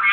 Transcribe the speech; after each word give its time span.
Good 0.00 0.08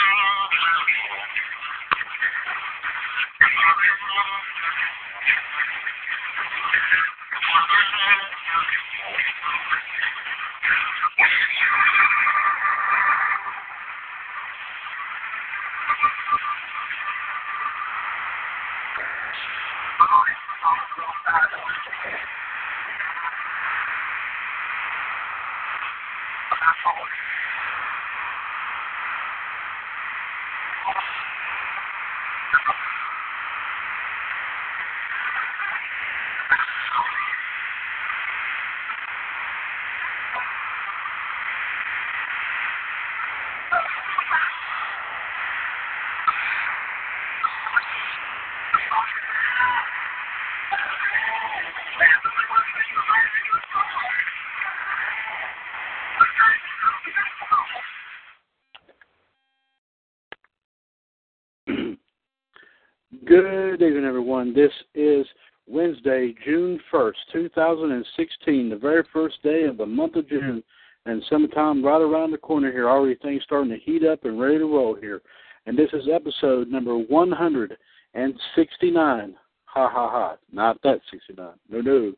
June 66.45 66.79
1st, 66.91 67.13
2016, 67.33 68.69
the 68.69 68.75
very 68.75 69.03
first 69.13 69.41
day 69.43 69.63
of 69.63 69.77
the 69.77 69.85
month 69.85 70.15
of 70.15 70.27
June, 70.27 70.61
and 71.05 71.23
summertime 71.29 71.85
right 71.85 72.01
around 72.01 72.31
the 72.31 72.37
corner 72.37 72.71
here. 72.71 72.89
Already 72.89 73.15
things 73.15 73.43
starting 73.43 73.71
to 73.71 73.77
heat 73.77 74.05
up 74.05 74.25
and 74.25 74.39
ready 74.39 74.57
to 74.57 74.65
roll 74.65 74.95
here. 74.95 75.21
And 75.65 75.77
this 75.77 75.89
is 75.93 76.09
episode 76.11 76.69
number 76.69 76.97
169. 76.97 79.35
Ha 79.65 79.89
ha 79.89 80.09
ha. 80.09 80.37
Not 80.51 80.81
that 80.83 80.99
69. 81.11 81.53
No, 81.69 81.81
no. 81.81 82.13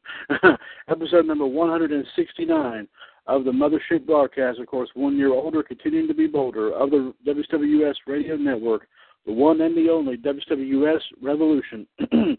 episode 0.88 1.26
number 1.26 1.46
169 1.46 2.88
of 3.28 3.44
the 3.44 3.52
Mothership 3.52 4.06
broadcast, 4.06 4.60
of 4.60 4.68
course, 4.68 4.90
one 4.94 5.18
year 5.18 5.34
older, 5.34 5.62
continuing 5.62 6.08
to 6.08 6.14
be 6.14 6.28
bolder, 6.28 6.72
of 6.74 6.92
the 6.92 7.14
WWS 7.28 7.96
Radio 8.08 8.38
Network 8.38 8.88
the 9.26 9.34
one 9.34 9.62
and 9.62 9.76
the 9.76 9.90
only 9.90 10.18
WWS 10.18 11.02
Revolution. 11.22 11.88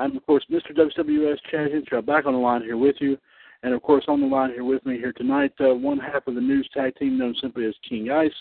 I'm, 0.00 0.16
of 0.16 0.24
course, 0.24 0.44
Mr. 0.50 0.72
WWS 0.72 1.36
Chad 1.50 1.70
Henshaw, 1.72 2.00
back 2.00 2.24
on 2.24 2.32
the 2.32 2.38
line 2.38 2.62
here 2.62 2.78
with 2.78 2.96
you. 3.00 3.18
And, 3.62 3.74
of 3.74 3.82
course, 3.82 4.04
on 4.08 4.22
the 4.22 4.26
line 4.26 4.50
here 4.50 4.64
with 4.64 4.84
me 4.86 4.96
here 4.96 5.12
tonight, 5.12 5.52
uh, 5.60 5.74
one 5.74 5.98
half 5.98 6.26
of 6.26 6.34
the 6.34 6.40
news 6.40 6.66
tag 6.72 6.96
team 6.96 7.18
known 7.18 7.34
simply 7.42 7.66
as 7.66 7.74
King 7.86 8.10
Ice. 8.10 8.32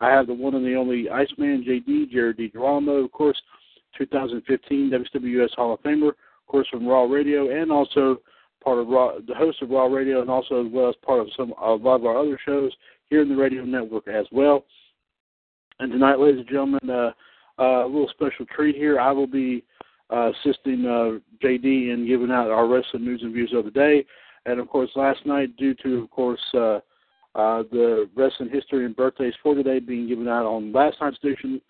I 0.00 0.10
have 0.10 0.26
the 0.26 0.34
one 0.34 0.56
and 0.56 0.66
the 0.66 0.74
only 0.74 1.08
Iceman, 1.08 1.64
JD, 1.64 2.10
Jared 2.10 2.38
DiGirolamo, 2.38 3.04
of 3.04 3.12
course, 3.12 3.40
2015 3.96 4.90
WWS 4.90 5.54
Hall 5.54 5.74
of 5.74 5.80
Famer, 5.82 6.08
of 6.08 6.14
course, 6.48 6.66
from 6.68 6.84
Raw 6.84 7.04
Radio, 7.04 7.62
and 7.62 7.70
also 7.70 8.16
part 8.64 8.80
of 8.80 8.88
Raw, 8.88 9.12
the 9.24 9.34
host 9.36 9.62
of 9.62 9.70
Raw 9.70 9.86
Radio, 9.86 10.20
and 10.20 10.28
also 10.28 10.66
as 10.66 10.72
well 10.72 10.88
as 10.88 10.96
part 11.06 11.20
of 11.20 11.28
some 11.36 11.54
a 11.62 11.74
lot 11.74 12.00
of 12.00 12.06
our 12.06 12.18
other 12.18 12.40
shows 12.44 12.72
here 13.08 13.22
in 13.22 13.28
the 13.28 13.36
radio 13.36 13.64
network 13.64 14.08
as 14.08 14.26
well. 14.32 14.64
And 15.78 15.92
tonight, 15.92 16.18
ladies 16.18 16.40
and 16.40 16.48
gentlemen, 16.48 16.90
uh, 16.90 17.12
uh, 17.56 17.84
a 17.84 17.86
little 17.86 18.10
special 18.10 18.46
treat 18.46 18.74
here. 18.74 18.98
I 18.98 19.12
will 19.12 19.28
be 19.28 19.64
uh, 20.10 20.30
assisting 20.30 20.84
uh, 20.86 21.18
JD 21.44 21.92
in 21.92 22.06
giving 22.06 22.30
out 22.30 22.50
our 22.50 22.66
wrestling 22.66 23.04
news 23.04 23.22
and 23.22 23.32
views 23.32 23.52
of 23.54 23.64
the 23.64 23.70
day. 23.70 24.04
And 24.46 24.60
of 24.60 24.68
course, 24.68 24.90
last 24.96 25.24
night, 25.24 25.56
due 25.56 25.74
to 25.82 26.02
of 26.02 26.10
course 26.10 26.40
uh, 26.54 26.80
uh, 27.34 27.62
the 27.70 28.08
wrestling 28.14 28.50
history 28.50 28.84
and 28.84 28.94
birthdays 28.94 29.34
for 29.42 29.54
today 29.54 29.78
being 29.78 30.08
given 30.08 30.28
out 30.28 30.46
on 30.46 30.72
last 30.72 30.96
night's 31.00 31.18
edition 31.22 31.60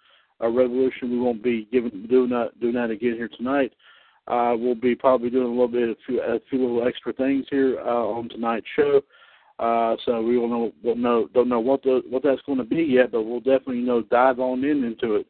of 0.40 0.54
Revolution, 0.54 1.10
we 1.10 1.20
won't 1.20 1.42
be 1.42 1.68
giving 1.72 2.06
doing 2.08 2.30
that 2.30 2.58
doing 2.60 2.74
that 2.74 2.90
again 2.90 3.14
here 3.14 3.30
tonight. 3.36 3.72
Uh, 4.26 4.54
we'll 4.58 4.74
be 4.74 4.94
probably 4.94 5.30
doing 5.30 5.46
a 5.46 5.50
little 5.50 5.68
bit 5.68 5.88
a 5.90 5.96
few, 6.06 6.20
a 6.20 6.40
few 6.48 6.58
little 6.58 6.88
extra 6.88 7.12
things 7.12 7.44
here 7.50 7.78
uh, 7.80 7.90
on 7.90 8.28
tonight's 8.28 8.66
show. 8.74 9.02
Uh, 9.58 9.96
so 10.04 10.20
we 10.20 10.36
will 10.36 10.48
know, 10.48 10.72
we'll 10.82 10.96
know, 10.96 11.28
don't 11.32 11.48
know 11.48 11.60
what 11.60 11.82
the, 11.82 12.02
what 12.08 12.22
that's 12.24 12.40
going 12.42 12.58
to 12.58 12.64
be 12.64 12.82
yet, 12.82 13.12
but 13.12 13.22
we'll 13.22 13.38
definitely 13.38 13.78
you 13.78 13.86
know 13.86 14.02
dive 14.02 14.40
on 14.40 14.64
in 14.64 14.82
into 14.82 15.14
it, 15.16 15.26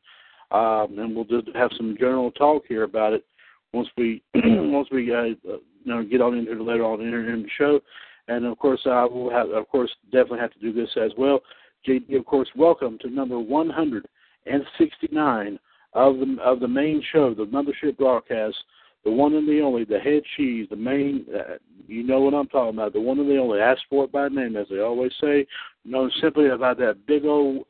um, 0.54 0.98
and 0.98 1.14
we'll 1.14 1.24
just 1.24 1.54
have 1.54 1.70
some 1.76 1.96
general 1.98 2.30
talk 2.30 2.62
here 2.68 2.84
about 2.84 3.12
it 3.12 3.26
once 3.72 3.88
we 3.96 4.22
once 4.34 4.88
we 4.90 5.14
uh, 5.14 5.24
you 5.24 5.60
know 5.84 6.04
get 6.04 6.20
on 6.20 6.36
into 6.38 6.52
it 6.52 6.60
later 6.60 6.84
on 6.84 7.00
in, 7.00 7.12
in 7.12 7.42
the 7.42 7.48
show, 7.58 7.80
and 8.28 8.46
of 8.46 8.56
course 8.58 8.80
I 8.86 9.04
will 9.04 9.30
have 9.30 9.50
of 9.50 9.68
course 9.68 9.90
definitely 10.12 10.40
have 10.40 10.52
to 10.52 10.60
do 10.60 10.72
this 10.72 10.90
as 10.96 11.10
well. 11.18 11.40
JD, 11.86 12.16
of 12.16 12.24
course, 12.24 12.48
welcome 12.56 12.96
to 13.02 13.10
number 13.10 13.38
169 13.38 15.58
of 15.92 16.18
the 16.18 16.36
of 16.42 16.60
the 16.60 16.68
main 16.68 17.02
show, 17.12 17.34
the 17.34 17.44
Mothership 17.44 17.98
broadcast 17.98 18.56
the 19.04 19.10
one 19.10 19.34
and 19.34 19.46
the 19.46 19.60
only, 19.60 19.84
the 19.84 19.98
head 19.98 20.22
cheese, 20.36 20.66
the 20.70 20.76
main, 20.76 21.26
uh, 21.34 21.56
you 21.86 22.02
know 22.02 22.20
what 22.20 22.34
I'm 22.34 22.48
talking 22.48 22.78
about, 22.78 22.94
the 22.94 23.00
one 23.00 23.20
and 23.20 23.28
the 23.28 23.36
only. 23.36 23.60
Ask 23.60 23.82
for 23.90 24.04
it 24.04 24.12
by 24.12 24.28
name, 24.28 24.56
as 24.56 24.66
they 24.70 24.80
always 24.80 25.12
say. 25.20 25.46
Known 25.84 26.10
simply 26.22 26.48
about 26.48 26.78
that 26.78 27.06
big 27.06 27.26
old 27.26 27.66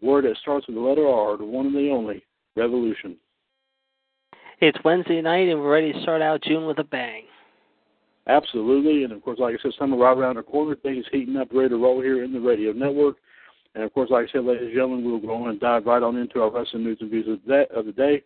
word 0.00 0.24
that 0.24 0.36
starts 0.40 0.66
with 0.66 0.76
the 0.76 0.82
letter 0.82 1.06
R, 1.06 1.36
the 1.36 1.44
one 1.44 1.66
and 1.66 1.74
the 1.74 1.90
only, 1.90 2.24
revolution. 2.56 3.16
It's 4.60 4.78
Wednesday 4.84 5.20
night, 5.20 5.48
and 5.48 5.60
we're 5.60 5.72
ready 5.72 5.92
to 5.92 6.02
start 6.02 6.22
out 6.22 6.42
June 6.42 6.66
with 6.66 6.78
a 6.78 6.84
bang. 6.84 7.24
Absolutely, 8.28 9.02
and 9.02 9.12
of 9.12 9.22
course, 9.22 9.40
like 9.40 9.54
I 9.58 9.62
said, 9.62 9.72
summer 9.78 9.96
right 9.96 10.16
around 10.16 10.36
the 10.36 10.42
corner. 10.42 10.76
Things 10.76 11.04
heating 11.10 11.36
up, 11.36 11.48
ready 11.52 11.70
to 11.70 11.76
roll 11.76 12.00
here 12.00 12.22
in 12.22 12.32
the 12.32 12.40
radio 12.40 12.72
network. 12.72 13.16
And 13.74 13.82
of 13.82 13.92
course, 13.92 14.10
like 14.10 14.28
I 14.28 14.32
said, 14.32 14.44
ladies 14.44 14.66
and 14.66 14.74
gentlemen, 14.74 15.04
we'll 15.04 15.18
go 15.18 15.42
on 15.42 15.50
and 15.50 15.58
dive 15.58 15.86
right 15.86 16.02
on 16.02 16.16
into 16.16 16.40
our 16.40 16.50
wrestling 16.50 16.84
news 16.84 16.98
and 17.00 17.10
views 17.10 17.26
of 17.26 17.40
the 17.44 17.52
day. 17.52 17.66
Of 17.74 17.86
the 17.86 17.92
day 17.92 18.22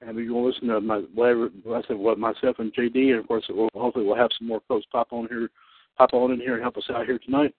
and 0.00 0.14
we're 0.14 0.28
going 0.28 0.42
to 0.42 0.48
listen 0.48 0.68
to 0.68 0.80
my 0.80 0.98
whatever 1.14 1.50
I 1.74 1.82
said, 1.86 1.96
what 1.96 2.18
myself 2.18 2.56
and 2.58 2.72
JD, 2.74 3.10
and 3.10 3.20
of 3.20 3.28
course, 3.28 3.44
we'll, 3.48 3.68
hopefully 3.74 4.06
we'll 4.06 4.16
have 4.16 4.30
some 4.38 4.48
more 4.48 4.60
folks 4.68 4.86
pop 4.92 5.08
on 5.10 5.26
here, 5.28 5.50
pop 5.96 6.14
on 6.14 6.32
in 6.32 6.38
here 6.38 6.54
and 6.54 6.62
help 6.62 6.76
us 6.76 6.88
out 6.90 7.06
here 7.06 7.18
tonight. 7.18 7.54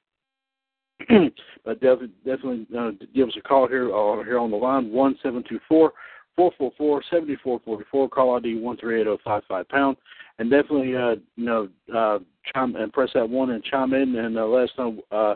but 1.65 1.79
definitely, 1.79 2.11
definitely 2.25 2.67
uh, 2.77 2.91
give 3.13 3.29
us 3.29 3.35
a 3.37 3.41
call 3.41 3.67
here 3.67 3.93
uh, 3.93 4.23
here 4.23 4.39
on 4.39 4.51
the 4.51 4.57
line 4.57 4.91
one 4.91 5.15
seven 5.23 5.43
two 5.47 5.59
four 5.67 5.93
444-7444, 6.39 8.09
call 8.09 8.37
ID 8.37 8.55
138055 8.61 9.69
pound, 9.69 9.97
And 10.37 10.49
definitely, 10.49 10.95
uh, 10.95 11.15
you 11.35 11.45
know, 11.45 11.67
uh, 11.93 12.19
chime 12.53 12.75
and 12.75 12.93
press 12.93 13.09
that 13.13 13.29
one 13.29 13.51
and 13.51 13.63
chime 13.63 13.93
in 13.93 14.15
and 14.15 14.37
uh, 14.37 14.45
let 14.45 14.63
us 14.63 14.69
know 14.77 15.01
uh, 15.11 15.35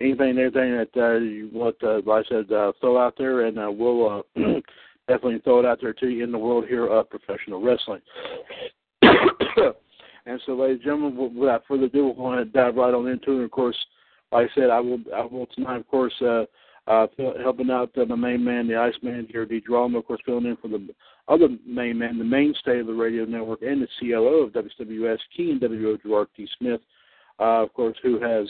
anything 0.00 0.30
and 0.30 0.38
everything 0.38 0.76
that 0.76 0.90
uh, 0.96 1.18
you 1.18 1.50
want, 1.52 1.76
uh, 1.82 2.00
like 2.06 2.26
I 2.26 2.28
said, 2.28 2.52
uh, 2.52 2.72
throw 2.80 2.98
out 2.98 3.14
there, 3.18 3.46
and 3.46 3.58
uh, 3.58 3.70
we'll 3.70 4.24
uh, 4.36 4.40
definitely 5.08 5.40
throw 5.40 5.60
it 5.60 5.66
out 5.66 5.78
there 5.80 5.92
to 5.92 6.08
you 6.08 6.24
in 6.24 6.32
the 6.32 6.38
world 6.38 6.64
here 6.66 6.86
of 6.86 7.10
professional 7.10 7.60
wrestling. 7.60 8.00
and 9.02 10.40
so, 10.46 10.54
ladies 10.54 10.76
and 10.76 10.84
gentlemen, 10.84 11.36
without 11.36 11.64
further 11.68 11.84
ado, 11.84 12.06
we're 12.06 12.14
going 12.14 12.38
to 12.38 12.44
dive 12.46 12.76
right 12.76 12.94
on 12.94 13.08
into 13.08 13.32
it. 13.32 13.36
And 13.36 13.44
of 13.44 13.50
course, 13.50 13.76
like 14.32 14.50
I 14.50 14.54
said, 14.54 14.70
I 14.70 14.80
will, 14.80 14.98
I 15.14 15.24
will 15.24 15.46
tonight, 15.46 15.78
of 15.78 15.88
course, 15.88 16.14
uh, 16.20 16.44
uh, 16.86 17.06
helping 17.42 17.70
out 17.70 17.90
uh, 17.98 18.04
my 18.06 18.16
main 18.16 18.44
man, 18.44 18.66
the 18.66 18.76
Iceman, 18.76 19.28
Jared 19.30 19.50
D. 19.50 19.60
Drama, 19.60 19.98
of 19.98 20.06
course, 20.06 20.20
filling 20.24 20.46
in 20.46 20.56
for 20.56 20.68
the 20.68 20.88
other 21.28 21.48
main 21.66 21.98
man, 21.98 22.18
the 22.18 22.24
mainstay 22.24 22.80
of 22.80 22.86
the 22.86 22.92
radio 22.92 23.24
network, 23.24 23.62
and 23.62 23.82
the 23.82 23.88
COO 24.00 24.44
of 24.44 24.52
WWS, 24.52 25.18
Key 25.36 25.50
and 25.50 25.60
WO 25.60 25.98
Gerard 26.02 26.28
T. 26.36 26.48
Smith, 26.58 26.80
uh, 27.38 27.62
of 27.62 27.72
course, 27.74 27.96
who 28.02 28.20
has 28.20 28.48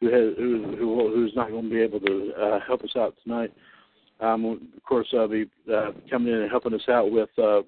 who 0.00 0.06
has 0.08 0.36
who, 0.36 0.76
who 0.78 1.14
who's 1.14 1.32
not 1.34 1.50
going 1.50 1.64
to 1.64 1.70
be 1.70 1.80
able 1.80 2.00
to 2.00 2.32
uh, 2.38 2.60
help 2.66 2.82
us 2.84 2.94
out 2.96 3.14
tonight. 3.22 3.52
Um, 4.20 4.70
of 4.76 4.82
course, 4.82 5.06
uh, 5.18 5.26
be 5.26 5.48
uh, 5.72 5.92
coming 6.10 6.32
in 6.32 6.42
and 6.42 6.50
helping 6.50 6.74
us 6.74 6.88
out 6.88 7.10
with 7.10 7.30
uh, 7.38 7.62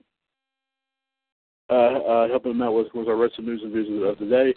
uh, 1.71 1.73
uh, 1.73 2.29
helping 2.29 2.53
them 2.53 2.62
out 2.62 2.73
with, 2.73 2.89
with 2.95 3.09
our 3.09 3.17
wrestling 3.17 3.47
news 3.47 3.61
and 3.62 3.73
views 3.73 3.89
of 4.05 4.19
the 4.19 4.27
day. 4.27 4.55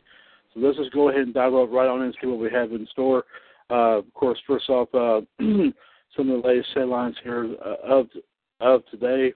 So 0.54 0.60
let's 0.60 0.78
just 0.78 0.94
go 0.94 1.10
ahead 1.10 1.22
and 1.22 1.34
dive 1.34 1.54
right 1.54 1.88
on 1.88 2.02
and 2.02 2.16
see 2.22 2.28
what 2.28 2.40
we 2.40 2.52
have 2.52 2.72
in 2.72 2.88
store. 2.92 3.24
Uh, 3.70 4.00
of 4.00 4.14
course, 4.14 4.40
first 4.46 4.70
off, 4.70 4.88
uh, 4.94 5.22
some 5.40 6.30
of 6.30 6.42
the 6.42 6.48
latest 6.48 6.70
headlines 6.76 7.16
here 7.24 7.56
uh, 7.66 7.76
of 7.84 8.08
of 8.60 8.86
today, 8.92 9.34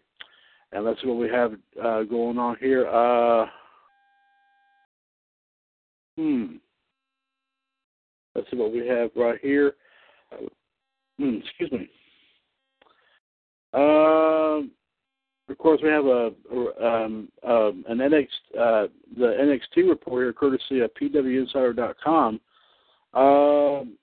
and 0.72 0.86
let's 0.86 1.02
see 1.02 1.08
what 1.08 1.18
we 1.18 1.30
have 1.30 1.54
uh, 1.84 2.04
going 2.04 2.38
on 2.38 2.56
here. 2.60 2.88
Uh, 2.88 3.46
hmm. 6.16 6.46
Let's 8.36 8.50
see 8.52 8.58
what 8.58 8.72
we 8.72 8.86
have 8.88 9.10
right 9.16 9.40
here. 9.42 9.74
Hmm, 11.18 11.38
excuse 11.44 11.72
me. 11.72 11.90
Um, 13.74 14.72
of 15.50 15.58
course, 15.58 15.80
we 15.82 15.90
have 15.90 16.06
a, 16.06 16.32
um, 16.82 17.30
um, 17.48 17.86
an 17.88 18.00
NXT, 18.00 18.28
uh, 18.60 18.88
the 19.18 19.60
NXT 19.78 19.90
report 19.90 20.24
here, 20.24 20.34
courtesy 20.34 20.82
of 20.82 20.92
PWInsider.com. 21.02 22.40
Um, 23.14 23.98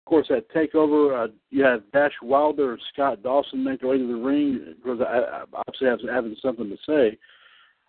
of 0.00 0.10
course, 0.10 0.30
at 0.30 0.50
Takeover, 0.50 1.24
uh, 1.24 1.32
you 1.50 1.64
have 1.64 1.82
Dash 1.92 2.12
Wilder 2.22 2.72
and 2.72 2.82
Scott 2.92 3.22
Dawson 3.22 3.64
make 3.64 3.80
their 3.80 3.90
way 3.90 3.98
to 3.98 4.06
the 4.06 4.14
ring 4.14 4.74
because 4.76 5.00
I, 5.00 5.44
obviously 5.54 5.88
have, 5.88 6.00
having 6.12 6.36
something 6.42 6.68
to 6.68 6.76
say. 6.86 7.18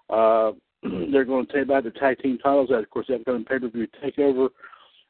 Uh, 0.09 0.51
they're 1.11 1.25
going 1.25 1.47
to 1.47 1.53
take 1.53 1.67
back 1.67 1.83
the 1.83 1.91
tag 1.91 2.19
team 2.19 2.37
titles 2.37 2.69
at, 2.71 2.79
of 2.83 2.89
course, 2.89 3.07
the 3.07 3.15
upcoming 3.15 3.43
pay 3.43 3.59
per 3.59 3.67
view 3.67 3.87
Takeover, 4.03 4.49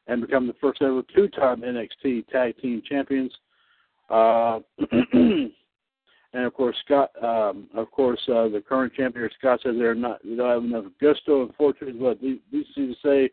and 0.06 0.22
become 0.22 0.46
the 0.46 0.54
first 0.60 0.80
ever 0.82 1.02
two 1.14 1.28
time 1.28 1.60
NXT 1.60 2.26
tag 2.28 2.56
team 2.60 2.82
champions. 2.88 3.32
Uh, 4.08 4.60
and 6.32 6.44
of 6.44 6.54
course, 6.54 6.76
Scott, 6.84 7.10
um, 7.22 7.68
of 7.74 7.90
course, 7.90 8.20
uh, 8.28 8.48
the 8.48 8.62
current 8.66 8.92
champion 8.94 9.28
Scott 9.38 9.60
says 9.62 9.74
they're 9.78 9.94
not, 9.94 10.20
they 10.24 10.36
don't 10.36 10.50
have 10.50 10.64
enough 10.64 10.92
gusto 11.00 11.42
and 11.42 11.54
fortune, 11.54 11.98
but 12.00 12.20
these, 12.20 12.38
seem 12.74 12.94
to 12.94 12.94
say 13.02 13.30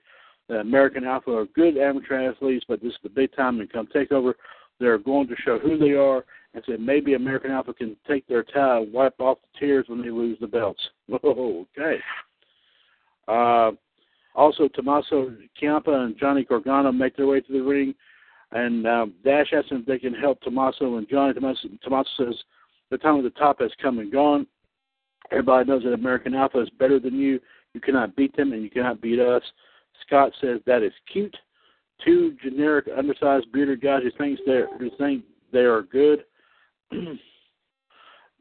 the 0.47 0.59
American 0.59 1.03
Alpha 1.03 1.31
are 1.35 1.45
good 1.47 1.77
amateur 1.77 2.29
athletes, 2.29 2.65
but 2.67 2.81
this 2.81 2.91
is 2.91 2.99
the 3.03 3.09
big 3.09 3.35
time 3.35 3.59
and 3.59 3.71
come 3.71 3.87
take 3.91 4.11
over. 4.11 4.35
They're 4.79 4.97
going 4.97 5.27
to 5.27 5.35
show 5.43 5.59
who 5.59 5.77
they 5.77 5.91
are 5.91 6.25
and 6.53 6.63
say 6.67 6.77
maybe 6.77 7.13
American 7.13 7.51
Alpha 7.51 7.73
can 7.73 7.95
take 8.07 8.27
their 8.27 8.43
tie, 8.43 8.85
wipe 8.91 9.19
off 9.19 9.37
the 9.41 9.59
tears 9.59 9.85
when 9.87 10.01
they 10.01 10.09
lose 10.09 10.37
the 10.39 10.47
belts. 10.47 10.81
Okay. 11.23 11.97
Uh, 13.27 13.71
also, 14.35 14.67
Tommaso 14.67 15.33
Ciampa 15.61 16.05
and 16.05 16.17
Johnny 16.17 16.43
Gargano 16.43 16.91
make 16.91 17.15
their 17.15 17.27
way 17.27 17.39
to 17.39 17.53
the 17.53 17.61
ring, 17.61 17.93
and 18.51 18.85
um, 18.85 19.13
Dash 19.23 19.53
asks 19.53 19.69
if 19.71 19.85
they 19.85 19.99
can 19.99 20.13
help 20.13 20.41
Tommaso 20.41 20.97
and 20.97 21.07
Johnny. 21.07 21.33
Tommaso, 21.33 21.69
Tommaso 21.83 22.09
says 22.17 22.35
the 22.93 22.99
time 22.99 23.15
of 23.15 23.23
the 23.23 23.31
top 23.31 23.59
has 23.59 23.71
come 23.81 23.97
and 23.97 24.11
gone. 24.11 24.45
Everybody 25.31 25.67
knows 25.67 25.83
that 25.83 25.93
American 25.93 26.35
Alpha 26.35 26.61
is 26.61 26.69
better 26.77 26.99
than 26.99 27.15
you. 27.15 27.39
You 27.73 27.81
cannot 27.81 28.15
beat 28.15 28.35
them, 28.37 28.53
and 28.53 28.61
you 28.61 28.69
cannot 28.69 29.01
beat 29.01 29.19
us. 29.19 29.41
Scott 30.05 30.31
says 30.39 30.59
that 30.67 30.83
is 30.83 30.93
cute. 31.11 31.35
Two 32.05 32.35
generic, 32.43 32.87
undersized, 32.95 33.51
bearded 33.51 33.81
guys 33.81 34.03
who 34.03 34.11
thinks 34.11 34.41
they 34.45 34.61
who 34.77 34.91
think 34.97 35.23
they 35.51 35.59
are 35.59 35.81
good. 35.81 36.25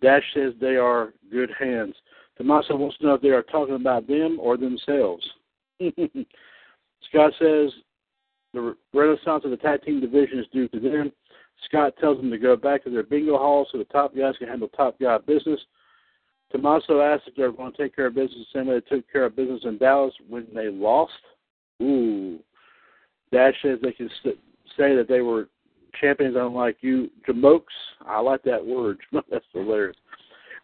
Dash 0.02 0.22
says 0.34 0.52
they 0.60 0.76
are 0.76 1.14
good 1.30 1.50
hands. 1.58 1.94
Tommaso 2.36 2.76
wants 2.76 2.98
to 2.98 3.06
know 3.06 3.14
if 3.14 3.22
they 3.22 3.28
are 3.28 3.42
talking 3.42 3.76
about 3.76 4.06
them 4.06 4.38
or 4.38 4.58
themselves. 4.58 5.26
Scott 5.80 7.32
says 7.38 7.70
the 8.52 8.76
renaissance 8.92 9.44
of 9.44 9.50
the 9.50 9.56
tag 9.56 9.82
team 9.82 10.00
division 10.00 10.40
is 10.40 10.46
due 10.52 10.68
to 10.68 10.80
them. 10.80 11.12
Scott 11.66 11.94
tells 12.00 12.18
them 12.18 12.30
to 12.30 12.38
go 12.38 12.56
back 12.56 12.84
to 12.84 12.90
their 12.90 13.02
bingo 13.02 13.36
hall 13.38 13.66
so 13.70 13.78
the 13.78 13.84
top 13.84 14.14
guys 14.16 14.34
can 14.38 14.48
handle 14.48 14.68
top 14.68 14.98
guy 15.00 15.18
business. 15.18 15.60
Tommaso 16.50 17.00
asks 17.00 17.26
if 17.28 17.34
they're 17.34 17.52
going 17.52 17.72
to 17.72 17.78
take 17.78 17.96
care 17.96 18.06
of 18.06 18.14
business 18.14 18.46
the 18.52 18.58
same 18.58 18.66
way 18.66 18.74
they 18.74 18.96
took 18.96 19.10
care 19.10 19.24
of 19.24 19.36
business 19.36 19.62
in 19.64 19.78
Dallas 19.78 20.12
when 20.28 20.46
they 20.54 20.68
lost. 20.68 21.12
Ooh. 21.80 22.38
Dash 23.32 23.54
says 23.62 23.78
they 23.82 23.92
can 23.92 24.10
say 24.24 24.94
that 24.94 25.06
they 25.08 25.22
were 25.22 25.48
champions 25.98 26.36
unlike 26.38 26.76
you. 26.80 27.10
Jamokes, 27.26 27.62
I 28.06 28.20
like 28.20 28.42
that 28.42 28.64
word. 28.64 28.98
That's 29.30 29.44
hilarious. 29.52 29.96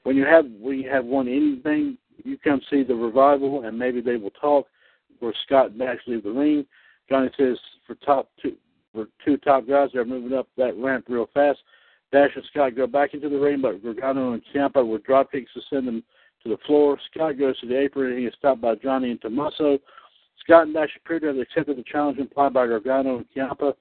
When 0.02 0.16
you 0.16 0.26
have 0.26 0.44
when 0.60 0.78
you 0.78 0.90
have 0.90 1.04
won 1.04 1.26
anything, 1.26 1.96
you 2.22 2.36
come 2.38 2.60
see 2.70 2.82
the 2.82 2.94
revival 2.94 3.64
and 3.64 3.78
maybe 3.78 4.00
they 4.00 4.16
will 4.16 4.30
talk. 4.30 4.66
Where 5.20 5.34
Scott 5.46 5.70
and 5.70 5.78
Dash 5.80 5.98
leave 6.06 6.22
the 6.22 6.30
ring. 6.30 6.64
Johnny 7.08 7.30
says 7.36 7.58
for 7.86 7.94
top 7.96 8.30
two 8.40 8.56
two 9.24 9.36
top 9.38 9.68
guys, 9.68 9.90
they're 9.92 10.04
moving 10.04 10.36
up 10.36 10.48
that 10.56 10.76
ramp 10.76 11.06
real 11.08 11.28
fast. 11.34 11.58
Dash 12.10 12.30
and 12.34 12.44
Scott 12.50 12.74
go 12.74 12.86
back 12.86 13.12
into 13.12 13.28
the 13.28 13.38
ring, 13.38 13.60
but 13.60 13.82
Gargano 13.82 14.32
and 14.32 14.42
Ciampa 14.54 14.86
with 14.86 15.04
drop 15.04 15.30
kicks 15.30 15.52
to 15.54 15.60
send 15.68 15.86
them 15.86 16.02
to 16.42 16.48
the 16.48 16.56
floor. 16.66 16.98
Scott 17.12 17.38
goes 17.38 17.58
to 17.60 17.66
the 17.66 17.78
apron 17.78 18.12
and 18.12 18.18
he 18.18 18.26
is 18.26 18.34
stopped 18.38 18.60
by 18.60 18.74
Johnny 18.76 19.10
and 19.10 19.20
Tommaso. 19.20 19.78
Scott 20.40 20.64
and 20.64 20.74
Dash 20.74 20.88
appear 20.96 21.20
to 21.20 21.26
have 21.26 21.38
accepted 21.38 21.76
the 21.76 21.84
challenge 21.84 22.18
implied 22.18 22.54
by 22.54 22.66
Gargano 22.66 23.18
and 23.18 23.26
Ciampa. 23.36 23.74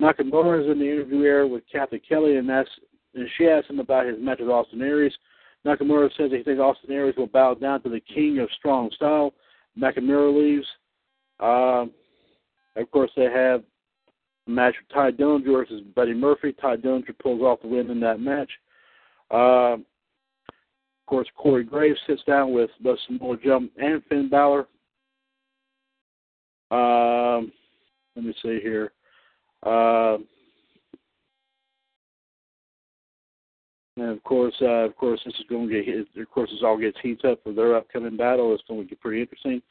Nakamura 0.00 0.64
is 0.64 0.70
in 0.70 0.78
the 0.78 0.90
interview 0.90 1.24
area 1.24 1.46
with 1.46 1.64
Cathy 1.70 1.98
Kelly 1.98 2.36
and, 2.36 2.48
asks, 2.50 2.70
and 3.14 3.28
she 3.36 3.46
asks 3.46 3.68
him 3.68 3.80
about 3.80 4.06
his 4.06 4.16
match 4.20 4.38
with 4.38 4.48
Austin 4.48 4.80
Aries. 4.80 5.12
Nakamura 5.66 6.08
says 6.16 6.30
he 6.30 6.44
thinks 6.44 6.60
Austin 6.60 6.92
Aries 6.92 7.16
will 7.16 7.26
bow 7.26 7.54
down 7.54 7.82
to 7.82 7.88
the 7.88 8.00
king 8.00 8.38
of 8.38 8.48
strong 8.56 8.90
style. 8.94 9.34
Nakamura 9.76 10.32
leaves. 10.32 10.66
Um, 11.40 11.90
of 12.76 12.88
course, 12.92 13.10
they 13.16 13.24
have 13.24 13.64
match 14.48 14.74
with 14.80 14.94
Tye 14.94 15.10
Dillinger 15.10 15.52
versus 15.52 15.82
Buddy 15.94 16.14
Murphy. 16.14 16.52
Tye 16.52 16.76
Dillinger 16.76 17.18
pulls 17.22 17.42
off 17.42 17.62
the 17.62 17.68
win 17.68 17.90
in 17.90 18.00
that 18.00 18.20
match. 18.20 18.50
Uh, 19.30 19.74
of 19.74 21.06
course, 21.06 21.28
Corey 21.36 21.64
Graves 21.64 21.98
sits 22.06 22.22
down 22.26 22.52
with 22.52 22.70
both 22.80 22.98
Samoa 23.06 23.36
Joe 23.42 23.60
and 23.76 24.02
Finn 24.08 24.28
Balor. 24.28 24.66
Um, 26.70 27.52
let 28.14 28.24
me 28.24 28.34
see 28.42 28.60
here. 28.62 28.92
Uh, 29.64 30.18
and 33.96 34.10
of 34.10 34.22
course, 34.22 34.54
uh, 34.60 34.84
of 34.84 34.96
course, 34.96 35.20
this 35.24 35.34
is 35.34 35.46
going 35.48 35.68
to 35.68 35.82
get. 35.82 36.20
Of 36.22 36.30
course, 36.30 36.50
this 36.50 36.60
all 36.62 36.78
gets 36.78 36.98
heats 37.02 37.22
up 37.24 37.42
for 37.42 37.52
their 37.52 37.76
upcoming 37.76 38.16
battle. 38.16 38.54
It's 38.54 38.62
going 38.68 38.82
to 38.82 38.88
get 38.88 39.00
pretty 39.00 39.22
interesting. 39.22 39.62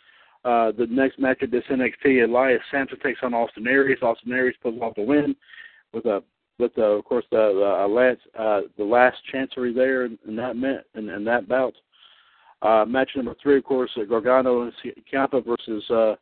Uh, 0.46 0.72
the 0.78 0.88
next 0.90 1.20
match 1.20 1.42
of 1.42 1.52
this 1.52 1.64
NXT, 1.70 2.24
Elias 2.24 2.62
Samson 2.72 3.00
takes 3.00 3.20
on 3.24 3.34
Austin 3.34 3.68
Aries. 3.68 4.02
Austin 4.02 4.32
Aries 4.32 4.56
pulls 4.62 4.80
off 4.82 4.96
the 4.96 5.02
win 5.02 5.36
with 5.94 6.06
a 6.06 6.24
with 6.60 6.74
the, 6.76 6.84
of 6.84 7.06
course 7.06 7.26
the 7.32 7.38
the 7.38 7.84
uh, 7.84 7.88
last 7.88 8.20
uh, 8.38 8.62
the 8.78 8.84
last 8.84 9.18
chancery 9.32 9.74
there 9.74 10.06
in, 10.06 10.18
in 10.28 10.36
that 10.36 10.56
met 10.56 10.86
in, 10.96 11.10
in 11.10 11.24
that 11.26 11.48
bout. 11.48 11.74
Uh, 12.62 12.86
match 12.86 13.12
number 13.16 13.36
three, 13.42 13.58
of 13.58 13.64
course, 13.64 13.92
uh, 13.98 14.04
Gargano 14.04 14.64
and 14.64 14.74
Ciampa 15.14 15.46
versus 15.46 15.84
uh, 15.92 16.16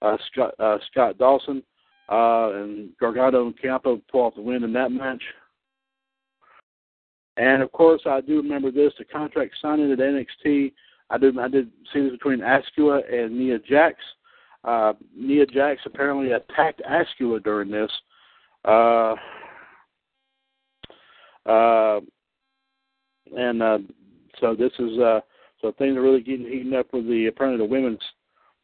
uh, 0.00 0.16
Scott, 0.32 0.54
uh, 0.58 0.78
Scott 0.90 1.18
Dawson, 1.18 1.62
uh, 2.08 2.52
and 2.54 2.90
Gargano 2.98 3.46
and 3.46 3.58
Ciampa 3.58 4.00
pull 4.10 4.22
off 4.22 4.34
the 4.34 4.40
win 4.40 4.64
in 4.64 4.72
that 4.72 4.90
match. 4.90 5.22
And 7.36 7.62
of 7.62 7.70
course, 7.72 8.00
I 8.06 8.20
do 8.22 8.38
remember 8.38 8.70
this: 8.70 8.92
the 8.98 9.04
contract 9.04 9.54
signing 9.60 9.92
at 9.92 9.98
NXT. 9.98 10.72
I 11.10 11.18
did 11.18 11.38
I 11.38 11.48
did 11.48 11.70
this 11.94 12.10
between 12.12 12.40
Asuka 12.40 13.00
and 13.12 13.36
Nia 13.36 13.58
Jax. 13.58 13.96
Uh, 14.64 14.92
Nia 15.16 15.46
Jax 15.46 15.80
apparently 15.86 16.32
attacked 16.32 16.82
Asuka 16.88 17.42
during 17.42 17.70
this. 17.70 17.90
Uh, 18.64 19.14
uh, 21.46 22.00
and 23.36 23.62
uh, 23.62 23.78
so 24.40 24.54
this 24.54 24.72
is 24.78 24.98
uh, 24.98 25.20
so 25.60 25.72
things 25.78 25.96
are 25.96 26.02
really 26.02 26.20
getting 26.20 26.46
heating 26.46 26.74
up 26.74 26.86
for 26.90 27.02
the 27.02 27.26
apparently 27.26 27.66
the 27.66 27.70
women's 27.70 28.02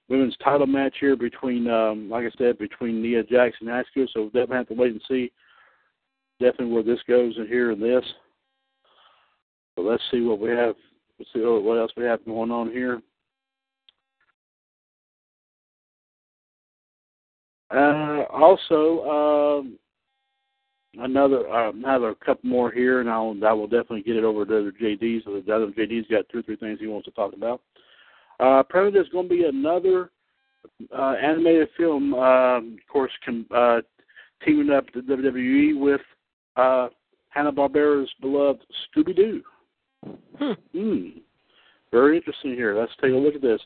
women's 0.09 0.37
title 0.45 0.67
match 0.67 0.95
here 1.01 1.17
between, 1.17 1.69
um, 1.69 2.11
like 2.11 2.25
I 2.25 2.37
said, 2.37 2.59
between 2.59 3.03
Nia 3.03 3.23
Jax 3.23 3.57
and 3.61 3.71
Asuka. 3.71 4.07
So 4.13 4.21
we'll 4.21 4.27
definitely 4.27 4.57
have 4.57 4.69
to 4.69 4.75
wait 4.75 4.93
and 4.93 5.03
see 5.09 5.33
definitely 6.41 6.75
where 6.75 6.83
this 6.83 7.01
goes 7.09 7.35
in 7.39 7.47
here 7.47 7.71
in 7.73 7.81
this. 7.81 8.05
So 9.77 9.83
let's 9.83 10.03
see 10.11 10.21
what 10.21 10.41
we 10.41 10.51
have. 10.51 10.75
Let's 11.19 11.31
see 11.33 11.41
what 11.41 11.79
else 11.79 11.93
we 11.97 12.05
have 12.05 12.25
going 12.25 12.51
on 12.51 12.71
here. 12.71 13.01
Uh, 17.75 18.25
also, 18.31 19.61
um, 19.65 19.79
another 20.99 21.49
uh, 21.49 21.73
I 21.87 21.93
have 21.93 22.03
a 22.03 22.15
couple 22.15 22.49
more 22.49 22.71
here, 22.71 23.01
and 23.01 23.11
I'll 23.11 23.37
I 23.45 23.53
will 23.53 23.67
definitely 23.67 24.03
get 24.03 24.17
it 24.17 24.25
over 24.25 24.45
to 24.45 24.71
the 24.71 24.85
JD. 24.85 25.25
So 25.25 25.41
the 25.41 25.55
other 25.55 25.67
JD's 25.69 26.09
got 26.09 26.29
two 26.29 26.39
or 26.39 26.43
three 26.43 26.57
things 26.57 26.79
he 26.81 26.87
wants 26.87 27.07
to 27.07 27.11
talk 27.13 27.33
about. 27.33 27.61
Uh, 28.41 28.59
apparently, 28.61 28.93
there's 28.93 29.09
going 29.11 29.29
to 29.29 29.35
be 29.35 29.45
another 29.45 30.11
uh, 30.97 31.15
animated 31.23 31.69
film, 31.77 32.15
um, 32.15 32.77
of 32.81 32.93
course, 32.93 33.13
com- 33.25 33.47
uh, 33.55 33.81
teaming 34.45 34.71
up 34.71 34.85
the 34.93 35.01
WWE 35.01 35.79
with 35.79 36.01
uh, 36.57 36.89
Hanna 37.31 37.53
Barbera's 37.53 38.11
beloved 38.21 38.65
Scooby 38.97 39.15
Doo. 39.15 39.43
Hmm. 40.39 41.09
Very 41.91 42.17
interesting 42.17 42.53
here. 42.53 42.79
Let's 42.79 42.93
take 43.01 43.13
a 43.13 43.17
look 43.17 43.35
at 43.35 43.43
this. 43.43 43.61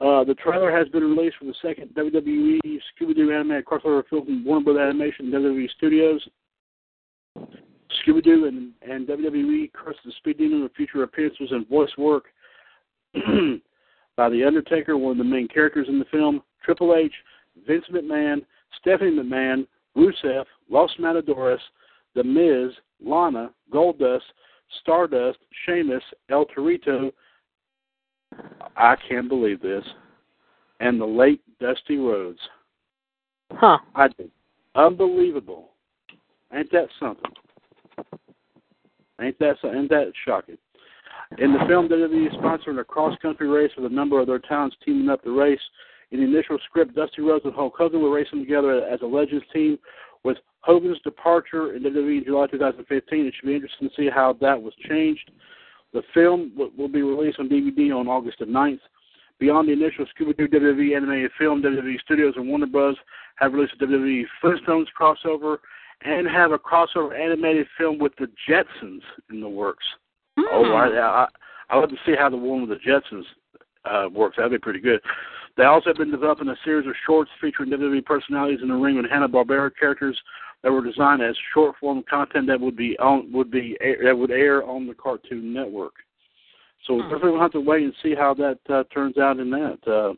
Uh, 0.00 0.24
the 0.24 0.34
trailer 0.34 0.74
has 0.74 0.88
been 0.88 1.02
released 1.02 1.36
for 1.38 1.44
the 1.44 1.54
second 1.60 1.90
WWE 1.94 2.60
Scooby 2.64 3.14
Doo 3.14 3.32
animated 3.32 3.66
crossover 3.66 4.02
film 4.08 4.24
from 4.24 4.44
Warner 4.44 4.64
Bros. 4.64 4.78
Animation 4.78 5.26
and 5.26 5.34
WWE 5.34 5.68
Studios. 5.76 6.26
Scooby 7.36 8.22
Doo 8.22 8.46
and, 8.46 8.72
and 8.82 9.06
WWE 9.06 9.72
Curse 9.72 9.96
of 10.04 10.06
the 10.06 10.12
Speed 10.18 10.38
Demon 10.38 10.62
with 10.62 10.74
future 10.74 11.02
appearances 11.02 11.48
and 11.50 11.68
voice 11.68 11.90
work 11.98 12.24
by 14.16 14.28
The 14.30 14.44
Undertaker, 14.44 14.96
one 14.96 15.12
of 15.12 15.18
the 15.18 15.24
main 15.24 15.48
characters 15.48 15.86
in 15.88 15.98
the 15.98 16.06
film, 16.06 16.42
Triple 16.64 16.94
H, 16.96 17.12
Vince 17.66 17.84
McMahon, 17.92 18.38
Stephanie 18.80 19.16
McMahon, 19.18 19.66
Rusev, 19.96 20.44
Los 20.70 20.90
Matadores, 20.98 21.60
The 22.14 22.24
Miz, 22.24 22.72
Lana, 23.04 23.50
Goldust, 23.72 24.20
Stardust, 24.80 25.38
Sheamus, 25.64 26.02
El 26.28 26.46
Torito, 26.46 27.12
I 28.76 28.96
can't 29.08 29.28
believe 29.28 29.60
this, 29.60 29.84
and 30.80 31.00
the 31.00 31.06
late 31.06 31.40
Dusty 31.58 31.96
Rhodes. 31.96 32.38
Huh. 33.52 33.78
I 33.94 34.08
did. 34.08 34.30
Unbelievable. 34.74 35.70
Ain't 36.54 36.70
that 36.72 36.88
something? 36.98 37.30
Ain't 39.20 39.38
that 39.38 39.56
so- 39.60 39.72
ain't 39.72 39.90
that 39.90 40.12
shocking? 40.24 40.58
In 41.38 41.52
the 41.52 41.64
film, 41.68 41.88
WWE 41.88 42.26
is 42.26 42.32
sponsoring 42.34 42.80
a 42.80 42.84
cross-country 42.84 43.48
race 43.48 43.70
with 43.76 43.90
a 43.90 43.94
number 43.94 44.18
of 44.20 44.26
their 44.26 44.38
talents 44.38 44.76
teaming 44.84 45.08
up 45.08 45.22
the 45.22 45.30
race. 45.30 45.60
In 46.10 46.18
the 46.18 46.26
initial 46.26 46.58
script, 46.64 46.94
Dusty 46.94 47.22
Rhodes 47.22 47.44
and 47.44 47.54
Hulk 47.54 47.74
Hogan 47.76 48.02
were 48.02 48.10
racing 48.10 48.40
together 48.40 48.84
as 48.84 49.00
a 49.02 49.06
Legends 49.06 49.44
team. 49.52 49.78
Hogan's 50.60 51.00
departure 51.02 51.74
in 51.74 51.82
WWE 51.82 52.18
in 52.18 52.24
July 52.24 52.46
2015, 52.48 53.26
it 53.26 53.34
should 53.34 53.46
be 53.46 53.54
interesting 53.54 53.88
to 53.88 53.94
see 53.94 54.10
how 54.10 54.36
that 54.40 54.60
was 54.60 54.74
changed. 54.88 55.30
The 55.92 56.02
film 56.14 56.52
will 56.56 56.70
will 56.76 56.88
be 56.88 57.02
released 57.02 57.38
on 57.38 57.48
DVD 57.48 57.94
on 57.96 58.08
August 58.08 58.38
the 58.38 58.44
9th. 58.44 58.80
Beyond 59.38 59.68
the 59.68 59.72
initial 59.72 60.04
Scooby-Doo 60.04 60.48
WWE 60.48 60.94
animated 60.94 61.30
film, 61.38 61.62
WWE 61.62 61.98
Studios 62.00 62.34
and 62.36 62.46
Warner 62.46 62.66
Bros. 62.66 62.96
have 63.36 63.54
released 63.54 63.72
a 63.80 63.86
WWE 63.86 64.24
Flintstones 64.42 64.84
crossover 64.98 65.56
and 66.02 66.28
have 66.28 66.52
a 66.52 66.58
crossover 66.58 67.18
animated 67.18 67.66
film 67.78 67.98
with 67.98 68.12
the 68.16 68.28
Jetsons 68.48 69.00
in 69.30 69.40
the 69.40 69.48
works. 69.48 69.84
Oh, 70.38 70.72
I, 70.74 70.88
I 70.88 71.26
I 71.70 71.78
love 71.78 71.88
to 71.88 71.96
see 72.04 72.14
how 72.18 72.28
the 72.28 72.36
one 72.36 72.68
with 72.68 72.78
the 72.78 72.90
Jetsons 72.90 73.24
uh, 73.84 74.08
works. 74.10 74.36
That'd 74.36 74.52
be 74.52 74.58
pretty 74.58 74.80
good. 74.80 75.00
They 75.56 75.64
also 75.64 75.90
have 75.90 75.96
been 75.96 76.10
developing 76.10 76.48
a 76.48 76.56
series 76.64 76.86
of 76.86 76.94
shorts 77.06 77.30
featuring 77.40 77.70
WWE 77.70 78.04
personalities 78.04 78.60
in 78.62 78.68
the 78.68 78.74
ring 78.74 78.96
with 78.96 79.10
Hanna 79.10 79.28
Barbera 79.28 79.70
characters 79.78 80.18
that 80.62 80.70
were 80.70 80.84
designed 80.84 81.22
as 81.22 81.36
short 81.54 81.76
form 81.80 82.02
content 82.08 82.46
that 82.46 82.60
would 82.60 82.76
be 82.76 82.98
on 82.98 83.30
would 83.32 83.50
be 83.50 83.76
that 84.04 84.16
would 84.16 84.30
air 84.30 84.64
on 84.64 84.86
the 84.86 84.94
Cartoon 84.94 85.52
Network. 85.52 85.94
So 86.86 86.94
we'll 86.94 87.10
definitely 87.10 87.38
have 87.40 87.52
to 87.52 87.60
wait 87.60 87.84
and 87.84 87.94
see 88.02 88.14
how 88.14 88.34
that 88.34 88.58
uh, 88.68 88.84
turns 88.92 89.18
out 89.18 89.38
in 89.38 89.50
that. 89.50 89.78
Uh, 89.86 90.14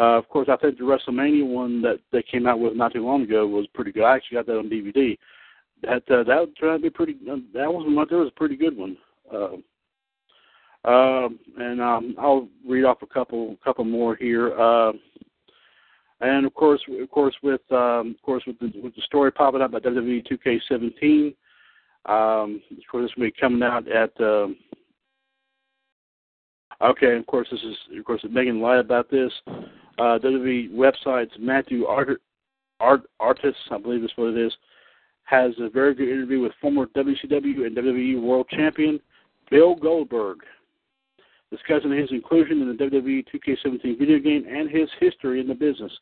uh, 0.00 0.16
of 0.16 0.28
course, 0.28 0.48
I 0.48 0.56
think 0.56 0.78
the 0.78 0.84
WrestleMania 0.84 1.46
one 1.46 1.82
that 1.82 1.98
they 2.12 2.22
came 2.22 2.46
out 2.46 2.60
with 2.60 2.76
not 2.76 2.92
too 2.92 3.04
long 3.04 3.22
ago 3.22 3.46
was 3.46 3.66
pretty 3.74 3.90
good. 3.90 4.04
I 4.04 4.14
actually 4.14 4.36
got 4.36 4.46
that 4.46 4.58
on 4.58 4.70
DVD. 4.70 5.18
That 5.82 6.08
uh, 6.10 6.22
that 6.24 6.46
turned 6.58 6.72
out 6.72 6.76
to 6.76 6.82
be 6.82 6.90
pretty. 6.90 7.16
Uh, 7.30 7.36
that 7.52 7.72
was 7.72 7.84
that 8.08 8.16
was 8.16 8.28
a 8.28 8.38
pretty 8.38 8.56
good 8.56 8.76
one. 8.76 8.96
Uh, 9.32 9.56
um, 10.84 11.38
and 11.58 11.80
um, 11.80 12.14
I'll 12.18 12.48
read 12.66 12.84
off 12.84 13.02
a 13.02 13.06
couple 13.06 13.56
couple 13.64 13.84
more 13.84 14.14
here. 14.14 14.58
Uh, 14.58 14.92
and 16.20 16.46
of 16.46 16.54
course, 16.54 16.80
of 17.00 17.10
course, 17.10 17.34
with 17.42 17.60
um, 17.70 18.14
of 18.16 18.22
course 18.22 18.42
with 18.46 18.58
the 18.58 18.72
with 18.82 18.94
the 18.94 19.02
story 19.02 19.30
popping 19.30 19.62
up 19.62 19.74
at 19.74 19.84
WWE 19.84 20.26
2K17, 20.26 21.34
um, 22.06 22.60
of 22.70 22.82
course 22.90 23.08
this 23.08 23.16
will 23.16 23.26
be 23.26 23.34
coming 23.38 23.62
out 23.62 23.86
at. 23.88 24.12
Um, 24.20 24.56
okay, 26.82 27.16
of 27.16 27.26
course 27.26 27.48
this 27.50 27.60
is 27.60 27.76
of 27.96 28.04
course 28.04 28.24
Megan 28.28 28.60
lied 28.60 28.78
about 28.78 29.10
this. 29.10 29.32
Uh, 29.46 30.18
WWE 30.18 30.72
website's 30.72 31.34
Matthew 31.38 31.86
Art, 31.86 32.20
Art 32.80 33.02
I 33.20 33.78
believe 33.78 34.04
is 34.04 34.10
what 34.16 34.36
it 34.36 34.46
is, 34.46 34.52
has 35.24 35.52
a 35.60 35.68
very 35.68 35.94
good 35.94 36.08
interview 36.08 36.40
with 36.40 36.52
former 36.60 36.86
WCW 36.86 37.66
and 37.66 37.76
WWE 37.76 38.22
World 38.22 38.46
Champion 38.50 39.00
Bill 39.50 39.74
Goldberg, 39.74 40.38
discussing 41.50 41.92
his 41.92 42.10
inclusion 42.10 42.60
in 42.62 42.68
the 42.68 42.84
WWE 42.84 43.24
2K17 43.34 43.98
video 43.98 44.18
game 44.18 44.44
and 44.48 44.70
his 44.70 44.88
history 45.00 45.40
in 45.40 45.48
the 45.48 45.54
business. 45.54 45.92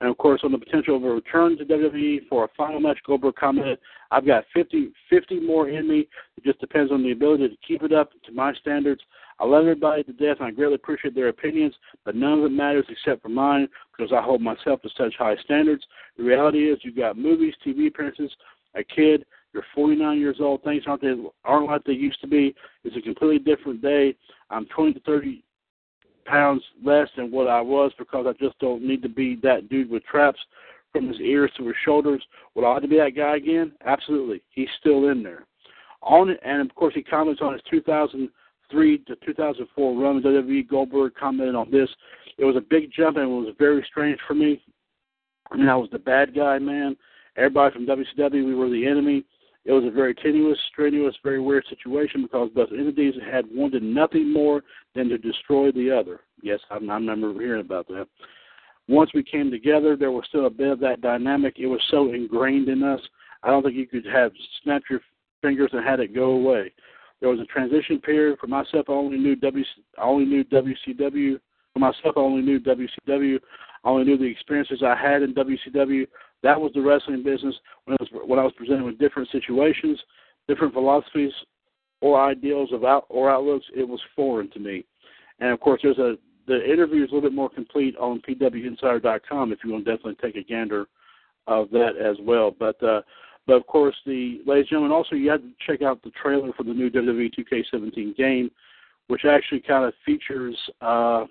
And 0.00 0.10
of 0.10 0.18
course, 0.18 0.42
on 0.44 0.52
the 0.52 0.58
potential 0.58 0.96
of 0.96 1.04
a 1.04 1.10
return 1.10 1.56
to 1.56 1.64
WWE 1.64 2.28
for 2.28 2.44
a 2.44 2.48
final 2.56 2.80
match, 2.80 2.98
Goldberg 3.06 3.36
commented, 3.36 3.78
I've 4.10 4.26
got 4.26 4.44
50, 4.52 4.92
50 5.08 5.40
more 5.40 5.68
in 5.68 5.88
me. 5.88 6.08
It 6.36 6.44
just 6.44 6.60
depends 6.60 6.92
on 6.92 7.02
the 7.02 7.12
ability 7.12 7.48
to 7.48 7.56
keep 7.66 7.82
it 7.82 7.92
up 7.92 8.10
to 8.26 8.32
my 8.32 8.52
standards. 8.54 9.00
I 9.38 9.44
love 9.44 9.62
everybody 9.62 10.02
to 10.04 10.12
death, 10.12 10.36
and 10.40 10.48
I 10.48 10.50
greatly 10.50 10.74
appreciate 10.74 11.14
their 11.14 11.28
opinions, 11.28 11.74
but 12.04 12.14
none 12.14 12.38
of 12.38 12.44
it 12.44 12.52
matters 12.52 12.86
except 12.88 13.22
for 13.22 13.28
mine 13.28 13.68
because 13.96 14.12
I 14.12 14.22
hold 14.22 14.42
myself 14.42 14.82
to 14.82 14.90
such 14.96 15.14
high 15.18 15.36
standards. 15.44 15.84
The 16.16 16.24
reality 16.24 16.70
is, 16.70 16.78
you've 16.82 16.96
got 16.96 17.18
movies, 17.18 17.54
TV 17.66 17.88
appearances, 17.88 18.30
a 18.74 18.84
kid, 18.84 19.24
you're 19.52 19.64
49 19.74 20.18
years 20.18 20.36
old. 20.40 20.62
Things 20.62 20.82
aren't 20.86 21.00
they 21.00 21.14
aren't 21.44 21.66
like 21.66 21.84
they 21.84 21.92
used 21.92 22.20
to 22.20 22.26
be. 22.26 22.54
It's 22.84 22.96
a 22.96 23.00
completely 23.00 23.38
different 23.38 23.80
day. 23.80 24.14
I'm 24.50 24.66
20 24.66 24.92
to 24.92 25.00
30 25.00 25.42
pounds 26.26 26.62
less 26.84 27.08
than 27.16 27.30
what 27.30 27.48
I 27.48 27.60
was 27.60 27.92
because 27.98 28.26
I 28.28 28.32
just 28.42 28.58
don't 28.58 28.82
need 28.82 29.02
to 29.02 29.08
be 29.08 29.36
that 29.42 29.68
dude 29.68 29.90
with 29.90 30.04
traps 30.04 30.38
from 30.92 31.08
his 31.08 31.20
ears 31.20 31.50
to 31.56 31.66
his 31.66 31.76
shoulders. 31.84 32.22
Would 32.54 32.64
I 32.64 32.74
like 32.74 32.82
to 32.82 32.88
be 32.88 32.98
that 32.98 33.16
guy 33.16 33.36
again? 33.36 33.72
Absolutely. 33.84 34.42
He's 34.50 34.68
still 34.80 35.08
in 35.08 35.22
there. 35.22 35.46
On 36.02 36.30
and 36.44 36.60
of 36.60 36.74
course 36.74 36.94
he 36.94 37.02
comments 37.02 37.40
on 37.42 37.52
his 37.52 37.62
2003 37.70 38.98
to 38.98 39.16
2004 39.26 40.02
run 40.02 40.22
WWE. 40.22 40.68
Goldberg 40.68 41.14
commented 41.14 41.54
on 41.54 41.70
this. 41.70 41.88
It 42.38 42.44
was 42.44 42.56
a 42.56 42.60
big 42.60 42.90
jump 42.96 43.16
and 43.16 43.24
it 43.24 43.46
was 43.46 43.54
very 43.58 43.84
strange 43.90 44.18
for 44.26 44.34
me. 44.34 44.62
I 45.50 45.56
mean, 45.56 45.68
I 45.68 45.76
was 45.76 45.88
the 45.90 45.98
bad 45.98 46.34
guy, 46.34 46.58
man. 46.58 46.96
Everybody 47.36 47.74
from 47.74 47.86
WCW, 47.86 48.46
we 48.46 48.54
were 48.54 48.70
the 48.70 48.86
enemy. 48.86 49.24
It 49.66 49.72
was 49.72 49.84
a 49.84 49.90
very 49.90 50.14
tenuous, 50.14 50.58
strenuous, 50.72 51.16
very 51.24 51.40
weird 51.40 51.64
situation 51.68 52.22
because 52.22 52.50
both 52.54 52.68
entities 52.70 53.14
had 53.28 53.44
wanted 53.52 53.82
nothing 53.82 54.32
more 54.32 54.62
than 54.94 55.08
to 55.08 55.18
destroy 55.18 55.72
the 55.72 55.90
other. 55.90 56.20
Yes, 56.40 56.60
I, 56.70 56.76
I 56.76 56.78
remember 56.78 57.32
hearing 57.32 57.62
about 57.62 57.88
that. 57.88 58.06
Once 58.86 59.10
we 59.12 59.24
came 59.24 59.50
together, 59.50 59.96
there 59.96 60.12
was 60.12 60.24
still 60.28 60.46
a 60.46 60.50
bit 60.50 60.68
of 60.68 60.78
that 60.80 61.00
dynamic. 61.00 61.56
It 61.58 61.66
was 61.66 61.82
so 61.90 62.12
ingrained 62.14 62.68
in 62.68 62.84
us. 62.84 63.00
I 63.42 63.48
don't 63.48 63.64
think 63.64 63.74
you 63.74 63.88
could 63.88 64.06
have 64.06 64.30
snapped 64.62 64.88
your 64.88 65.00
fingers 65.42 65.70
and 65.72 65.84
had 65.84 65.98
it 65.98 66.14
go 66.14 66.30
away. 66.30 66.72
There 67.20 67.28
was 67.28 67.40
a 67.40 67.44
transition 67.46 68.00
period. 68.00 68.38
For 68.38 68.46
myself, 68.46 68.86
I 68.88 68.92
only 68.92 69.18
knew 69.18 69.34
W. 69.34 69.64
I 69.98 70.02
only 70.02 70.26
knew 70.26 70.44
WCW. 70.44 71.40
For 71.72 71.78
myself, 71.80 72.14
I 72.16 72.20
only 72.20 72.42
knew 72.42 72.60
WCW. 72.60 73.40
I 73.84 73.88
only 73.88 74.04
knew 74.04 74.18
the 74.18 74.24
experiences 74.24 74.82
I 74.84 74.94
had 74.94 75.22
in 75.22 75.34
WCW. 75.34 76.06
That 76.42 76.60
was 76.60 76.72
the 76.74 76.80
wrestling 76.80 77.22
business 77.22 77.54
when, 77.84 77.96
was, 77.98 78.08
when 78.26 78.38
I 78.38 78.44
was 78.44 78.52
presented 78.56 78.84
with 78.84 78.98
different 78.98 79.28
situations, 79.30 79.98
different 80.48 80.74
philosophies, 80.74 81.32
or 82.00 82.20
ideals 82.20 82.72
of 82.72 82.84
out, 82.84 83.06
or 83.08 83.30
outlooks. 83.30 83.66
It 83.74 83.88
was 83.88 84.00
foreign 84.14 84.50
to 84.50 84.58
me. 84.58 84.84
And 85.40 85.50
of 85.50 85.60
course, 85.60 85.80
there's 85.82 85.98
a 85.98 86.16
the 86.46 86.64
interview 86.64 87.02
is 87.02 87.10
a 87.10 87.14
little 87.14 87.28
bit 87.28 87.34
more 87.34 87.50
complete 87.50 87.96
on 87.96 88.22
pwinsider.com 88.22 89.52
if 89.52 89.58
you 89.64 89.72
want 89.72 89.84
to 89.84 89.90
definitely 89.90 90.16
take 90.22 90.36
a 90.36 90.46
gander 90.46 90.86
of 91.46 91.70
that 91.70 91.96
as 91.96 92.16
well. 92.20 92.54
But 92.56 92.80
uh, 92.82 93.02
but 93.46 93.54
of 93.54 93.66
course, 93.66 93.96
the 94.04 94.40
ladies 94.46 94.62
and 94.62 94.68
gentlemen, 94.70 94.92
also 94.92 95.14
you 95.14 95.30
have 95.30 95.40
to 95.40 95.50
check 95.66 95.82
out 95.82 96.02
the 96.02 96.10
trailer 96.10 96.52
for 96.52 96.64
the 96.64 96.72
new 96.72 96.90
WWE 96.90 97.32
2K17 97.38 98.16
game, 98.16 98.50
which 99.06 99.24
actually 99.24 99.60
kind 99.60 99.84
of 99.84 99.94
features, 100.04 100.56
uh, 100.80 101.24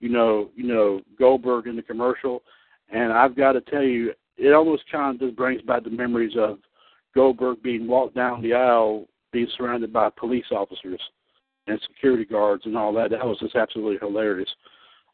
you 0.00 0.08
know, 0.08 0.50
you 0.54 0.66
know 0.66 1.00
Goldberg 1.18 1.66
in 1.66 1.76
the 1.76 1.82
commercial. 1.82 2.42
And 2.90 3.12
I've 3.12 3.36
got 3.36 3.52
to 3.52 3.60
tell 3.62 3.82
you, 3.82 4.12
it 4.36 4.52
almost 4.52 4.82
kind 4.90 5.14
of 5.14 5.20
just 5.20 5.36
brings 5.36 5.62
back 5.62 5.84
the 5.84 5.90
memories 5.90 6.34
of 6.38 6.58
Goldberg 7.14 7.62
being 7.62 7.86
walked 7.86 8.14
down 8.14 8.42
the 8.42 8.54
aisle, 8.54 9.06
being 9.32 9.48
surrounded 9.56 9.92
by 9.92 10.10
police 10.10 10.46
officers 10.50 11.00
and 11.66 11.80
security 11.88 12.24
guards 12.24 12.66
and 12.66 12.76
all 12.76 12.92
that. 12.94 13.10
That 13.10 13.24
was 13.24 13.38
just 13.40 13.56
absolutely 13.56 13.98
hilarious. 14.00 14.48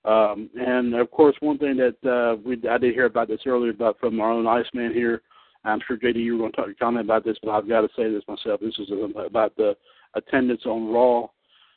Um, 0.04 0.48
and 0.58 0.94
of 0.94 1.10
course, 1.10 1.36
one 1.40 1.58
thing 1.58 1.76
that 1.76 2.10
uh, 2.10 2.40
we 2.44 2.56
I 2.68 2.78
did 2.78 2.94
hear 2.94 3.04
about 3.04 3.28
this 3.28 3.40
earlier 3.46 3.70
about 3.70 3.98
from 4.00 4.20
our 4.20 4.32
own 4.32 4.46
Iceman 4.46 4.94
here. 4.94 5.22
I'm 5.62 5.80
sure 5.86 5.98
JD 5.98 6.16
you 6.16 6.34
were 6.34 6.38
going 6.38 6.52
to 6.52 6.56
talk, 6.56 6.78
comment 6.78 7.04
about 7.04 7.22
this, 7.22 7.36
but 7.42 7.50
I've 7.50 7.68
got 7.68 7.82
to 7.82 7.88
say 7.94 8.10
this 8.10 8.22
myself. 8.26 8.60
This 8.60 8.78
is 8.78 8.88
about 9.26 9.54
the 9.56 9.76
attendance 10.14 10.62
on 10.64 10.90
Raw. 10.90 11.26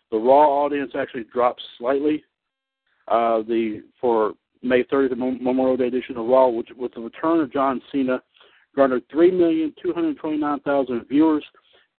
The 0.09 0.17
Raw 0.17 0.63
audience 0.63 0.93
actually 0.97 1.25
dropped 1.25 1.61
slightly. 1.77 2.23
Uh, 3.09 3.41
the 3.41 3.83
for 3.99 4.33
May 4.63 4.83
30th, 4.83 5.09
the 5.09 5.15
Memorial 5.15 5.77
Day 5.77 5.87
edition 5.87 6.17
of 6.17 6.25
Raw, 6.25 6.47
which 6.47 6.69
with 6.75 6.93
the 6.93 7.01
return 7.01 7.41
of 7.41 7.51
John 7.51 7.81
Cena, 7.91 8.21
garnered 8.75 9.03
three 9.11 9.29
million 9.29 9.73
two 9.81 9.93
hundred 9.93 10.17
twenty-nine 10.17 10.61
thousand 10.61 11.05
viewers, 11.07 11.43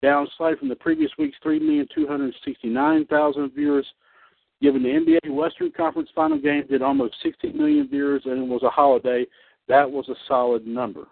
down 0.03 0.27
slightly 0.37 0.59
from 0.59 0.69
the 0.69 0.77
previous 0.77 1.11
week's 1.19 1.37
three 1.43 1.61
million 1.61 1.87
two 1.95 2.07
hundred 2.07 2.35
sixty-nine 2.45 3.07
thousand 3.07 3.53
viewers. 3.55 3.87
Given 4.63 4.83
the 4.83 4.89
NBA 4.89 5.35
Western 5.35 5.71
Conference 5.73 6.09
Final 6.15 6.41
game 6.41 6.65
did 6.71 6.81
almost 6.81 7.17
60 7.23 7.53
million 7.53 7.87
viewers 7.87 8.23
and 8.25 8.45
it 8.45 8.49
was 8.49 8.63
a 8.63 8.71
holiday, 8.71 9.27
that 9.69 9.91
was 9.91 10.09
a 10.09 10.15
solid 10.27 10.67
number. 10.67 11.07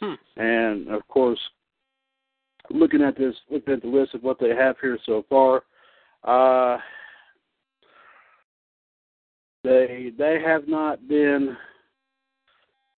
Hmm. 0.00 0.14
And 0.36 0.88
of 0.88 1.06
course, 1.06 1.38
looking 2.70 3.02
at 3.02 3.16
this, 3.16 3.34
looking 3.50 3.74
at 3.74 3.82
the 3.82 3.88
list 3.88 4.14
of 4.14 4.22
what 4.22 4.40
they 4.40 4.48
have 4.48 4.76
here 4.80 4.98
so 5.06 5.24
far, 5.28 5.62
uh, 6.24 6.78
they 9.66 10.12
they 10.16 10.40
have 10.44 10.68
not 10.68 11.08
been. 11.08 11.56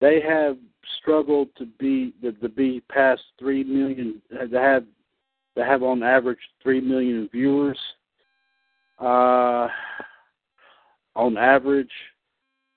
They 0.01 0.21
have 0.21 0.59
struggled 1.01 1.49
to 1.57 1.67
be 1.79 2.13
to, 2.23 2.33
to 2.33 2.49
be 2.49 2.83
past 2.91 3.23
three 3.39 3.65
million. 3.65 4.21
They 4.31 4.59
have 4.59 4.85
they 5.57 5.63
have 5.63 5.83
on 5.83 6.03
average 6.03 6.39
three 6.63 6.81
million 6.81 7.29
viewers. 7.33 7.79
Uh, 9.01 9.69
on 11.17 11.37
average, 11.37 11.91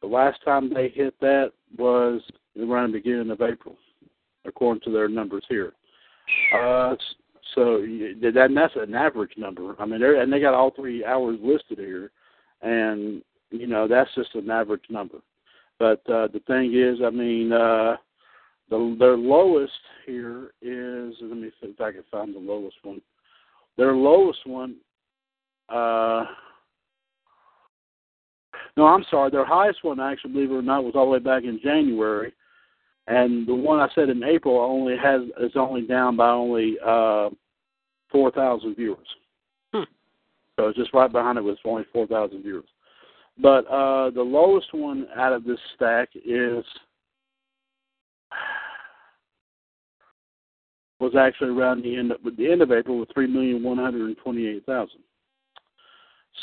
the 0.02 0.08
last 0.08 0.40
time 0.46 0.74
they 0.74 0.90
hit 0.90 1.14
that 1.20 1.52
was 1.78 2.22
around 2.60 2.92
the 2.92 3.00
beginning 3.00 3.30
of 3.30 3.42
April, 3.42 3.76
according 4.46 4.82
to 4.84 4.92
their 4.92 5.10
numbers 5.10 5.44
here. 5.50 5.74
Uh, 6.56 6.96
so 7.56 7.82
that 8.22 8.50
that's 8.56 8.74
an 8.76 8.96
average 8.96 9.34
number. 9.36 9.76
I 9.80 9.86
mean, 9.86 10.02
and 10.02 10.32
they 10.32 10.40
got 10.40 10.54
all 10.54 10.72
three 10.72 11.04
hours 11.04 11.38
listed 11.42 11.78
here, 11.80 12.12
and 12.62 13.22
you 13.52 13.68
know 13.68 13.88
that's 13.88 14.14
just 14.16 14.34
an 14.36 14.50
average 14.50 14.84
number. 14.90 15.20
But 15.80 16.02
uh, 16.10 16.28
the 16.28 16.42
thing 16.48 16.74
is, 16.76 17.00
I 17.04 17.10
mean, 17.10 17.52
uh, 17.52 17.98
the 18.70 18.96
their 19.00 19.18
lowest 19.18 19.74
here 20.06 20.52
is 20.62 21.14
let 21.22 21.38
me 21.38 21.52
see 21.62 21.70
if 21.70 21.82
I 21.82 21.92
can 21.92 22.04
find 22.10 22.34
the 22.34 22.40
lowest 22.40 22.78
one. 22.84 23.02
Their 23.78 23.94
lowest 23.94 24.46
one. 24.46 24.76
Uh, 25.70 26.26
no, 28.78 28.86
I'm 28.86 29.06
sorry. 29.10 29.32
Their 29.32 29.46
highest 29.46 29.84
one, 29.84 30.00
actually, 30.00 30.34
believe 30.34 30.52
it 30.52 30.56
or 30.56 30.62
not, 30.62 30.84
was 30.84 30.94
all 30.96 31.06
the 31.06 31.12
way 31.12 31.20
back 31.20 31.44
in 31.44 31.60
January, 31.62 32.34
and 33.08 33.48
the 33.48 33.56
one 33.56 33.80
I 33.80 33.88
said 33.94 34.10
in 34.10 34.24
April 34.24 34.60
only 34.60 34.96
has 34.98 35.22
is 35.42 35.52
only 35.56 35.82
down 35.82 36.16
by 36.16 36.30
only 36.30 36.78
uh, 36.86 37.30
four 38.12 38.32
thousand 38.32 38.76
viewers. 38.76 39.08
Hmm. 39.74 39.84
So 40.58 40.68
it's 40.68 40.78
just 40.78 40.94
right 40.94 41.12
behind 41.12 41.38
it 41.38 41.44
with 41.44 41.58
only 41.66 41.86
four 41.92 42.08
thousand 42.08 42.44
viewers. 42.44 42.70
But 43.38 43.66
uh, 43.68 44.12
the 44.12 44.22
lowest 44.22 44.74
one 44.74 45.08
out 45.16 45.34
of 45.34 45.44
this 45.44 45.60
stack 45.76 46.10
is 46.16 46.64
was 51.00 51.16
actually 51.18 51.50
around 51.50 51.84
the 51.84 51.98
end 51.98 52.12
of, 52.12 52.20
the 52.38 52.52
end 52.52 52.62
of 52.62 52.72
April 52.72 53.00
with 53.00 53.10
three 53.14 53.28
million 53.28 53.64
one 53.64 53.78
hundred 53.78 54.06
and 54.08 54.18
twenty 54.18 54.48
eight 54.48 54.66
thousand. 54.66 55.00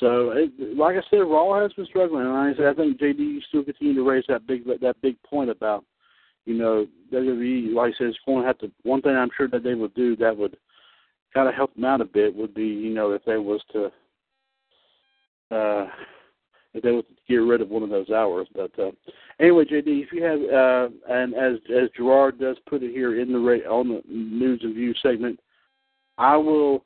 So, 0.01 0.33
it, 0.33 0.77
like 0.77 0.97
I 0.97 1.03
said, 1.11 1.19
Raw 1.19 1.61
has 1.61 1.73
been 1.73 1.87
struggling, 1.87 2.27
and 2.27 2.37
I, 2.37 2.53
said 2.55 2.67
I 2.67 2.75
think 2.75 3.01
JD 3.01 3.39
still 3.49 3.65
continue 3.65 3.95
to 3.95 4.03
raise 4.09 4.25
that 4.29 4.47
big 4.47 4.65
that 4.67 4.97
big 5.03 5.17
point 5.23 5.51
about 5.51 5.85
you 6.49 6.55
know, 6.55 6.87
WWE, 7.13 7.75
like 7.75 7.93
I 7.95 7.99
said, 7.99 8.07
is 8.09 8.17
going 8.25 8.41
to 8.41 8.47
have 8.47 8.59
to. 8.61 8.73
One 8.83 9.03
thing 9.03 9.15
I'm 9.15 9.29
sure 9.37 9.49
that 9.49 9.63
they 9.63 9.75
would 9.75 9.93
do 9.93 10.17
that 10.17 10.35
would 10.35 10.57
kind 11.35 11.47
of 11.47 11.55
help 11.55 11.75
them 11.75 11.85
out 11.85 12.01
a 12.01 12.07
bit 12.07 12.35
would 12.35 12.55
be, 12.55 12.65
you 12.65 12.89
know, 12.89 13.13
if 13.13 13.23
they 13.27 13.37
was 13.37 13.61
to, 13.73 13.93
uh, 15.55 15.87
if 16.75 16.83
they 16.83 16.91
was 16.91 17.05
to 17.05 17.15
get 17.29 17.37
rid 17.37 17.61
of 17.61 17.69
one 17.69 17.83
of 17.83 17.91
those 17.91 18.11
hours. 18.11 18.49
But 18.55 18.71
uh, 18.79 18.91
anyway, 19.41 19.65
JD, 19.65 20.05
if 20.05 20.13
you 20.13 20.23
have, 20.23 20.41
uh, 20.41 20.89
and 21.09 21.35
as 21.35 21.59
as 21.71 21.91
Gerard 21.97 22.39
does 22.39 22.57
put 22.69 22.83
it 22.83 22.93
here 22.93 23.21
in 23.21 23.33
the 23.33 23.39
on 23.69 23.89
the 23.89 24.03
news 24.09 24.61
and 24.63 24.75
view 24.75 24.95
segment, 25.03 25.41
I 26.17 26.37
will. 26.37 26.85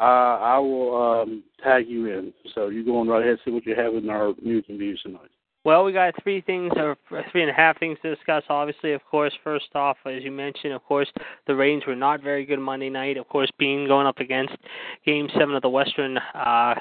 Uh, 0.00 0.38
I 0.38 0.58
will 0.58 1.22
um, 1.22 1.42
tag 1.60 1.88
you 1.88 2.06
in. 2.06 2.32
So 2.54 2.68
you 2.68 2.84
go 2.84 3.00
on 3.00 3.08
right 3.08 3.20
ahead 3.20 3.38
see 3.44 3.50
what 3.50 3.66
you 3.66 3.74
have 3.74 3.94
in 3.94 4.08
our 4.08 4.32
news 4.40 4.64
and 4.68 4.78
views 4.78 5.00
tonight. 5.02 5.28
Well, 5.64 5.84
we 5.84 5.92
got 5.92 6.14
three 6.22 6.40
things, 6.40 6.72
or 6.76 6.96
three 7.32 7.42
and 7.42 7.50
a 7.50 7.54
half 7.54 7.78
things 7.78 7.98
to 8.02 8.14
discuss. 8.14 8.42
Obviously, 8.48 8.92
of 8.92 9.04
course, 9.04 9.32
first 9.42 9.66
off, 9.74 9.96
as 10.06 10.22
you 10.22 10.30
mentioned, 10.30 10.72
of 10.72 10.84
course, 10.84 11.10
the 11.46 11.54
Rains 11.54 11.82
were 11.86 11.96
not 11.96 12.22
very 12.22 12.46
good 12.46 12.60
Monday 12.60 12.88
night. 12.88 13.16
Of 13.16 13.28
course, 13.28 13.50
being 13.58 13.88
going 13.88 14.06
up 14.06 14.18
against 14.18 14.54
Game 15.04 15.28
Seven 15.36 15.54
of 15.54 15.62
the 15.62 15.68
Western 15.68 16.16
uh, 16.16 16.74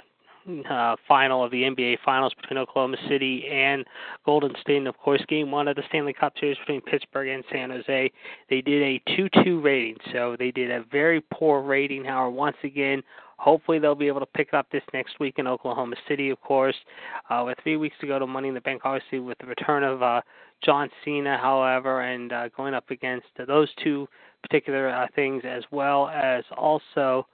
uh, 0.70 0.96
final 1.08 1.44
of 1.44 1.52
the 1.52 1.64
NBA 1.64 1.98
Finals 2.04 2.34
between 2.40 2.58
Oklahoma 2.58 2.98
City 3.10 3.46
and 3.52 3.86
Golden 4.26 4.54
State, 4.62 4.78
and 4.78 4.88
of 4.88 4.98
course, 4.98 5.22
Game 5.28 5.52
One 5.52 5.68
of 5.68 5.76
the 5.76 5.84
Stanley 5.90 6.14
Cup 6.14 6.34
Series 6.40 6.58
between 6.58 6.82
Pittsburgh 6.82 7.30
and 7.30 7.44
San 7.52 7.70
Jose. 7.70 8.12
They 8.50 8.62
did 8.62 8.82
a 8.82 9.02
2-2 9.12 9.64
rating, 9.64 9.98
so 10.12 10.36
they 10.38 10.52
did 10.52 10.72
a 10.72 10.84
very 10.92 11.22
poor 11.34 11.62
rating. 11.62 12.06
However, 12.06 12.30
once 12.32 12.58
again, 12.64 13.04
Hopefully, 13.40 13.78
they'll 13.78 13.96
be 13.96 14.08
able 14.08 14.20
to 14.20 14.26
pick 14.26 14.54
up 14.54 14.68
this 14.72 14.82
next 14.94 15.20
week 15.20 15.36
in 15.38 15.46
Oklahoma 15.46 15.96
City, 16.08 16.32
of 16.32 16.42
course. 16.42 16.76
Uh, 17.30 17.44
with 17.46 17.58
three 17.62 17.78
weeks 17.78 17.96
to 18.02 18.08
go 18.08 18.18
to 18.18 18.26
Money 18.26 18.48
in 18.48 18.56
the 18.56 18.62
Bank, 18.62 18.82
obviously, 18.84 19.20
with 19.20 19.38
the 19.38 19.46
return 19.46 19.84
of 19.84 20.02
uh, 20.02 20.22
John 20.66 20.90
Cena, 21.06 21.38
however, 21.38 22.02
and 22.02 22.34
uh, 22.34 22.50
going 22.50 22.74
up 22.74 22.90
against 22.90 23.28
those 23.48 23.70
two 23.84 24.08
particular 24.42 24.90
uh, 24.90 25.06
things, 25.16 25.44
as 25.46 25.64
well 25.72 26.10
as 26.10 26.44
also. 26.58 27.28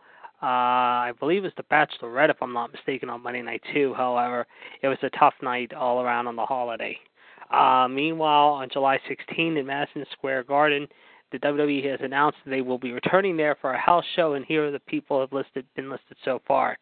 Uh, 0.44 1.08
I 1.08 1.14
believe 1.22 1.46
it's 1.46 1.56
the 1.56 1.64
Bachelorette, 1.64 2.30
if 2.30 2.36
I'm 2.42 2.52
not 2.52 2.74
mistaken, 2.74 3.10
on 3.10 3.24
Monday 3.24 3.42
night 3.42 3.62
too. 3.74 3.94
However, 3.96 4.46
it 4.82 4.90
was 4.90 4.98
a 5.02 5.10
tough 5.12 5.36
night 5.42 5.74
all 5.74 6.02
around 6.02 6.28
on 6.28 6.36
the 6.36 6.46
holiday. 6.46 7.00
Uh, 7.50 7.88
meanwhile, 7.90 8.50
on 8.50 8.68
July 8.70 9.00
16 9.08 9.56
in 9.56 9.66
Madison 9.66 10.04
Square 10.12 10.44
Garden, 10.44 10.86
the 11.32 11.40
WWE 11.40 11.90
has 11.90 12.02
announced 12.04 12.40
they 12.46 12.60
will 12.60 12.78
be 12.78 12.92
returning 12.92 13.38
there 13.38 13.56
for 13.62 13.72
a 13.72 13.80
house 13.80 14.04
show, 14.18 14.34
and 14.34 14.44
here 14.44 14.68
are 14.68 14.72
the 14.72 14.80
people 14.82 15.22
have 15.22 15.32
listed 15.32 15.66
been 15.78 15.90
listed 15.90 16.18
so 16.26 16.42
far: 16.46 16.78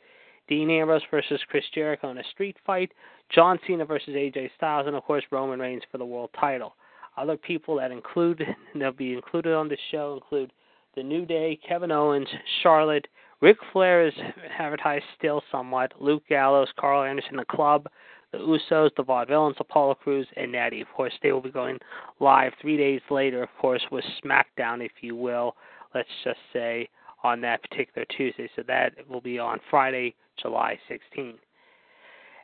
Dean 0.47 0.71
Ambrose 0.71 1.03
versus 1.11 1.39
Chris 1.47 1.63
Jericho 1.71 2.09
in 2.09 2.17
a 2.17 2.23
street 2.31 2.57
fight, 2.65 2.91
John 3.29 3.59
Cena 3.67 3.85
versus 3.85 4.15
AJ 4.15 4.49
Styles, 4.57 4.87
and 4.87 4.95
of 4.95 5.03
course 5.03 5.23
Roman 5.29 5.59
Reigns 5.59 5.83
for 5.91 5.99
the 5.99 6.05
world 6.05 6.31
title. 6.39 6.75
Other 7.15 7.37
people 7.37 7.75
that 7.75 7.91
include 7.91 8.43
they'll 8.75 8.91
be 8.91 9.13
included 9.13 9.53
on 9.53 9.69
the 9.69 9.77
show 9.91 10.15
include 10.15 10.51
the 10.95 11.03
New 11.03 11.27
Day, 11.27 11.59
Kevin 11.67 11.91
Owens, 11.91 12.27
Charlotte, 12.63 13.07
Ric 13.41 13.57
Flair 13.73 14.05
is 14.05 14.13
advertised 14.59 15.05
still 15.17 15.41
somewhat, 15.51 15.93
Luke 15.99 16.23
Gallows, 16.29 16.69
Karl 16.79 17.03
Anderson, 17.03 17.37
the 17.37 17.45
Club, 17.45 17.87
the 18.31 18.37
Usos, 18.37 18.91
the 18.95 19.03
Vaudevillains, 19.03 19.59
Apollo 19.59 19.95
Crews, 19.95 20.27
and 20.37 20.51
Natty. 20.51 20.79
Of 20.79 20.87
course, 20.95 21.13
they 21.23 21.31
will 21.31 21.41
be 21.41 21.49
going 21.49 21.79
live 22.19 22.53
three 22.61 22.77
days 22.77 23.01
later, 23.09 23.41
of 23.41 23.49
course, 23.59 23.81
with 23.91 24.05
SmackDown, 24.23 24.85
if 24.85 24.91
you 25.01 25.15
will, 25.15 25.55
let's 25.95 26.07
just 26.23 26.39
say, 26.53 26.87
on 27.23 27.41
that 27.41 27.63
particular 27.63 28.05
Tuesday. 28.15 28.47
So 28.55 28.61
that 28.67 28.93
will 29.09 29.21
be 29.21 29.39
on 29.39 29.59
Friday, 29.71 30.13
July 30.39 30.79
16th. 30.89 31.39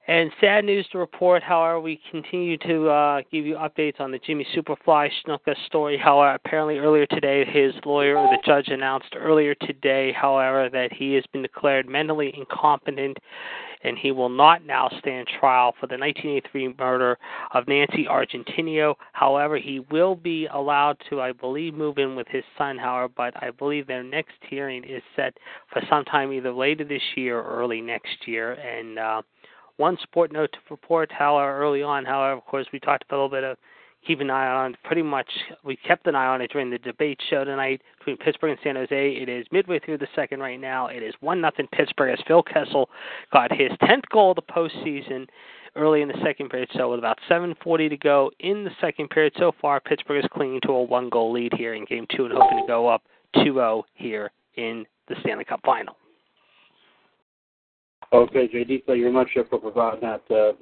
And 0.07 0.31
sad 0.39 0.63
news 0.63 0.87
to 0.93 0.99
report, 0.99 1.43
however, 1.43 1.81
we 1.81 1.99
continue 2.11 2.57
to 2.59 2.87
uh, 2.87 3.21
give 3.29 3.45
you 3.45 3.55
updates 3.55 3.99
on 3.99 4.09
the 4.09 4.19
Jimmy 4.19 4.47
Superfly 4.55 5.09
Snuka 5.25 5.53
story. 5.65 5.97
However, 5.97 6.35
apparently 6.35 6.77
earlier 6.77 7.05
today, 7.07 7.43
his 7.43 7.73
lawyer, 7.85 8.17
or 8.17 8.27
the 8.27 8.41
judge, 8.45 8.69
announced 8.69 9.13
earlier 9.17 9.53
today, 9.55 10.13
however, 10.13 10.69
that 10.69 10.93
he 10.93 11.13
has 11.15 11.25
been 11.33 11.41
declared 11.41 11.89
mentally 11.89 12.33
incompetent 12.37 13.17
and 13.83 13.97
he 13.97 14.11
will 14.11 14.29
not 14.29 14.65
now 14.65 14.89
stand 14.99 15.27
trial 15.39 15.73
for 15.79 15.87
the 15.87 15.97
1983 15.97 16.75
murder 16.79 17.17
of 17.53 17.67
Nancy 17.67 18.05
Argentino. 18.09 18.95
However, 19.13 19.57
he 19.57 19.81
will 19.91 20.15
be 20.15 20.47
allowed 20.47 20.97
to, 21.09 21.21
I 21.21 21.31
believe, 21.31 21.73
move 21.73 21.97
in 21.97 22.15
with 22.15 22.27
his 22.27 22.43
son, 22.57 22.77
however, 22.77 23.11
but 23.15 23.33
I 23.41 23.51
believe 23.51 23.87
their 23.87 24.03
next 24.03 24.35
hearing 24.49 24.83
is 24.83 25.03
set 25.15 25.37
for 25.71 25.81
sometime 25.89 26.31
either 26.33 26.51
later 26.51 26.83
this 26.83 27.01
year 27.15 27.39
or 27.39 27.61
early 27.61 27.81
next 27.81 28.25
year. 28.25 28.53
And 28.53 28.97
uh, 28.97 29.21
one 29.77 29.97
sport 30.03 30.31
note 30.31 30.51
to 30.53 30.59
report, 30.69 31.11
however, 31.11 31.57
early 31.57 31.81
on, 31.81 32.05
however, 32.05 32.33
of 32.33 32.45
course, 32.45 32.67
we 32.73 32.79
talked 32.79 33.05
a 33.09 33.13
little 33.13 33.29
bit 33.29 33.43
of 33.43 33.57
keep 34.05 34.19
an 34.19 34.29
eye 34.29 34.47
on. 34.47 34.75
Pretty 34.83 35.01
much, 35.01 35.29
we 35.63 35.75
kept 35.75 36.07
an 36.07 36.15
eye 36.15 36.27
on 36.27 36.41
it 36.41 36.51
during 36.51 36.69
the 36.69 36.77
debate 36.79 37.19
show 37.29 37.43
tonight 37.43 37.81
between 37.97 38.17
Pittsburgh 38.17 38.51
and 38.51 38.59
San 38.63 38.75
Jose. 38.75 39.11
It 39.11 39.29
is 39.29 39.45
midway 39.51 39.79
through 39.79 39.97
the 39.97 40.07
second 40.15 40.39
right 40.39 40.59
now. 40.59 40.87
It 40.87 41.03
is 41.03 41.13
one 41.19 41.41
nothing 41.41 41.67
Pittsburgh 41.71 42.17
as 42.17 42.25
Phil 42.27 42.43
Kessel 42.43 42.89
got 43.31 43.51
his 43.51 43.71
tenth 43.85 44.05
goal 44.11 44.31
of 44.31 44.35
the 44.35 44.41
postseason 44.41 45.27
early 45.75 46.01
in 46.01 46.07
the 46.07 46.19
second 46.23 46.49
period. 46.49 46.69
So 46.73 46.89
with 46.89 46.99
about 46.99 47.19
7:40 47.29 47.89
to 47.89 47.97
go 47.97 48.31
in 48.39 48.63
the 48.63 48.71
second 48.81 49.09
period 49.09 49.33
so 49.37 49.51
far, 49.61 49.79
Pittsburgh 49.79 50.23
is 50.23 50.29
clinging 50.31 50.61
to 50.61 50.71
a 50.71 50.83
one-goal 50.83 51.31
lead 51.31 51.53
here 51.53 51.73
in 51.73 51.85
Game 51.85 52.07
Two 52.15 52.25
and 52.25 52.33
hoping 52.33 52.61
to 52.61 52.67
go 52.67 52.87
up 52.87 53.03
2-0 53.35 53.83
here 53.93 54.31
in 54.55 54.85
the 55.07 55.15
Stanley 55.21 55.45
Cup 55.45 55.61
Final. 55.63 55.95
Okay, 58.13 58.47
JD, 58.47 58.85
thank 58.85 58.97
you 58.97 59.03
very 59.03 59.11
much 59.11 59.29
for 59.33 59.59
providing 59.59 59.99
that 60.01 60.21
uh, 60.31 60.53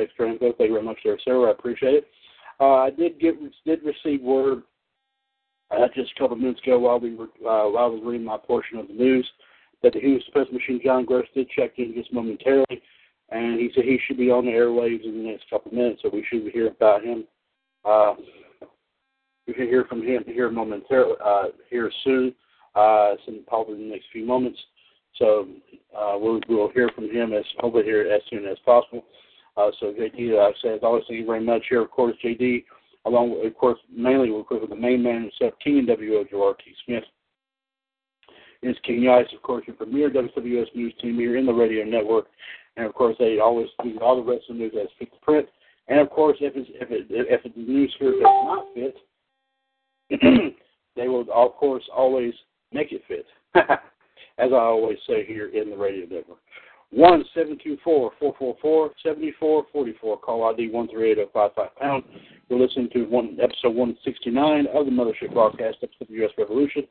extra 0.00 0.30
info. 0.30 0.52
Thank 0.52 0.68
you 0.70 0.74
very 0.74 0.82
much 0.82 0.98
there, 1.04 1.18
sir. 1.24 1.48
I 1.48 1.50
appreciate 1.50 1.94
it. 1.94 2.08
Uh, 2.60 2.74
I 2.74 2.90
did 2.90 3.18
get 3.18 3.34
did 3.64 3.80
receive 3.82 4.22
word 4.22 4.62
uh, 5.72 5.88
just 5.94 6.12
a 6.16 6.18
couple 6.20 6.36
of 6.36 6.42
minutes 6.42 6.60
ago 6.62 6.78
while 6.78 7.00
we 7.00 7.16
were 7.16 7.24
uh, 7.24 7.68
while 7.68 7.84
I 7.84 7.86
was 7.86 8.00
reading 8.04 8.24
my 8.24 8.36
portion 8.36 8.78
of 8.78 8.86
the 8.86 8.94
news 8.94 9.28
that 9.82 9.92
the 9.92 10.00
Human 10.00 10.20
Suplex 10.20 10.52
Machine 10.52 10.80
John 10.84 11.04
Gross 11.04 11.26
did 11.34 11.48
check 11.50 11.72
in 11.78 11.94
just 11.94 12.12
momentarily, 12.12 12.80
and 13.30 13.58
he 13.58 13.70
said 13.74 13.84
he 13.84 13.98
should 14.06 14.16
be 14.16 14.30
on 14.30 14.46
the 14.46 14.52
airwaves 14.52 15.04
in 15.04 15.18
the 15.18 15.30
next 15.30 15.50
couple 15.50 15.72
of 15.72 15.76
minutes, 15.76 16.00
so 16.02 16.10
we 16.12 16.24
should 16.28 16.50
hear 16.52 16.68
about 16.68 17.02
him. 17.02 17.24
Uh, 17.84 18.14
we 19.46 19.54
should 19.54 19.68
hear 19.68 19.84
from 19.84 20.02
him 20.02 20.22
here 20.26 20.48
momentarily, 20.48 21.16
uh, 21.22 21.48
here 21.68 21.90
soon, 22.04 22.34
uh, 22.76 23.14
some 23.26 23.44
probably 23.46 23.74
in 23.74 23.88
the 23.88 23.94
next 23.94 24.06
few 24.12 24.24
moments. 24.24 24.58
So 25.18 25.48
uh, 25.96 26.14
we'll, 26.18 26.40
we'll 26.48 26.70
hear 26.70 26.90
from 26.94 27.10
him 27.10 27.32
as 27.32 27.44
hopefully 27.58 27.84
here 27.84 28.02
as 28.02 28.22
soon 28.30 28.46
as 28.46 28.58
possible. 28.64 29.04
Uh, 29.56 29.70
so 29.78 29.92
JD, 29.92 30.36
uh, 30.36 30.52
says 30.62 30.80
always 30.82 31.04
thank 31.08 31.20
you 31.20 31.26
very 31.26 31.44
much 31.44 31.62
here. 31.68 31.82
Of 31.82 31.90
course, 31.90 32.16
JD, 32.24 32.64
along 33.06 33.30
with, 33.30 33.46
of 33.46 33.56
course, 33.56 33.78
mainly 33.94 34.30
with 34.30 34.46
the 34.68 34.76
main 34.76 35.02
man 35.02 35.22
himself, 35.22 35.54
King 35.62 35.86
WO 35.86 36.24
Gerard 36.28 36.56
T. 36.64 36.72
Smith. 36.84 37.04
It's 38.62 38.78
King 38.80 39.08
Ice, 39.08 39.26
of 39.34 39.42
course, 39.42 39.64
your 39.66 39.76
premier 39.76 40.10
WWS 40.10 40.74
news 40.74 40.94
team 41.00 41.16
here 41.16 41.36
in 41.36 41.44
the 41.44 41.52
radio 41.52 41.84
network, 41.84 42.26
and 42.76 42.86
of 42.86 42.94
course 42.94 43.14
they 43.18 43.38
always 43.38 43.68
do 43.82 43.98
all 44.00 44.16
the 44.16 44.30
rest 44.30 44.44
of 44.48 44.56
the 44.56 44.62
news 44.62 44.72
as 44.80 44.88
fit 44.98 45.12
to 45.12 45.18
print. 45.20 45.46
And 45.86 46.00
of 46.00 46.08
course, 46.08 46.38
if 46.40 46.56
it's, 46.56 46.70
if 46.72 46.90
it 46.90 47.06
if 47.10 47.42
the 47.42 47.60
news 47.60 47.94
here 47.98 48.12
does 48.12 48.22
not 48.22 48.66
fit, 48.74 48.96
they 50.96 51.08
will 51.08 51.26
of 51.32 51.52
course 51.52 51.84
always 51.94 52.32
make 52.72 52.90
it 52.90 53.02
fit, 53.06 53.26
as 54.38 54.50
I 54.52 54.56
always 54.56 54.98
say 55.06 55.24
here 55.24 55.48
in 55.48 55.70
the 55.70 55.76
radio 55.76 56.06
network. 56.06 56.38
One 56.90 57.24
seven 57.34 57.58
two 57.62 57.76
four 57.82 58.12
four 58.20 58.34
four 58.38 58.56
four 58.62 58.90
seventy 59.02 59.32
four 59.40 59.66
forty 59.72 59.94
four. 60.00 60.18
Call 60.18 60.44
ID 60.44 60.70
one 60.70 60.88
three 60.88 61.10
eight 61.10 61.16
zero 61.16 61.28
five 61.32 61.50
five 61.56 61.74
pound. 61.76 62.04
You're 62.48 62.60
listening 62.60 62.88
to 62.92 63.04
one 63.04 63.36
episode 63.42 63.74
one 63.74 63.96
sixty 64.04 64.30
nine 64.30 64.66
of 64.72 64.86
the 64.86 64.92
Mothership 64.92 65.32
Broadcast, 65.32 65.78
WWS 65.82 66.38
Revolution. 66.38 66.84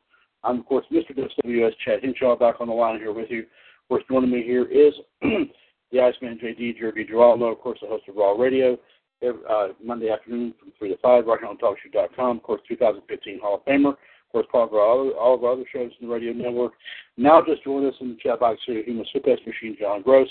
I'm, 0.44 0.60
of 0.60 0.66
course, 0.66 0.84
Mr. 0.92 1.16
WWS 1.16 1.72
Chad 1.84 2.00
Hinshaw 2.02 2.36
back 2.36 2.56
on 2.60 2.68
the 2.68 2.74
line 2.74 2.98
here 2.98 3.12
with 3.12 3.30
you. 3.30 3.40
Of 3.40 3.88
course, 3.88 4.04
joining 4.10 4.30
me 4.30 4.42
here 4.42 4.66
is 4.66 4.92
the 5.22 6.00
Iceman 6.00 6.38
JD, 6.38 6.78
Jerry 6.78 7.06
Giraldo, 7.06 7.46
of 7.46 7.58
course, 7.60 7.78
the 7.80 7.88
host 7.88 8.04
of 8.08 8.16
Raw 8.16 8.32
Radio, 8.32 8.78
every, 9.22 9.40
uh, 9.48 9.68
Monday 9.82 10.10
afternoon 10.10 10.54
from 10.58 10.72
3 10.78 10.90
to 10.90 10.98
5, 10.98 11.26
right 11.26 11.38
here 11.40 11.48
on 11.48 11.56
TalkShoe.com. 11.56 12.38
Of 12.38 12.42
course, 12.42 12.60
2015 12.68 13.40
Hall 13.40 13.56
of 13.56 13.64
Famer. 13.64 13.96
Course, 14.34 14.46
part 14.50 14.68
of 14.70 14.74
our 14.74 14.80
all 14.80 15.36
of 15.36 15.44
our 15.44 15.52
other 15.52 15.62
shows 15.72 15.92
in 16.00 16.08
the 16.08 16.12
radio 16.12 16.32
network. 16.32 16.72
Now, 17.16 17.40
just 17.40 17.62
join 17.62 17.86
us 17.86 17.94
in 18.00 18.08
the 18.08 18.16
chat 18.20 18.40
box 18.40 18.58
here, 18.66 18.82
Human 18.82 19.06
Suplex 19.14 19.46
Machine 19.46 19.76
John 19.78 20.02
Gross, 20.02 20.26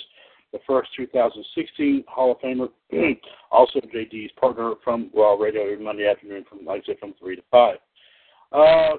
the 0.52 0.60
first 0.68 0.90
2016 0.98 2.04
Hall 2.10 2.34
of 2.34 2.40
Famer. 2.40 2.68
also, 3.52 3.80
JD's 3.80 4.34
partner 4.38 4.74
from 4.84 5.10
Raw 5.16 5.36
Radio 5.36 5.62
every 5.62 5.82
Monday 5.82 6.06
afternoon 6.06 6.44
from, 6.50 6.66
like 6.66 6.82
I 6.84 6.88
said, 6.88 7.00
from 7.00 7.14
3 7.18 7.38
to 7.38 7.42
5. 7.50 7.78
Uh, 8.52 8.96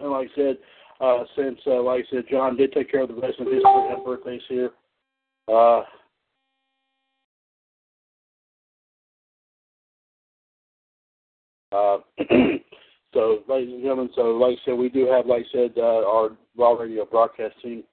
and 0.00 0.10
like 0.12 0.30
I 0.32 0.34
said, 0.34 0.56
uh, 1.02 1.24
since, 1.36 1.58
uh, 1.66 1.82
like 1.82 2.06
I 2.06 2.16
said, 2.16 2.24
John 2.30 2.56
did 2.56 2.72
take 2.72 2.90
care 2.90 3.02
of 3.02 3.08
the 3.08 3.16
rest 3.16 3.38
of 3.38 3.48
his 3.48 3.62
birthdays 4.02 4.40
here. 4.48 4.70
Uh, 5.46 5.82
uh, 11.70 11.98
so, 13.14 13.42
ladies 13.48 13.74
and 13.74 13.82
gentlemen, 13.82 14.10
so 14.14 14.22
like 14.36 14.58
I 14.58 14.64
said, 14.64 14.78
we 14.78 14.88
do 14.88 15.06
have, 15.06 15.26
like 15.26 15.44
I 15.48 15.52
said, 15.52 15.72
uh, 15.76 16.06
our 16.06 16.30
Raw 16.56 16.72
Radio 16.72 17.04
broadcast 17.04 17.54
team 17.62 17.84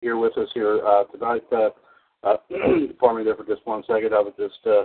here 0.00 0.16
with 0.16 0.36
us 0.38 0.48
here 0.54 0.84
uh, 0.86 1.04
tonight. 1.04 1.42
Uh, 1.50 1.70
uh, 2.24 2.36
pardon 3.00 3.18
me 3.18 3.24
there 3.24 3.36
for 3.36 3.44
just 3.44 3.66
one 3.66 3.82
second. 3.86 4.14
I 4.14 4.20
would 4.20 4.36
just 4.36 4.66
uh, 4.66 4.84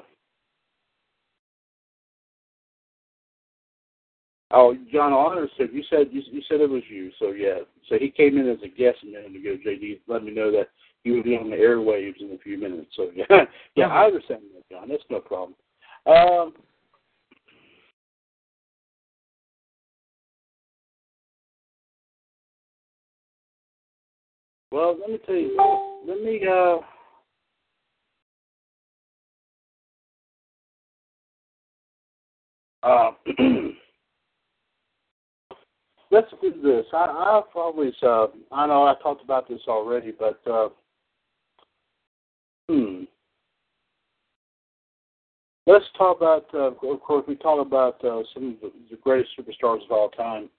Oh, 4.52 4.76
John 4.92 5.12
Honor 5.12 5.48
said 5.58 5.70
you 5.74 5.84
said 5.90 6.08
you, 6.12 6.22
you 6.32 6.42
said 6.48 6.62
it 6.62 6.70
was 6.70 6.84
you. 6.90 7.12
So 7.20 7.32
yeah, 7.32 7.60
so 7.90 7.98
he 8.00 8.10
came 8.10 8.38
in 8.38 8.48
as 8.48 8.60
a 8.64 8.70
guest 8.70 9.00
a 9.04 9.08
minute 9.08 9.36
ago. 9.36 9.58
JD 9.66 10.00
let 10.08 10.24
me 10.24 10.32
know 10.32 10.52
that 10.52 10.70
he 11.04 11.12
would 11.12 11.26
be 11.26 11.36
on 11.36 11.50
the 11.50 11.58
airwaves 11.58 12.22
in 12.22 12.32
a 12.32 12.38
few 12.38 12.58
minutes. 12.58 12.92
So 12.96 13.10
yeah, 13.16 13.26
yeah, 13.30 13.46
yeah. 13.76 13.88
I 13.88 14.06
understand 14.06 14.42
that, 14.56 14.70
John. 14.74 14.88
That's 14.88 15.04
no 15.10 15.20
problem. 15.20 15.56
Um, 16.08 16.54
well, 24.72 24.98
let 25.00 25.10
me 25.10 25.20
tell 25.26 25.36
you. 25.36 26.04
Let 26.08 26.22
me. 26.22 26.42
Uh, 26.48 26.78
uh 32.84 33.12
let's 36.12 36.32
do 36.42 36.54
this. 36.64 36.86
I, 36.94 37.42
I've 37.42 37.56
always, 37.56 37.94
uh, 38.02 38.28
I 38.52 38.68
know 38.68 38.84
I 38.84 38.96
talked 39.02 39.24
about 39.24 39.50
this 39.50 39.62
already, 39.68 40.14
but 40.18 40.40
uh, 40.50 40.70
hmm. 42.70 43.04
Let's 45.68 45.84
talk 45.98 46.16
about, 46.16 46.46
uh, 46.54 46.72
of 46.72 47.02
course, 47.02 47.26
we 47.28 47.36
talk 47.36 47.60
about 47.60 48.02
uh, 48.02 48.24
some 48.34 48.58
of 48.64 48.72
the, 48.90 48.98
greatest 49.04 49.32
superstars 49.38 49.84
of 49.84 49.92
all 49.92 50.10
time, 50.10 50.50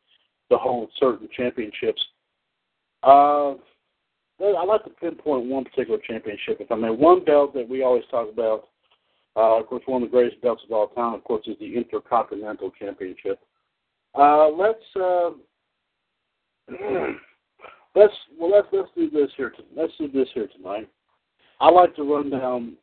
the 0.50 0.58
hold 0.58 0.90
certain 1.00 1.30
championships. 1.34 2.04
Uh, 3.02 3.52
I 4.40 4.64
like 4.66 4.84
to 4.84 4.90
pinpoint 5.00 5.46
one 5.46 5.64
particular 5.64 5.98
championship. 6.06 6.58
If 6.60 6.70
I 6.70 6.74
may, 6.74 6.90
one 6.90 7.24
belt 7.24 7.54
that 7.54 7.66
we 7.66 7.82
always 7.82 8.04
talk 8.10 8.28
about, 8.30 8.68
uh, 9.34 9.58
of 9.58 9.66
course, 9.66 9.82
one 9.86 10.02
of 10.02 10.10
the 10.10 10.12
greatest 10.12 10.42
belts 10.42 10.62
of 10.66 10.72
all 10.72 10.88
time, 10.88 11.14
of 11.14 11.24
course, 11.24 11.46
is 11.46 11.56
the 11.58 11.74
Intercontinental 11.74 12.70
Championship. 12.78 13.40
Uh, 14.14 14.48
let's 14.48 14.78
uh, 14.94 15.30
let's 17.96 18.12
well 18.38 18.50
let's 18.50 18.68
let's 18.72 18.90
do 18.94 19.08
this 19.08 19.30
here. 19.38 19.54
Let's 19.74 19.92
do 19.98 20.08
this 20.08 20.28
here 20.34 20.48
tonight. 20.54 20.88
I 21.60 21.70
like 21.70 21.96
to 21.96 22.02
run 22.02 22.28
down. 22.28 22.76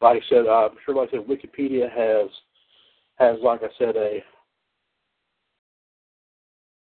Like 0.00 0.22
I 0.22 0.28
said, 0.28 0.46
uh, 0.46 0.68
I'm 0.70 0.76
sure. 0.84 0.94
Like 0.94 1.08
I 1.08 1.12
said, 1.12 1.26
Wikipedia 1.26 1.90
has 1.90 2.30
has 3.16 3.36
like 3.42 3.62
I 3.62 3.68
said 3.78 3.96
a 3.96 4.22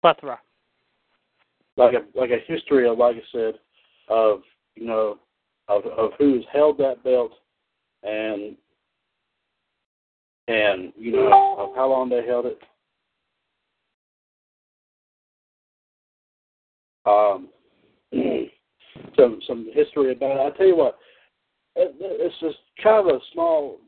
plethora. 0.02 0.40
Like 1.78 1.94
a 1.94 2.20
like 2.20 2.32
a 2.32 2.52
history 2.52 2.88
of 2.88 2.98
like 2.98 3.18
I 3.18 3.24
said 3.32 3.56
of 4.10 4.42
you 4.76 4.86
know 4.86 5.20
of 5.68 5.86
of 5.86 6.12
who's 6.18 6.46
held 6.52 6.78
that 6.80 7.04
belt 7.04 7.32
and 8.04 8.56
and 10.48 10.94
you 10.98 11.12
know 11.12 11.56
of 11.58 11.76
how 11.76 11.90
long 11.90 12.10
they 12.10 12.26
held 12.26 12.46
it 12.46 12.60
um, 17.06 17.50
some 19.18 19.40
some 19.48 19.70
history 19.74 20.12
about 20.12 20.32
it. 20.32 20.54
I 20.54 20.58
tell 20.58 20.68
you 20.68 20.76
what, 20.76 20.98
it, 21.76 21.96
it's 22.00 22.36
just 22.40 22.58
kind 22.82 23.08
of 23.08 23.16
a 23.16 23.20
small, 23.34 23.80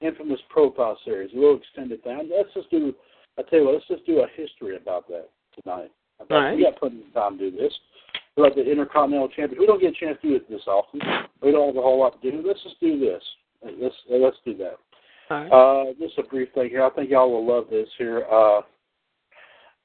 infamous 0.00 0.40
profile 0.48 0.98
series, 1.04 1.30
a 1.32 1.36
little 1.36 1.56
extended 1.56 2.02
thing. 2.02 2.30
Let's 2.34 2.52
just 2.54 2.70
do. 2.70 2.94
I 3.38 3.42
tell 3.42 3.60
you 3.60 3.64
what, 3.66 3.74
let's 3.74 3.88
just 3.88 4.06
do 4.06 4.20
a 4.20 4.26
history 4.36 4.76
about 4.76 5.08
that 5.08 5.28
tonight. 5.62 5.90
All 6.20 6.26
right. 6.30 6.56
We 6.56 6.64
got 6.64 6.76
plenty 6.76 7.00
of 7.00 7.12
time 7.14 7.38
to 7.38 7.50
do 7.50 7.56
this. 7.56 7.72
Like 8.36 8.54
the 8.54 8.70
Intercontinental 8.70 9.28
Champion, 9.28 9.60
we 9.60 9.66
don't 9.66 9.80
get 9.80 9.94
a 9.94 10.04
chance 10.04 10.18
to 10.22 10.28
do 10.28 10.36
it 10.36 10.48
this 10.48 10.62
often. 10.66 11.00
We 11.42 11.52
don't 11.52 11.68
have 11.68 11.76
a 11.76 11.82
whole 11.82 12.00
lot 12.00 12.20
to 12.20 12.30
do. 12.30 12.42
Let's 12.46 12.62
just 12.62 12.80
do 12.80 12.98
this. 12.98 13.22
Let's 13.62 13.94
let's 14.08 14.36
do 14.44 14.56
that. 14.56 14.76
All 15.30 15.36
right. 15.36 15.90
Uh, 15.90 15.92
just 15.98 16.18
a 16.18 16.22
brief 16.22 16.48
thing 16.54 16.70
here. 16.70 16.84
I 16.84 16.90
think 16.90 17.10
y'all 17.10 17.30
will 17.30 17.46
love 17.46 17.66
this 17.70 17.88
here. 17.98 18.24
Uh, 18.30 18.60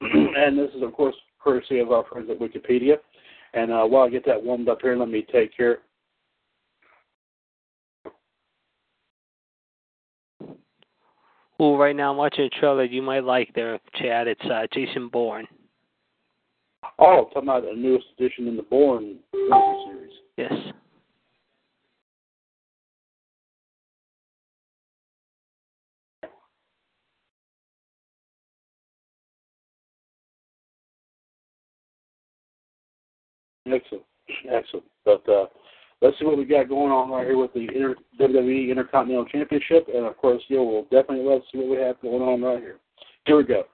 and 0.00 0.58
this 0.58 0.70
is, 0.74 0.82
of 0.82 0.92
course, 0.92 1.14
courtesy 1.42 1.78
of 1.78 1.92
our 1.92 2.04
friends 2.04 2.30
at 2.30 2.38
Wikipedia. 2.38 2.96
And 3.54 3.72
uh, 3.72 3.84
while 3.84 4.06
I 4.06 4.10
get 4.10 4.26
that 4.26 4.42
warmed 4.42 4.68
up 4.68 4.78
here, 4.82 4.96
let 4.96 5.08
me 5.08 5.26
take 5.32 5.56
care. 5.56 5.78
Well, 11.58 11.76
right 11.76 11.96
now 11.96 12.12
I'm 12.12 12.16
watching 12.16 12.44
a 12.44 12.48
trailer 12.60 12.84
you 12.84 13.02
might 13.02 13.24
like 13.24 13.52
there, 13.54 13.80
Chad. 13.94 14.28
It's 14.28 14.44
uh, 14.44 14.66
Jason 14.72 15.08
Bourne. 15.08 15.46
Oh, 17.00 17.28
talking 17.34 17.48
about 17.48 17.64
the 17.64 17.72
newest 17.74 18.06
edition 18.16 18.46
in 18.46 18.56
the 18.56 18.62
Bourne 18.62 19.16
series. 19.32 20.12
Yes. 20.36 20.52
Excellent, 33.66 34.04
excellent. 34.50 34.86
But 35.04 35.28
uh, 35.28 35.46
let's 36.00 36.18
see 36.18 36.24
what 36.24 36.38
we 36.38 36.44
got 36.44 36.68
going 36.68 36.92
on 36.92 37.10
right 37.10 37.26
here 37.26 37.38
with 37.38 37.52
the 37.54 37.68
Inter- 37.74 37.96
WWE 38.20 38.70
Intercontinental 38.70 39.26
Championship, 39.26 39.88
and 39.92 40.06
of 40.06 40.16
course, 40.16 40.42
you 40.48 40.58
will 40.58 40.82
definitely 40.84 41.24
love 41.24 41.42
to 41.42 41.46
see 41.52 41.58
what 41.58 41.70
we 41.70 41.82
have 41.82 42.00
going 42.00 42.22
on 42.22 42.42
right 42.42 42.60
here. 42.60 42.78
Here 43.26 43.36
we 43.36 43.44
go. 43.44 43.64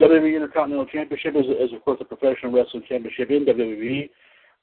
WWE 0.00 0.34
Intercontinental 0.34 0.86
Championship 0.86 1.36
is, 1.36 1.46
is 1.46 1.72
of 1.72 1.84
course 1.84 1.98
a 2.00 2.04
professional 2.04 2.52
wrestling 2.52 2.82
championship 2.88 3.30
in 3.30 3.44
WWE. 3.44 4.10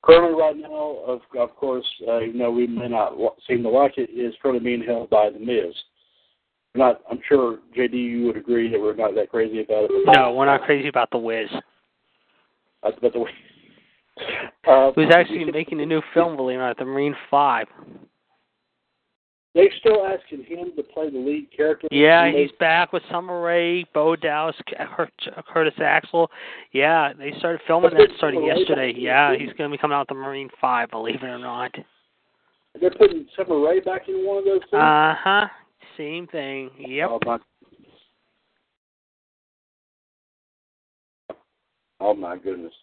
Currently, 0.01 0.39
right 0.39 0.55
now, 0.57 0.97
of 1.05 1.21
of 1.37 1.55
course, 1.55 1.85
uh, 2.07 2.21
even 2.21 2.39
though 2.39 2.51
we 2.51 2.67
may 2.67 2.87
not 2.87 3.13
seem 3.47 3.63
to 3.63 3.69
like 3.69 3.97
it, 3.97 4.09
is 4.09 4.33
currently 4.41 4.63
being 4.63 4.83
held 4.85 5.09
by 5.09 5.29
The 5.29 5.39
Miz. 5.39 5.75
not. 6.73 7.01
I'm 7.11 7.19
sure 7.27 7.59
JD, 7.77 7.93
you 7.93 8.25
would 8.25 8.37
agree 8.37 8.69
that 8.71 8.79
we're 8.79 8.95
not 8.95 9.13
that 9.15 9.29
crazy 9.29 9.61
about 9.61 9.85
it. 9.85 9.91
No, 10.05 10.33
we're 10.33 10.45
not 10.45 10.61
crazy 10.61 10.87
about 10.87 11.11
the 11.11 11.17
Wiz. 11.17 11.49
That's 12.81 12.97
about 12.97 13.13
the 13.13 13.19
way. 13.19 13.31
Uh, 14.67 14.91
Who's 14.95 15.11
actually 15.13 15.45
making 15.45 15.81
a 15.81 15.85
new 15.85 16.01
film, 16.13 16.35
believe 16.35 16.59
it 16.59 16.61
or 16.61 16.67
not, 16.67 16.77
the 16.77 16.85
Marine 16.85 17.15
Five. 17.31 17.67
They're 19.55 19.65
still 19.79 20.05
asking 20.05 20.43
him 20.43 20.71
to 20.77 20.83
play 20.83 21.09
the 21.09 21.17
lead 21.17 21.47
character. 21.55 21.87
Yeah, 21.91 22.31
they- 22.31 22.43
he's 22.43 22.51
back 22.59 22.93
with 22.93 23.01
Summer 23.09 23.41
Rae, 23.41 23.83
Bo 23.95 24.15
Dallas, 24.15 24.55
Cur- 24.67 25.09
Curtis 25.47 25.73
Axel. 25.79 26.29
Yeah, 26.71 27.13
they 27.13 27.31
started 27.39 27.59
filming 27.65 27.91
that 27.95 28.09
starting 28.17 28.43
yesterday. 28.45 28.93
Yeah, 28.95 29.35
he's 29.35 29.51
going 29.53 29.69
to 29.71 29.75
be 29.75 29.77
coming 29.79 29.95
out 29.95 30.01
with 30.01 30.09
the 30.09 30.13
Marine 30.23 30.49
Five, 30.61 30.91
believe 30.91 31.23
it 31.23 31.27
or 31.27 31.39
not. 31.39 31.75
They're 32.79 32.91
putting 32.91 33.25
Summer 33.35 33.59
Rae 33.59 33.79
back 33.79 34.07
in 34.07 34.23
one 34.25 34.37
of 34.37 34.45
those 34.45 34.61
things. 34.69 34.81
Uh 34.81 35.15
huh. 35.17 35.47
Same 35.97 36.27
thing. 36.27 36.69
Yep. 36.77 37.09
Oh 37.11 37.19
my. 37.25 37.39
Oh 41.99 42.13
my 42.13 42.37
goodness. 42.37 42.73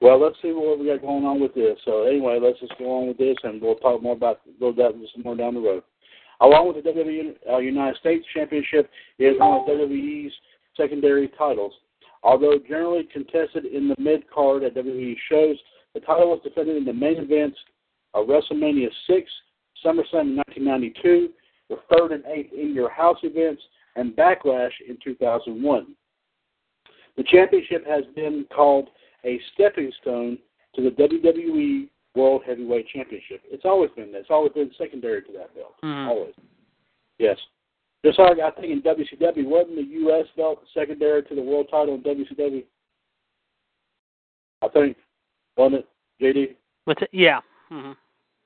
Well, 0.00 0.18
let's 0.20 0.36
see 0.40 0.52
what 0.52 0.78
we 0.78 0.86
got 0.86 1.02
going 1.02 1.24
on 1.24 1.40
with 1.40 1.54
this. 1.54 1.78
So 1.84 2.04
anyway, 2.04 2.38
let's 2.40 2.58
just 2.58 2.78
go 2.78 3.00
on 3.00 3.08
with 3.08 3.18
this, 3.18 3.36
and 3.42 3.60
we'll 3.60 3.76
talk 3.76 4.02
more 4.02 4.14
about 4.14 4.40
go 4.58 4.72
that 4.72 4.92
some 5.12 5.22
more 5.22 5.36
down 5.36 5.54
the 5.54 5.60
road. 5.60 5.82
Along 6.40 6.68
with 6.68 6.82
the 6.82 6.90
WWE 6.90 7.34
uh, 7.52 7.58
United 7.58 7.98
States 7.98 8.24
Championship 8.34 8.90
is 9.18 9.38
one 9.38 9.60
of 9.60 9.66
WWE's 9.66 10.32
secondary 10.74 11.28
titles. 11.36 11.74
Although 12.22 12.58
generally 12.66 13.08
contested 13.12 13.66
in 13.66 13.88
the 13.88 13.94
mid 13.98 14.28
card 14.30 14.62
at 14.62 14.74
WWE 14.74 15.16
shows, 15.28 15.56
the 15.94 16.00
title 16.00 16.30
was 16.30 16.40
defended 16.42 16.76
in 16.76 16.84
the 16.84 16.92
main 16.92 17.18
events 17.18 17.58
of 18.14 18.26
WrestleMania 18.26 18.88
6, 19.06 19.30
SummerSlam 19.84 20.22
in 20.22 20.36
1992, 20.36 21.28
the 21.68 21.76
third 21.92 22.12
and 22.12 22.24
eighth 22.26 22.52
in 22.52 22.74
your 22.74 22.90
house 22.90 23.18
events, 23.22 23.62
and 23.96 24.16
Backlash 24.16 24.72
in 24.88 24.96
2001. 25.02 25.94
The 27.16 27.24
championship 27.24 27.86
has 27.86 28.04
been 28.14 28.46
called 28.54 28.88
a 29.24 29.40
stepping 29.54 29.92
stone 30.00 30.38
to 30.74 30.82
the 30.82 30.90
WWE 30.90 31.88
World 32.14 32.42
Heavyweight 32.46 32.88
Championship. 32.88 33.42
It's 33.50 33.64
always 33.64 33.90
been 33.96 34.12
that. 34.12 34.20
It's 34.20 34.30
always 34.30 34.52
been 34.52 34.70
secondary 34.76 35.22
to 35.22 35.32
that 35.32 35.54
belt. 35.54 35.74
Mhm. 35.82 36.08
Always. 36.08 36.34
Yes. 37.18 37.38
Just 38.04 38.18
like 38.18 38.38
I 38.38 38.50
think 38.52 38.72
in 38.72 38.82
WCW, 38.82 39.44
wasn't 39.44 39.76
the 39.76 39.82
U.S. 39.82 40.26
belt 40.36 40.62
secondary 40.72 41.22
to 41.24 41.34
the 41.34 41.42
world 41.42 41.68
title 41.70 41.94
in 41.94 42.02
WCW? 42.02 42.64
I 44.62 44.68
think, 44.68 44.96
wasn't 45.56 45.84
it, 45.84 45.88
JD? 46.20 46.56
What's 46.84 47.02
it? 47.02 47.10
Yeah. 47.12 47.40
hmm 47.68 47.92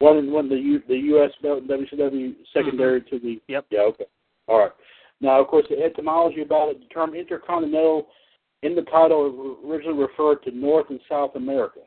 Wasn't, 0.00 0.30
wasn't 0.30 0.50
the, 0.50 0.56
U, 0.58 0.82
the 0.88 0.96
U.S. 0.96 1.30
belt 1.40 1.62
in 1.62 1.68
WCW 1.68 2.34
secondary 2.52 3.02
to 3.02 3.18
the 3.18 3.40
Yep. 3.48 3.66
Yeah, 3.70 3.80
okay. 3.80 4.06
All 4.48 4.58
right. 4.58 4.72
Now, 5.20 5.40
of 5.40 5.46
course, 5.46 5.66
the 5.70 5.82
etymology 5.82 6.42
about 6.42 6.70
it, 6.70 6.80
the 6.80 6.86
term 6.86 7.14
intercontinental 7.14 8.08
in 8.64 8.74
the 8.74 8.82
title 8.82 9.58
originally 9.64 9.98
referred 9.98 10.42
to 10.44 10.50
North 10.50 10.86
and 10.88 11.00
South 11.08 11.36
America. 11.36 11.80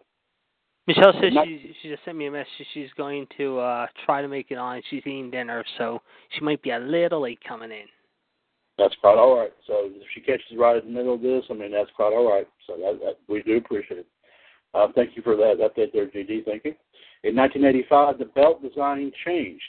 Michelle 0.86 1.12
says 1.20 1.34
Not- 1.34 1.48
she 1.48 1.76
she 1.82 1.90
just 1.90 2.06
sent 2.06 2.18
me 2.18 2.28
a 2.28 2.32
message. 2.32 2.48
She's 2.74 2.92
going 2.96 3.28
to 3.38 3.60
uh 3.60 3.88
try 4.06 4.22
to 4.22 4.28
make 4.28 4.52
it 4.52 4.58
on. 4.58 4.82
She's 4.90 5.02
eating 5.06 5.32
dinner, 5.32 5.66
so 5.78 6.02
she 6.32 6.42
might 6.42 6.62
be 6.62 6.70
a 6.70 6.80
little 6.80 7.22
late 7.22 7.40
coming 7.46 7.72
in. 7.72 7.88
That's 8.78 8.96
quite 9.02 9.18
all 9.18 9.38
right. 9.38 9.52
So 9.66 9.90
if 9.90 10.08
she 10.14 10.22
catches 10.22 10.56
right 10.56 10.82
in 10.82 10.94
the 10.94 10.98
middle 10.98 11.16
of 11.16 11.22
this, 11.22 11.44
I 11.50 11.54
mean, 11.54 11.72
that's 11.72 11.90
quite 11.96 12.14
all 12.14 12.30
right. 12.32 12.48
So 12.68 12.78
that, 12.78 13.00
that 13.04 13.18
we 13.28 13.42
do 13.42 13.58
appreciate 13.58 14.02
it. 14.02 14.08
Uh, 14.76 14.88
thank 14.94 15.16
you 15.16 15.24
for 15.24 15.36
that 15.36 15.58
update 15.60 15.94
there, 15.94 16.06
GD. 16.06 16.46
Thank 16.46 16.64
you. 16.64 16.76
In 17.24 17.36
1985, 17.36 18.20
the 18.20 18.26
belt 18.26 18.62
design 18.62 19.12
changed. 19.26 19.64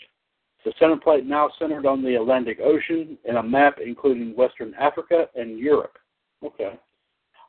The 0.64 0.74
center 0.78 0.96
plate 0.96 1.24
now 1.24 1.48
centered 1.58 1.86
on 1.86 2.02
the 2.02 2.16
Atlantic 2.16 2.58
Ocean 2.62 3.16
and 3.26 3.38
a 3.38 3.42
map 3.42 3.78
including 3.82 4.36
Western 4.36 4.74
Africa 4.74 5.28
and 5.34 5.58
Europe. 5.58 5.96
Okay. 6.44 6.78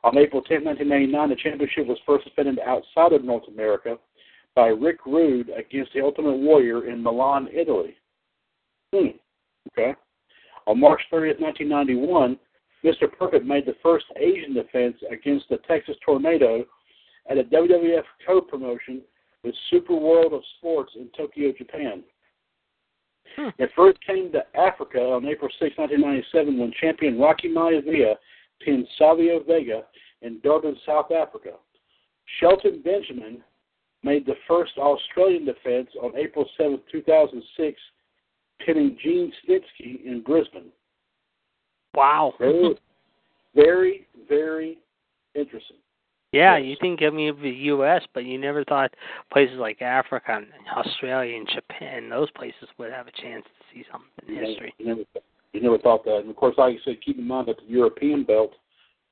On 0.02 0.16
April 0.16 0.42
10, 0.42 0.64
1999, 0.64 1.28
the 1.28 1.36
championship 1.36 1.86
was 1.86 1.98
first 2.06 2.24
defended 2.24 2.58
outside 2.60 3.12
of 3.12 3.24
North 3.24 3.46
America 3.48 3.98
by 4.54 4.68
Rick 4.68 5.04
Rude 5.06 5.50
against 5.50 5.92
the 5.92 6.00
Ultimate 6.00 6.36
Warrior 6.36 6.88
in 6.88 7.02
Milan, 7.02 7.48
Italy. 7.52 7.96
Hmm. 8.94 9.08
Okay. 9.72 9.94
On 10.66 10.80
March 10.80 11.00
30th, 11.12 11.40
1991, 11.40 12.38
Mr. 12.84 13.12
Perfect 13.12 13.44
made 13.44 13.66
the 13.66 13.76
first 13.82 14.06
Asian 14.16 14.54
defense 14.54 14.96
against 15.10 15.48
the 15.50 15.58
Texas 15.68 15.96
Tornado 16.04 16.64
at 17.28 17.38
a 17.38 17.44
WWF 17.44 18.04
co-promotion 18.26 19.02
with 19.44 19.54
Super 19.70 19.94
World 19.94 20.32
of 20.32 20.42
Sports 20.58 20.92
in 20.96 21.08
Tokyo, 21.16 21.52
Japan. 21.56 22.02
Hmm. 23.36 23.48
It 23.58 23.70
first 23.76 23.98
came 24.04 24.32
to 24.32 24.44
Africa 24.58 24.98
on 24.98 25.26
April 25.26 25.50
6, 25.60 25.76
1997, 25.76 26.58
when 26.58 26.72
champion 26.80 27.18
Rocky 27.18 27.48
Maivia 27.48 28.14
pinned 28.60 28.86
Savio 28.98 29.42
Vega 29.42 29.82
in 30.22 30.40
Durban, 30.40 30.76
South 30.86 31.10
Africa. 31.10 31.52
Shelton 32.38 32.82
Benjamin 32.82 33.42
made 34.02 34.24
the 34.26 34.36
first 34.46 34.72
Australian 34.78 35.44
defense 35.44 35.88
on 36.02 36.16
April 36.16 36.46
7, 36.56 36.80
2006, 36.90 37.80
pinning 38.64 38.96
Gene 39.02 39.32
Snitsky 39.46 40.04
in 40.04 40.22
Brisbane. 40.24 40.70
Wow. 41.94 42.34
Very, 42.38 42.76
very, 43.54 44.06
very 44.28 44.78
interesting. 45.34 45.76
Yeah, 46.32 46.56
Yes. 46.56 46.68
you 46.68 46.76
think 46.80 47.02
I 47.02 47.10
mean 47.10 47.28
of 47.30 47.40
the 47.40 47.50
U.S., 47.50 48.02
but 48.14 48.24
you 48.24 48.38
never 48.38 48.62
thought 48.64 48.94
places 49.32 49.58
like 49.58 49.82
Africa 49.82 50.36
and 50.36 50.46
Australia 50.76 51.36
and 51.36 51.48
Japan, 51.48 52.08
those 52.08 52.30
places 52.30 52.68
would 52.78 52.92
have 52.92 53.08
a 53.08 53.12
chance 53.12 53.44
to 53.44 53.74
see 53.74 53.84
something 53.90 54.36
in 54.36 54.44
history. 54.44 54.72
You 54.78 54.86
never, 54.86 55.00
you 55.52 55.60
never 55.60 55.78
thought 55.78 56.04
that. 56.04 56.18
And 56.18 56.30
of 56.30 56.36
course, 56.36 56.54
like 56.58 56.74
you 56.74 56.80
said, 56.84 57.02
keep 57.04 57.18
in 57.18 57.26
mind 57.26 57.48
that 57.48 57.56
the 57.58 57.72
European 57.72 58.24
belt, 58.24 58.52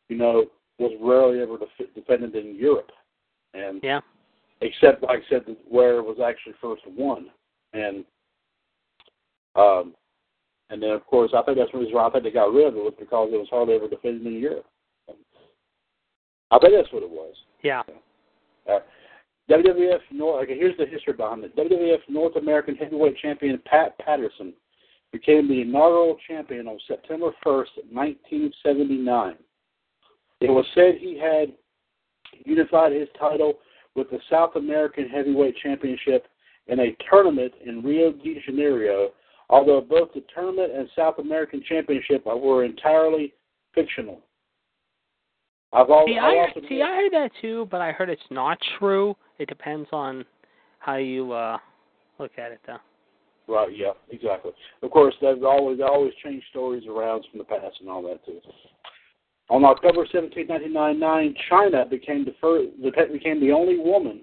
you 0.08 0.16
know, 0.16 0.46
was 0.78 0.92
rarely 1.00 1.40
ever 1.40 1.58
def- 1.58 1.94
defended 1.94 2.36
in 2.36 2.54
Europe, 2.54 2.92
and 3.54 3.82
Yeah. 3.82 4.00
except 4.60 5.02
like 5.02 5.24
I 5.24 5.28
said, 5.28 5.56
where 5.68 5.98
it 5.98 6.02
was 6.04 6.20
actually 6.20 6.54
first 6.54 6.86
won, 6.86 7.30
and 7.72 8.04
um, 9.56 9.94
and 10.70 10.82
then 10.82 10.90
of 10.90 11.04
course, 11.06 11.32
I 11.34 11.42
think 11.42 11.58
that's 11.58 11.72
the 11.72 11.78
reason 11.78 11.94
why 11.94 12.06
I 12.06 12.10
think 12.10 12.24
they 12.24 12.30
got 12.30 12.52
rid 12.52 12.68
of 12.68 12.76
it 12.76 12.84
was 12.84 12.94
because 12.98 13.32
it 13.32 13.36
was 13.38 13.48
hardly 13.50 13.74
ever 13.74 13.88
defended 13.88 14.26
in 14.26 14.38
Europe. 14.38 14.66
I 16.50 16.58
think 16.58 16.74
that's 16.74 16.92
what 16.92 17.02
it 17.02 17.10
was. 17.10 17.34
Yeah. 17.62 17.82
Uh, 18.70 18.80
WWF 19.50 20.00
North. 20.12 20.44
Okay, 20.44 20.56
here's 20.56 20.76
the 20.76 20.86
history 20.86 21.14
behind 21.14 21.42
it. 21.44 21.56
WWF 21.56 22.00
North 22.08 22.36
American 22.36 22.76
Heavyweight 22.76 23.16
Champion 23.18 23.60
Pat 23.64 23.98
Patterson 23.98 24.52
became 25.12 25.48
the 25.48 25.62
inaugural 25.62 26.16
champion 26.26 26.68
on 26.68 26.78
September 26.86 27.30
1st, 27.44 27.92
1979. 27.92 29.34
It 30.40 30.50
was 30.50 30.66
said 30.74 30.96
he 30.98 31.18
had 31.18 31.52
unified 32.44 32.92
his 32.92 33.08
title 33.18 33.54
with 33.94 34.10
the 34.10 34.20
South 34.30 34.56
American 34.56 35.08
Heavyweight 35.08 35.56
Championship 35.62 36.26
in 36.66 36.80
a 36.80 36.96
tournament 37.10 37.52
in 37.64 37.82
Rio 37.82 38.12
de 38.12 38.40
Janeiro, 38.44 39.10
although 39.50 39.80
both 39.80 40.12
the 40.14 40.22
tournament 40.34 40.72
and 40.76 40.88
South 40.94 41.18
American 41.18 41.62
Championship 41.68 42.24
were 42.26 42.64
entirely 42.64 43.32
fictional. 43.74 44.20
I've 45.72 45.90
always, 45.90 46.14
See, 46.14 46.18
I 46.18 46.52
see, 46.68 46.82
I 46.82 46.94
heard 46.96 47.12
that 47.12 47.30
too, 47.42 47.68
but 47.70 47.80
I 47.80 47.92
heard 47.92 48.08
it's 48.08 48.22
not 48.30 48.58
true. 48.78 49.14
It 49.38 49.48
depends 49.48 49.88
on 49.92 50.24
how 50.78 50.96
you 50.96 51.32
uh 51.32 51.58
look 52.18 52.32
at 52.38 52.52
it, 52.52 52.60
though. 52.66 52.78
Right, 53.48 53.74
yeah, 53.74 53.92
exactly. 54.10 54.52
Of 54.82 54.90
course, 54.90 55.14
they've 55.22 55.42
always 55.42 55.78
they 55.78 55.84
always 55.84 56.12
change 56.22 56.44
stories 56.50 56.84
around 56.86 57.24
from 57.30 57.38
the 57.38 57.44
past 57.44 57.80
and 57.80 57.88
all 57.88 58.02
that 58.02 58.24
too. 58.26 58.40
On 59.48 59.64
October 59.64 60.06
17, 60.12 60.46
1999, 60.46 61.34
Chyna 61.50 61.88
became 61.88 62.26
the 62.26 62.34
first, 62.38 62.68
became 63.10 63.40
the 63.40 63.50
only 63.50 63.78
woman 63.78 64.22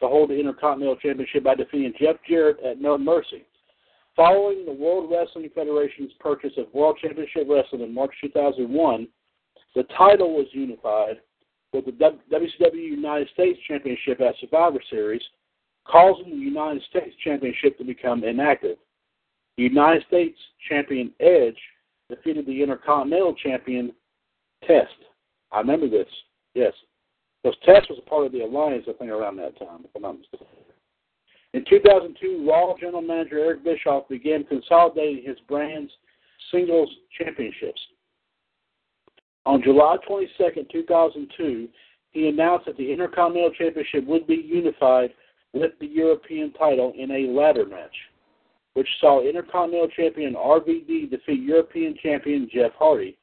to 0.00 0.06
hold 0.06 0.30
the 0.30 0.38
Intercontinental 0.38 0.96
Championship 0.96 1.42
by 1.42 1.56
defeating 1.56 1.92
Jeff 2.00 2.16
Jarrett 2.28 2.60
at 2.64 2.80
No 2.80 2.96
Mercy. 2.96 3.44
Following 4.14 4.64
the 4.64 4.72
World 4.72 5.10
Wrestling 5.10 5.50
Federation's 5.54 6.12
purchase 6.20 6.52
of 6.56 6.72
World 6.72 6.98
Championship 7.02 7.48
Wrestling 7.48 7.82
in 7.82 7.92
March 7.92 8.12
2001, 8.20 9.08
the 9.74 9.82
title 9.96 10.34
was 10.34 10.46
unified 10.52 11.16
with 11.72 11.86
the 11.86 11.92
WCW 11.92 12.74
United 12.74 13.28
States 13.32 13.58
Championship 13.66 14.20
at 14.20 14.34
Survivor 14.40 14.80
Series, 14.90 15.22
causing 15.86 16.30
the 16.30 16.36
United 16.36 16.82
States 16.88 17.14
Championship 17.24 17.78
to 17.78 17.84
become 17.84 18.24
inactive. 18.24 18.76
The 19.56 19.64
United 19.64 20.04
States 20.06 20.38
Champion 20.68 21.12
Edge 21.20 21.58
defeated 22.08 22.46
the 22.46 22.62
Intercontinental 22.62 23.34
Champion 23.34 23.92
Test. 24.66 24.94
I 25.50 25.58
remember 25.58 25.88
this, 25.88 26.08
yes. 26.54 26.72
Because 27.42 27.58
Test 27.64 27.90
was 27.90 27.98
a 27.98 28.08
part 28.08 28.26
of 28.26 28.32
the 28.32 28.42
Alliance, 28.42 28.84
I 28.88 28.92
think, 28.92 29.10
around 29.10 29.36
that 29.36 29.58
time, 29.58 29.84
if 29.84 29.90
I'm 29.96 30.02
not 30.02 30.18
mistaken. 30.18 30.46
In 31.54 31.64
2002, 31.68 32.48
Raw 32.48 32.74
General 32.80 33.02
Manager 33.02 33.38
Eric 33.38 33.64
Bischoff 33.64 34.08
began 34.08 34.44
consolidating 34.44 35.22
his 35.26 35.36
brand's 35.48 35.92
singles 36.50 36.88
championships. 37.18 37.80
On 39.44 39.62
July 39.62 39.96
22, 40.06 40.66
2002, 40.72 41.68
he 42.12 42.28
announced 42.28 42.66
that 42.66 42.76
the 42.76 42.90
Intercontinental 42.90 43.50
Championship 43.50 44.06
would 44.06 44.26
be 44.26 44.36
unified 44.36 45.10
with 45.52 45.72
the 45.80 45.86
European 45.86 46.52
title 46.52 46.92
in 46.96 47.10
a 47.10 47.30
ladder 47.30 47.66
match. 47.66 47.94
which 48.74 48.88
saw 49.00 49.20
Intercontinental 49.20 49.88
Champion 49.88 50.34
RVD 50.34 51.10
defeat 51.10 51.42
European 51.42 51.94
Champion 52.02 52.48
Jeff 52.50 52.72
Hardy. 52.78 53.18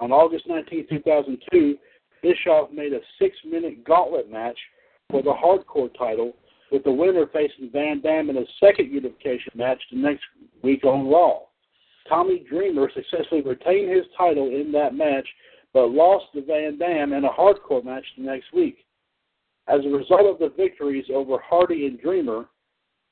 On 0.00 0.10
August 0.10 0.48
19, 0.48 0.86
2002, 0.88 1.76
Bischoff 2.22 2.72
made 2.72 2.92
a 2.92 3.00
six-minute 3.20 3.84
gauntlet 3.84 4.28
match 4.30 4.58
for 5.08 5.22
the 5.22 5.32
Hardcore 5.32 5.96
title, 5.96 6.34
with 6.70 6.84
the 6.84 6.92
winner 6.92 7.26
facing 7.32 7.70
Van 7.72 8.00
Dam 8.00 8.28
in 8.28 8.38
a 8.38 8.44
second 8.60 8.90
unification 8.90 9.52
match 9.54 9.80
the 9.90 9.98
next 9.98 10.24
week 10.62 10.84
on 10.84 11.08
Raw. 11.08 11.42
Tommy 12.08 12.44
Dreamer 12.48 12.90
successfully 12.94 13.42
retained 13.42 13.90
his 13.90 14.04
title 14.16 14.48
in 14.48 14.72
that 14.72 14.94
match, 14.94 15.28
but 15.72 15.90
lost 15.90 16.26
to 16.34 16.42
Van 16.44 16.78
Dam 16.78 17.12
in 17.12 17.24
a 17.24 17.30
hardcore 17.30 17.84
match 17.84 18.04
the 18.16 18.24
next 18.24 18.52
week. 18.52 18.84
As 19.68 19.84
a 19.84 19.88
result 19.88 20.26
of 20.26 20.38
the 20.38 20.54
victories 20.56 21.04
over 21.14 21.38
Hardy 21.38 21.86
and 21.86 22.00
Dreamer, 22.00 22.46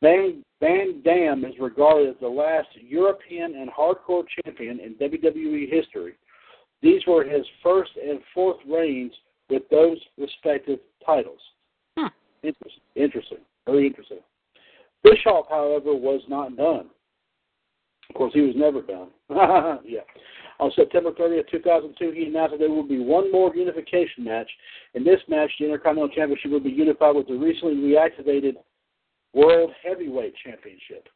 Van, 0.02 0.42
Van 0.60 1.02
Dam 1.02 1.44
is 1.44 1.54
regarded 1.60 2.08
as 2.10 2.16
the 2.20 2.28
last 2.28 2.68
European 2.80 3.56
and 3.56 3.70
hardcore 3.70 4.24
champion 4.42 4.80
in 4.80 4.94
WWE 4.94 5.70
history. 5.70 6.14
These 6.82 7.02
were 7.06 7.24
his 7.24 7.46
first 7.62 7.92
and 7.96 8.20
fourth 8.34 8.58
reigns 8.68 9.12
with 9.48 9.62
those 9.70 9.98
respective 10.18 10.78
titles. 11.04 11.40
Hmm. 11.96 12.08
Interesting. 12.42 12.82
Interesting. 12.94 13.38
Very 13.66 13.86
interesting. 13.86 14.18
Bischoff, 15.02 15.46
however, 15.48 15.94
was 15.94 16.22
not 16.28 16.56
done. 16.56 16.90
Of 18.08 18.14
course, 18.14 18.32
he 18.34 18.40
was 18.40 18.54
never 18.56 18.82
done. 18.82 19.08
yeah. 19.84 20.00
On 20.58 20.70
September 20.74 21.12
30th, 21.12 21.50
2002, 21.50 22.12
he 22.12 22.24
announced 22.24 22.52
that 22.52 22.58
there 22.58 22.70
would 22.70 22.88
be 22.88 22.98
one 22.98 23.30
more 23.30 23.54
unification 23.54 24.24
match. 24.24 24.50
In 24.94 25.04
this 25.04 25.20
match, 25.28 25.50
the 25.58 25.66
Intercontinental 25.66 26.14
Championship 26.14 26.50
would 26.50 26.64
be 26.64 26.70
unified 26.70 27.14
with 27.14 27.28
the 27.28 27.34
recently 27.34 27.74
reactivated 27.74 28.54
World 29.34 29.70
Heavyweight 29.84 30.34
Championship, 30.42 31.08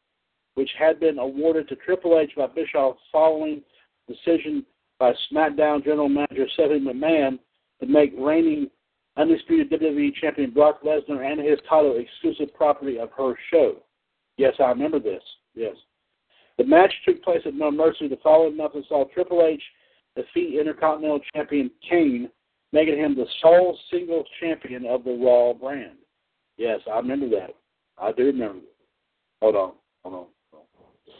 which 0.53 0.69
had 0.77 0.99
been 0.99 1.17
awarded 1.17 1.67
to 1.69 1.75
Triple 1.77 2.19
H 2.19 2.31
by 2.37 2.47
Bischoff 2.47 2.97
following 3.11 3.63
decision 4.07 4.63
by 4.99 5.13
SmackDown 5.31 5.83
General 5.83 6.09
Manager 6.09 6.45
Stephanie 6.53 6.81
McMahon 6.81 7.39
to 7.79 7.87
make 7.87 8.13
reigning 8.19 8.69
undisputed 9.17 9.71
WWE 9.71 10.13
Champion 10.21 10.51
Brock 10.51 10.83
Lesnar 10.83 11.25
and 11.25 11.41
his 11.41 11.59
title 11.67 11.97
exclusive 11.97 12.53
property 12.53 12.99
of 12.99 13.09
her 13.17 13.33
show. 13.51 13.77
Yes, 14.37 14.53
I 14.59 14.65
remember 14.65 14.99
this. 14.99 15.23
Yes. 15.55 15.75
The 16.61 16.67
match 16.67 16.93
took 17.07 17.23
place 17.23 17.41
at 17.47 17.55
No 17.55 17.71
Mercy 17.71 18.07
the 18.07 18.19
following 18.21 18.55
month 18.55 18.75
and 18.75 18.85
saw 18.87 19.05
Triple 19.05 19.43
H 19.43 19.63
defeat 20.15 20.59
Intercontinental 20.59 21.19
Champion 21.33 21.71
Kane, 21.89 22.29
making 22.71 22.99
him 22.99 23.15
the 23.15 23.25
sole 23.41 23.75
singles 23.89 24.27
champion 24.39 24.85
of 24.85 25.03
the 25.03 25.09
Raw 25.09 25.53
brand. 25.53 25.97
Yes, 26.57 26.79
I 26.87 26.97
remember 26.97 27.27
that. 27.29 27.55
I 27.97 28.11
do 28.11 28.25
remember. 28.25 28.67
Hold 29.41 29.55
on. 29.55 29.71
Hold 30.03 30.15
on. 30.15 30.25
Hold 30.51 30.65
on. 30.77 31.13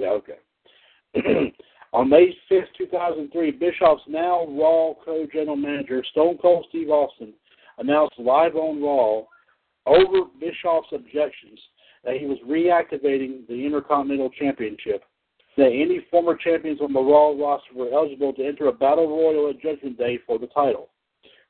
Yeah, 0.00 0.08
okay. 0.08 1.52
on 1.92 2.10
May 2.10 2.36
5th, 2.50 2.64
2003, 2.76 3.52
Bischoff's 3.52 4.02
now 4.08 4.46
Raw 4.46 4.94
co-general 5.04 5.54
manager, 5.54 6.02
Stone 6.10 6.38
Cold 6.42 6.66
Steve 6.70 6.90
Austin, 6.90 7.34
announced 7.78 8.18
live 8.18 8.56
on 8.56 8.82
Raw 8.82 9.26
over 9.86 10.28
Bischoff's 10.40 10.88
objections 10.92 11.60
that 12.06 12.16
he 12.16 12.24
was 12.24 12.38
reactivating 12.48 13.46
the 13.48 13.66
Intercontinental 13.66 14.30
Championship, 14.30 15.02
that 15.56 15.66
any 15.66 16.06
former 16.10 16.36
champions 16.36 16.80
on 16.80 16.92
the 16.92 17.00
Raw 17.00 17.32
roster 17.32 17.74
were 17.74 17.92
eligible 17.92 18.32
to 18.34 18.46
enter 18.46 18.68
a 18.68 18.72
Battle 18.72 19.08
Royal 19.08 19.50
at 19.50 19.60
Judgment 19.60 19.98
Day 19.98 20.18
for 20.24 20.38
the 20.38 20.46
title. 20.46 20.88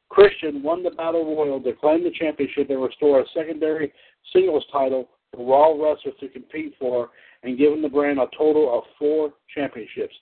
Christian 0.08 0.62
won 0.62 0.82
the 0.82 0.90
Battle 0.90 1.36
Royal 1.36 1.60
to 1.60 1.72
claim 1.74 2.02
the 2.02 2.10
championship 2.10 2.70
and 2.70 2.82
restore 2.82 3.20
a 3.20 3.24
secondary 3.34 3.92
singles 4.32 4.64
title 4.72 5.10
for 5.34 5.46
Raw 5.46 5.72
wrestlers 5.72 6.14
to 6.20 6.28
compete 6.28 6.74
for 6.78 7.10
and 7.42 7.58
giving 7.58 7.82
the 7.82 7.88
brand 7.88 8.18
a 8.18 8.26
total 8.36 8.78
of 8.78 8.84
four 8.98 9.34
championships, 9.54 10.14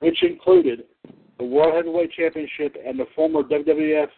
which 0.00 0.22
included 0.22 0.84
the 1.38 1.44
World 1.44 1.74
Heavyweight 1.74 2.12
Championship 2.12 2.76
and 2.84 2.98
the 2.98 3.06
former 3.14 3.42
WWF 3.42 4.08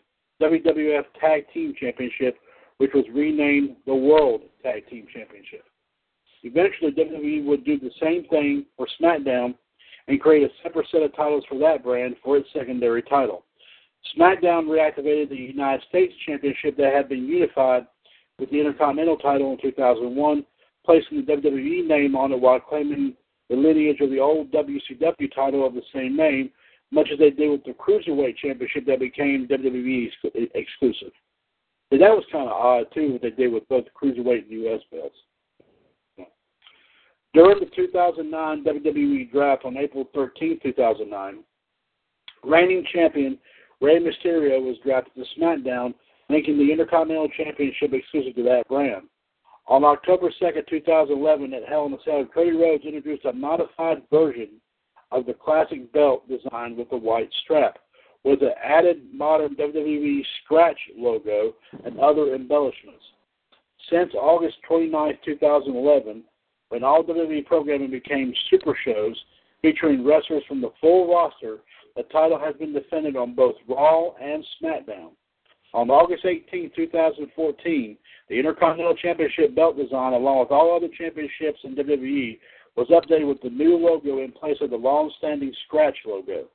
WWF 0.42 1.04
Tag 1.20 1.44
Team 1.52 1.74
Championship, 1.78 2.38
which 2.80 2.92
was 2.94 3.04
renamed 3.12 3.76
the 3.84 3.94
World 3.94 4.40
Tag 4.62 4.88
Team 4.88 5.06
Championship. 5.12 5.64
Eventually, 6.42 6.90
WWE 6.92 7.44
would 7.44 7.62
do 7.62 7.78
the 7.78 7.90
same 8.02 8.24
thing 8.28 8.64
for 8.74 8.88
SmackDown 8.98 9.54
and 10.08 10.18
create 10.18 10.44
a 10.44 10.52
separate 10.62 10.86
set 10.90 11.02
of 11.02 11.14
titles 11.14 11.44
for 11.46 11.58
that 11.58 11.84
brand 11.84 12.16
for 12.24 12.38
its 12.38 12.48
secondary 12.54 13.02
title. 13.02 13.44
SmackDown 14.16 14.64
reactivated 14.64 15.28
the 15.28 15.36
United 15.36 15.86
States 15.90 16.14
Championship 16.24 16.78
that 16.78 16.94
had 16.94 17.06
been 17.06 17.26
unified 17.26 17.86
with 18.38 18.50
the 18.50 18.58
Intercontinental 18.58 19.18
title 19.18 19.52
in 19.52 19.58
2001, 19.60 20.46
placing 20.86 21.26
the 21.26 21.32
WWE 21.34 21.86
name 21.86 22.16
on 22.16 22.32
it 22.32 22.40
while 22.40 22.60
claiming 22.60 23.14
the 23.50 23.56
lineage 23.56 24.00
of 24.00 24.08
the 24.08 24.18
old 24.18 24.50
WCW 24.52 25.34
title 25.34 25.66
of 25.66 25.74
the 25.74 25.82
same 25.92 26.16
name, 26.16 26.50
much 26.90 27.10
as 27.12 27.18
they 27.18 27.28
did 27.28 27.50
with 27.50 27.64
the 27.64 27.72
Cruiserweight 27.72 28.38
Championship 28.38 28.86
that 28.86 29.00
became 29.00 29.46
WWE 29.48 30.08
exclusive. 30.54 31.12
And 31.90 32.00
that 32.00 32.10
was 32.10 32.24
kind 32.30 32.48
of 32.48 32.52
odd 32.52 32.86
too 32.94 33.12
what 33.12 33.22
they 33.22 33.30
did 33.30 33.52
with 33.52 33.68
both 33.68 33.84
cruiserweight 34.00 34.44
and 34.44 34.52
U.S. 34.62 34.80
belts. 34.92 35.16
During 37.32 37.60
the 37.60 37.70
2009 37.76 38.64
WWE 38.64 39.30
Draft 39.30 39.64
on 39.64 39.76
April 39.76 40.08
13, 40.14 40.58
2009, 40.62 41.44
reigning 42.44 42.84
champion 42.92 43.38
Rey 43.80 43.98
Mysterio 43.98 44.62
was 44.62 44.76
drafted 44.84 45.14
to 45.14 45.40
SmackDown, 45.40 45.94
making 46.28 46.58
the 46.58 46.70
Intercontinental 46.70 47.28
Championship 47.36 47.92
exclusive 47.92 48.34
to 48.34 48.42
that 48.42 48.68
brand. 48.68 49.04
On 49.68 49.84
October 49.84 50.30
2, 50.38 50.46
2011, 50.68 51.54
at 51.54 51.68
Hell 51.68 51.86
in 51.86 51.92
a 51.92 51.96
Cell, 52.04 52.26
Cody 52.32 52.50
Rhodes 52.50 52.84
introduced 52.84 53.24
a 53.24 53.32
modified 53.32 54.02
version 54.10 54.48
of 55.12 55.26
the 55.26 55.34
classic 55.34 55.92
belt 55.92 56.28
design 56.28 56.76
with 56.76 56.90
the 56.90 56.96
white 56.96 57.30
strap 57.44 57.78
with 58.24 58.42
an 58.42 58.52
added 58.62 59.02
modern 59.12 59.56
WWE 59.56 60.20
scratch 60.44 60.78
logo 60.96 61.54
and 61.84 61.98
other 61.98 62.34
embellishments. 62.34 63.02
Since 63.90 64.12
August 64.14 64.56
29, 64.68 65.18
2011, 65.24 66.22
when 66.68 66.84
all 66.84 67.02
WWE 67.02 67.44
programming 67.46 67.90
became 67.90 68.32
super 68.50 68.76
shows 68.84 69.16
featuring 69.62 70.04
wrestlers 70.04 70.44
from 70.46 70.60
the 70.60 70.70
full 70.80 71.12
roster, 71.12 71.58
the 71.96 72.04
title 72.04 72.38
has 72.38 72.54
been 72.56 72.72
defended 72.72 73.16
on 73.16 73.34
both 73.34 73.56
Raw 73.68 74.12
and 74.22 74.44
SmackDown. 74.62 75.10
On 75.72 75.90
August 75.90 76.24
18, 76.24 76.72
2014, 76.74 77.96
the 78.28 78.34
Intercontinental 78.34 78.96
Championship 78.96 79.54
belt 79.54 79.76
design, 79.76 80.12
along 80.12 80.40
with 80.40 80.50
all 80.50 80.74
other 80.74 80.88
championships 80.96 81.60
in 81.64 81.76
WWE, 81.76 82.38
was 82.76 82.88
updated 82.88 83.28
with 83.28 83.40
the 83.42 83.50
new 83.50 83.76
logo 83.76 84.22
in 84.22 84.32
place 84.32 84.56
of 84.60 84.70
the 84.70 84.76
long-standing 84.76 85.52
scratch 85.66 85.96
logo. 86.06 86.46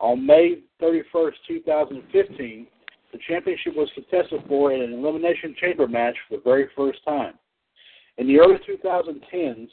On 0.00 0.24
May 0.24 0.58
31, 0.80 1.32
2015, 1.46 2.66
the 3.12 3.18
championship 3.28 3.76
was 3.76 3.88
contested 3.94 4.42
for 4.48 4.72
in 4.72 4.82
an 4.82 4.92
Elimination 4.92 5.54
Chamber 5.60 5.86
match 5.86 6.16
for 6.28 6.36
the 6.36 6.42
very 6.42 6.68
first 6.76 6.98
time. 7.04 7.34
In 8.18 8.26
the 8.26 8.38
early 8.38 8.58
2010s, 8.68 9.68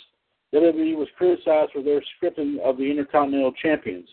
WWE 0.53 0.95
was 0.95 1.07
criticized 1.17 1.71
for 1.71 1.81
their 1.81 2.01
scripting 2.01 2.59
of 2.59 2.77
the 2.77 2.83
Intercontinental 2.83 3.53
Champions. 3.53 4.07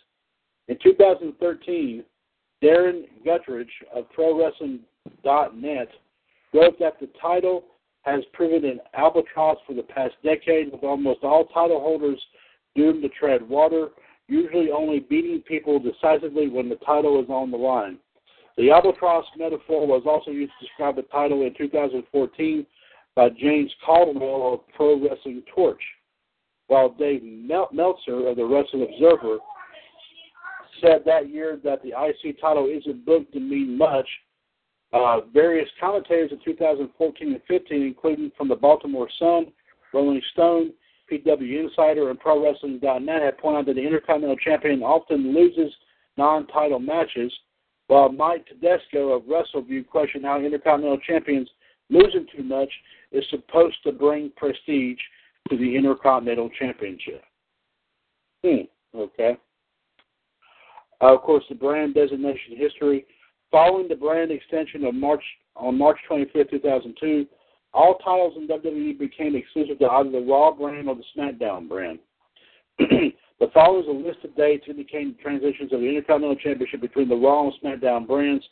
In 0.69 0.79
2013, 0.83 2.05
Darren 2.63 3.03
Guttridge 3.27 3.67
of 3.95 4.05
ProWrestling.net 4.17 5.89
wrote 6.55 6.79
that 6.79 7.01
the 7.01 7.09
title 7.21 7.65
has 8.03 8.21
proven 8.33 8.65
an 8.65 8.81
albatross 8.95 9.59
for 9.67 9.75
the 9.75 9.83
past 9.83 10.15
decade, 10.23 10.73
with 10.73 10.83
almost 10.83 11.23
all 11.23 11.47
title 11.47 11.81
holders 11.81 12.21
doomed 12.75 13.03
to 13.03 13.09
tread 13.11 13.47
water 13.47 13.89
usually 14.29 14.71
only 14.71 15.01
beating 15.01 15.43
people 15.47 15.81
decisively 15.81 16.49
when 16.49 16.69
the 16.69 16.77
title 16.77 17.21
is 17.23 17.29
on 17.29 17.51
the 17.51 17.57
line. 17.57 17.99
The 18.57 18.71
albatross 18.71 19.25
metaphor 19.37 19.87
was 19.87 20.03
also 20.07 20.31
used 20.31 20.53
to 20.61 20.67
describe 20.67 20.97
the 20.97 21.03
title 21.03 21.43
in 21.43 21.55
2014 21.57 22.67
by 23.15 23.31
James 23.31 23.73
Caldwell 23.85 24.55
of 24.55 24.75
Pro 24.75 25.01
Wrestling 25.01 25.43
Torch, 25.55 25.83
while 26.67 26.91
Dave 26.91 27.23
Meltzer 27.23 28.29
of 28.29 28.37
the 28.37 28.45
Wrestling 28.45 28.87
Observer 28.93 29.39
said 30.81 31.03
that 31.07 31.29
year 31.31 31.59
that 31.65 31.83
the 31.83 31.91
IC 31.91 32.41
title 32.41 32.67
isn't 32.67 33.05
booked 33.05 33.33
to 33.33 33.41
mean 33.41 33.77
much. 33.77 34.09
Uh, 34.93 35.21
various 35.33 35.69
commentators 35.79 36.33
in 36.33 36.39
2014 36.45 37.33
and 37.33 37.43
15, 37.47 37.83
including 37.83 38.33
from 38.37 38.49
the 38.49 38.57
Baltimore 38.57 39.09
Sun, 39.19 39.47
Rolling 39.93 40.23
Stone, 40.33 40.73
PW 41.11 41.65
Insider 41.65 42.11
and 42.11 42.21
ProWrestling.net 42.21 43.23
have 43.23 43.39
pointed 43.39 43.59
out 43.59 43.67
that 43.67 43.75
the 43.75 43.87
Intercontinental 43.87 44.37
Champion 44.37 44.83
often 44.83 45.35
loses 45.35 45.73
non-title 46.17 46.81
matches, 46.81 47.33
while 47.87 48.11
Mike 48.11 48.47
Tedesco 48.47 49.11
of 49.13 49.23
WrestleView 49.23 49.87
questioned 49.87 50.25
how 50.25 50.41
Intercontinental 50.41 50.99
Champions 50.99 51.49
losing 51.91 52.27
too 52.37 52.43
much 52.43 52.71
is 53.13 53.25
supposed 53.31 53.77
to 53.85 53.93
bring 53.93 54.31
prestige 54.37 54.99
to 55.49 55.57
the 55.57 55.77
Intercontinental 55.77 56.51
Championship. 56.59 57.23
Hmm. 58.45 58.63
Okay. 58.95 59.37
Uh, 61.01 61.15
of 61.15 61.23
course, 61.23 61.45
the 61.49 61.55
brand 61.55 61.95
designation 61.95 62.57
history. 62.57 63.07
Following 63.51 63.89
the 63.89 63.95
brand 63.95 64.31
extension 64.31 64.85
of 64.85 64.95
March 64.95 65.23
on 65.57 65.79
March 65.79 65.99
25, 66.07 66.51
2002, 66.51 67.27
all 67.75 67.99
titles 67.99 68.35
in 68.37 68.49
WWE 68.49 68.99
became 68.99 69.37
exclusive 69.37 69.79
to 69.79 69.87
either 69.87 70.11
the 70.11 70.21
Raw 70.21 70.53
brand 70.53 70.89
or 70.89 70.97
the 70.97 71.05
SmackDown 71.17 71.69
brand. 71.69 71.99
the 72.79 73.51
following 73.53 73.83
is 73.83 73.89
a 73.89 74.09
list 74.09 74.25
of 74.25 74.37
dates 74.37 74.65
indicating 74.69 75.15
transitions 75.21 75.73
of 75.73 75.81
the 75.81 75.89
Intercontinental 75.89 76.37
Championship 76.37 76.81
between 76.81 77.09
the 77.09 77.17
Raw 77.17 77.49
and 77.49 77.53
SmackDown 77.63 78.07
brands. 78.07 78.45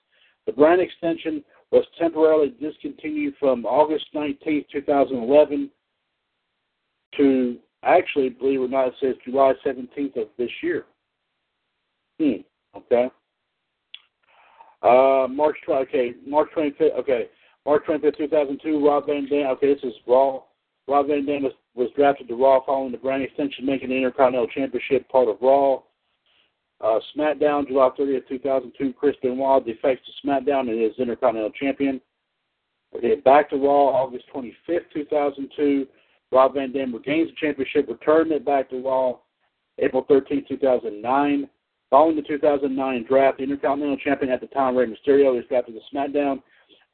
The 0.47 0.53
brand 0.53 0.81
extension 0.81 1.43
was 1.71 1.85
temporarily 1.99 2.55
discontinued 2.61 3.35
from 3.41 3.67
August 3.67 4.07
19, 4.15 4.67
2011 4.73 5.71
to 7.17 7.57
actually, 7.83 8.29
believe 8.29 8.61
it 8.61 8.65
or 8.65 8.69
not, 8.69 8.89
it 8.89 8.95
says 9.01 9.15
July 9.25 9.55
17th 9.65 10.17
of 10.17 10.29
this 10.39 10.51
year. 10.63 10.85
Hmm. 12.21 12.43
Okay. 12.77 13.09
Uh, 14.83 15.27
March 15.29 15.57
20, 15.65 15.83
okay, 15.83 16.15
March 16.27 16.49
25th, 16.57 16.99
okay, 16.99 17.29
March 17.67 17.83
25th, 17.89 18.17
2002, 18.17 18.87
Rob 18.87 19.07
Van 19.07 19.27
Dam, 19.29 19.51
okay, 19.51 19.75
this 19.75 19.83
is 19.83 19.93
Raw. 20.07 20.41
Rob 20.87 21.09
Van 21.09 21.27
Dam 21.27 21.43
was, 21.43 21.53
was 21.75 21.91
drafted 21.97 22.29
to 22.29 22.37
Raw 22.37 22.61
following 22.65 22.93
the 22.93 22.99
brand 22.99 23.25
extension, 23.25 23.67
making 23.67 23.89
the 23.89 23.97
Intercontinental 23.97 24.47
Championship 24.47 25.09
part 25.09 25.29
of 25.29 25.37
Raw. 25.43 25.83
Uh, 26.81 27.01
SmackDown, 27.17 27.67
July 27.67 27.91
30th, 27.99 28.29
2002, 28.29 28.93
Chris 28.93 29.17
Benoit 29.21 29.67
defects 29.67 30.07
to 30.07 30.27
SmackDown 30.27 30.71
and 30.71 30.81
is 30.81 30.93
Intercontinental 30.99 31.51
Champion. 31.59 32.01
Okay, 32.95 33.17
back 33.17 33.51
to 33.51 33.57
Raw, 33.57 33.89
August 33.89 34.27
25th, 34.33 34.85
2002. 34.95 35.89
Rob 36.31 36.55
Van 36.55 36.71
Dam 36.71 36.95
regains 36.95 37.31
the 37.31 37.35
championship, 37.41 37.89
returning 37.89 38.33
it 38.33 38.45
back 38.45 38.71
to 38.71 38.81
Raw, 38.81 39.17
April 39.79 40.05
13th, 40.09 40.47
2009. 40.47 41.51
Following 41.91 42.17
the 42.17 42.23
2009 42.23 43.07
draft, 43.09 43.39
the 43.39 43.45
Intercontinental 43.45 43.97
Champion 43.97 44.31
at 44.31 44.41
the 44.41 44.47
time, 44.49 44.77
Rey 44.77 44.87
Mysterio, 44.87 45.37
is 45.37 45.47
drafted 45.49 45.75
to 45.75 45.97
SmackDown 45.97 46.43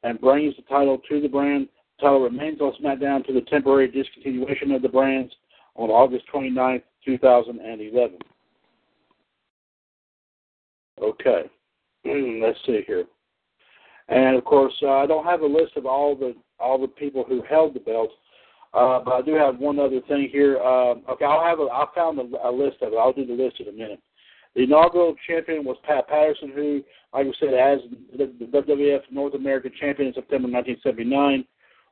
and 0.03 0.19
brings 0.19 0.55
the 0.55 0.61
title 0.63 0.99
to 1.09 1.21
the 1.21 1.27
brand. 1.27 1.67
The 1.97 2.03
title 2.03 2.21
remains 2.21 2.61
on 2.61 2.73
SmackDown 2.81 3.25
to 3.27 3.33
the 3.33 3.41
temporary 3.41 3.89
discontinuation 3.89 4.75
of 4.75 4.81
the 4.81 4.89
brands 4.89 5.33
on 5.75 5.89
August 5.89 6.25
29th, 6.33 6.83
2011. 7.05 8.17
Okay, 11.01 11.43
let's 12.41 12.59
see 12.65 12.81
here. 12.85 13.05
And 14.09 14.35
of 14.35 14.43
course, 14.43 14.73
uh, 14.81 14.91
I 14.91 15.05
don't 15.05 15.25
have 15.25 15.41
a 15.41 15.45
list 15.45 15.75
of 15.75 15.85
all 15.85 16.15
the 16.15 16.35
all 16.59 16.79
the 16.79 16.87
people 16.87 17.25
who 17.27 17.41
held 17.49 17.73
the 17.73 17.79
belts, 17.79 18.13
uh, 18.73 18.99
but 19.03 19.13
I 19.13 19.21
do 19.21 19.33
have 19.33 19.59
one 19.59 19.79
other 19.79 20.01
thing 20.07 20.29
here. 20.31 20.57
Uh, 20.57 20.95
okay, 21.11 21.25
I'll 21.25 21.43
have 21.43 21.59
a, 21.59 21.63
I 21.63 21.85
found 21.95 22.19
a, 22.19 22.47
a 22.47 22.51
list 22.51 22.77
of 22.81 22.93
it. 22.93 22.97
I'll 22.97 23.13
do 23.13 23.25
the 23.25 23.33
list 23.33 23.59
in 23.59 23.69
a 23.69 23.71
minute. 23.71 23.99
The 24.55 24.63
inaugural 24.63 25.15
champion 25.27 25.63
was 25.63 25.77
Pat 25.83 26.07
Patterson, 26.07 26.51
who, 26.53 26.83
like 27.13 27.25
I 27.25 27.31
said, 27.39 27.53
as 27.53 27.79
the, 28.15 28.31
the 28.39 28.45
WWF 28.45 29.01
North 29.11 29.33
American 29.33 29.71
champion 29.79 30.09
in 30.09 30.13
September 30.13 30.47
1979, 30.47 31.45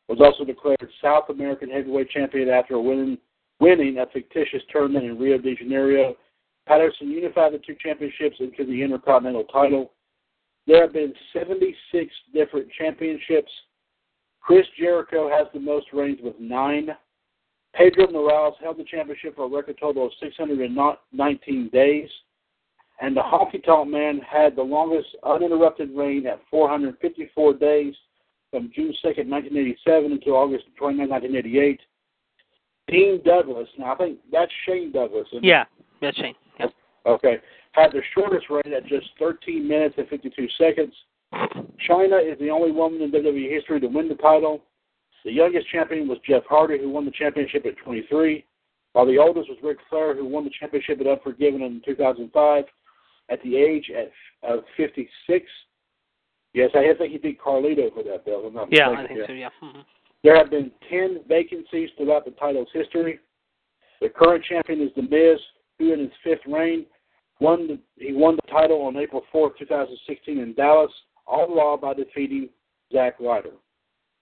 was 0.08 0.20
also 0.22 0.46
declared 0.46 0.78
South 1.02 1.30
American 1.30 1.70
heavyweight 1.70 2.10
champion 2.10 2.50
after 2.50 2.80
winning, 2.80 3.18
winning 3.60 3.98
a 3.98 4.06
fictitious 4.08 4.62
tournament 4.72 5.06
in 5.06 5.18
Rio 5.18 5.38
de 5.38 5.56
Janeiro. 5.56 6.16
Patterson 6.68 7.10
unified 7.10 7.54
the 7.54 7.60
two 7.60 7.76
championships 7.82 8.38
into 8.40 8.66
the 8.66 8.84
Intercontinental 8.84 9.46
title. 9.46 9.92
There 10.68 10.82
have 10.82 10.94
been 10.94 11.14
76 11.34 12.14
different 12.34 12.68
championships. 12.78 13.52
Chris 14.42 14.66
Jericho 14.78 15.30
has 15.30 15.48
the 15.54 15.60
most 15.60 15.88
reigns 15.94 16.20
with 16.22 16.40
nine. 16.40 16.90
Pedro 17.74 18.12
Morales 18.12 18.56
held 18.62 18.78
the 18.78 18.84
championship 18.84 19.36
for 19.36 19.46
a 19.46 19.50
record 19.50 19.78
total 19.80 20.08
of 20.08 20.12
619 20.22 21.70
days. 21.70 22.10
And 23.02 23.18
the 23.18 23.22
Honky 23.22 23.64
Tonk 23.66 23.90
Man 23.90 24.20
had 24.20 24.56
the 24.56 24.62
longest 24.62 25.08
uninterrupted 25.24 25.90
reign 25.96 26.28
at 26.28 26.40
454 26.52 27.56
days 27.56 27.96
from 28.52 28.72
June 28.76 28.94
2nd, 29.04 29.28
1987 29.28 30.12
until 30.12 30.36
August 30.36 30.66
29, 30.78 31.10
1988. 31.10 31.80
Dean 32.88 33.22
Douglas, 33.26 33.68
now 33.80 33.94
I 33.94 33.98
think 33.98 34.20
that's 34.32 34.52
Shane 34.68 34.92
Douglas. 34.92 35.28
Yeah, 35.42 35.64
that's 36.00 36.16
Shane. 36.18 36.36
Yep. 36.60 36.74
Okay. 37.08 37.38
Had 37.72 37.92
the 37.92 38.02
shortest 38.14 38.48
reign 38.50 38.74
at 38.76 38.86
just 38.86 39.08
13 39.18 39.68
minutes 39.68 39.96
and 39.98 40.08
52 40.08 40.48
seconds. 40.58 40.94
Chyna 41.34 42.32
is 42.32 42.38
the 42.40 42.50
only 42.50 42.72
woman 42.72 43.02
in 43.02 43.12
WWE 43.12 43.50
history 43.50 43.80
to 43.80 43.88
win 43.88 44.10
the 44.10 44.16
title. 44.16 44.62
The 45.24 45.32
youngest 45.32 45.70
champion 45.70 46.08
was 46.08 46.20
Jeff 46.28 46.44
Hardy, 46.48 46.78
who 46.78 46.90
won 46.90 47.06
the 47.06 47.12
championship 47.12 47.66
at 47.66 47.78
23, 47.78 48.46
while 48.94 49.06
the 49.06 49.18
oldest 49.18 49.50
was 49.50 49.58
Ric 49.64 49.78
Flair, 49.90 50.16
who 50.16 50.26
won 50.26 50.44
the 50.44 50.52
championship 50.60 51.00
at 51.00 51.08
Unforgiven 51.08 51.62
in 51.62 51.82
2005 51.86 52.66
at 53.32 53.42
the 53.44 53.56
age 53.56 53.90
of 54.44 54.64
56. 54.78 55.46
Yes, 56.54 56.70
I 56.76 56.94
think 56.98 57.14
he 57.14 57.18
beat 57.18 57.40
Carlito 57.40 57.94
for 57.94 58.04
that 58.04 58.26
belt. 58.26 58.44
yeah, 58.72 58.90
I 58.90 59.08
think 59.08 59.22
so. 59.26 59.34
Yeah. 59.34 59.50
Mm-hmm. 59.64 59.80
There 60.24 60.38
have 60.38 60.52
been 60.52 60.72
10 60.90 61.22
vacancies 61.28 61.90
throughout 61.98 62.26
the 62.26 62.32
title's 62.32 62.68
history. 62.74 63.20
The 64.02 64.10
current 64.10 64.44
champion 64.44 64.82
is 64.82 64.90
The 64.96 65.04
Miz, 65.04 65.40
who 65.80 65.94
in 65.94 66.00
his 66.00 66.12
fifth 66.24 66.46
reign 66.46 66.86
won 67.40 67.68
the, 67.68 67.80
he 67.96 68.14
won 68.14 68.36
the 68.36 68.52
title 68.52 68.82
on 68.84 68.98
April 68.98 69.24
4th, 69.34 69.58
2016 69.58 70.40
in 70.40 70.54
Dallas, 70.54 70.92
all 71.26 71.48
while 71.48 71.78
by 71.78 71.94
defeating 71.94 72.50
Zack 72.92 73.20
Ryder. 73.20 73.52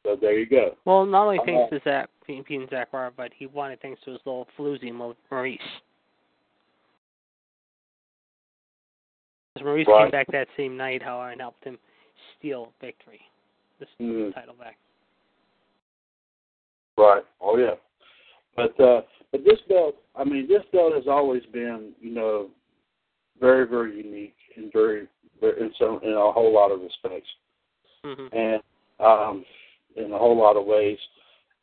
So 0.06 0.16
there 0.20 0.38
you 0.38 0.46
go. 0.46 0.76
Well, 0.86 1.06
not 1.06 1.24
only 1.24 1.40
thanks 1.46 1.72
uh, 1.72 1.76
to 1.76 1.82
Zack 1.84 2.10
beating 2.26 2.68
Zack 2.70 2.94
Ryder, 2.94 3.14
but 3.18 3.32
he 3.36 3.48
won 3.48 3.72
it 3.72 3.80
thanks 3.82 4.02
to 4.06 4.12
his 4.12 4.20
little 4.26 4.48
floozy 4.58 4.94
Maryse. 9.62 9.86
Maryse 9.86 9.88
right. 9.88 10.04
came 10.04 10.12
back 10.12 10.28
that 10.32 10.48
same 10.58 10.78
night, 10.78 11.02
however, 11.02 11.32
and 11.32 11.42
helped 11.42 11.64
him 11.64 11.78
steal 12.38 12.72
victory, 12.82 13.22
this 13.80 13.90
mm. 14.02 14.34
title 14.34 14.56
back. 14.60 14.78
Right. 16.98 17.24
Oh 17.42 17.58
yeah. 17.58 17.76
But 18.56 18.80
uh 18.84 19.02
but 19.32 19.46
this 19.46 19.60
belt 19.70 19.96
I 20.16 20.24
mean 20.26 20.48
this 20.48 20.64
belt 20.74 20.94
has 20.94 21.06
always 21.08 21.44
been, 21.54 21.94
you 22.02 22.14
know, 22.14 22.50
very, 23.40 23.66
very 23.66 23.96
unique 23.96 24.36
and 24.58 24.72
very, 24.74 25.08
very 25.40 25.62
in 25.62 25.72
some 25.80 26.00
in 26.04 26.12
a 26.12 26.32
whole 26.32 26.54
lot 26.54 26.72
of 26.72 26.82
respects. 26.82 27.30
Mm-hmm. 28.06 28.36
And 28.36 28.62
um 29.00 29.46
in 29.96 30.12
a 30.12 30.18
whole 30.18 30.38
lot 30.38 30.58
of 30.58 30.66
ways. 30.66 30.98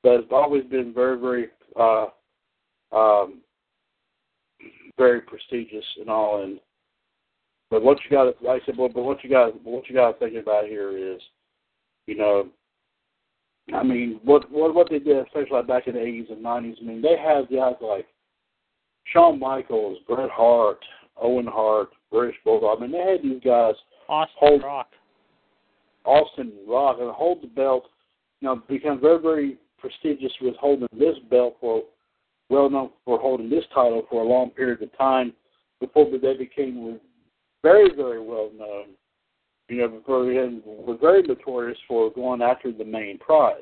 But 0.03 0.20
it's 0.20 0.32
always 0.32 0.64
been 0.64 0.94
very, 0.94 1.20
very 1.20 1.49
uh 1.78 2.07
um 2.92 3.40
very 4.97 5.20
prestigious 5.20 5.84
and 6.01 6.09
all 6.09 6.42
and 6.42 6.59
but 7.70 7.82
what 7.82 7.98
you 8.04 8.16
got 8.16 8.24
to, 8.24 8.46
like 8.46 8.62
I 8.62 8.66
said, 8.66 8.76
but, 8.76 8.94
but 8.94 9.02
what 9.02 9.22
you 9.24 9.30
got, 9.30 9.64
what 9.64 9.88
you 9.88 9.94
got 9.94 10.12
to 10.12 10.18
think 10.18 10.40
about 10.40 10.66
here 10.66 10.96
is, 10.96 11.20
you 12.06 12.16
know, 12.16 12.48
I 13.74 13.82
mean, 13.82 14.20
what 14.22 14.50
what 14.50 14.74
what 14.74 14.88
they 14.88 15.00
did, 15.00 15.26
especially 15.26 15.56
like 15.56 15.66
back 15.66 15.88
in 15.88 15.94
the 15.94 16.00
eighties 16.00 16.26
and 16.30 16.42
nineties. 16.42 16.76
I 16.80 16.84
mean, 16.84 17.02
they 17.02 17.16
had 17.16 17.48
guys 17.50 17.74
like 17.80 18.06
Shawn 19.12 19.40
Michaels, 19.40 19.98
Bret 20.06 20.30
Hart, 20.30 20.78
Owen 21.20 21.46
Hart, 21.46 21.88
British 22.12 22.36
Bulldog. 22.44 22.78
I 22.78 22.82
mean, 22.82 22.92
they 22.92 22.98
had 22.98 23.22
these 23.22 23.42
guys 23.44 23.74
Austin 24.08 24.36
hold, 24.38 24.62
Rock, 24.62 24.88
Austin 26.04 26.52
Rock, 26.68 26.98
and 27.00 27.10
hold 27.10 27.42
the 27.42 27.48
belt. 27.48 27.86
You 28.40 28.48
know, 28.48 28.62
become 28.68 29.00
very 29.00 29.20
very 29.20 29.56
prestigious 29.78 30.32
with 30.40 30.54
holding 30.56 30.88
this 30.92 31.16
belt 31.28 31.56
for 31.60 31.82
well 32.48 32.70
known 32.70 32.90
for 33.04 33.18
holding 33.18 33.50
this 33.50 33.64
title 33.74 34.06
for 34.08 34.22
a 34.22 34.28
long 34.28 34.50
period 34.50 34.80
of 34.80 34.96
time 34.96 35.32
before 35.80 36.06
they 36.10 36.36
became 36.36 37.00
very, 37.66 37.92
very 37.96 38.20
well 38.20 38.50
known. 38.56 38.86
You 39.68 39.78
know, 39.78 39.88
before 39.88 40.30
him 40.30 40.62
was 40.64 40.98
very 41.00 41.22
notorious 41.22 41.78
for 41.88 42.12
going 42.12 42.40
after 42.40 42.70
the 42.70 42.84
main 42.84 43.18
prize. 43.18 43.56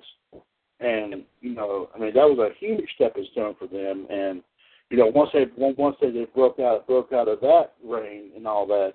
And 0.81 1.25
you 1.41 1.55
know, 1.55 1.89
I 1.95 1.99
mean, 1.99 2.13
that 2.13 2.29
was 2.29 2.39
a 2.39 2.59
huge 2.59 2.85
stepping 2.95 3.27
stone 3.33 3.55
for 3.59 3.67
them. 3.67 4.07
And 4.11 4.43
you 4.91 4.99
know, 4.99 5.07
once 5.07 5.31
they 5.33 5.47
once 5.57 5.97
they 6.03 6.11
broke 6.35 6.61
out 6.61 6.87
broke 6.87 7.15
out 7.15 7.29
of 7.29 7.41
that 7.41 7.73
reign 7.83 8.33
and 8.37 8.47
all 8.47 8.67
that, 8.67 8.93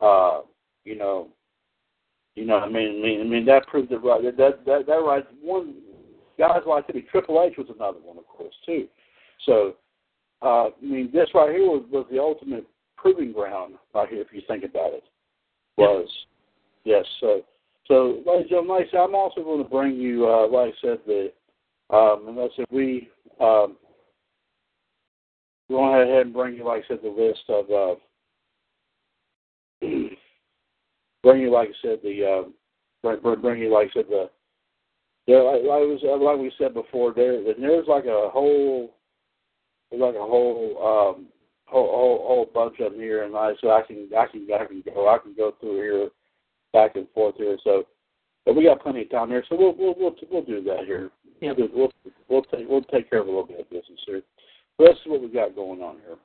uh, 0.00 0.40
you 0.84 0.96
know, 0.96 1.28
you 2.34 2.46
know, 2.46 2.56
I 2.56 2.68
mean, 2.68 3.00
I 3.00 3.06
mean, 3.06 3.20
I 3.20 3.24
mean, 3.24 3.44
that 3.44 3.66
proved 3.66 3.92
it 3.92 3.96
right. 3.96 4.22
That 4.22 4.64
that 4.64 4.86
that 4.86 4.94
right. 4.94 5.24
One 5.42 5.74
guys 6.38 6.62
like 6.66 6.86
to 6.86 6.94
be 6.94 7.02
Triple 7.02 7.42
H 7.46 7.58
was 7.58 7.66
another 7.74 7.98
one, 8.02 8.16
of 8.16 8.26
course, 8.26 8.54
too. 8.64 8.86
So, 9.44 9.74
uh, 10.40 10.68
I 10.68 10.70
mean, 10.80 11.10
this 11.12 11.28
right 11.34 11.50
here 11.50 11.66
was 11.66 11.84
was 11.90 12.06
the 12.10 12.18
ultimate 12.18 12.64
proving 13.00 13.32
ground 13.32 13.74
right 13.94 14.08
here, 14.08 14.20
if 14.20 14.28
you 14.32 14.42
think 14.46 14.64
about 14.64 14.92
it, 14.92 15.04
was 15.76 16.08
yes. 16.84 17.04
So, 17.20 17.42
so 17.86 18.22
ladies 18.26 18.42
and 18.42 18.48
gentlemen, 18.50 18.76
like 18.76 18.88
I 18.88 18.90
said, 18.90 19.00
I'm 19.00 19.14
also 19.14 19.42
going 19.42 19.62
to 19.62 19.68
bring 19.68 19.96
you, 19.96 20.28
uh, 20.28 20.48
like 20.48 20.74
I 20.74 20.76
said, 20.80 20.98
the 21.06 21.32
um, 21.90 22.28
and 22.28 22.38
I 22.38 22.48
said 22.56 22.66
we 22.70 23.08
um, 23.40 23.76
go 25.70 26.02
ahead 26.02 26.26
and 26.26 26.34
bring 26.34 26.56
you, 26.56 26.64
like 26.64 26.84
I 26.84 26.88
said, 26.88 26.98
the 27.02 27.08
list 27.08 27.40
of 27.48 27.70
uh, 27.70 27.94
bring 31.22 31.42
you, 31.42 31.50
like 31.50 31.68
I 31.68 31.72
said, 31.82 31.98
the 32.02 32.24
uh, 32.24 32.48
bring, 33.02 33.40
bring 33.40 33.60
you, 33.62 33.72
like 33.72 33.90
I 33.90 33.92
said, 33.94 34.06
the 34.08 34.30
there, 35.26 35.44
like, 35.44 35.60
like, 35.60 35.84
was, 35.84 36.00
like 36.02 36.38
we 36.38 36.50
said 36.56 36.72
before, 36.72 37.12
there 37.14 37.42
there's 37.42 37.86
like 37.86 38.06
a 38.06 38.30
whole, 38.32 38.94
there's 39.90 40.00
like 40.00 40.14
a 40.14 40.18
whole 40.18 41.14
um, 41.14 41.26
whole, 41.68 41.90
whole, 41.90 42.18
whole 42.26 42.50
bunch 42.52 42.80
of 42.80 42.92
them 42.92 43.00
here, 43.00 43.24
and 43.24 43.36
I 43.36 43.52
so 43.60 43.70
I 43.70 43.82
can 43.82 44.08
I 44.16 44.26
can 44.26 44.46
I 44.52 44.64
can 44.64 44.82
go 44.84 45.08
I 45.08 45.18
can 45.18 45.34
go 45.36 45.52
through 45.60 45.76
here 45.76 46.08
back 46.72 46.96
and 46.96 47.06
forth 47.14 47.36
here. 47.36 47.56
So, 47.64 47.84
but 48.44 48.56
we 48.56 48.64
got 48.64 48.82
plenty 48.82 49.02
of 49.02 49.10
time 49.10 49.28
here, 49.28 49.44
so 49.48 49.56
we'll 49.56 49.74
we'll 49.76 49.94
we'll, 49.98 50.14
we'll 50.30 50.44
do 50.44 50.62
that 50.64 50.84
here 50.86 51.10
Yeah. 51.40 51.52
We'll, 51.56 51.68
we'll 51.74 51.92
we'll 52.28 52.42
take 52.42 52.68
we'll 52.68 52.82
take 52.84 53.10
care 53.10 53.20
of 53.20 53.26
a 53.26 53.30
little 53.30 53.46
bit 53.46 53.60
of 53.60 53.70
business 53.70 54.00
here. 54.06 54.22
Let's 54.78 54.98
see 55.04 55.10
what 55.10 55.20
we 55.20 55.28
got 55.28 55.54
going 55.54 55.82
on 55.82 55.96
here. 55.96 56.16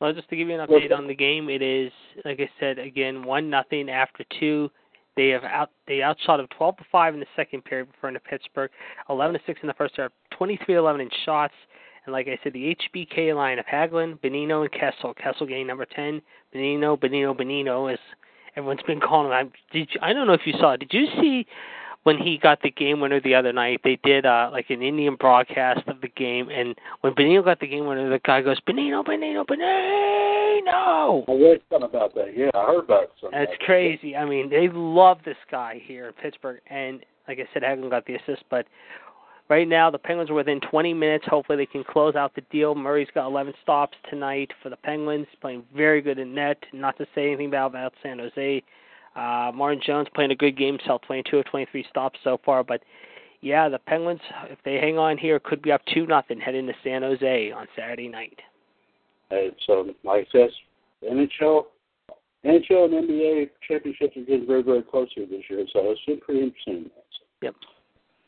Well, 0.00 0.12
just 0.12 0.28
to 0.28 0.36
give 0.36 0.48
you 0.48 0.60
an 0.60 0.66
update 0.66 0.92
on 0.92 1.06
the 1.06 1.14
game, 1.14 1.48
it 1.48 1.62
is 1.62 1.92
like 2.24 2.40
I 2.40 2.50
said 2.60 2.78
again, 2.78 3.22
one 3.22 3.48
nothing 3.50 3.88
after 3.88 4.24
two. 4.38 4.70
They 5.16 5.28
have 5.28 5.44
out 5.44 5.70
they 5.86 6.02
outshot 6.02 6.40
of 6.40 6.48
twelve 6.50 6.76
to 6.78 6.84
five 6.90 7.14
in 7.14 7.20
the 7.20 7.26
second 7.36 7.64
period 7.64 7.88
referring 7.94 8.14
to 8.14 8.20
Pittsburgh, 8.20 8.70
eleven 9.08 9.34
to 9.34 9.40
six 9.46 9.60
in 9.62 9.68
the 9.68 9.74
first 9.74 9.94
half, 9.96 10.10
twenty 10.36 10.58
three 10.64 10.76
eleven 10.76 11.00
in 11.00 11.08
shots. 11.24 11.54
And 12.04 12.12
like 12.12 12.28
I 12.28 12.38
said, 12.42 12.52
the 12.52 12.76
HBK 12.94 13.34
line 13.34 13.58
of 13.58 13.66
Hagelin, 13.66 14.18
Bonino, 14.20 14.62
and 14.62 14.72
Kessel. 14.72 15.14
Kessel 15.14 15.46
getting 15.46 15.66
number 15.66 15.86
ten. 15.86 16.20
Bonino, 16.54 16.98
Bonino, 16.98 17.36
Bonino, 17.36 17.92
as 17.92 17.98
everyone's 18.56 18.82
been 18.86 19.00
calling 19.00 19.32
him. 19.32 19.52
Did 19.72 19.88
you, 19.92 20.00
I 20.02 20.12
don't 20.12 20.26
know 20.26 20.34
if 20.34 20.46
you 20.46 20.52
saw. 20.58 20.72
it. 20.72 20.80
Did 20.80 20.92
you 20.92 21.06
see 21.20 21.46
when 22.02 22.18
he 22.18 22.36
got 22.36 22.60
the 22.62 22.70
game 22.70 23.00
winner 23.00 23.20
the 23.20 23.34
other 23.34 23.52
night? 23.52 23.80
They 23.84 23.98
did 24.04 24.26
uh 24.26 24.50
like 24.52 24.70
an 24.70 24.82
Indian 24.82 25.16
broadcast 25.16 25.88
of 25.88 26.00
the 26.02 26.08
game, 26.08 26.50
and 26.50 26.74
when 27.00 27.14
Bonino 27.14 27.42
got 27.44 27.60
the 27.60 27.66
game 27.66 27.86
winner, 27.86 28.08
the 28.10 28.20
guy 28.20 28.42
goes 28.42 28.60
Bonino, 28.60 29.04
Bonino, 29.04 29.44
Bonino. 29.46 31.24
I 31.28 31.32
read 31.32 31.60
something 31.70 31.88
about 31.88 32.14
that. 32.14 32.36
Yeah, 32.36 32.50
I 32.54 32.66
heard 32.66 32.84
about 32.84 33.12
something. 33.20 33.38
That's 33.38 33.52
crazy. 33.60 34.14
I 34.14 34.24
mean, 34.24 34.50
they 34.50 34.68
love 34.72 35.18
this 35.24 35.36
guy 35.50 35.80
here 35.84 36.08
in 36.08 36.12
Pittsburgh, 36.14 36.60
and 36.68 37.04
like 37.28 37.38
I 37.38 37.48
said, 37.52 37.62
Hagelin 37.62 37.90
got 37.90 38.06
the 38.06 38.14
assist, 38.16 38.44
but 38.50 38.66
right 39.48 39.68
now 39.68 39.90
the 39.90 39.98
Penguins 39.98 40.30
are 40.30 40.34
within 40.34 40.60
20 40.60 40.94
minutes. 40.94 41.24
Hopefully, 41.28 41.56
they 41.56 41.66
can 41.66 41.84
close 41.84 42.14
out 42.14 42.34
the 42.34 42.42
deal. 42.50 42.74
Murray's 42.74 43.08
got 43.14 43.26
11 43.26 43.54
stops 43.62 43.96
tonight 44.10 44.50
for 44.62 44.70
the 44.70 44.76
Penguins, 44.76 45.26
playing 45.40 45.64
very 45.74 46.00
good 46.00 46.18
in 46.18 46.34
net. 46.34 46.58
Not 46.72 46.96
to 46.98 47.06
say 47.14 47.26
anything 47.26 47.50
bad 47.50 47.66
about 47.66 47.92
San 48.02 48.18
Jose. 48.18 48.62
Uh, 49.16 49.52
Martin 49.54 49.80
Jones 49.84 50.08
playing 50.14 50.32
a 50.32 50.36
good 50.36 50.56
game, 50.56 50.78
self 50.86 51.02
22 51.02 51.38
of 51.38 51.44
23 51.46 51.86
stops 51.88 52.18
so 52.24 52.40
far, 52.44 52.64
but 52.64 52.82
yeah, 53.44 53.68
the 53.68 53.78
Penguins, 53.78 54.22
if 54.48 54.58
they 54.64 54.76
hang 54.76 54.98
on 54.98 55.18
here, 55.18 55.38
could 55.38 55.60
be 55.60 55.70
up 55.70 55.82
two 55.92 56.06
nothing 56.06 56.40
heading 56.40 56.66
to 56.66 56.72
San 56.82 57.02
Jose 57.02 57.52
on 57.52 57.66
Saturday 57.76 58.08
night. 58.08 58.38
Hey, 59.28 59.50
so 59.66 59.90
like 60.02 60.26
I 60.28 60.32
said, 60.32 60.48
NHL, 61.12 61.64
NHL 62.44 62.84
and 62.86 63.08
NBA 63.08 63.50
championships 63.68 64.16
are 64.16 64.20
getting 64.20 64.46
very, 64.46 64.62
very 64.62 64.82
close 64.82 65.08
here 65.14 65.26
this 65.26 65.42
year, 65.50 65.64
so 65.72 65.90
it's 65.90 66.00
been 66.06 66.20
pretty 66.20 66.40
interesting. 66.40 66.90
Yep. 67.42 67.54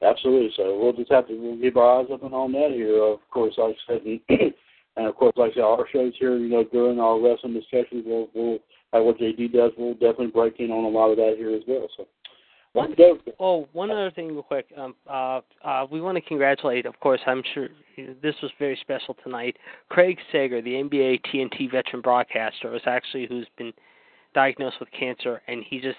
Absolutely. 0.03 0.51
So 0.57 0.79
we'll 0.79 0.93
just 0.93 1.11
have 1.11 1.27
to 1.29 1.35
we'll 1.35 1.57
keep 1.57 1.77
our 1.77 2.01
eyes 2.01 2.09
open 2.11 2.33
on 2.33 2.53
that 2.53 2.71
here. 2.73 3.03
Of 3.03 3.21
course, 3.31 3.55
like 3.57 3.77
I 3.89 3.93
said, 3.93 4.03
and, 4.03 4.21
and 4.97 5.07
of 5.07 5.15
course, 5.17 5.33
like 5.37 5.53
I 5.53 5.55
said, 5.55 5.63
our 5.63 5.87
shows 5.93 6.13
here, 6.19 6.37
you 6.37 6.49
know, 6.49 6.65
during 6.65 7.01
our 7.01 7.21
wrestling 7.21 7.55
discussions, 7.55 8.05
we'll, 8.07 8.29
we'll 8.35 8.59
like 8.93 9.03
what 9.03 9.19
JD 9.19 9.53
does, 9.53 9.73
we'll 9.77 9.95
definitely 9.95 10.29
break 10.29 10.61
in 10.61 10.71
on 10.71 10.85
a 10.85 10.89
lot 10.89 11.11
of 11.11 11.17
that 11.17 11.35
here 11.37 11.55
as 11.55 11.63
well. 11.67 11.89
So. 11.97 12.07
Oh, 13.41 13.67
one 13.73 13.91
other 13.91 14.11
thing, 14.11 14.29
real 14.29 14.43
quick. 14.43 14.67
Um, 14.77 14.95
uh, 15.09 15.41
uh, 15.65 15.87
we 15.91 16.03
want 16.03 16.17
to 16.17 16.21
congratulate, 16.21 16.85
of 16.85 17.01
course, 17.01 17.21
I'm 17.27 17.43
sure 17.55 17.69
this 17.97 18.35
was 18.43 18.53
very 18.59 18.79
special 18.83 19.17
tonight. 19.25 19.57
Craig 19.89 20.19
Sager, 20.31 20.61
the 20.61 20.75
NBA 20.75 21.23
TNT 21.33 21.71
veteran 21.71 22.03
broadcaster, 22.03 22.71
was 22.71 22.83
actually 22.85 23.27
who's 23.27 23.47
been 23.57 23.73
diagnosed 24.35 24.77
with 24.79 24.91
cancer, 24.91 25.41
and 25.49 25.65
he 25.67 25.81
just 25.81 25.97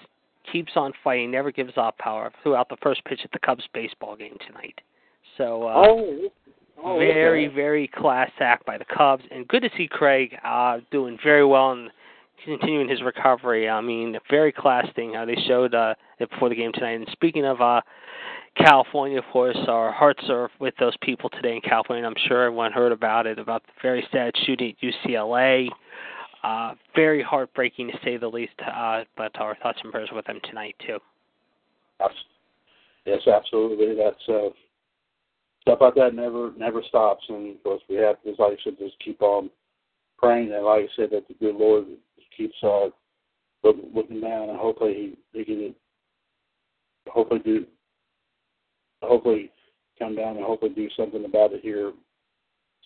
keeps 0.52 0.72
on 0.76 0.92
fighting, 1.02 1.30
never 1.30 1.50
gives 1.50 1.72
up, 1.76 1.98
power 1.98 2.32
throughout 2.42 2.68
the 2.68 2.76
first 2.82 3.04
pitch 3.04 3.20
at 3.24 3.32
the 3.32 3.38
Cubs 3.38 3.64
baseball 3.72 4.16
game 4.16 4.36
tonight. 4.46 4.80
So, 5.36 5.64
uh, 5.64 5.74
Oh, 5.76 6.28
oh 6.84 6.98
very, 6.98 7.46
okay. 7.46 7.54
very 7.54 7.88
class 7.88 8.30
act 8.40 8.66
by 8.66 8.78
the 8.78 8.84
Cubs, 8.84 9.24
and 9.30 9.46
good 9.48 9.62
to 9.62 9.70
see 9.76 9.88
Craig 9.88 10.36
uh, 10.44 10.78
doing 10.90 11.18
very 11.22 11.44
well 11.44 11.72
and 11.72 11.90
continuing 12.44 12.88
his 12.88 13.02
recovery. 13.02 13.68
I 13.68 13.80
mean, 13.80 14.14
a 14.16 14.20
very 14.30 14.52
class 14.52 14.86
thing 14.94 15.14
how 15.14 15.24
they 15.24 15.36
showed 15.46 15.74
uh, 15.74 15.94
it 16.18 16.30
before 16.30 16.48
the 16.48 16.54
game 16.54 16.72
tonight. 16.72 16.92
And 16.92 17.08
speaking 17.12 17.44
of 17.44 17.60
uh, 17.60 17.80
California, 18.56 19.18
of 19.18 19.24
course, 19.32 19.56
our 19.68 19.92
hearts 19.92 20.24
are 20.28 20.50
with 20.60 20.74
those 20.78 20.96
people 21.02 21.30
today 21.30 21.54
in 21.54 21.60
California. 21.60 22.04
I'm 22.04 22.14
sure 22.26 22.44
everyone 22.44 22.72
heard 22.72 22.92
about 22.92 23.26
it, 23.26 23.38
about 23.38 23.62
the 23.64 23.72
very 23.82 24.06
sad 24.12 24.32
shooting 24.44 24.74
at 24.82 25.08
UCLA. 25.08 25.68
Uh, 26.44 26.74
very 26.94 27.22
heartbreaking 27.22 27.88
to 27.88 27.98
say 28.04 28.16
the 28.16 28.28
least, 28.28 28.52
uh, 28.60 29.02
but 29.16 29.38
our 29.40 29.56
thoughts 29.56 29.78
and 29.82 29.92
prayers 29.92 30.10
with 30.12 30.24
them 30.26 30.38
tonight, 30.44 30.76
too. 30.86 30.98
Abs- 32.00 32.14
Yes, 33.06 33.26
absolutely. 33.26 33.94
That's 33.94 34.28
uh, 34.28 34.50
stuff 35.62 35.78
like 35.80 35.94
that 35.94 36.14
never 36.14 36.52
never 36.58 36.82
stops, 36.88 37.24
and 37.30 37.56
of 37.56 37.62
course 37.62 37.80
we 37.88 37.96
have 37.96 38.22
to, 38.22 38.30
like 38.38 38.58
I 38.58 38.62
said, 38.62 38.78
just 38.78 38.96
keep 39.02 39.22
on 39.22 39.48
praying, 40.18 40.52
and 40.52 40.64
like 40.64 40.84
I 40.84 40.88
said, 40.94 41.10
that 41.12 41.26
the 41.26 41.34
good 41.34 41.54
Lord 41.56 41.84
keeps 42.36 42.56
uh, 42.62 42.88
look, 43.64 43.76
looking 43.94 44.20
down, 44.20 44.50
and 44.50 44.58
hopefully 44.58 45.16
he, 45.32 45.38
he 45.38 45.44
can 45.44 45.74
hopefully 47.08 47.40
do 47.42 47.66
hopefully 49.02 49.50
come 49.98 50.14
down 50.14 50.36
and 50.36 50.44
hopefully 50.44 50.72
do 50.74 50.88
something 50.96 51.24
about 51.24 51.52
it 51.52 51.60
here 51.62 51.92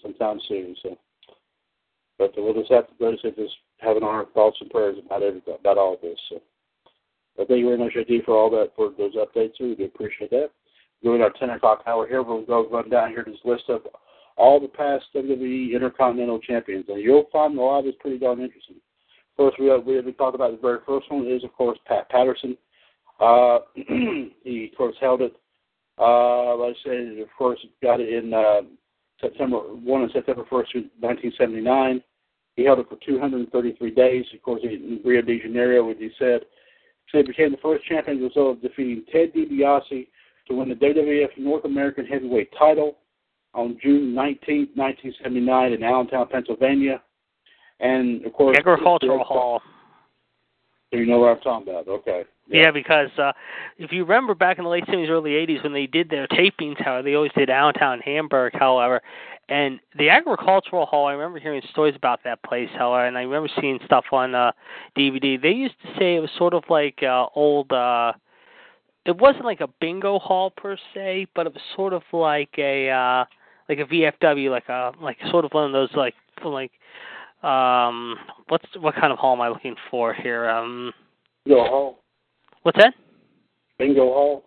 sometime 0.03 0.39
soon. 0.49 0.77
So, 0.83 0.97
but 2.35 2.43
we'll 2.43 2.55
just 2.55 2.71
have 2.71 2.87
to, 2.87 3.07
I 3.07 3.17
said, 3.23 3.37
just 3.37 3.55
having 3.79 4.03
our 4.03 4.27
thoughts 4.27 4.59
and 4.61 4.71
prayers 4.71 4.97
about 5.05 5.23
everything, 5.23 5.57
about 5.59 5.79
all 5.79 5.97
this. 6.01 6.19
So. 6.29 6.41
But 7.37 7.49
thank 7.49 7.61
you 7.61 7.67
very 7.67 7.79
much, 7.79 7.95
JD, 7.95 8.25
for 8.25 8.37
all 8.37 8.51
that, 8.51 8.73
for 8.77 8.93
those 8.97 9.15
updates. 9.15 9.61
We 9.61 9.75
do 9.75 9.85
appreciate 9.85 10.31
that. 10.31 10.51
During 11.03 11.23
our 11.23 11.33
10 11.39 11.51
o'clock 11.51 11.83
hour 11.87 12.07
here, 12.07 12.23
we'll 12.23 12.45
go 12.45 12.69
run 12.69 12.91
down 12.91 13.11
here 13.11 13.25
this 13.27 13.37
list 13.45 13.65
of 13.69 13.83
all 14.37 14.61
the 14.61 14.69
past 14.69 15.05
WWE 15.15 15.75
Intercontinental 15.75 16.39
Champions. 16.39 16.85
And 16.89 17.03
you'll 17.03 17.29
find 17.33 17.59
a 17.59 17.61
lot 17.61 17.81
of 17.81 17.85
this 17.87 17.95
pretty 18.01 18.19
darn 18.19 18.41
interesting. 18.41 18.77
First, 19.37 19.59
we 19.59 19.67
have, 19.67 19.85
we 19.85 19.97
have 19.97 20.17
talked 20.17 20.35
about 20.35 20.53
the 20.53 20.59
very 20.59 20.79
first 20.87 21.11
one 21.11 21.27
is, 21.27 21.43
of 21.43 21.53
course, 21.55 21.79
Pat 21.87 22.09
Patterson. 22.11 22.57
Uh, 23.19 23.61
he, 24.45 24.71
of 24.71 24.77
course, 24.77 24.97
held 25.01 25.23
it, 25.23 25.35
uh, 25.99 26.57
like 26.57 26.75
I 26.75 26.85
said, 26.85 27.19
of 27.19 27.29
course, 27.37 27.59
got 27.83 28.01
it 28.01 28.13
in 28.13 28.33
uh, 28.33 28.61
September, 29.21 29.61
won 29.73 30.03
on 30.03 30.11
September 30.13 30.43
1st, 30.51 30.91
1979. 31.01 32.03
He 32.57 32.65
held 32.65 32.81
it 32.81 32.89
for 32.89 32.99
233 33.05 33.91
days. 33.93 34.25
Of 34.35 34.43
course, 34.43 34.61
in 34.63 35.01
Rio 35.05 35.23
de 35.23 35.41
Janeiro, 35.41 35.91
as 35.91 35.97
he 35.99 36.11
said, 36.19 36.43
so 37.11 37.19
he 37.19 37.25
became 37.25 37.53
the 37.53 37.59
first 37.59 37.85
champion 37.85 38.19
as 38.19 38.23
a 38.23 38.27
result 38.29 38.57
of 38.57 38.63
defeating 38.63 39.05
Ted 39.13 39.33
DiBiase 39.35 40.09
to 40.49 40.55
win 40.55 40.69
the 40.69 40.75
WWF 40.75 41.39
North 41.39 41.65
American 41.65 42.07
Heavyweight 42.07 42.51
title 42.59 42.99
on 43.55 43.79
June 43.83 44.15
19, 44.15 44.71
1979 44.75 45.73
in 45.73 45.83
Allentown, 45.83 46.27
Pennsylvania. 46.31 47.03
And, 47.81 48.25
of 48.25 48.33
course... 48.33 48.57
Agricultural 48.59 49.25
Hall. 49.25 49.61
So 50.91 50.99
you 50.99 51.07
know 51.07 51.19
what 51.19 51.37
I'm 51.37 51.41
talking 51.41 51.69
about. 51.69 51.89
Okay. 51.89 52.25
Yeah, 52.49 52.71
because 52.71 53.09
uh, 53.19 53.33
if 53.79 53.93
you 53.93 54.05
remember 54.05 54.35
back 54.35 54.59
in 54.59 54.65
the 54.65 54.71
late 54.71 54.85
70s, 54.85 55.09
early 55.09 55.31
80s, 55.33 55.63
when 55.63 55.73
they 55.73 55.87
did 55.87 56.11
their 56.11 56.27
tapings, 56.29 56.83
how 56.83 57.01
they 57.01 57.15
always 57.15 57.33
did 57.37 57.51
Allentown, 57.51 58.01
Hamburg, 58.01 58.53
however, 58.55 59.01
and 59.49 59.81
the 59.99 60.09
agricultural 60.09 60.87
hall, 60.87 61.07
I 61.07 61.13
remember 61.13 61.39
hearing 61.39 61.63
stories 61.71 61.97
about 61.97 62.21
that 62.25 62.43
place, 62.43 62.69
however, 62.77 63.07
and 63.07 63.19
I 63.19 63.23
remember 63.23 63.51
seeing 63.61 63.81
stuff 63.85 64.05
on 64.13 64.35
uh, 64.35 64.53
DVD. 64.97 65.41
They 65.41 65.51
used 65.51 65.75
to 65.83 65.89
say 65.99 66.17
it 66.17 66.21
was 66.21 66.31
sort 66.39 66.55
of 66.55 66.65
like 66.69 67.03
uh, 67.03 67.27
old. 67.35 67.73
uh 67.73 68.13
It 69.05 69.17
wasn't 69.19 69.45
like 69.45 69.61
a 69.61 69.69
bingo 69.81 70.19
hall 70.19 70.51
per 70.51 70.77
se, 70.95 71.27
but 71.35 71.47
it 71.47 71.53
was 71.53 71.63
sort 71.75 71.93
of 71.93 72.03
like 72.13 72.55
a 72.57 72.91
uh 72.91 73.25
like 73.69 73.79
a 73.79 73.85
VFW, 73.85 74.51
like 74.51 74.69
a 74.69 74.93
like 75.01 75.19
sort 75.31 75.45
of 75.45 75.53
one 75.53 75.65
of 75.65 75.73
those 75.73 75.91
like 75.95 76.15
like 76.45 76.73
um 77.43 78.17
what's 78.49 78.67
what 78.79 78.95
kind 78.95 79.13
of 79.13 79.19
hall 79.19 79.35
am 79.35 79.41
I 79.41 79.49
looking 79.49 79.75
for 79.91 80.15
here? 80.15 80.49
Um 80.49 80.93
Bingo 81.45 81.65
Hall. 81.65 81.99
What's 82.63 82.79
that? 82.79 82.95
Bingo 83.79 84.05
Hall. 84.05 84.45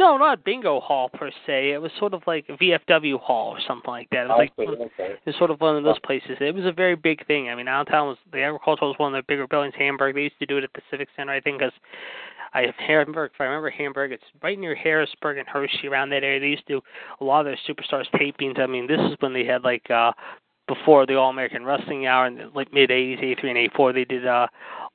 No, 0.00 0.16
not 0.16 0.44
bingo 0.44 0.80
hall 0.80 1.10
per 1.10 1.30
se. 1.46 1.72
It 1.72 1.82
was 1.82 1.92
sort 1.98 2.14
of 2.14 2.22
like 2.26 2.46
a 2.48 2.52
VFW 2.52 3.20
hall 3.20 3.50
or 3.50 3.58
something 3.68 3.90
like 3.90 4.08
that. 4.08 4.24
It 4.24 4.28
was 4.28 4.48
like. 4.56 4.58
Okay. 4.58 5.12
it 5.12 5.26
was 5.26 5.36
sort 5.36 5.50
of 5.50 5.60
one 5.60 5.76
of 5.76 5.84
those 5.84 5.98
places. 5.98 6.38
It 6.40 6.54
was 6.54 6.64
a 6.64 6.72
very 6.72 6.96
big 6.96 7.26
thing. 7.26 7.50
I 7.50 7.54
mean, 7.54 7.68
Allentown 7.68 8.08
was 8.08 8.16
the 8.32 8.42
agricultural 8.42 8.92
was 8.92 8.98
one 8.98 9.14
of 9.14 9.22
the 9.22 9.26
bigger 9.28 9.46
buildings. 9.46 9.74
Hamburg, 9.76 10.14
they 10.14 10.22
used 10.22 10.38
to 10.38 10.46
do 10.46 10.56
it 10.56 10.64
at 10.64 10.72
the 10.72 10.80
Civic 10.90 11.08
Center, 11.14 11.34
I 11.34 11.40
think, 11.42 11.58
because 11.58 11.74
I 12.54 12.72
Hamburg. 12.78 13.32
If 13.34 13.42
I 13.42 13.44
remember 13.44 13.68
Hamburg, 13.68 14.12
it's 14.12 14.24
right 14.42 14.58
near 14.58 14.74
Harrisburg 14.74 15.36
and 15.36 15.46
Hershey, 15.46 15.86
around 15.86 16.08
that 16.10 16.24
area. 16.24 16.40
They 16.40 16.46
used 16.46 16.66
to 16.68 16.80
do 16.80 16.82
a 17.20 17.24
lot 17.24 17.46
of 17.46 17.52
their 17.52 17.58
superstars 17.68 18.06
tapings. 18.14 18.58
I 18.58 18.66
mean, 18.66 18.86
this 18.86 19.00
is 19.00 19.18
when 19.20 19.34
they 19.34 19.44
had 19.44 19.64
like 19.64 19.90
uh 19.90 20.12
before 20.66 21.04
the 21.04 21.16
All 21.16 21.28
American 21.28 21.66
Wrestling 21.66 22.06
Hour 22.06 22.26
in 22.26 22.36
the 22.36 22.50
like 22.54 22.72
mid 22.72 22.88
'80s, 22.88 23.22
'83 23.22 23.50
and 23.50 23.58
'84. 23.58 23.92
They 23.92 24.04
did 24.06 24.26
uh 24.26 24.46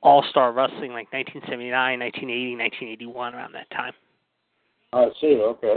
All 0.02 0.24
Star 0.30 0.50
Wrestling 0.50 0.90
like 0.90 1.12
1979, 1.12 1.70
1980, 1.70 2.56
1981, 2.56 3.34
around 3.36 3.54
that 3.54 3.70
time. 3.70 3.92
I 4.92 5.08
see. 5.20 5.38
Okay. 5.40 5.76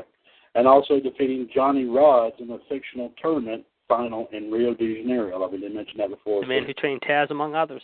And 0.56 0.68
also 0.68 1.00
defeating 1.00 1.48
Johnny 1.54 1.86
Rodz 1.86 2.40
in 2.40 2.48
the 2.48 2.60
fictional 2.68 3.12
tournament 3.22 3.66
final 3.88 4.28
in 4.32 4.52
Rio 4.52 4.74
de 4.74 5.02
Janeiro. 5.02 5.44
I 5.44 5.48
we 5.48 5.58
didn't 5.58 5.76
mention 5.76 5.98
that 5.98 6.10
before. 6.10 6.42
The 6.42 6.48
man 6.48 6.66
who 6.66 6.74
trained 6.74 7.02
Taz, 7.02 7.30
among 7.32 7.56
others. 7.56 7.82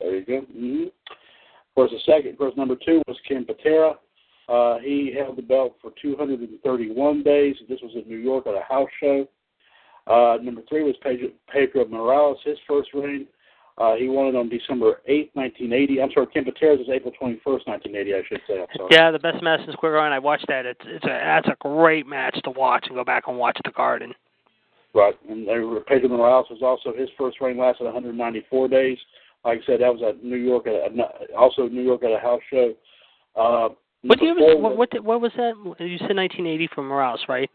There 0.00 0.16
you 0.16 0.24
go. 0.24 0.40
Mm-hmm. 0.40 0.84
Of 0.84 1.74
course, 1.74 1.90
the 1.90 2.12
second, 2.12 2.32
of 2.32 2.38
course, 2.38 2.54
number 2.56 2.76
two 2.84 3.02
was 3.06 3.16
Ken 3.28 3.44
Patera. 3.44 3.94
Uh, 4.48 4.78
he 4.78 5.12
held 5.16 5.36
the 5.36 5.42
belt 5.42 5.76
for 5.82 5.92
231 6.00 7.22
days. 7.22 7.56
This 7.68 7.80
was 7.82 7.92
in 7.94 8.08
New 8.08 8.16
York 8.16 8.46
at 8.46 8.54
a 8.54 8.62
house 8.66 8.88
show. 9.00 9.28
Uh, 10.06 10.38
number 10.42 10.62
three 10.68 10.82
was 10.82 10.94
Pedro, 11.02 11.28
Pedro 11.52 11.84
Morales, 11.86 12.38
his 12.44 12.56
first 12.66 12.88
reign. 12.94 13.26
Uh, 13.78 13.94
he 13.94 14.08
won 14.08 14.26
it 14.26 14.34
on 14.34 14.48
December 14.48 15.00
8th, 15.08 15.30
1980. 15.34 16.02
I'm 16.02 16.10
sorry, 16.12 16.26
Ken 16.26 16.44
Patera's 16.44 16.80
is 16.80 16.88
April 16.92 17.12
21st, 17.20 17.66
1980, 17.66 18.14
I 18.14 18.22
should 18.28 18.40
say. 18.48 18.66
Yeah, 18.90 19.12
the 19.12 19.20
best 19.20 19.40
Madison 19.42 19.72
Square 19.72 19.92
Garden. 19.92 20.12
I 20.12 20.18
watched 20.18 20.46
that. 20.48 20.66
It's 20.66 20.80
it's 20.84 21.04
a 21.04 21.08
that's 21.08 21.48
a 21.48 21.56
great 21.60 22.06
match 22.06 22.36
to 22.42 22.50
watch 22.50 22.86
and 22.88 22.96
go 22.96 23.04
back 23.04 23.24
and 23.28 23.38
watch 23.38 23.56
the 23.64 23.70
Garden. 23.70 24.12
Right, 24.94 25.14
and 25.28 25.48
uh, 25.48 25.80
Pedro 25.86 26.08
Morales 26.08 26.46
was 26.50 26.60
also 26.62 26.96
his 26.96 27.08
first 27.16 27.40
reign 27.40 27.56
lasted 27.58 27.84
194 27.84 28.68
days. 28.68 28.98
Like 29.44 29.60
I 29.62 29.66
said, 29.66 29.80
that 29.80 29.94
was 29.94 30.02
at 30.02 30.24
New 30.24 30.36
York, 30.36 30.66
at 30.66 30.74
a, 30.92 31.36
also 31.36 31.68
New 31.68 31.82
York 31.82 32.02
at 32.02 32.10
a 32.10 32.18
house 32.18 32.40
show. 32.50 32.72
Uh, 33.36 33.68
What 34.02 34.20
year 34.20 34.34
was 34.34 34.56
before- 34.56 34.76
what 34.76 34.76
what, 34.76 35.04
what 35.04 35.20
was 35.20 35.32
that? 35.36 35.54
You 35.78 35.98
said 35.98 36.16
1980 36.16 36.68
for 36.74 36.82
Morales, 36.82 37.20
right? 37.28 37.48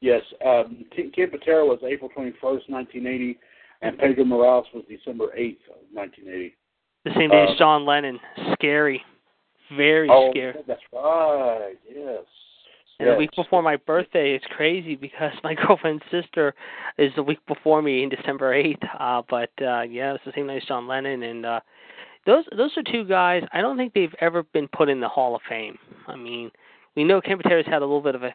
Yes, 0.00 0.22
um, 0.44 0.84
Ken 0.94 1.12
Ken 1.14 1.30
Patera 1.30 1.64
was 1.64 1.78
April 1.86 2.10
21st, 2.16 2.68
1980, 2.68 3.38
and 3.82 3.98
Pedro 3.98 4.24
Morales 4.24 4.66
was 4.74 4.84
December 4.88 5.26
8th, 5.38 5.58
of 5.70 5.82
1980. 5.92 6.56
The 7.04 7.10
same 7.14 7.30
day 7.30 7.44
Uh, 7.44 7.52
as 7.52 7.58
John 7.58 7.84
Lennon. 7.84 8.18
Scary, 8.54 9.02
very 9.76 10.08
oh, 10.10 10.30
scary. 10.30 10.54
that's 10.66 10.80
right. 10.92 11.74
Yes. 11.88 12.24
And 12.98 13.10
the 13.10 13.14
week 13.14 13.30
before 13.36 13.62
my 13.62 13.76
birthday, 13.76 14.34
it's 14.34 14.44
crazy 14.56 14.94
because 14.96 15.32
my 15.44 15.54
girlfriend's 15.66 16.02
sister 16.10 16.54
is 16.96 17.12
the 17.14 17.22
week 17.22 17.38
before 17.46 17.82
me 17.82 18.02
in 18.02 18.08
December 18.08 18.54
eighth. 18.54 18.82
Uh, 18.98 19.22
but 19.28 19.50
uh, 19.60 19.82
yeah, 19.82 20.14
it's 20.14 20.24
the 20.24 20.32
same 20.34 20.46
night 20.46 20.62
as 20.62 20.68
John 20.68 20.88
Lennon, 20.88 21.22
and 21.22 21.44
uh, 21.44 21.60
those 22.24 22.44
those 22.56 22.70
are 22.76 22.82
two 22.90 23.04
guys. 23.04 23.42
I 23.52 23.60
don't 23.60 23.76
think 23.76 23.92
they've 23.92 24.14
ever 24.20 24.42
been 24.44 24.66
put 24.68 24.88
in 24.88 25.00
the 25.00 25.08
Hall 25.08 25.36
of 25.36 25.42
Fame. 25.48 25.78
I 26.06 26.16
mean, 26.16 26.50
we 26.96 27.04
know 27.04 27.20
Ken 27.20 27.36
Patera's 27.38 27.66
had 27.66 27.82
a 27.82 27.86
little 27.86 28.00
bit 28.00 28.14
of 28.14 28.22
a 28.22 28.34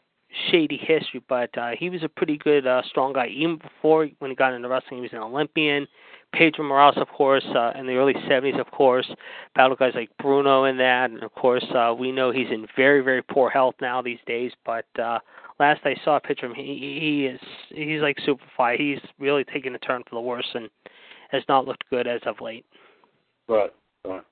shady 0.50 0.78
history, 0.78 1.22
but 1.28 1.56
uh, 1.58 1.72
he 1.78 1.90
was 1.90 2.04
a 2.04 2.10
pretty 2.10 2.38
good, 2.38 2.66
uh, 2.66 2.82
strong 2.90 3.14
guy. 3.14 3.28
Even 3.28 3.58
before 3.58 4.08
when 4.20 4.32
he 4.32 4.36
got 4.36 4.54
into 4.54 4.68
wrestling, 4.68 4.98
he 4.98 5.02
was 5.02 5.14
an 5.14 5.20
Olympian. 5.20 5.88
Pedro 6.34 6.64
Morales, 6.64 6.96
of 6.98 7.10
course, 7.10 7.44
uh, 7.56 7.72
in 7.78 7.86
the 7.86 7.96
early 7.96 8.14
70s, 8.14 8.60
of 8.60 8.72
course, 8.72 9.10
battled 9.54 9.80
guys 9.80 9.92
like 9.96 10.10
Bruno 10.18 10.64
in 10.64 10.78
that, 10.78 11.12
and 11.12 11.24
of 11.24 11.34
course, 11.34 11.66
uh, 11.76 11.94
we 11.98 12.12
know 12.12 12.32
he's 12.32 12.50
in 12.50 12.68
very, 12.76 13.02
very 13.02 13.22
poor 13.22 13.50
health 13.50 13.76
now 13.82 14.02
these 14.02 14.20
days. 14.26 14.52
But 14.66 14.86
uh, 14.98 15.20
last 15.60 15.82
I 15.84 15.96
saw 16.06 16.16
a 16.16 16.22
picture 16.22 16.46
of 16.46 16.54
him, 16.54 16.64
he, 16.64 16.98
he 17.02 17.26
is 17.26 17.40
he's 17.70 18.02
like 18.02 18.18
super 18.26 18.44
Superfly. 18.58 18.78
He's 18.78 19.10
really 19.20 19.44
taken 19.44 19.76
a 19.76 19.80
turn 19.80 20.04
for 20.10 20.16
the 20.16 20.22
worse 20.22 20.48
and 20.54 20.70
has 21.32 21.44
not 21.50 21.68
looked 21.68 21.84
good 21.90 22.08
as 22.08 22.22
of 22.26 22.40
late. 22.40 22.66
Right, 23.50 23.72
right. 24.06 24.24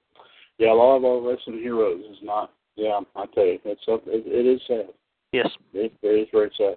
Yeah, 0.57 0.71
a 0.71 0.73
lot 0.73 0.97
of 0.97 1.05
our 1.05 1.19
wrestling 1.19 1.59
heroes 1.59 2.01
is 2.11 2.17
not. 2.21 2.53
Yeah, 2.75 3.01
I 3.15 3.25
tell 3.33 3.45
you, 3.45 3.59
it's. 3.65 3.81
It, 3.87 4.01
it 4.07 4.45
is 4.45 4.61
sad. 4.67 4.93
Yes. 5.31 5.47
It, 5.73 5.93
it 6.01 6.07
is 6.07 6.27
very 6.31 6.51
sad. 6.57 6.75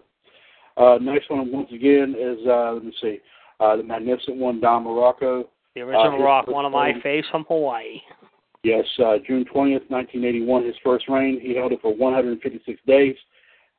Uh, 0.77 0.99
next 1.01 1.31
one, 1.31 1.53
once 1.53 1.69
again, 1.73 2.15
is 2.19 2.39
uh, 2.47 2.73
let 2.73 2.85
me 2.85 2.95
see, 3.01 3.19
uh, 3.61 3.77
the 3.77 3.83
magnificent 3.83 4.37
one, 4.37 4.61
Don 4.61 4.85
Muraco. 4.85 5.45
The 5.75 5.81
original 5.83 6.13
his 6.13 6.23
Rock, 6.23 6.47
one 6.49 6.65
of 6.65 6.73
my 6.73 6.93
faves 7.05 7.31
from 7.31 7.45
Hawaii. 7.49 8.01
Yes, 8.63 8.85
uh, 9.05 9.15
June 9.27 9.45
twentieth, 9.53 9.83
nineteen 9.91 10.25
eighty-one, 10.25 10.65
his 10.65 10.75
first 10.85 11.09
reign. 11.09 11.41
He 11.41 11.55
held 11.55 11.73
it 11.73 11.81
for 11.83 11.95
one 11.95 12.15
hundred 12.15 12.33
and 12.33 12.41
fifty-six 12.43 12.81
days, 12.87 13.17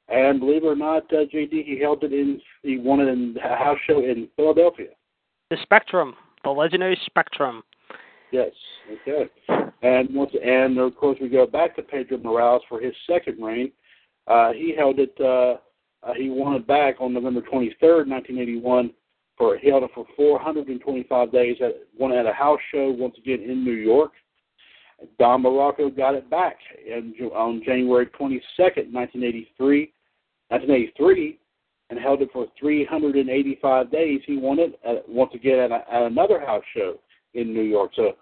and 0.09 0.39
believe 0.39 0.63
it 0.63 0.67
or 0.67 0.76
not, 0.76 1.03
uh, 1.13 1.26
JD, 1.34 1.65
he 1.65 1.80
held 1.82 2.03
it 2.03 2.11
in. 2.11 2.41
He 2.63 2.78
won 2.78 2.99
it 2.99 3.07
in 3.07 3.38
a 3.43 3.55
house 3.55 3.78
show 3.88 3.99
in 3.99 4.28
Philadelphia. 4.36 4.89
The 5.49 5.57
Spectrum, 5.61 6.15
the 6.43 6.49
legendary 6.49 6.99
Spectrum. 7.05 7.63
Yes. 8.32 8.51
Okay. 8.91 9.30
And 9.84 10.13
once, 10.13 10.32
and 10.43 10.78
of 10.80 10.95
course, 10.95 11.17
we 11.21 11.30
go 11.30 11.45
back 11.45 11.76
to 11.76 11.84
Pedro 11.84 12.17
Morales 12.17 12.63
for 12.67 12.80
his 12.80 12.93
second 13.07 13.41
reign. 13.41 13.71
Uh, 14.28 14.53
he 14.53 14.74
held 14.76 14.99
it. 14.99 15.15
Uh, 15.19 15.57
uh, 16.05 16.13
he 16.15 16.30
won 16.30 16.55
it 16.55 16.67
back 16.67 16.95
on 16.99 17.13
November 17.13 17.41
23rd, 17.41 18.07
1981. 18.07 18.91
For 19.38 19.57
he 19.57 19.69
held 19.69 19.84
it 19.84 19.89
for 19.95 20.05
425 20.15 21.32
days. 21.32 21.57
At 21.61 21.76
one 21.97 22.11
at 22.11 22.26
a 22.26 22.34
house 22.34 22.59
show 22.71 22.89
once 22.97 23.15
again 23.17 23.41
in 23.41 23.63
New 23.63 23.71
York. 23.71 24.11
Don 25.19 25.43
Muraco 25.43 25.95
got 25.95 26.15
it 26.15 26.30
back 26.30 26.57
in, 26.86 27.13
on 27.34 27.61
January 27.65 28.05
22nd, 28.05 28.91
1983. 28.93 29.91
1983, 30.49 31.39
and 31.89 31.99
held 31.99 32.21
it 32.21 32.30
for 32.32 32.45
385 32.59 33.91
days. 33.91 34.21
He 34.26 34.38
won 34.38 34.59
it 34.59 34.80
at, 34.86 35.07
once 35.09 35.32
again 35.34 35.59
at, 35.59 35.71
a, 35.71 35.84
at 35.91 36.03
another 36.03 36.39
house 36.39 36.63
show 36.76 36.99
in 37.34 37.53
New 37.53 37.63
York. 37.63 37.91
So 37.95 38.13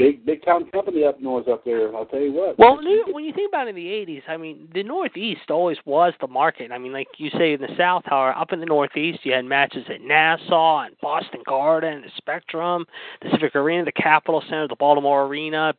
big, 0.00 0.24
big 0.24 0.44
time 0.44 0.68
company 0.70 1.04
up 1.04 1.20
north 1.20 1.48
up 1.48 1.64
there. 1.64 1.94
I'll 1.94 2.06
tell 2.06 2.20
you 2.20 2.32
what. 2.32 2.58
Well, 2.58 2.76
when 3.12 3.24
you 3.24 3.32
think 3.32 3.50
about 3.50 3.66
it 3.66 3.70
in 3.70 3.76
the 3.76 3.86
'80s, 3.86 4.22
I 4.28 4.36
mean, 4.36 4.68
the 4.72 4.82
Northeast 4.82 5.50
always 5.50 5.78
was 5.84 6.12
the 6.20 6.26
market. 6.26 6.72
I 6.72 6.78
mean, 6.78 6.92
like 6.92 7.08
you 7.18 7.30
say 7.36 7.52
in 7.52 7.60
the 7.60 7.74
South, 7.76 8.02
however, 8.06 8.36
up 8.36 8.52
in 8.52 8.60
the 8.60 8.66
Northeast, 8.66 9.20
you 9.24 9.32
had 9.32 9.44
matches 9.44 9.84
at 9.88 10.00
Nassau 10.00 10.80
and 10.80 10.96
Boston 11.00 11.42
Garden, 11.46 12.02
the 12.02 12.10
Spectrum, 12.16 12.86
the 13.22 13.30
Civic 13.32 13.54
Arena, 13.54 13.84
the 13.84 13.92
Capitol 13.92 14.42
Center, 14.48 14.68
the 14.68 14.76
Baltimore 14.76 15.26
Arena. 15.26 15.74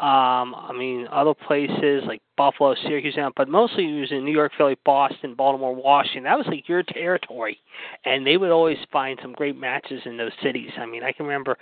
Um, 0.00 0.56
I 0.56 0.72
mean, 0.76 1.06
other 1.12 1.34
places 1.34 2.02
like 2.06 2.20
Buffalo, 2.36 2.74
Syracuse, 2.74 3.16
but 3.36 3.48
mostly 3.48 3.84
it 3.84 4.00
was 4.00 4.10
in 4.10 4.24
New 4.24 4.32
York, 4.32 4.50
Philly, 4.58 4.76
Boston, 4.84 5.34
Baltimore, 5.34 5.74
Washington. 5.74 6.24
That 6.24 6.38
was 6.38 6.46
like 6.48 6.68
your 6.68 6.82
territory, 6.82 7.60
and 8.04 8.26
they 8.26 8.36
would 8.36 8.50
always 8.50 8.78
find 8.90 9.18
some 9.22 9.32
great 9.32 9.56
matches 9.56 10.02
in 10.04 10.16
those 10.16 10.32
cities. 10.42 10.70
I 10.76 10.86
mean, 10.86 11.04
I 11.04 11.12
can 11.12 11.26
remember 11.26 11.56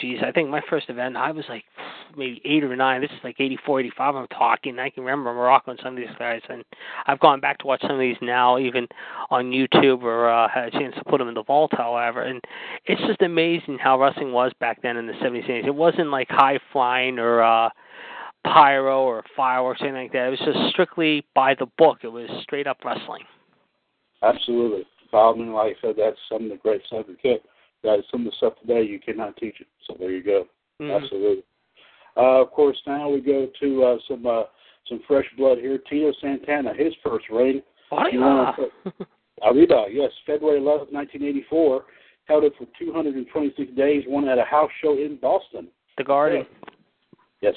geez, 0.00 0.18
I 0.24 0.32
think 0.32 0.48
my 0.48 0.60
first 0.68 0.88
event, 0.90 1.16
I 1.16 1.30
was 1.30 1.44
like 1.48 1.64
maybe 2.16 2.40
eight 2.44 2.64
or 2.64 2.74
nine. 2.76 3.00
This 3.00 3.10
is 3.10 3.24
like 3.24 3.36
eighty 3.38 3.58
four, 3.64 3.80
eighty 3.80 3.92
five. 3.96 4.14
I'm 4.14 4.26
talking. 4.28 4.78
I 4.78 4.90
can 4.90 5.04
remember 5.04 5.30
Muraco 5.30 5.68
and 5.68 5.80
some 5.82 5.94
of 5.94 5.96
these 5.96 6.14
guys, 6.18 6.40
and 6.48 6.64
I've 7.06 7.20
gone 7.20 7.40
back 7.40 7.58
to 7.58 7.66
watch 7.66 7.80
some 7.82 7.92
of 7.92 8.00
these 8.00 8.16
now, 8.20 8.58
even 8.58 8.86
on 9.30 9.46
YouTube, 9.46 10.02
or 10.02 10.28
uh, 10.28 10.48
had 10.48 10.64
a 10.64 10.70
chance 10.70 10.94
to 10.96 11.04
put 11.04 11.18
them 11.18 11.28
in 11.28 11.34
the 11.34 11.44
vault, 11.44 11.72
however. 11.76 12.22
And 12.22 12.40
it's 12.86 13.00
just 13.02 13.22
amazing 13.22 13.78
how 13.78 14.00
wrestling 14.00 14.32
was 14.32 14.52
back 14.60 14.82
then 14.82 14.96
in 14.96 15.06
the 15.06 15.14
70s, 15.14 15.48
80s. 15.48 15.66
It 15.66 15.74
wasn't 15.74 16.10
like 16.10 16.28
high 16.30 16.58
flying 16.72 17.18
or 17.18 17.42
uh, 17.42 17.70
pyro 18.44 19.02
or 19.02 19.24
fireworks 19.36 19.80
or 19.80 19.86
anything 19.86 20.04
like 20.04 20.12
that. 20.12 20.26
It 20.26 20.30
was 20.30 20.38
just 20.40 20.70
strictly 20.70 21.24
by 21.34 21.54
the 21.54 21.66
book. 21.78 21.98
It 22.02 22.08
was 22.08 22.28
straight 22.42 22.66
up 22.66 22.78
wrestling. 22.84 23.22
Absolutely. 24.22 24.84
Bob, 25.10 25.36
and 25.38 25.54
like 25.54 25.76
I 25.78 25.80
said, 25.80 25.94
that's 25.96 26.18
some 26.28 26.44
of 26.44 26.50
the 26.50 26.56
great 26.56 26.82
can. 26.90 27.38
That 27.84 27.98
is 28.00 28.04
some 28.10 28.26
of 28.26 28.32
the 28.32 28.36
stuff 28.36 28.54
today 28.60 28.82
you 28.82 28.98
cannot 28.98 29.36
teach 29.36 29.60
it. 29.60 29.66
So 29.86 29.96
there 29.98 30.10
you 30.10 30.22
go. 30.22 30.46
Mhm. 30.80 31.02
Absolutely. 31.02 31.44
Uh, 32.16 32.42
of 32.42 32.50
course, 32.50 32.76
now 32.86 33.08
we 33.08 33.20
go 33.20 33.46
to 33.60 33.84
uh, 33.84 33.98
some 34.08 34.26
uh, 34.26 34.44
some 34.88 35.00
fresh 35.06 35.26
blood 35.36 35.58
here. 35.58 35.78
Tito 35.78 36.12
Santana, 36.20 36.74
his 36.74 36.92
first 37.04 37.26
reign. 37.30 37.62
You 38.12 38.20
wanna 38.20 38.54
Arriba, 39.42 39.86
yes, 39.90 40.10
February 40.26 40.58
11th, 40.60 40.90
1984. 40.92 41.84
Held 42.24 42.44
it 42.44 42.52
for 42.58 42.66
226 42.78 43.72
days. 43.76 44.04
Won 44.08 44.28
at 44.28 44.36
a 44.38 44.44
house 44.44 44.70
show 44.82 44.94
in 44.94 45.16
Boston. 45.16 45.68
the 45.96 46.04
Garden. 46.04 46.44
Yes, 47.40 47.54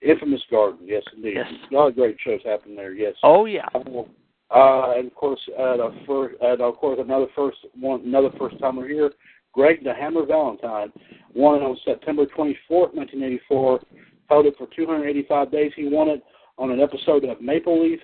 infamous 0.00 0.42
Garden. 0.50 0.78
Yes, 0.84 1.02
indeed. 1.14 1.34
Yes. 1.34 1.46
A 1.70 1.74
lot 1.74 1.88
of 1.88 1.96
great 1.96 2.16
shows 2.20 2.40
happened 2.44 2.78
there. 2.78 2.92
Yes. 2.92 3.14
Oh 3.22 3.44
yeah. 3.46 3.66
Uh, 3.74 4.92
and 4.96 5.08
of 5.08 5.14
course, 5.14 5.40
uh, 5.58 5.76
the 5.76 5.94
first, 6.06 6.36
uh, 6.40 6.56
of 6.64 6.76
course, 6.76 6.98
another 7.02 7.26
first 7.36 7.58
one, 7.78 8.00
another 8.02 8.30
first 8.38 8.58
timer 8.60 8.86
here. 8.88 9.10
Greg 9.58 9.82
the 9.82 9.92
Hammer 9.92 10.24
Valentine 10.24 10.92
won 11.34 11.56
it 11.56 11.64
on 11.64 11.76
September 11.84 12.26
24th, 12.26 12.94
1984. 12.94 13.80
Held 14.28 14.46
it 14.46 14.54
for 14.56 14.68
285 14.68 15.50
days. 15.50 15.72
He 15.74 15.88
won 15.88 16.08
it 16.08 16.22
on 16.58 16.70
an 16.70 16.80
episode 16.80 17.24
of 17.24 17.40
Maple 17.40 17.82
Leaf 17.82 17.98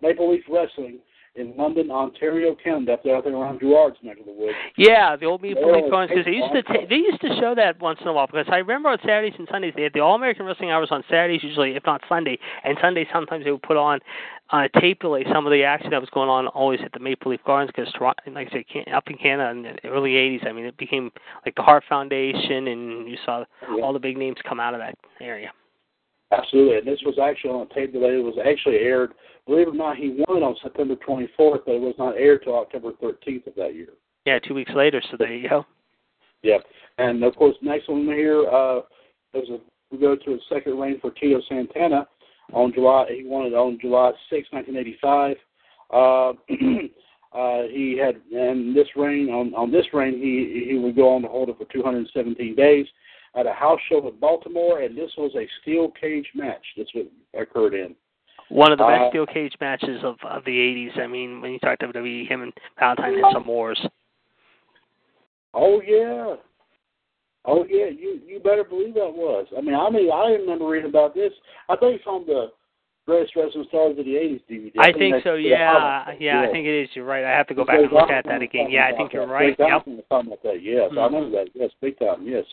Maple 0.00 0.32
Leaf 0.32 0.44
Wrestling 0.48 1.00
in 1.36 1.54
London, 1.56 1.90
Ontario, 1.90 2.56
Canada, 2.62 2.94
up 2.94 3.02
there, 3.04 3.16
out 3.16 3.24
there 3.24 3.34
around 3.34 3.60
Gerard's 3.60 3.96
neck 4.02 4.18
of 4.20 4.26
the 4.26 4.32
woods. 4.32 4.56
Yeah, 4.76 5.16
the 5.16 5.26
old 5.26 5.42
Maple 5.42 5.70
Leaf 5.72 5.90
Gardens 5.90 6.10
because 6.10 6.24
they 6.24 6.32
used 6.36 6.52
to 6.54 6.62
ta- 6.62 6.86
they 6.88 6.96
used 6.96 7.20
to 7.20 7.28
show 7.40 7.54
that 7.54 7.80
once 7.80 7.98
in 8.00 8.08
a 8.08 8.12
while 8.12 8.26
because 8.26 8.46
I 8.50 8.56
remember 8.56 8.88
on 8.88 8.98
Saturdays 9.00 9.34
and 9.38 9.46
Sundays 9.50 9.74
they 9.76 9.82
had 9.82 9.92
the 9.92 10.00
All 10.00 10.14
American 10.14 10.46
Wrestling 10.46 10.70
Hours 10.70 10.88
on 10.90 11.02
Saturdays 11.08 11.42
usually 11.42 11.76
if 11.76 11.84
not 11.84 12.00
Sunday 12.08 12.38
and 12.64 12.76
Sunday 12.80 13.06
sometimes 13.12 13.44
they 13.44 13.50
would 13.50 13.62
put 13.62 13.76
on 13.76 14.00
uh, 14.50 14.68
tape 14.80 15.00
delay 15.00 15.24
some 15.32 15.46
of 15.46 15.52
the 15.52 15.64
action 15.64 15.90
that 15.90 16.00
was 16.00 16.10
going 16.10 16.28
on 16.28 16.46
always 16.48 16.80
at 16.84 16.92
the 16.92 17.00
Maple 17.00 17.30
Leaf 17.32 17.40
Gardens 17.44 17.70
because 17.74 17.92
like 18.00 18.48
I 18.48 18.50
said 18.50 18.64
Can- 18.72 18.92
up 18.94 19.08
in 19.08 19.16
Canada 19.18 19.50
in 19.50 19.62
the 19.62 19.88
early 19.88 20.12
'80s 20.12 20.46
I 20.46 20.52
mean 20.52 20.64
it 20.64 20.76
became 20.76 21.10
like 21.44 21.54
the 21.54 21.62
Hart 21.62 21.84
Foundation 21.88 22.68
and 22.68 23.08
you 23.08 23.16
saw 23.24 23.44
Yeah. 23.74 23.82
all 23.82 23.92
the 23.92 23.98
big 23.98 24.16
names 24.16 24.36
come 24.48 24.60
out 24.60 24.74
of 24.74 24.80
that 24.80 24.96
area. 25.20 25.50
Absolutely, 26.36 26.78
and 26.78 26.86
this 26.86 27.00
was 27.04 27.18
actually 27.22 27.50
on 27.50 27.66
a 27.70 27.74
tape 27.74 27.92
delay. 27.92 28.16
It 28.16 28.24
was 28.24 28.36
actually 28.44 28.76
aired. 28.76 29.12
Believe 29.46 29.68
it 29.68 29.70
or 29.70 29.74
not, 29.74 29.96
he 29.96 30.24
won 30.28 30.42
on 30.42 30.56
September 30.62 30.96
24th, 30.96 31.60
but 31.64 31.74
it 31.74 31.80
was 31.80 31.94
not 31.98 32.16
aired 32.16 32.42
till 32.42 32.56
October 32.56 32.92
13th 33.02 33.46
of 33.46 33.54
that 33.54 33.74
year. 33.74 33.88
Yeah, 34.24 34.38
two 34.40 34.54
weeks 34.54 34.72
later. 34.74 35.00
So 35.10 35.16
there 35.16 35.32
you 35.32 35.48
go. 35.48 35.64
Yeah, 36.42 36.58
and 36.98 37.22
of 37.22 37.34
course, 37.36 37.56
next 37.62 37.88
one 37.88 38.04
here, 38.06 38.46
uh, 38.48 38.80
there's 39.32 39.48
a 39.48 39.58
we 39.90 39.98
go 39.98 40.16
to 40.16 40.32
a 40.32 40.38
second 40.48 40.78
reign 40.78 40.98
for 41.00 41.12
Tito 41.12 41.40
Santana 41.48 42.08
on 42.52 42.72
July. 42.72 43.06
He 43.08 43.24
won 43.24 43.46
it 43.46 43.54
on 43.54 43.78
July 43.80 44.10
6, 44.30 44.48
1985. 44.50 45.36
Uh, 45.92 46.30
uh, 47.38 47.62
he 47.70 47.96
had, 47.96 48.16
and 48.36 48.76
this 48.76 48.88
reign 48.96 49.28
on 49.28 49.54
on 49.54 49.70
this 49.70 49.86
reign, 49.92 50.14
he 50.14 50.66
he 50.70 50.78
would 50.78 50.96
go 50.96 51.14
on 51.14 51.22
to 51.22 51.28
hold 51.28 51.50
it 51.50 51.56
for 51.58 51.66
217 51.72 52.56
days 52.56 52.86
at 53.36 53.46
a 53.46 53.52
house 53.52 53.80
show 53.88 54.06
in 54.08 54.16
Baltimore, 54.18 54.80
and 54.80 54.96
this 54.96 55.10
was 55.16 55.32
a 55.36 55.46
steel 55.62 55.90
cage 56.00 56.26
match. 56.34 56.64
That's 56.76 56.90
what 56.94 57.06
occurred 57.40 57.74
in. 57.74 57.94
One 58.48 58.72
of 58.72 58.78
the 58.78 58.84
best 58.84 59.02
Uh, 59.02 59.08
steel 59.10 59.26
cage 59.26 59.54
matches 59.60 60.02
of 60.04 60.16
of 60.24 60.44
the 60.44 60.56
'80s. 60.58 60.96
I 60.98 61.06
mean, 61.06 61.40
when 61.40 61.52
you 61.52 61.58
talk 61.58 61.78
WWE, 61.80 62.26
him 62.26 62.42
and 62.42 62.52
Valentine 62.78 63.14
had 63.14 63.32
some 63.32 63.46
wars. 63.46 63.80
Oh 65.54 65.80
yeah, 65.82 66.36
Oh 67.48 67.64
yeah, 67.68 67.86
you 67.86 68.20
you 68.26 68.40
better 68.40 68.64
believe 68.64 68.94
that 68.94 69.12
was. 69.14 69.46
I 69.56 69.60
mean, 69.60 69.74
I 69.74 69.88
mean, 69.90 70.10
I 70.10 70.30
remember 70.32 70.66
reading 70.66 70.88
about 70.90 71.14
this. 71.14 71.32
I 71.68 71.76
think 71.76 71.96
it's 71.96 72.06
on 72.06 72.26
the 72.26 72.50
Greatest 73.06 73.36
Wrestling 73.36 73.64
Stars 73.68 73.96
of 73.98 74.04
the 74.04 74.16
'80s 74.16 74.40
DVD. 74.50 74.72
I 74.78 74.92
think 74.92 75.14
that's- 75.14 75.22
so. 75.24 75.34
Yeah, 75.34 76.12
yeah, 76.18 76.42
I 76.42 76.50
think 76.50 76.66
it 76.66 76.74
is. 76.82 76.88
You're 76.94 77.04
right. 77.04 77.24
I 77.24 77.30
have 77.30 77.46
to 77.48 77.54
go 77.54 77.64
back 77.64 77.78
and 77.78 77.92
look 77.92 78.10
at 78.10 78.24
that 78.26 78.42
again. 78.42 78.68
Yeah, 78.70 78.88
I 78.92 78.96
think 78.96 79.12
you're 79.12 79.26
right. 79.26 79.54
Yep. 79.58 79.58
time 79.58 80.02
talking 80.10 80.26
about 80.32 80.42
that. 80.42 80.60
Yes, 80.60 80.90
I 80.90 80.94
Mhm. 80.94 81.04
remember 81.06 81.30
that. 81.38 81.50
Yes, 81.54 81.70
big 81.80 81.98
time. 82.00 82.26
Yes. 82.26 82.44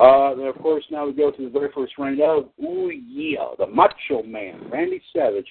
Uh, 0.00 0.32
and 0.32 0.46
of 0.46 0.56
course, 0.56 0.84
now 0.90 1.06
we 1.06 1.12
go 1.12 1.30
to 1.30 1.44
the 1.44 1.50
very 1.50 1.70
first 1.74 1.92
reign 1.98 2.18
of 2.22 2.48
Ooh 2.64 2.90
yeah, 2.90 3.48
the 3.58 3.66
Macho 3.66 4.22
Man, 4.22 4.68
Randy 4.70 5.02
Savage, 5.14 5.46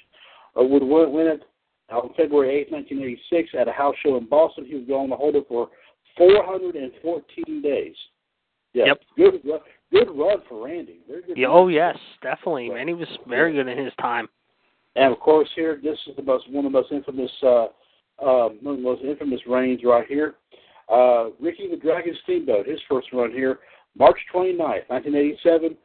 uh, 0.59 0.63
would 0.63 0.81
win, 0.81 1.27
it 1.27 1.43
on 1.91 2.09
February 2.17 2.61
8, 2.61 2.71
1986, 2.71 3.49
at 3.59 3.67
a 3.67 3.71
house 3.71 3.95
show 4.03 4.17
in 4.17 4.27
Boston. 4.27 4.65
He 4.65 4.75
was 4.75 4.87
going 4.87 5.09
to 5.09 5.15
hold 5.15 5.35
it 5.35 5.45
for 5.47 5.69
414 6.17 7.61
days. 7.61 7.95
Yes. 8.73 8.87
Yep. 8.87 9.01
Good, 9.17 9.41
ru- 9.43 9.59
good 9.91 10.17
run 10.17 10.37
for 10.47 10.65
Randy. 10.65 10.99
Very 11.07 11.23
good. 11.23 11.37
Yeah, 11.37 11.47
run. 11.47 11.57
oh 11.57 11.67
yes, 11.67 11.97
definitely. 12.21 12.69
Man, 12.69 12.87
he 12.87 12.93
was 12.93 13.07
very 13.27 13.53
good 13.53 13.67
in 13.67 13.77
his 13.77 13.93
time. 14.01 14.27
And 14.95 15.13
of 15.13 15.19
course, 15.19 15.49
here 15.55 15.79
this 15.83 15.97
is 16.07 16.15
the 16.15 16.23
most 16.23 16.49
one 16.51 16.65
of 16.65 16.71
the 16.71 16.79
most 16.79 16.91
infamous, 16.91 17.31
uh, 17.43 17.65
uh, 18.19 18.49
one 18.61 18.75
of 18.75 18.77
the 18.77 18.83
most 18.83 19.01
infamous 19.03 19.41
reigns 19.47 19.81
right 19.83 20.07
here. 20.07 20.35
Uh, 20.91 21.29
Ricky 21.39 21.67
the 21.69 21.77
Dragon 21.77 22.15
Steamboat, 22.23 22.67
his 22.67 22.79
first 22.89 23.07
run 23.13 23.31
here, 23.31 23.59
March 23.99 24.17
29th, 24.33 24.87
1987, 24.87 25.77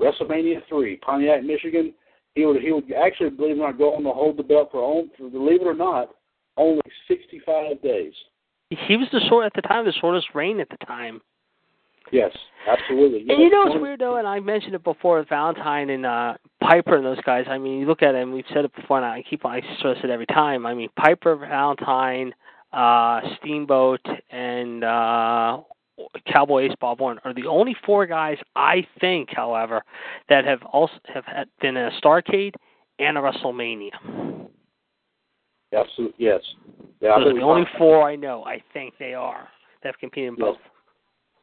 WrestleMania 0.00 0.60
3, 0.68 0.96
Pontiac, 0.98 1.42
Michigan. 1.42 1.94
He 2.34 2.44
would 2.44 2.60
he 2.60 2.70
would 2.70 2.84
actually 2.92 3.30
believe 3.30 3.56
it 3.56 3.60
or 3.60 3.68
not 3.68 3.78
go 3.78 3.94
on 3.94 4.02
to 4.02 4.10
hold 4.10 4.36
the 4.36 4.42
belt 4.42 4.68
for, 4.70 4.82
on, 4.82 5.10
for 5.16 5.30
believe 5.30 5.62
it 5.62 5.66
or 5.66 5.74
not, 5.74 6.10
only 6.58 6.82
65 7.08 7.80
days. 7.82 8.12
He 8.68 8.96
was 8.96 9.08
the 9.10 9.20
short 9.28 9.46
at 9.46 9.54
the 9.54 9.62
time, 9.62 9.86
the 9.86 9.92
shortest 9.92 10.28
reign 10.34 10.60
at 10.60 10.68
the 10.68 10.84
time. 10.84 11.22
Yes, 12.12 12.30
absolutely. 12.68 13.20
And 13.20 13.42
you 13.42 13.50
know 13.50 13.64
what's 13.64 13.80
weird 13.80 14.00
though, 14.00 14.16
and 14.16 14.28
I 14.28 14.38
mentioned 14.38 14.74
it 14.74 14.84
before 14.84 15.24
Valentine 15.28 15.88
and 15.90 16.04
uh 16.04 16.34
Piper 16.60 16.96
and 16.96 17.06
those 17.06 17.20
guys. 17.22 17.46
I 17.48 17.56
mean, 17.56 17.80
you 17.80 17.86
look 17.86 18.02
at 18.02 18.14
it, 18.14 18.22
and 18.22 18.34
we've 18.34 18.44
said 18.52 18.64
it 18.66 18.74
before, 18.76 18.98
and 18.98 19.06
I 19.06 19.24
keep 19.28 19.46
I 19.46 19.60
stress 19.78 19.96
it 20.04 20.10
every 20.10 20.26
time. 20.26 20.66
I 20.66 20.74
mean, 20.74 20.90
Piper, 20.96 21.36
Valentine, 21.36 22.34
uh, 22.72 23.20
Steamboat, 23.38 24.04
and 24.30 24.84
uh 24.84 25.58
Cowboy 26.32 26.66
Ace 26.66 26.74
Bob 26.80 27.00
Orton 27.00 27.20
are 27.24 27.32
the 27.34 27.46
only 27.46 27.74
four 27.84 28.06
guys 28.06 28.36
I 28.54 28.86
think, 29.00 29.30
however, 29.34 29.82
that 30.28 30.44
have 30.44 30.62
also 30.64 30.94
have 31.12 31.24
had, 31.24 31.48
been 31.60 31.76
in 31.76 31.86
a 31.86 32.00
Starcade 32.02 32.54
and 32.98 33.16
a 33.16 33.20
WrestleMania. 33.20 33.90
Absolutely, 35.72 36.14
yes. 36.24 36.40
Yeah, 37.00 37.18
Those 37.18 37.28
are 37.28 37.34
the 37.34 37.42
only 37.42 37.66
four 37.78 38.08
I 38.08 38.16
know. 38.16 38.44
I 38.44 38.62
think 38.72 38.94
they 38.98 39.14
are 39.14 39.48
that 39.82 39.88
have 39.88 39.98
competed 39.98 40.30
in 40.30 40.36
Yes. 40.38 40.54
both. 40.54 40.58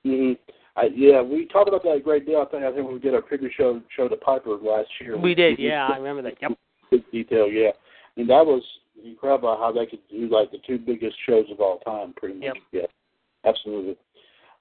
Mhm. 0.06 0.38
I, 0.76 0.86
yeah, 0.96 1.22
we 1.22 1.46
talked 1.46 1.68
about 1.68 1.84
that 1.84 1.92
a 1.92 2.00
great 2.00 2.26
deal. 2.26 2.42
I 2.42 2.46
think 2.46 2.64
I 2.64 2.72
think 2.72 2.86
when 2.86 2.96
we 2.96 3.00
did 3.00 3.14
our 3.14 3.22
preview 3.22 3.52
show 3.52 3.82
show 3.96 4.08
to 4.08 4.16
Piper 4.16 4.52
last 4.58 4.90
year. 5.00 5.18
We 5.18 5.36
did, 5.36 5.60
yeah, 5.60 5.88
I 5.88 5.98
remember 5.98 6.24
that. 6.24 6.42
Yep. 6.42 6.58
Good 6.90 7.12
detail, 7.12 7.48
yeah. 7.48 7.70
I 7.70 8.20
mean 8.20 8.28
that 8.28 8.46
was 8.46 8.64
incredible 9.04 9.56
how 9.58 9.72
they 9.72 9.86
could 9.86 10.00
do 10.10 10.28
like 10.30 10.52
the 10.52 10.58
two 10.66 10.80
biggest 10.80 11.16
shows 11.26 11.46
of 11.52 11.60
all 11.60 11.80
time, 11.80 12.14
pretty 12.14 12.36
much. 12.36 12.44
Yep. 12.44 12.56
Yeah, 12.72 13.50
absolutely. 13.50 13.98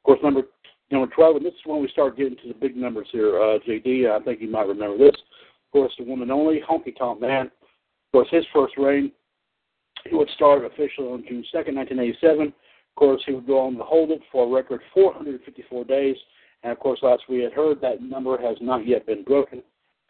Of 0.02 0.06
course, 0.06 0.20
number 0.22 0.42
number 0.90 1.14
twelve, 1.14 1.36
and 1.36 1.46
this 1.46 1.52
is 1.54 1.60
when 1.64 1.80
we 1.80 1.88
start 1.88 2.16
getting 2.16 2.36
to 2.36 2.48
the 2.48 2.54
big 2.54 2.76
numbers 2.76 3.06
here. 3.12 3.40
Uh, 3.40 3.58
JD, 3.66 4.10
I 4.10 4.22
think 4.24 4.40
you 4.40 4.50
might 4.50 4.66
remember 4.66 4.98
this. 4.98 5.14
Of 5.14 5.72
course, 5.72 5.92
the 5.96 6.04
and 6.04 6.32
only 6.32 6.60
Honky 6.68 6.96
Tonk 6.96 7.20
Man. 7.20 7.46
Of 7.46 8.12
course, 8.12 8.28
his 8.30 8.44
first 8.52 8.74
reign, 8.76 9.12
he 10.08 10.16
would 10.16 10.28
start 10.34 10.64
officially 10.64 11.08
on 11.08 11.24
June 11.28 11.44
second, 11.52 11.76
nineteen 11.76 12.00
eighty-seven. 12.00 12.48
Of 12.48 12.96
course, 12.96 13.22
he 13.24 13.32
would 13.32 13.46
go 13.46 13.60
on 13.60 13.76
to 13.76 13.84
hold 13.84 14.10
it 14.10 14.20
for 14.30 14.46
a 14.46 14.50
record 14.50 14.82
454 14.92 15.84
days. 15.84 16.16
And 16.62 16.72
of 16.72 16.78
course, 16.78 16.98
last 17.02 17.22
we 17.28 17.40
had 17.40 17.52
heard 17.52 17.80
that 17.80 18.02
number 18.02 18.36
has 18.36 18.58
not 18.60 18.86
yet 18.86 19.06
been 19.06 19.22
broken. 19.24 19.62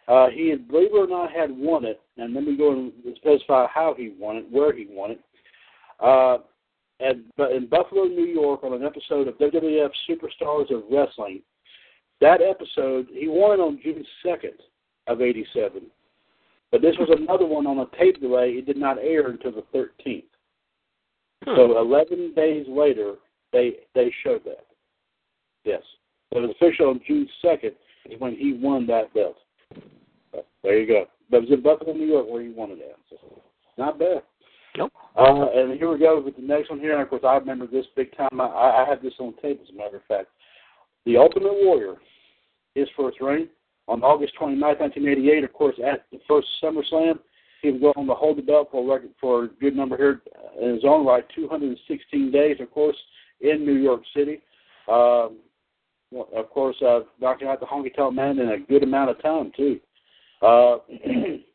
Uh, 0.08 0.26
he 0.30 0.48
had, 0.48 0.66
believe 0.66 0.90
it 0.92 0.96
or 0.96 1.06
not, 1.06 1.30
had 1.30 1.50
won 1.50 1.84
it. 1.84 2.00
And 2.16 2.34
let 2.34 2.42
me 2.42 2.56
go 2.56 2.72
and 2.72 2.92
specify 3.16 3.66
how 3.72 3.94
he 3.96 4.14
won 4.18 4.36
it, 4.36 4.46
where 4.50 4.74
he 4.74 4.88
won 4.90 5.12
it. 5.12 5.20
Uh, 6.00 6.38
at, 7.02 7.16
but 7.36 7.52
in 7.52 7.66
Buffalo, 7.66 8.04
New 8.04 8.26
York, 8.26 8.64
on 8.64 8.72
an 8.72 8.84
episode 8.84 9.28
of 9.28 9.38
WWF 9.38 9.90
Superstars 10.08 10.74
of 10.74 10.84
Wrestling. 10.90 11.42
That 12.20 12.40
episode, 12.40 13.08
he 13.12 13.28
won 13.28 13.58
it 13.58 13.62
on 13.62 13.80
June 13.82 14.04
2nd 14.24 14.54
of 15.08 15.20
87. 15.20 15.82
But 16.70 16.80
this 16.80 16.96
was 16.98 17.08
another 17.10 17.46
one 17.46 17.66
on 17.66 17.80
a 17.80 17.98
tape 17.98 18.20
delay. 18.20 18.52
It 18.52 18.66
did 18.66 18.76
not 18.76 18.98
air 18.98 19.28
until 19.28 19.52
the 19.52 19.64
13th. 19.74 20.24
Hmm. 21.44 21.56
So 21.56 21.78
11 21.78 22.34
days 22.34 22.66
later, 22.68 23.14
they 23.52 23.74
they 23.94 24.12
showed 24.24 24.44
that. 24.44 24.64
Yes. 25.64 25.82
So 26.32 26.38
it 26.38 26.42
was 26.42 26.56
official 26.60 26.88
on 26.90 27.00
June 27.06 27.28
2nd 27.44 27.72
is 28.06 28.20
when 28.20 28.34
he 28.34 28.54
won 28.54 28.86
that 28.86 29.12
belt. 29.12 29.36
So, 30.32 30.44
there 30.62 30.78
you 30.78 30.86
go. 30.86 31.06
But 31.30 31.38
it 31.38 31.40
was 31.40 31.50
in 31.50 31.62
Buffalo, 31.62 31.92
New 31.92 32.06
York 32.06 32.26
where 32.28 32.42
he 32.42 32.48
won 32.48 32.70
it 32.70 32.78
at. 32.78 32.96
So, 33.10 33.42
not 33.76 33.98
bad. 33.98 34.22
Nope. 34.76 34.92
Uh, 35.16 35.46
and 35.54 35.78
here 35.78 35.92
we 35.92 35.98
go 35.98 36.20
with 36.20 36.36
the 36.36 36.42
next 36.42 36.70
one 36.70 36.80
here. 36.80 36.92
And 36.92 37.02
of 37.02 37.10
course, 37.10 37.22
I 37.26 37.36
remember 37.36 37.66
this 37.66 37.86
big 37.94 38.16
time. 38.16 38.40
I, 38.40 38.46
I 38.46 38.86
had 38.88 39.02
this 39.02 39.14
on 39.18 39.34
tape, 39.42 39.60
as 39.62 39.68
a 39.70 39.76
matter 39.76 39.96
of 39.96 40.04
fact. 40.04 40.28
The 41.04 41.16
Ultimate 41.16 41.52
Warrior, 41.52 41.96
his 42.74 42.88
first 42.96 43.20
reign 43.20 43.48
on 43.88 44.02
August 44.02 44.34
29, 44.38 44.60
1988. 44.60 45.44
Of 45.44 45.52
course, 45.52 45.76
at 45.84 46.06
the 46.10 46.20
first 46.26 46.48
SummerSlam, 46.62 47.18
he 47.60 47.70
was 47.70 47.94
going 47.94 48.06
to 48.06 48.14
hold 48.14 48.38
the 48.38 48.42
belt 48.42 48.68
for 48.70 48.82
a 48.82 48.94
record 48.94 49.10
for 49.20 49.44
a 49.44 49.48
good 49.48 49.76
number 49.76 49.96
here 49.96 50.22
in 50.60 50.74
his 50.74 50.84
own 50.84 51.06
right, 51.06 51.24
216 51.34 52.30
days. 52.30 52.56
Of 52.60 52.70
course, 52.70 52.96
in 53.40 53.66
New 53.66 53.74
York 53.74 54.02
City. 54.16 54.40
Um, 54.88 55.38
of 56.34 56.50
course, 56.50 56.76
uh, 56.82 57.00
knocking 57.20 57.48
out 57.48 57.60
the 57.60 57.66
Honky 57.66 57.94
Tonk 57.94 58.14
Man 58.14 58.38
in 58.38 58.50
a 58.50 58.58
good 58.58 58.82
amount 58.82 59.10
of 59.10 59.22
time 59.22 59.52
too. 59.56 59.80
Uh, 60.40 60.78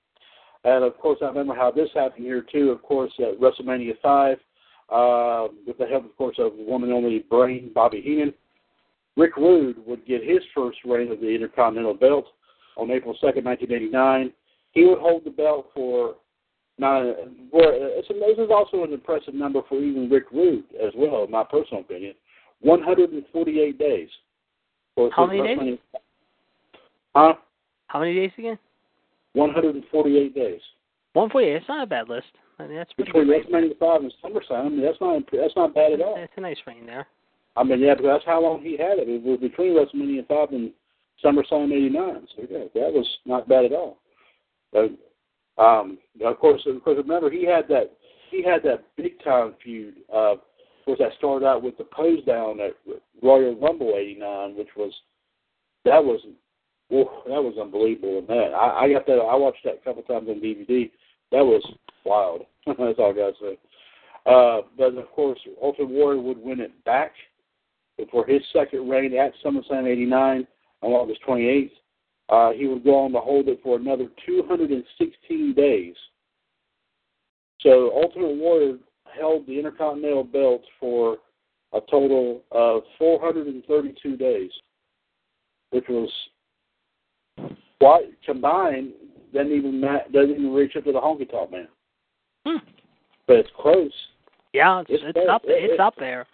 and 0.67 0.83
of 0.83 0.97
course, 0.99 1.19
I 1.21 1.25
remember 1.25 1.55
how 1.55 1.71
this 1.71 1.89
happened 1.93 2.25
here 2.25 2.43
too. 2.53 2.71
Of 2.71 2.81
course, 2.83 3.13
at 3.19 3.39
WrestleMania 3.39 3.95
five, 4.01 4.37
uh, 4.89 5.47
with 5.65 5.77
the 5.77 5.85
help, 5.85 6.05
of 6.05 6.15
course, 6.17 6.37
of 6.39 6.57
the 6.57 6.63
one 6.63 6.83
and 6.83 6.93
only 6.93 7.19
Brain 7.19 7.71
Bobby 7.73 8.01
Heenan, 8.01 8.33
Rick 9.15 9.37
Rude 9.37 9.77
would 9.87 10.05
get 10.05 10.21
his 10.23 10.43
first 10.53 10.79
reign 10.85 11.11
of 11.11 11.19
the 11.19 11.33
Intercontinental 11.33 11.93
Belt 11.93 12.25
on 12.75 12.91
April 12.91 13.15
second, 13.19 13.45
nineteen 13.45 13.71
eighty 13.71 13.89
nine. 13.89 14.33
He 14.73 14.85
would 14.85 14.99
hold 14.99 15.23
the 15.25 15.31
belt 15.31 15.71
for. 15.73 16.15
Well, 16.79 17.15
it's, 17.97 18.07
this 18.07 18.45
is 18.45 18.51
also 18.51 18.83
an 18.83 18.93
impressive 18.93 19.33
number 19.33 19.61
for 19.67 19.81
even 19.81 20.11
Rick 20.11 20.25
Rude 20.31 20.65
as 20.79 20.93
well, 20.95 21.23
in 21.23 21.31
my 21.31 21.43
personal 21.43 21.81
opinion. 21.81 22.13
One 22.61 22.83
hundred 22.83 23.11
and 23.11 23.23
forty 23.33 23.59
eight 23.61 23.79
days. 23.79 24.09
How 25.15 25.25
many 25.25 25.41
days? 25.41 25.79
Huh? 27.15 27.33
How 27.87 27.99
many 27.99 28.13
days 28.13 28.31
again? 28.37 28.59
148 29.37 30.35
days. 30.35 30.61
148. 31.13 31.55
It's 31.55 31.67
not 31.67 31.83
a 31.83 31.87
bad 31.87 32.09
list. 32.09 32.27
I 32.59 32.67
mean, 32.67 32.77
that's 32.77 32.91
Between. 32.93 33.27
WrestleMania 33.27 33.77
5 33.77 34.01
and 34.01 34.13
SummerSlam, 34.23 34.65
I 34.65 34.69
mean, 34.69 34.81
that's 34.81 34.99
not 34.99 35.21
that's 35.31 35.55
not 35.55 35.75
bad 35.75 35.93
at 35.93 36.01
all. 36.01 36.15
It's 36.17 36.33
a 36.37 36.41
nice 36.41 36.57
reign 36.65 36.85
there. 36.85 37.07
I 37.55 37.63
mean, 37.63 37.79
yeah, 37.79 37.93
because 37.93 38.11
that's 38.17 38.25
how 38.25 38.41
long 38.41 38.61
he 38.61 38.71
had 38.71 38.99
it. 38.99 39.09
It 39.09 39.23
was 39.23 39.39
between 39.39 39.75
WrestleMania 39.75 40.27
5 40.27 40.49
and 40.51 40.71
SummerSlam 41.23 41.71
89. 41.71 42.27
So, 42.35 42.43
yeah, 42.49 42.65
that 42.73 42.93
was 42.93 43.07
not 43.25 43.47
bad 43.47 43.65
at 43.65 43.73
all. 43.73 43.97
But, 44.71 44.91
um, 45.61 45.97
of 46.23 46.37
course, 46.39 46.61
of 46.67 46.83
course, 46.83 46.97
remember, 46.97 47.31
he 47.31 47.45
had 47.45 47.67
that 47.69 47.91
he 48.29 48.43
had 48.43 48.61
that 48.63 48.83
big 48.95 49.23
time 49.23 49.55
feud. 49.63 49.95
Uh, 50.13 50.33
of 50.33 50.39
course, 50.85 50.99
that 50.99 51.11
started 51.17 51.45
out 51.45 51.63
with 51.63 51.77
the 51.77 51.85
pose 51.85 52.23
down 52.25 52.59
at 52.59 52.71
Royal 53.21 53.55
Rumble 53.55 53.93
89, 53.97 54.55
which 54.55 54.69
was, 54.75 54.93
that 55.85 56.03
was, 56.03 56.21
that 56.89 57.43
was 57.43 57.57
unbelievable. 57.59 58.23
That, 58.27 58.53
I, 58.53 58.85
I 58.85 58.93
got 58.93 59.05
that, 59.07 59.19
I 59.19 59.35
watched 59.35 59.63
that 59.65 59.79
a 59.81 59.83
couple 59.83 60.03
times 60.03 60.29
on 60.29 60.41
DVD. 60.41 60.89
That 61.31 61.43
was 61.43 61.63
wild. 62.05 62.45
That's 62.65 62.99
all 62.99 63.11
I 63.11 63.15
got 63.15 63.27
to 63.27 63.33
say. 63.41 63.57
Uh, 64.25 64.61
but 64.77 64.97
of 64.97 65.09
course, 65.11 65.39
Ultimate 65.61 65.89
Warrior 65.89 66.21
would 66.21 66.37
win 66.37 66.59
it 66.59 66.83
back 66.83 67.13
for 68.11 68.25
his 68.25 68.41
second 68.53 68.89
reign 68.89 69.13
at 69.17 69.33
SummerSlam 69.43 69.87
89 69.87 70.47
on 70.81 70.91
August 70.91 71.21
28th. 71.27 71.71
Uh, 72.29 72.51
he 72.51 72.67
would 72.67 72.83
go 72.83 73.05
on 73.05 73.11
to 73.13 73.19
hold 73.19 73.47
it 73.47 73.59
for 73.63 73.77
another 73.77 74.07
216 74.25 75.53
days. 75.53 75.95
So 77.61 77.91
Ultimate 77.95 78.35
Warrior 78.35 78.77
held 79.17 79.47
the 79.47 79.57
Intercontinental 79.57 80.25
belt 80.25 80.61
for 80.79 81.17
a 81.73 81.79
total 81.89 82.43
of 82.51 82.83
432 82.97 84.17
days, 84.17 84.51
which 85.71 85.85
was 85.89 86.09
quite 87.79 88.05
combined 88.25 88.91
doesn't 89.33 89.51
even 89.51 89.79
ma- 89.81 90.03
doesn't 90.11 90.31
even 90.31 90.53
reach 90.53 90.75
up 90.75 90.83
to 90.85 90.91
the 90.91 90.99
Honky 90.99 91.29
Tonk 91.29 91.51
Man, 91.51 91.67
Hmm. 92.45 92.57
but 93.27 93.37
it's 93.37 93.49
close. 93.57 93.91
Yeah, 94.53 94.81
it's, 94.81 94.89
It's 94.89 95.03
it's 95.03 95.13
close. 95.13 95.27
up. 95.29 95.43
It- 95.45 95.63
It's 95.63 95.73
it- 95.73 95.79
up 95.79 95.95
there. 95.97 96.25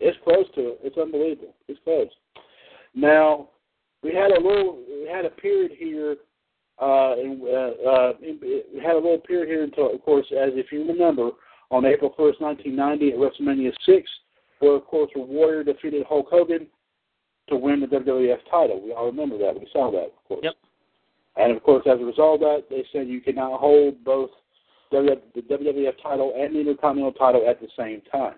It's 0.00 0.16
close 0.22 0.46
to 0.54 0.68
it. 0.68 0.80
It's 0.84 0.96
unbelievable. 0.96 1.54
It's 1.66 1.80
close. 1.82 2.08
Now, 2.94 3.48
we 4.02 4.14
had 4.14 4.30
a 4.30 4.40
little, 4.40 4.78
we 5.02 5.08
had 5.08 5.24
a 5.24 5.30
period 5.30 5.72
here, 5.72 6.16
uh, 6.80 7.14
and, 7.18 7.42
uh, 7.42 7.72
uh, 7.90 8.12
we 8.20 8.62
had 8.80 8.92
a 8.94 8.98
little 8.98 9.18
period 9.18 9.48
here 9.48 9.64
until, 9.64 9.92
of 9.92 10.00
course, 10.04 10.26
as 10.30 10.54
if 10.54 10.70
you 10.70 10.84
remember, 10.86 11.30
on 11.72 11.84
April 11.84 12.10
1st, 12.16 12.40
1990 12.40 13.12
at 13.12 13.18
WrestleMania 13.18 13.74
6, 13.84 14.08
where, 14.60 14.74
of 14.76 14.86
course, 14.86 15.10
Warrior 15.16 15.64
defeated 15.64 16.06
Hulk 16.06 16.28
Hogan. 16.30 16.68
To 17.48 17.56
win 17.56 17.80
the 17.80 17.86
WWF 17.86 18.38
title. 18.50 18.80
We 18.82 18.92
all 18.92 19.06
remember 19.06 19.38
that. 19.38 19.58
We 19.58 19.66
saw 19.72 19.90
that, 19.90 20.06
of 20.06 20.24
course. 20.26 20.40
Yep. 20.42 20.54
And 21.36 21.56
of 21.56 21.62
course, 21.62 21.84
as 21.86 22.00
a 22.00 22.04
result 22.04 22.34
of 22.34 22.40
that, 22.40 22.64
they 22.68 22.84
said 22.92 23.08
you 23.08 23.20
cannot 23.20 23.60
hold 23.60 24.02
both 24.04 24.30
the 24.90 25.18
WWF 25.36 26.02
title 26.02 26.32
and 26.36 26.54
the 26.54 26.60
Intercontinental 26.60 27.12
title 27.12 27.46
at 27.48 27.60
the 27.60 27.68
same 27.76 28.02
time. 28.10 28.36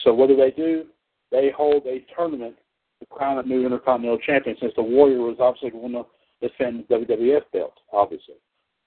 So 0.00 0.14
what 0.14 0.28
do 0.28 0.36
they 0.36 0.50
do? 0.50 0.84
They 1.30 1.50
hold 1.54 1.86
a 1.86 2.04
tournament 2.14 2.56
to 3.00 3.06
crown 3.06 3.38
a 3.38 3.42
new 3.42 3.64
Intercontinental 3.64 4.18
champion, 4.18 4.56
since 4.60 4.72
the 4.76 4.82
Warrior 4.82 5.20
was 5.20 5.36
obviously 5.40 5.70
going 5.70 5.92
to 5.92 6.06
defend 6.40 6.84
the 6.88 6.94
WWF 6.96 7.42
belt, 7.52 7.74
obviously. 7.92 8.34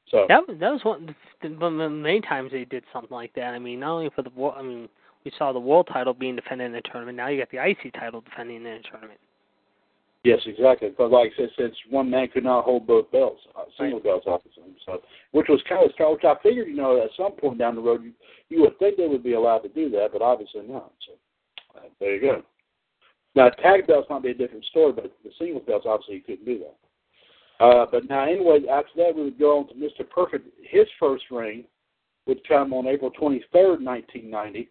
So 0.09 0.25
that 0.27 0.41
that 0.59 0.71
was 0.71 0.83
one 0.83 1.15
the, 1.41 1.47
the, 1.47 1.55
the 1.55 1.89
many 1.89 2.21
times 2.21 2.51
they 2.51 2.65
did 2.65 2.83
something 2.91 3.15
like 3.15 3.33
that. 3.35 3.53
I 3.53 3.59
mean, 3.59 3.79
not 3.79 3.93
only 3.93 4.09
for 4.13 4.23
the 4.23 4.29
war. 4.31 4.53
I 4.55 4.61
mean, 4.61 4.89
we 5.23 5.31
saw 5.37 5.51
the 5.51 5.59
world 5.59 5.87
title 5.91 6.13
being 6.13 6.35
defended 6.35 6.67
in 6.67 6.73
the 6.73 6.81
tournament. 6.81 7.17
Now 7.17 7.27
you 7.27 7.39
got 7.39 7.51
the 7.51 7.63
IC 7.63 7.93
title 7.93 8.21
defending 8.21 8.57
in 8.57 8.63
the 8.63 8.79
tournament. 8.89 9.19
Yes, 10.23 10.39
exactly. 10.45 10.93
But 10.95 11.09
like 11.09 11.31
I 11.33 11.37
said, 11.37 11.49
since 11.57 11.75
one 11.89 12.09
man 12.09 12.27
could 12.27 12.43
not 12.43 12.63
hold 12.63 12.85
both 12.85 13.11
belts, 13.11 13.41
uh, 13.57 13.63
single 13.77 13.97
Right. 13.97 14.03
belts, 14.03 14.25
obviously. 14.27 14.63
So, 14.85 15.01
which 15.31 15.47
was 15.49 15.61
kind 15.67 15.83
of 15.83 15.91
strange. 15.93 16.13
Which 16.13 16.25
I 16.25 16.35
figured, 16.43 16.67
you 16.67 16.75
know, 16.75 17.01
at 17.01 17.09
some 17.17 17.31
point 17.31 17.57
down 17.57 17.75
the 17.75 17.81
road, 17.81 18.03
you, 18.03 18.13
you 18.49 18.61
would 18.61 18.77
think 18.77 18.97
they 18.97 19.07
would 19.07 19.23
be 19.23 19.33
allowed 19.33 19.59
to 19.59 19.69
do 19.69 19.89
that, 19.89 20.09
but 20.13 20.21
obviously 20.21 20.61
not. 20.67 20.91
So, 21.07 21.13
uh, 21.79 21.89
there 21.99 22.15
you 22.15 22.21
go. 22.21 22.43
Now, 23.33 23.49
tag 23.49 23.87
belts 23.87 24.09
might 24.09 24.21
be 24.21 24.29
a 24.31 24.35
different 24.35 24.65
story, 24.65 24.91
but 24.91 25.11
the 25.23 25.31
single 25.39 25.61
belts, 25.61 25.85
obviously, 25.87 26.15
you 26.15 26.21
couldn't 26.21 26.45
do 26.45 26.59
that. 26.59 27.65
Uh, 27.65 27.85
but 27.91 28.07
now, 28.07 28.23
anyway, 28.23 28.59
after 28.69 28.91
that, 28.97 29.15
we 29.15 29.23
would 29.23 29.39
go 29.39 29.59
on 29.59 29.67
to 29.69 29.73
Mr. 29.75 30.07
Perfect. 30.07 30.47
His 30.61 30.87
first 30.99 31.25
reign 31.31 31.63
would 32.27 32.45
come 32.47 32.73
on 32.73 32.87
April 32.87 33.11
23rd, 33.11 33.81
1990. 33.81 34.69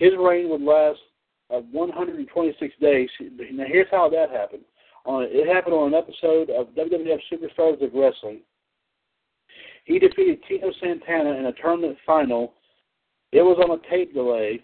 His 0.00 0.12
reign 0.18 0.48
would 0.48 0.62
last 0.62 0.98
uh, 1.54 1.60
126 1.72 2.74
days. 2.80 3.08
Now, 3.52 3.64
here's 3.68 3.86
how 3.90 4.08
that 4.08 4.30
happened. 4.30 4.62
On 5.04 5.26
it 5.28 5.46
happened 5.46 5.74
on 5.74 5.92
an 5.92 5.94
episode 5.94 6.48
of 6.48 6.68
WWF 6.68 7.20
Superstars 7.30 7.84
of 7.84 7.92
Wrestling. 7.94 8.40
He 9.84 9.98
defeated 9.98 10.40
Tito 10.48 10.70
Santana 10.80 11.32
in 11.32 11.46
a 11.46 11.52
tournament 11.52 11.98
final. 12.06 12.54
It 13.32 13.42
was 13.42 13.58
on 13.62 13.78
a 13.78 13.90
tape 13.90 14.14
delay. 14.14 14.62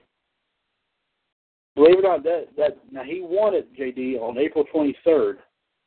Believe 1.75 1.99
it 1.99 2.05
or 2.05 2.17
not, 2.17 2.23
that 2.25 2.47
that 2.57 2.79
now 2.91 3.03
he 3.03 3.21
won 3.23 3.55
it, 3.55 3.69
JD, 3.79 4.19
on 4.19 4.39
April 4.39 4.65
23rd, 4.75 5.37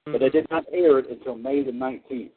but 0.06 0.20
they 0.20 0.30
did 0.30 0.46
not 0.52 0.66
air 0.72 1.00
it 1.00 1.10
until 1.10 1.36
May 1.36 1.64
the 1.64 1.72
19th. 1.72 2.30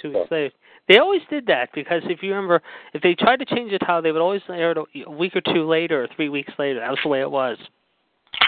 Two 0.00 0.12
weeks 0.12 0.30
later. 0.30 0.50
They 0.88 0.98
always 0.98 1.22
did 1.30 1.46
that 1.46 1.70
because 1.74 2.02
if 2.04 2.22
you 2.22 2.30
remember, 2.34 2.60
if 2.92 3.02
they 3.02 3.14
tried 3.14 3.38
to 3.38 3.44
change 3.44 3.70
the 3.70 3.78
title, 3.78 4.02
they 4.02 4.12
would 4.12 4.20
always 4.20 4.42
air 4.48 4.72
it 4.72 4.78
a- 4.78 5.10
week 5.10 5.36
or 5.36 5.40
two 5.40 5.66
later 5.66 6.02
or 6.02 6.08
three 6.16 6.28
weeks 6.28 6.52
later. 6.58 6.80
That 6.80 6.90
was 6.90 6.98
the 7.02 7.08
way 7.08 7.20
it 7.20 7.30
was. 7.30 7.56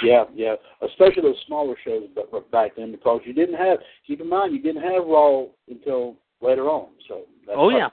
Yeah, 0.03 0.25
yeah. 0.35 0.55
Especially 0.83 1.23
those 1.23 1.37
smaller 1.47 1.77
shows 1.85 2.05
back 2.51 2.73
then 2.77 2.91
because 2.91 3.21
you 3.25 3.33
didn't 3.33 3.57
have 3.57 3.79
keep 4.07 4.21
in 4.21 4.29
mind 4.29 4.55
you 4.55 4.63
didn't 4.63 4.83
have 4.83 5.07
Raw 5.07 5.45
until 5.69 6.17
later 6.41 6.69
on. 6.69 6.89
So 7.09 7.23
that's 7.47 7.57
Oh, 7.59 7.69
yeah. 7.71 7.89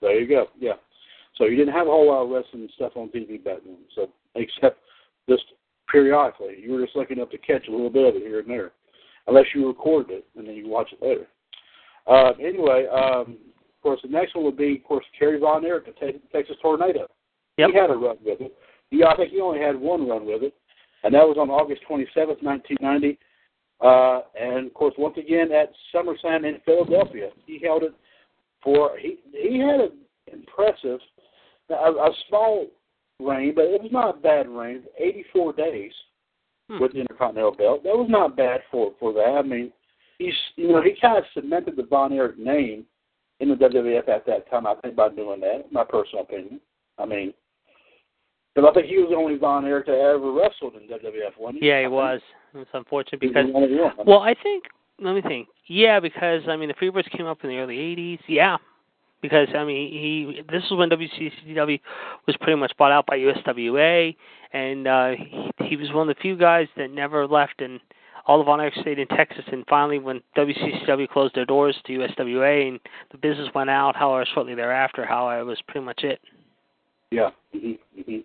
There 0.00 0.18
you 0.18 0.28
go. 0.28 0.46
Yeah. 0.58 0.74
So 1.36 1.44
you 1.44 1.56
didn't 1.56 1.74
have 1.74 1.86
a 1.86 1.90
whole 1.90 2.08
lot 2.08 2.22
of 2.22 2.30
wrestling 2.30 2.68
stuff 2.74 2.92
on 2.96 3.08
TV 3.08 3.42
back 3.42 3.58
then. 3.64 3.78
So 3.94 4.08
except 4.34 4.80
just 5.28 5.44
periodically. 5.90 6.56
You 6.60 6.72
were 6.72 6.84
just 6.84 6.96
looking 6.96 7.20
up 7.20 7.30
to 7.30 7.38
catch 7.38 7.68
a 7.68 7.70
little 7.70 7.90
bit 7.90 8.06
of 8.06 8.16
it 8.16 8.26
here 8.26 8.40
and 8.40 8.50
there. 8.50 8.72
Unless 9.26 9.46
you 9.54 9.66
recorded 9.66 10.18
it 10.18 10.26
and 10.36 10.48
then 10.48 10.54
you 10.54 10.68
watch 10.68 10.92
it 10.92 11.04
later. 11.04 11.26
Uh, 12.08 12.32
anyway, 12.40 12.86
um, 12.88 13.36
of 13.58 13.82
course 13.82 14.00
the 14.02 14.08
next 14.08 14.34
one 14.34 14.44
would 14.44 14.56
be 14.56 14.76
of 14.76 14.84
course 14.84 15.04
Kerry 15.18 15.38
Von 15.38 15.64
Erich, 15.64 15.86
the 15.86 15.92
Te- 15.92 16.20
Texas 16.32 16.56
Tornado. 16.62 17.06
Yep. 17.58 17.70
He 17.72 17.76
had 17.76 17.90
a 17.90 17.94
run 17.94 18.16
with 18.24 18.40
it. 18.40 18.54
He, 18.90 19.04
I 19.04 19.14
think 19.16 19.32
he 19.32 19.40
only 19.40 19.60
had 19.60 19.76
one 19.76 20.08
run 20.08 20.24
with 20.24 20.42
it, 20.42 20.54
and 21.04 21.12
that 21.14 21.26
was 21.26 21.36
on 21.38 21.50
August 21.50 21.82
27th, 21.88 22.42
1990. 22.42 23.18
Uh, 23.80 24.20
and 24.40 24.66
of 24.66 24.74
course, 24.74 24.94
once 24.98 25.16
again 25.18 25.52
at 25.52 25.70
SummerSlam 25.94 26.44
in 26.48 26.58
Philadelphia, 26.64 27.30
he 27.46 27.60
held 27.62 27.82
it 27.82 27.92
for. 28.62 28.96
He 28.98 29.18
he 29.32 29.58
had 29.58 29.80
an 29.80 29.92
impressive, 30.32 31.00
a, 31.70 31.74
a 31.74 32.10
small 32.28 32.66
reign, 33.20 33.54
but 33.54 33.64
it 33.66 33.82
was 33.82 33.92
not 33.92 34.16
a 34.16 34.20
bad 34.20 34.48
reign. 34.48 34.82
84 34.98 35.52
days 35.52 35.92
Hmm. 36.70 36.80
with 36.80 36.92
the 36.92 37.00
Intercontinental 37.00 37.54
Belt. 37.54 37.82
That 37.82 37.96
was 37.96 38.08
not 38.10 38.36
bad 38.36 38.60
for 38.70 38.92
for 39.00 39.12
that. 39.14 39.36
I 39.38 39.42
mean, 39.42 39.72
he's 40.18 40.34
you 40.56 40.68
know 40.68 40.82
he 40.82 40.94
kind 41.00 41.18
of 41.18 41.24
cemented 41.34 41.76
the 41.76 41.84
Von 41.84 42.12
Erich 42.12 42.38
name 42.38 42.84
in 43.40 43.48
the 43.48 43.54
WWF 43.54 44.08
at 44.08 44.26
that 44.26 44.50
time. 44.50 44.66
I 44.66 44.74
think 44.76 44.96
by 44.96 45.08
doing 45.10 45.40
that, 45.40 45.70
my 45.70 45.84
personal 45.84 46.24
opinion. 46.24 46.60
I 46.98 47.06
mean, 47.06 47.32
because 48.54 48.68
I 48.70 48.74
think 48.74 48.86
he 48.86 48.98
was 48.98 49.08
the 49.10 49.16
only 49.16 49.36
Von 49.36 49.64
Erich 49.64 49.86
to 49.86 49.92
ever 49.92 50.32
wrestled 50.32 50.74
in 50.74 50.88
WWF. 50.88 51.38
Wasn't 51.38 51.62
he? 51.62 51.68
Yeah, 51.68 51.76
I 51.76 51.78
he 51.78 51.84
think 51.84 51.92
was. 51.92 52.20
It's 52.54 52.70
unfortunate 52.72 53.20
because 53.20 53.46
the 53.46 53.52
only 53.54 53.76
one. 53.76 53.92
well, 54.06 54.20
I 54.20 54.34
think 54.42 54.64
let 55.00 55.14
me 55.14 55.22
think. 55.22 55.48
Yeah, 55.66 56.00
because 56.00 56.42
I 56.48 56.56
mean 56.56 56.68
the 56.68 56.74
Freebirds 56.74 57.10
came 57.16 57.26
up 57.26 57.44
in 57.44 57.50
the 57.50 57.58
early 57.58 57.76
'80s. 57.76 58.20
Yeah, 58.26 58.56
because 59.22 59.48
I 59.54 59.64
mean 59.64 59.92
he 59.92 60.42
this 60.50 60.64
is 60.64 60.72
when 60.72 60.90
WCCW 60.90 61.80
was 62.26 62.36
pretty 62.40 62.58
much 62.58 62.72
bought 62.76 62.92
out 62.92 63.06
by 63.06 63.18
USWA, 63.18 64.16
and 64.52 64.88
uh, 64.88 65.10
he, 65.10 65.50
he 65.64 65.76
was 65.76 65.92
one 65.92 66.08
of 66.08 66.16
the 66.16 66.20
few 66.20 66.36
guys 66.36 66.66
that 66.76 66.90
never 66.90 67.26
left, 67.26 67.60
and 67.60 67.80
all 68.28 68.42
of 68.42 68.46
Erich 68.46 68.74
stayed 68.82 68.98
in 68.98 69.08
Texas. 69.08 69.44
And 69.50 69.64
finally, 69.68 69.98
when 69.98 70.20
WCCW 70.36 71.08
closed 71.08 71.34
their 71.34 71.46
doors 71.46 71.74
to 71.86 71.92
USWA 71.94 72.68
and 72.68 72.78
the 73.10 73.18
business 73.18 73.48
went 73.54 73.70
out, 73.70 73.96
however, 73.96 74.26
shortly 74.34 74.54
thereafter, 74.54 75.04
how 75.04 75.28
it 75.30 75.44
was 75.44 75.60
pretty 75.66 75.84
much 75.84 76.04
it. 76.04 76.20
Yeah. 77.10 77.30
hmm 77.52 77.72
hmm 77.96 78.18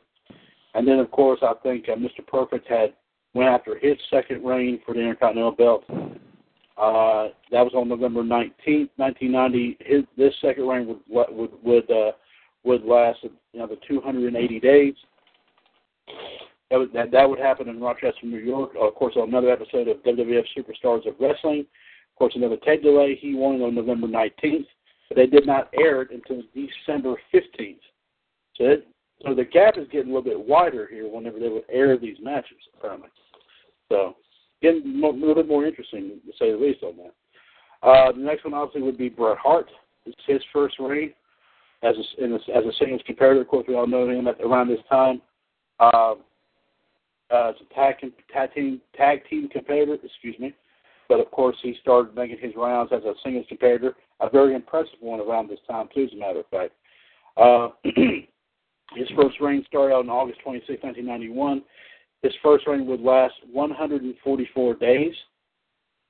And 0.75 0.87
then, 0.87 0.99
of 0.99 1.09
course, 1.09 1.39
I 1.41 1.53
think 1.63 1.87
uh, 1.89 1.95
Mr. 1.95 2.25
Perfect 2.27 2.67
had 2.67 2.93
went 3.33 3.49
after 3.49 3.79
his 3.79 3.97
second 4.11 4.45
reign 4.45 4.79
for 4.85 4.93
the 4.93 4.99
Intercontinental 4.99 5.51
Belt. 5.53 5.83
Uh, 6.75 7.29
that 7.51 7.61
was 7.63 7.73
on 7.75 7.87
November 7.87 8.23
nineteenth, 8.23 8.89
nineteen 8.97 9.31
ninety. 9.31 9.77
His 9.79 10.03
this 10.17 10.33
second 10.41 10.67
reign 10.67 10.87
would 10.87 11.27
would 11.29 11.51
would 11.63 11.91
uh, 11.91 12.13
would 12.63 12.83
last 12.83 13.19
you 13.21 13.59
know 13.59 13.69
two 13.87 14.01
hundred 14.01 14.33
and 14.33 14.35
eighty 14.35 14.59
days. 14.59 14.95
That 16.72 16.80
would 16.80 16.93
that, 16.93 17.11
that 17.11 17.30
would 17.30 17.39
happen 17.39 17.70
in 17.70 17.80
Rochester, 17.80 18.26
New 18.26 18.39
York. 18.39 18.72
Of 18.80 18.95
course, 18.95 19.14
another 19.16 19.51
episode 19.51 19.88
of 19.88 19.97
WWF 19.97 20.45
Superstars 20.57 21.07
of 21.07 21.16
Wrestling. 21.20 21.61
Of 21.61 22.18
course, 22.18 22.34
another 22.36 22.57
tape 22.57 22.84
delay. 22.84 23.16
He 23.20 23.36
won 23.36 23.61
on 23.61 23.76
November 23.76 24.07
nineteenth, 24.07 24.68
but 25.09 25.18
they 25.18 25.28
did 25.28 25.45
not 25.45 25.70
air 25.74 26.01
it 26.01 26.09
until 26.11 26.43
December 26.53 27.16
fifteenth. 27.32 27.82
So 28.55 28.66
it, 28.66 28.88
so 29.26 29.34
the 29.34 29.45
gap 29.45 29.78
is 29.78 29.88
getting 29.91 30.11
a 30.11 30.16
little 30.16 30.22
bit 30.22 30.47
wider 30.47 30.88
here 30.91 31.07
whenever 31.07 31.39
they 31.39 31.49
would 31.49 31.64
air 31.72 31.97
these 31.97 32.18
matches, 32.22 32.57
apparently. 32.78 33.09
So 33.89 34.16
getting 34.61 35.01
a 35.03 35.07
little 35.07 35.36
bit 35.36 35.47
more 35.47 35.66
interesting, 35.66 36.20
to 36.26 36.32
say 36.39 36.51
the 36.51 36.57
least, 36.57 36.84
on 36.84 36.97
that. 36.97 37.88
Uh, 37.88 38.11
the 38.11 38.20
next 38.20 38.45
one 38.45 38.53
obviously 38.53 38.82
would 38.82 38.97
be 38.97 39.09
Bret 39.09 39.38
Hart. 39.38 39.70
It's 40.05 40.18
his 40.26 40.41
first 40.51 40.76
reign 40.80 41.14
as 41.84 41.95
a, 41.97 42.24
in 42.24 42.34
a, 42.34 42.36
as 42.36 42.66
a 42.66 42.72
singles 42.80 43.01
competitor. 43.05 43.41
Of 43.41 43.47
course, 43.47 43.66
we 43.68 43.76
all 43.76 43.88
know 43.88 44.09
him 44.09 44.28
at 44.28 44.39
around 44.41 44.70
this 44.70 44.80
time. 44.89 45.22
Uh, 45.80 46.16
uh, 47.32 47.49
as 47.49 47.55
a 47.61 47.74
tag, 47.74 47.95
tag 48.32 48.53
team 48.53 48.82
tag 48.95 49.21
team 49.30 49.49
competitor, 49.49 49.97
excuse 50.03 50.38
me. 50.39 50.53
But 51.09 51.19
of 51.19 51.30
course, 51.32 51.57
he 51.61 51.76
started 51.82 52.15
making 52.15 52.39
his 52.39 52.53
rounds 52.55 52.91
as 52.93 53.03
a 53.03 53.13
singles 53.24 53.45
competitor, 53.47 53.95
a 54.19 54.30
very 54.30 54.55
impressive 54.55 54.99
one 54.99 55.19
around 55.19 55.49
this 55.49 55.59
time 55.69 55.89
too, 55.93 56.03
as 56.03 56.13
a 56.13 56.15
matter 56.15 56.39
of 56.39 56.47
fact. 56.47 56.74
Uh, 57.36 57.69
his 58.95 59.09
first 59.15 59.39
reign 59.41 59.63
started 59.67 59.93
out 59.93 60.05
on 60.05 60.09
August 60.09 60.39
26, 60.43 60.84
1991. 60.84 61.63
His 62.21 62.34
first 62.41 62.65
reign 62.67 62.86
would 62.86 63.01
last 63.01 63.34
144 63.51 64.76
days. 64.76 65.13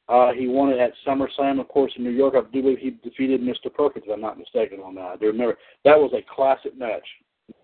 Uh, 0.10 0.32
he 0.34 0.48
won 0.48 0.70
it 0.70 0.80
at 0.80 0.92
SummerSlam, 1.08 1.60
of 1.60 1.68
course, 1.70 1.92
in 1.96 2.04
New 2.04 2.12
York. 2.12 2.36
I 2.38 2.42
do 2.52 2.62
believe 2.62 2.78
he 2.78 2.92
defeated 3.04 3.42
Mr. 3.42 3.74
Perfect, 3.74 4.06
if 4.06 4.14
I'm 4.14 4.22
not 4.22 4.38
mistaken 4.38 4.80
on 4.82 4.96
that. 4.96 5.02
I 5.02 5.16
do 5.16 5.28
remember. 5.28 5.58
That 5.86 5.98
was 5.98 6.12
a 6.14 6.22
classic 6.36 6.78
match. 6.78 7.08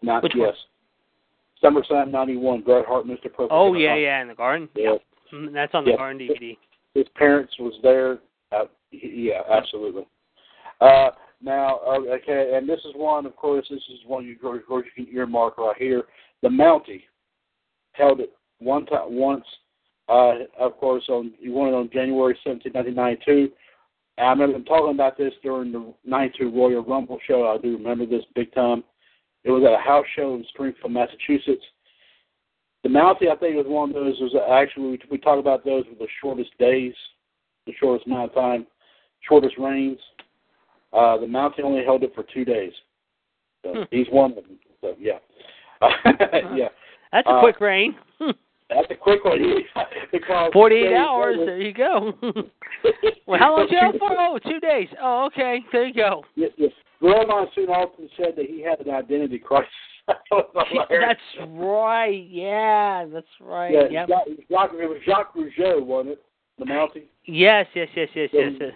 Not 0.02 0.24
Which 0.24 0.34
one? 0.36 0.54
SummerSlam 1.64 2.12
91, 2.12 2.62
Bret 2.62 2.86
Hart, 2.86 3.06
Mr. 3.06 3.24
Perfect. 3.24 3.52
Oh 3.52 3.74
yeah, 3.74 3.96
yeah, 3.96 4.22
in 4.22 4.28
the 4.28 4.36
garden. 4.36 4.70
Yeah. 4.76 4.96
Mm, 5.34 5.54
That's 5.54 5.74
on 5.76 5.84
the 5.86 5.92
Yeah. 5.92 5.98
garden 5.98 6.20
DVD. 6.28 6.58
his 6.96 7.08
parents 7.16 7.54
was 7.60 7.74
there. 7.84 8.20
Uh, 8.52 8.66
yeah, 8.92 9.42
absolutely. 9.50 10.08
Uh, 10.82 11.12
now, 11.42 11.80
uh, 11.86 12.00
okay, 12.16 12.54
and 12.56 12.68
this 12.68 12.80
is 12.80 12.94
one, 12.96 13.26
of 13.26 13.36
course, 13.36 13.66
this 13.70 13.80
is 13.90 14.00
one 14.08 14.26
you, 14.26 14.34
of 14.34 14.66
course, 14.66 14.88
you 14.98 15.06
can 15.06 15.14
earmark 15.14 15.58
right 15.58 15.78
here. 15.78 16.04
The 16.42 16.50
Mountie 16.50 17.04
held 17.94 18.20
it 18.22 18.32
one 18.60 18.86
time, 18.88 19.14
once, 19.16 19.46
uh, 20.10 20.34
of 20.58 20.78
course, 20.78 21.04
on 21.10 21.34
he 21.40 21.50
won 21.50 21.70
it 21.70 21.74
on 21.76 21.90
January 21.94 22.38
17, 22.44 22.74
1992. 22.74 23.54
I 24.18 24.30
remember 24.32 24.54
them 24.54 24.66
talking 24.66 24.96
about 24.96 25.18
this 25.18 25.34
during 25.44 25.72
the 25.72 25.94
92 26.06 26.50
Royal 26.50 26.84
Rumble 26.84 27.20
show. 27.26 27.48
I 27.48 27.58
do 27.62 27.78
remember 27.78 28.06
this 28.06 28.26
big 28.36 28.52
time. 28.54 28.84
It 29.44 29.52
was 29.52 29.64
at 29.64 29.74
a 29.74 29.78
house 29.78 30.06
show 30.16 30.36
in 30.36 30.44
Springfield, 30.50 30.92
Massachusetts. 30.92 31.64
The 32.84 32.90
Mountie, 32.90 33.30
I 33.30 33.36
think, 33.36 33.56
was 33.56 33.66
one 33.68 33.90
of 33.90 33.96
those. 33.96 34.20
Was 34.20 34.36
actually 34.52 34.92
we, 34.92 35.00
we 35.12 35.18
talk 35.18 35.40
about 35.40 35.66
those 35.66 35.86
with 35.90 36.00
the 36.00 36.08
shortest 36.22 36.52
days, 36.60 36.94
the 37.66 37.74
shortest 37.80 38.08
amount 38.08 38.30
of 38.32 38.36
time, 38.36 38.68
shortest 39.28 39.56
rains. 39.58 40.00
Uh, 40.94 41.18
the 41.18 41.26
Mountie 41.26 41.64
only 41.64 41.84
held 41.84 42.04
it 42.04 42.14
for 42.16 42.24
two 42.34 42.46
days. 42.46 42.74
So 43.64 43.74
Hmm. 43.74 43.84
he's 43.92 44.08
one 44.10 44.32
of 44.32 44.36
them. 44.38 44.60
So 44.82 44.96
yeah, 44.98 45.20
yeah. 46.56 46.70
That's 47.12 47.28
a 47.28 47.32
Uh, 47.32 47.40
quick 47.42 47.60
reign. 47.60 47.94
Hmm. 47.94 48.09
That's 48.70 48.88
a 48.92 48.96
quick 48.96 49.24
one. 49.26 49.40
Because 50.12 50.50
48 50.54 50.94
hours. 50.96 51.38
There 51.46 51.62
you 51.62 51.74
go. 51.74 52.14
well, 53.28 53.40
how 53.40 53.56
long 53.56 53.68
jail 53.70 53.92
for? 54.00 54.10
Oh, 54.18 54.40
two 54.40 54.60
days. 54.60 54.88
Oh, 55.00 55.26
okay. 55.28 55.60
There 55.72 55.86
you 55.86 55.94
go. 55.94 56.24
Yes, 56.36 56.50
yes. 56.58 56.72
Gorilla 57.00 57.28
Monsoon 57.28 57.70
often 57.70 58.10
said 58.18 58.34
that 58.36 58.48
he 58.48 58.62
had 58.62 58.80
an 58.80 58.92
identity 58.92 59.38
crisis. 59.38 59.70
That 60.08 60.18
was 60.32 60.66
hilarious. 60.72 61.18
That's 61.38 61.50
right. 61.52 62.26
Yeah, 62.28 63.06
that's 63.14 63.28
right. 63.40 63.72
yeah, 63.72 64.06
Yep. 64.08 64.08
Jacques, 64.50 64.72
it 64.74 64.90
was 64.90 64.98
Jacques 65.06 65.36
Rougeau, 65.36 65.86
wasn't 65.86 66.14
it? 66.14 66.24
The 66.58 66.66
Mountie. 66.66 67.04
Yes, 67.26 67.68
yes, 67.76 67.88
yes, 67.96 68.10
yes, 68.16 68.30
yes. 68.34 68.52
yes. 68.60 68.72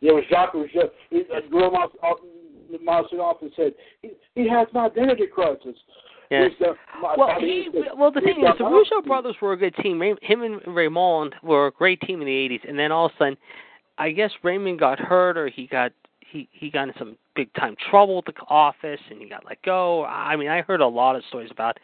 Yeah, 0.00 0.10
it 0.10 0.14
was 0.14 0.24
Jacques 0.28 0.52
Rougeau. 0.52 0.90
He, 1.08 1.22
uh, 1.34 1.40
Grandma 1.50 1.86
often, 2.02 3.18
often 3.18 3.50
said 3.56 3.72
he, 4.02 4.10
he 4.34 4.46
has 4.48 4.68
an 4.74 4.80
identity 4.80 5.26
crisis. 5.26 5.76
Yes. 6.42 6.52
He's, 6.58 6.66
my- 7.02 7.14
Well, 7.16 7.34
he, 7.40 7.68
well, 7.96 8.10
the 8.10 8.20
thing 8.20 8.38
is, 8.44 8.58
the 8.58 8.64
my- 8.64 8.70
Rougeau 8.70 9.04
brothers 9.06 9.36
were 9.40 9.52
a 9.52 9.56
good 9.56 9.74
team. 9.76 10.00
Him 10.22 10.42
and 10.42 10.60
Raymond 10.66 11.34
were 11.42 11.66
a 11.68 11.70
great 11.72 12.00
team 12.02 12.20
in 12.20 12.26
the 12.26 12.32
'80s, 12.32 12.68
and 12.68 12.78
then 12.78 12.92
all 12.92 13.06
of 13.06 13.12
a 13.12 13.18
sudden, 13.18 13.36
I 13.98 14.10
guess 14.10 14.30
Raymond 14.42 14.78
got 14.78 14.98
hurt, 14.98 15.36
or 15.36 15.48
he 15.48 15.66
got 15.66 15.92
he 16.20 16.48
he 16.52 16.70
got 16.70 16.88
in 16.88 16.94
some 16.98 17.16
big 17.36 17.52
time 17.54 17.76
trouble 17.90 18.16
with 18.16 18.26
the 18.26 18.34
office, 18.48 19.00
and 19.10 19.20
he 19.20 19.28
got 19.28 19.44
let 19.44 19.60
go. 19.62 20.04
I 20.04 20.36
mean, 20.36 20.48
I 20.48 20.62
heard 20.62 20.80
a 20.80 20.86
lot 20.86 21.16
of 21.16 21.22
stories 21.28 21.50
about 21.50 21.78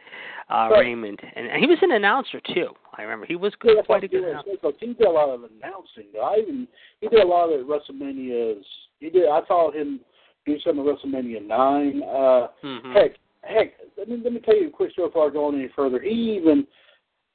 uh 0.51 0.69
Right. 0.73 0.81
Raymond, 0.81 1.21
and, 1.37 1.47
and 1.47 1.61
he 1.61 1.67
was 1.67 1.79
an 1.83 1.93
announcer 1.93 2.41
too. 2.55 2.69
I 2.99 3.03
remember 3.03 3.27
he 3.27 3.37
was 3.37 3.53
good, 3.61 3.77
that's 3.79 3.87
quite 3.87 4.03
a 4.03 4.07
what 4.07 4.11
good 4.11 4.25
he 4.25 4.31
announcer. 4.31 4.51
did. 4.51 4.61
Because 4.61 4.75
He 4.81 4.87
did 4.95 5.07
a 5.07 5.11
lot 5.11 5.29
of 5.29 5.45
announcing. 5.45 6.07
though. 6.13 6.23
I 6.23 6.37
even 6.43 6.67
he 7.01 7.09
did 7.09 7.21
a 7.21 7.27
lot 7.27 7.49
of 7.53 7.65
WrestleManias. 7.67 8.63
He 8.99 9.11
did. 9.11 9.29
I 9.29 9.41
saw 9.47 9.71
him 9.71 10.01
do 10.47 10.59
some 10.67 10.79
of 10.81 10.87
WrestleMania 10.87 11.47
nine. 11.47 12.03
Uh, 12.03 12.49
hmm 12.63 12.93
Heck, 12.93 13.13
heck. 13.43 13.75
Let 13.99 14.09
me 14.09 14.21
let 14.23 14.33
me 14.33 14.41
tell 14.41 14.57
you 14.57 14.69
a 14.69 14.71
quick 14.71 14.93
story 14.93 15.09
before 15.09 15.29
I 15.29 15.33
go 15.33 15.47
on 15.47 15.55
any 15.55 15.69
further. 15.75 16.01
He 16.01 16.37
even 16.41 16.67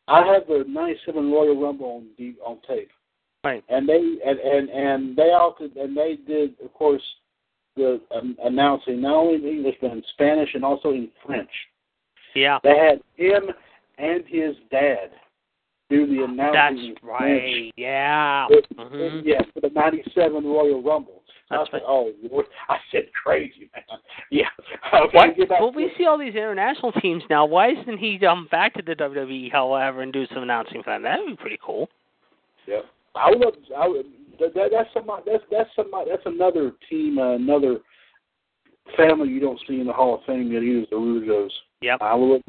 I 0.08 0.26
have 0.26 0.48
the 0.48 0.64
'97 0.68 1.32
Royal 1.32 1.60
Rumble 1.62 1.88
on 1.98 2.08
deep, 2.18 2.38
on 2.46 2.58
tape, 2.68 2.90
Right. 3.44 3.64
and 3.70 3.88
they 3.88 3.96
and 4.26 4.40
and 4.40 4.70
and 4.70 5.16
they 5.18 5.32
also 5.32 5.70
and 5.76 5.96
they 5.96 6.18
did 6.28 6.56
of 6.64 6.74
course 6.74 7.02
the 7.76 8.00
um, 8.16 8.38
announcing 8.44 9.02
not 9.02 9.16
only 9.16 9.36
in 9.36 9.44
English 9.58 9.76
but 9.82 9.92
in 9.92 10.04
Spanish 10.14 10.50
and 10.54 10.64
also 10.64 10.90
in 10.92 11.10
French. 11.26 11.50
Yeah. 12.34 12.60
They 12.64 12.78
had 12.78 13.02
him 13.16 13.44
and 13.98 14.24
his 14.28 14.56
dad 14.72 15.12
do 15.90 16.06
the 16.08 16.24
announcing. 16.24 16.54
That's 16.54 16.76
in 16.76 16.96
French. 17.02 17.04
right. 17.04 17.74
Yeah. 17.78 18.48
It, 18.50 18.66
hmm 18.78 18.96
it, 18.96 19.26
yeah, 19.26 19.42
for 19.54 19.62
the 19.62 19.70
'97 19.74 20.44
Royal 20.44 20.82
Rumble. 20.82 21.22
That's 21.50 21.62
I 21.70 21.72
said, 21.72 21.74
right. 21.74 21.84
"Oh, 21.86 22.12
Lord." 22.32 22.46
I 22.70 22.78
said, 22.92 23.04
"Crazy 23.24 23.24
man." 23.24 23.24
Yeah. 23.24 23.34
Okay. 23.34 23.35
Why, 25.16 25.34
well, 25.62 25.72
we 25.72 25.92
see 25.98 26.06
all 26.06 26.18
these 26.18 26.36
international 26.36 26.92
teams 26.94 27.24
now. 27.30 27.46
Why 27.46 27.72
isn't 27.72 27.98
he 27.98 28.24
um 28.26 28.48
back 28.52 28.74
to 28.76 28.82
the 28.82 28.96
WWE, 28.96 29.52
however, 29.52 30.02
and 30.02 30.12
do 30.12 30.26
some 30.34 30.44
announcing 30.44 30.84
for 30.84 30.90
them? 30.92 31.04
That 31.04 31.20
would 31.20 31.38
be 31.38 31.42
pretty 31.42 31.60
cool. 31.64 31.90
Yeah. 32.68 32.82
I 33.16 33.30
would. 33.30 33.40
love- 33.40 33.54
I 33.78 33.88
would. 33.88 34.06
That, 34.40 34.54
that, 34.54 34.70
that's 34.72 34.90
somebody. 34.94 35.24
That's 35.26 35.44
that's 35.50 35.70
somebody. 35.76 36.12
That's 36.12 36.26
another 36.26 36.74
team. 36.90 37.18
Uh, 37.18 37.36
another 37.36 37.80
family 38.98 39.30
you 39.30 39.40
don't 39.40 39.60
see 39.68 39.80
in 39.80 39.88
the 39.88 39.94
Hall 39.94 40.16
of 40.16 40.22
Fame 40.26 40.52
yet. 40.52 40.64
Either 40.64 40.86
the 40.90 40.96
Rougeaus. 40.98 41.50
Yep. 41.82 42.00
I 42.02 42.14
will. 42.16 42.42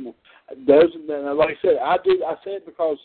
Those. 0.67 0.91
and 0.95 1.37
Like 1.37 1.51
I 1.51 1.63
said, 1.63 1.77
I 1.83 1.97
did. 2.05 2.23
I 2.23 2.35
said 2.43 2.63
because 2.67 2.99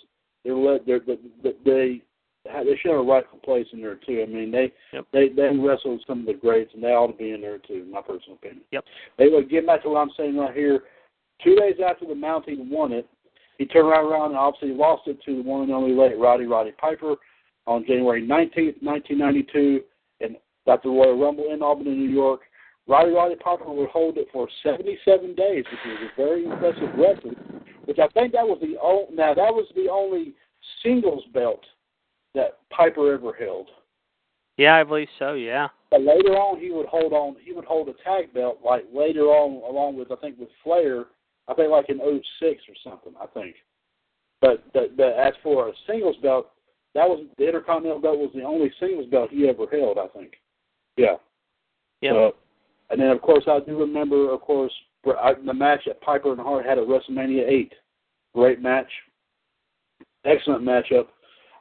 they 0.43 0.51
let 0.51 0.86
their 0.88 0.99
they 0.99 1.51
they 1.64 2.01
they 2.46 2.76
should 2.78 2.92
have 2.92 3.00
a 3.00 3.04
rightful 3.04 3.39
place 3.39 3.68
in 3.72 3.82
there 3.82 3.96
too. 3.96 4.24
I 4.24 4.26
mean, 4.32 4.52
they 4.52 4.72
Yep. 4.94 5.06
they 5.12 5.30
they 5.30 5.56
wrestled 5.56 6.04
some 6.08 6.22
of 6.22 6.26
the 6.26 6.34
greats, 6.34 6.74
and 6.74 6.84
they 6.84 6.94
ought 6.94 7.08
to 7.08 7.14
be 7.14 7.32
in 7.32 7.42
there 7.42 7.60
too. 7.60 7.84
In 7.86 7.92
my 7.92 8.02
personal 8.02 8.38
opinion. 8.38 8.64
Yep. 8.72 8.86
They 9.18 9.30
would 9.30 9.50
get 9.50 9.66
back 9.66 9.84
to 9.84 9.89
what 9.89 10.00
I'm 10.00 10.12
saying 10.18 10.38
right 10.38 10.56
here. 10.56 10.84
Two 11.44 11.56
days 11.56 11.76
after 11.84 12.06
the 12.06 12.14
Mountie 12.14 12.58
won 12.70 12.92
it, 12.92 13.08
he 13.58 13.66
turned 13.66 13.89
right 13.89 14.04
around 14.04 14.32
and 14.32 14.38
obviously 14.38 14.74
lost 14.74 15.08
it 15.08 15.22
to 15.24 15.36
the 15.36 15.42
one 15.42 15.64
and 15.64 15.72
only 15.72 15.94
late 15.94 16.18
Roddy 16.18 16.46
Roddy 16.46 16.72
Piper 16.72 17.16
on 17.68 17.86
January 17.86 18.22
19th, 18.26 18.82
1992, 18.82 19.82
and 20.22 20.36
at 20.68 20.84
the 20.84 20.89
Royal 20.89 21.20
Rumble 21.20 21.52
in 21.52 21.62
Albany, 21.62 21.92
New 21.92 22.10
York. 22.10 22.42
Roddy 22.88 23.12
Roddy 23.12 23.36
Piper 23.36 23.72
would 23.72 23.89
hold 23.89 24.18
it 24.18 24.28
for 24.34 24.48
77 24.64 25.36
days, 25.36 25.64
which 25.72 25.80
was 25.86 26.10
a 26.12 26.16
very 26.16 26.46
impressive 26.46 26.89
record. 26.98 27.38
Which 27.86 28.00
I 28.00 28.08
think 28.10 28.34
that 28.34 28.48
was 28.48 28.60
the 28.62 28.78
only, 28.82 29.16
now 29.16 29.34
that 29.34 29.54
was 29.54 29.68
the 29.76 29.89
only 29.92 30.34
singles 30.84 31.24
belt 31.34 31.64
that 32.36 32.59
Piper 32.69 33.13
ever 33.13 33.34
held. 33.34 33.67
Yeah, 34.57 34.75
I 34.75 34.84
believe 34.84 35.07
so. 35.17 35.34
Yeah. 35.34 35.69
But 35.89 36.01
later 36.01 36.36
on, 36.36 36.59
he 36.59 36.71
would 36.71 36.86
hold 36.86 37.13
on. 37.13 37.36
He 37.43 37.51
would 37.53 37.65
hold 37.65 37.89
a 37.89 37.93
tag 38.03 38.34
belt 38.34 38.59
like 38.63 38.86
later 38.93 39.25
on, 39.25 39.61
along 39.69 39.97
with 39.97 40.11
I 40.11 40.15
think 40.15 40.39
with 40.39 40.49
Flair. 40.63 41.05
I 41.47 41.53
think 41.53 41.71
like 41.71 41.89
in 41.89 41.99
'06 41.99 42.23
or 42.67 42.75
something. 42.84 43.13
I 43.19 43.25
think. 43.27 43.55
But 44.39 44.63
the, 44.73 44.88
the, 44.97 45.17
as 45.17 45.34
for 45.43 45.69
a 45.69 45.71
singles 45.88 46.15
belt, 46.21 46.47
that 46.95 47.07
was 47.07 47.25
the 47.38 47.47
Intercontinental 47.47 48.01
belt 48.01 48.17
was 48.17 48.32
the 48.34 48.43
only 48.43 48.71
singles 48.79 49.07
belt 49.09 49.29
he 49.32 49.47
ever 49.47 49.65
held. 49.71 49.97
I 49.97 50.07
think. 50.17 50.34
Yeah. 50.97 51.15
Yeah. 52.01 52.11
So, 52.11 52.36
and 52.89 52.99
then 52.99 53.09
of 53.09 53.21
course 53.21 53.43
I 53.47 53.59
do 53.59 53.79
remember, 53.79 54.32
of 54.32 54.41
course, 54.41 54.73
the 55.03 55.53
match 55.53 55.82
that 55.88 56.01
Piper 56.01 56.32
and 56.32 56.41
Hart 56.41 56.65
had 56.65 56.77
at 56.77 56.88
WrestleMania 56.88 57.47
eight. 57.47 57.73
Great 58.34 58.61
match. 58.61 58.89
Excellent 60.25 60.63
matchup. 60.63 61.07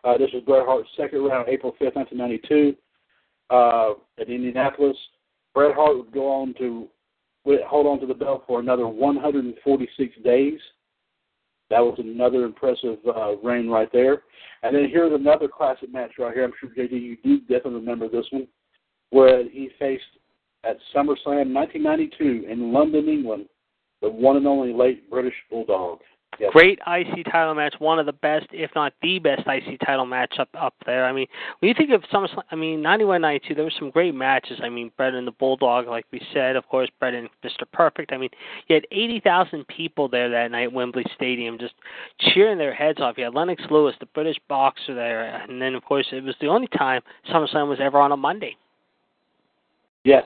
Uh, 0.04 0.16
this 0.16 0.30
was 0.32 0.42
Bret 0.44 0.66
Hart's 0.66 0.88
second 0.96 1.24
round, 1.24 1.48
April 1.48 1.74
fifth, 1.78 1.96
nineteen 1.96 2.18
ninety 2.18 2.40
two 2.48 2.74
uh, 3.50 3.92
at 4.18 4.28
Indianapolis. 4.28 4.96
Bret 5.54 5.74
Hart 5.74 5.96
would 5.96 6.12
go 6.12 6.30
on 6.30 6.54
to 6.58 6.88
hold 7.66 7.86
on 7.86 8.00
to 8.00 8.06
the 8.06 8.14
belt 8.14 8.44
for 8.46 8.60
another 8.60 8.86
146 8.86 10.14
days. 10.22 10.60
That 11.70 11.80
was 11.80 11.96
another 11.98 12.44
impressive 12.44 12.98
uh, 13.06 13.36
reign 13.38 13.68
right 13.68 13.88
there. 13.92 14.22
And 14.62 14.74
then 14.74 14.88
here's 14.90 15.12
another 15.12 15.48
classic 15.48 15.92
match 15.92 16.12
right 16.18 16.34
here. 16.34 16.44
I'm 16.44 16.52
sure 16.60 16.68
JD 16.70 16.92
you 16.92 17.16
do 17.22 17.40
definitely 17.40 17.80
remember 17.80 18.08
this 18.08 18.26
one, 18.30 18.46
where 19.10 19.48
he 19.48 19.70
faced 19.78 20.02
at 20.64 20.76
SummerSlam 20.94 21.54
1992 21.54 22.46
in 22.50 22.72
London, 22.72 23.08
England, 23.08 23.46
the 24.02 24.10
one 24.10 24.36
and 24.36 24.46
only 24.46 24.72
late 24.72 25.08
British 25.08 25.34
Bulldog. 25.48 26.00
Great 26.48 26.78
IC 26.86 27.26
title 27.30 27.54
match, 27.54 27.74
one 27.78 27.98
of 27.98 28.06
the 28.06 28.12
best, 28.12 28.46
if 28.50 28.70
not 28.74 28.92
the 29.02 29.18
best 29.18 29.42
IC 29.46 29.78
title 29.84 30.06
match 30.06 30.34
up 30.38 30.48
up 30.58 30.74
there. 30.86 31.04
I 31.04 31.12
mean, 31.12 31.26
when 31.58 31.68
you 31.68 31.74
think 31.74 31.90
of 31.90 32.02
SummerSlam, 32.12 32.42
I 32.50 32.56
mean, 32.56 32.80
91, 32.80 33.20
92, 33.20 33.54
there 33.54 33.64
were 33.64 33.72
some 33.78 33.90
great 33.90 34.14
matches. 34.14 34.58
I 34.62 34.68
mean, 34.68 34.90
Bret 34.96 35.14
and 35.14 35.26
the 35.26 35.32
Bulldog, 35.32 35.86
like 35.86 36.06
we 36.12 36.20
said, 36.32 36.56
of 36.56 36.66
course, 36.68 36.88
Bret 36.98 37.14
and 37.14 37.28
Mr. 37.44 37.70
Perfect. 37.72 38.12
I 38.12 38.16
mean, 38.16 38.30
you 38.68 38.74
had 38.74 38.86
80,000 38.90 39.66
people 39.68 40.08
there 40.08 40.30
that 40.30 40.50
night 40.50 40.64
at 40.64 40.72
Wembley 40.72 41.04
Stadium 41.14 41.58
just 41.58 41.74
cheering 42.32 42.58
their 42.58 42.74
heads 42.74 43.00
off. 43.00 43.18
You 43.18 43.24
had 43.24 43.34
Lennox 43.34 43.62
Lewis, 43.70 43.94
the 44.00 44.06
British 44.06 44.36
boxer 44.48 44.94
there, 44.94 45.42
and 45.42 45.60
then, 45.60 45.74
of 45.74 45.84
course, 45.84 46.06
it 46.12 46.24
was 46.24 46.34
the 46.40 46.46
only 46.46 46.68
time 46.68 47.02
SummerSlam 47.30 47.68
was 47.68 47.78
ever 47.80 47.98
on 47.98 48.12
a 48.12 48.16
Monday. 48.16 48.56
Yes. 50.04 50.24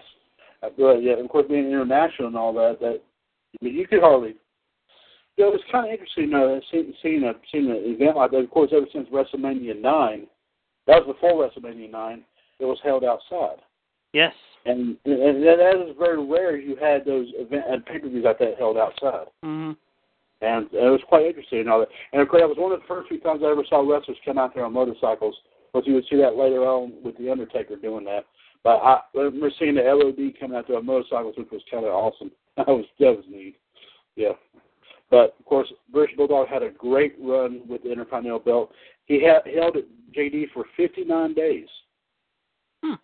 Uh, 0.63 0.69
yeah, 0.99 1.15
of 1.15 1.29
course, 1.29 1.47
being 1.49 1.67
international 1.67 2.29
and 2.29 2.37
all 2.37 2.53
that, 2.55 2.79
that 2.81 3.03
I 3.61 3.65
mean, 3.65 3.75
you 3.75 3.87
could 3.87 4.01
hardly. 4.01 4.37
You 5.37 5.45
know, 5.45 5.55
it's 5.55 5.65
kind 5.73 5.87
of 5.87 5.93
interesting, 5.93 6.33
uh, 6.33 6.61
seeing 6.71 6.95
seeing 7.03 7.25
a 7.25 7.33
seeing 7.51 7.71
an 7.71 7.83
event 7.85 8.17
like 8.17 8.31
that. 8.31 8.39
Of 8.39 8.51
course, 8.51 8.71
ever 8.73 8.87
since 8.93 9.09
WrestleMania 9.09 9.81
nine, 9.81 10.27
that 10.87 11.05
was 11.05 11.15
before 11.17 11.43
WrestleMania 11.49 11.91
nine. 11.91 12.23
It 12.61 12.65
was 12.67 12.79
held 12.85 13.03
outside, 13.03 13.59
Yes. 14.13 14.33
and 14.65 14.97
and 15.05 15.43
that 15.43 15.87
is 15.89 15.97
very 15.99 16.25
rare. 16.25 16.57
You 16.57 16.77
had 16.77 17.05
those 17.05 17.27
event 17.35 17.65
and 17.69 17.85
pay 17.85 17.99
per 17.99 18.09
views 18.09 18.25
like 18.25 18.39
that 18.39 18.55
held 18.59 18.79
outside, 18.79 19.27
hmm 19.43 19.73
and 20.41 20.67
it 20.73 20.91
was 20.91 21.01
quite 21.09 21.27
interesting 21.27 21.61
and 21.61 21.71
all 21.71 21.81
that. 21.81 21.89
And 22.13 22.21
of 22.23 22.29
course, 22.29 22.43
that 22.43 22.49
was 22.49 22.59
one 22.59 22.71
of 22.73 22.81
the 22.81 22.87
first 22.87 23.09
few 23.09 23.19
times 23.19 23.41
I 23.43 23.51
ever 23.51 23.65
saw 23.69 23.81
wrestlers 23.81 24.19
come 24.25 24.39
out 24.39 24.55
there 24.55 24.65
on 24.65 24.73
motorcycles. 24.73 25.35
But 25.73 25.87
you 25.87 25.95
would 25.95 26.05
see 26.09 26.17
that 26.19 26.37
later 26.37 26.61
on 26.65 26.93
with 27.03 27.17
the 27.19 27.31
Undertaker 27.31 27.75
doing 27.77 28.05
that. 28.05 28.25
But 28.63 28.77
I 28.77 29.01
I 29.17 29.21
remember 29.21 29.51
seeing 29.59 29.75
the 29.75 29.83
LOD 29.83 30.39
coming 30.39 30.57
out 30.57 30.69
there 30.69 30.77
on 30.77 30.87
motorcycles, 30.87 31.35
which 31.37 31.51
was 31.51 31.63
kind 31.71 31.85
of 31.85 31.93
awesome. 31.93 32.31
That 32.57 32.69
was 32.69 32.85
that 33.01 33.17
was 33.17 33.25
neat. 33.29 33.57
Yeah. 34.15 34.35
But 35.11 35.37
of 35.39 35.45
course, 35.45 35.73
British 35.93 36.17
Bulldog 36.17 36.49
had 36.49 36.63
a 36.63 36.71
great 36.71 37.15
run 37.21 37.63
with 37.69 37.83
the 37.83 37.93
Intercontinental 37.93 38.41
Belt. 38.41 38.73
He 39.07 39.23
had 39.23 39.43
held 39.47 39.77
it 39.77 39.87
JD 40.17 40.47
for 40.53 40.65
59 40.77 41.35
days, 41.35 41.69
Hmm. 42.83 42.95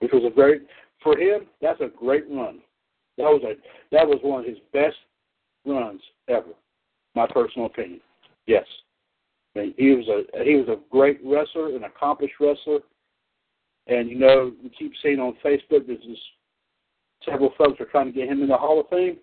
which 0.00 0.12
was 0.12 0.24
a 0.24 0.30
very 0.30 0.60
for 1.02 1.16
him. 1.16 1.46
That's 1.60 1.80
a 1.80 1.88
great 1.88 2.24
run. 2.30 2.60
That 3.16 3.24
was 3.24 3.42
a 3.42 3.54
that 3.90 4.06
was 4.06 4.18
one 4.22 4.40
of 4.40 4.46
his 4.46 4.58
best 4.72 4.96
runs 5.64 6.00
ever. 6.28 6.54
My 7.14 7.26
personal 7.26 7.66
opinion. 7.66 8.00
Yes. 8.46 8.66
I 9.56 9.60
mean, 9.60 9.74
he 9.76 9.90
was 9.92 10.06
a 10.08 10.44
he 10.44 10.56
was 10.56 10.68
a 10.68 10.78
great 10.90 11.20
wrestler, 11.24 11.74
an 11.74 11.84
accomplished 11.84 12.34
wrestler, 12.40 12.80
and 13.86 14.08
you 14.08 14.18
know 14.18 14.52
we 14.62 14.70
keep 14.70 14.92
seeing 15.02 15.18
on 15.18 15.34
Facebook 15.44 15.86
there's 15.86 16.00
this 16.06 16.18
several 17.24 17.52
folks 17.58 17.80
are 17.80 17.86
trying 17.86 18.06
to 18.06 18.12
get 18.12 18.28
him 18.28 18.42
in 18.42 18.48
the 18.48 18.56
Hall 18.56 18.80
of 18.80 18.88
Fame. 18.88 19.16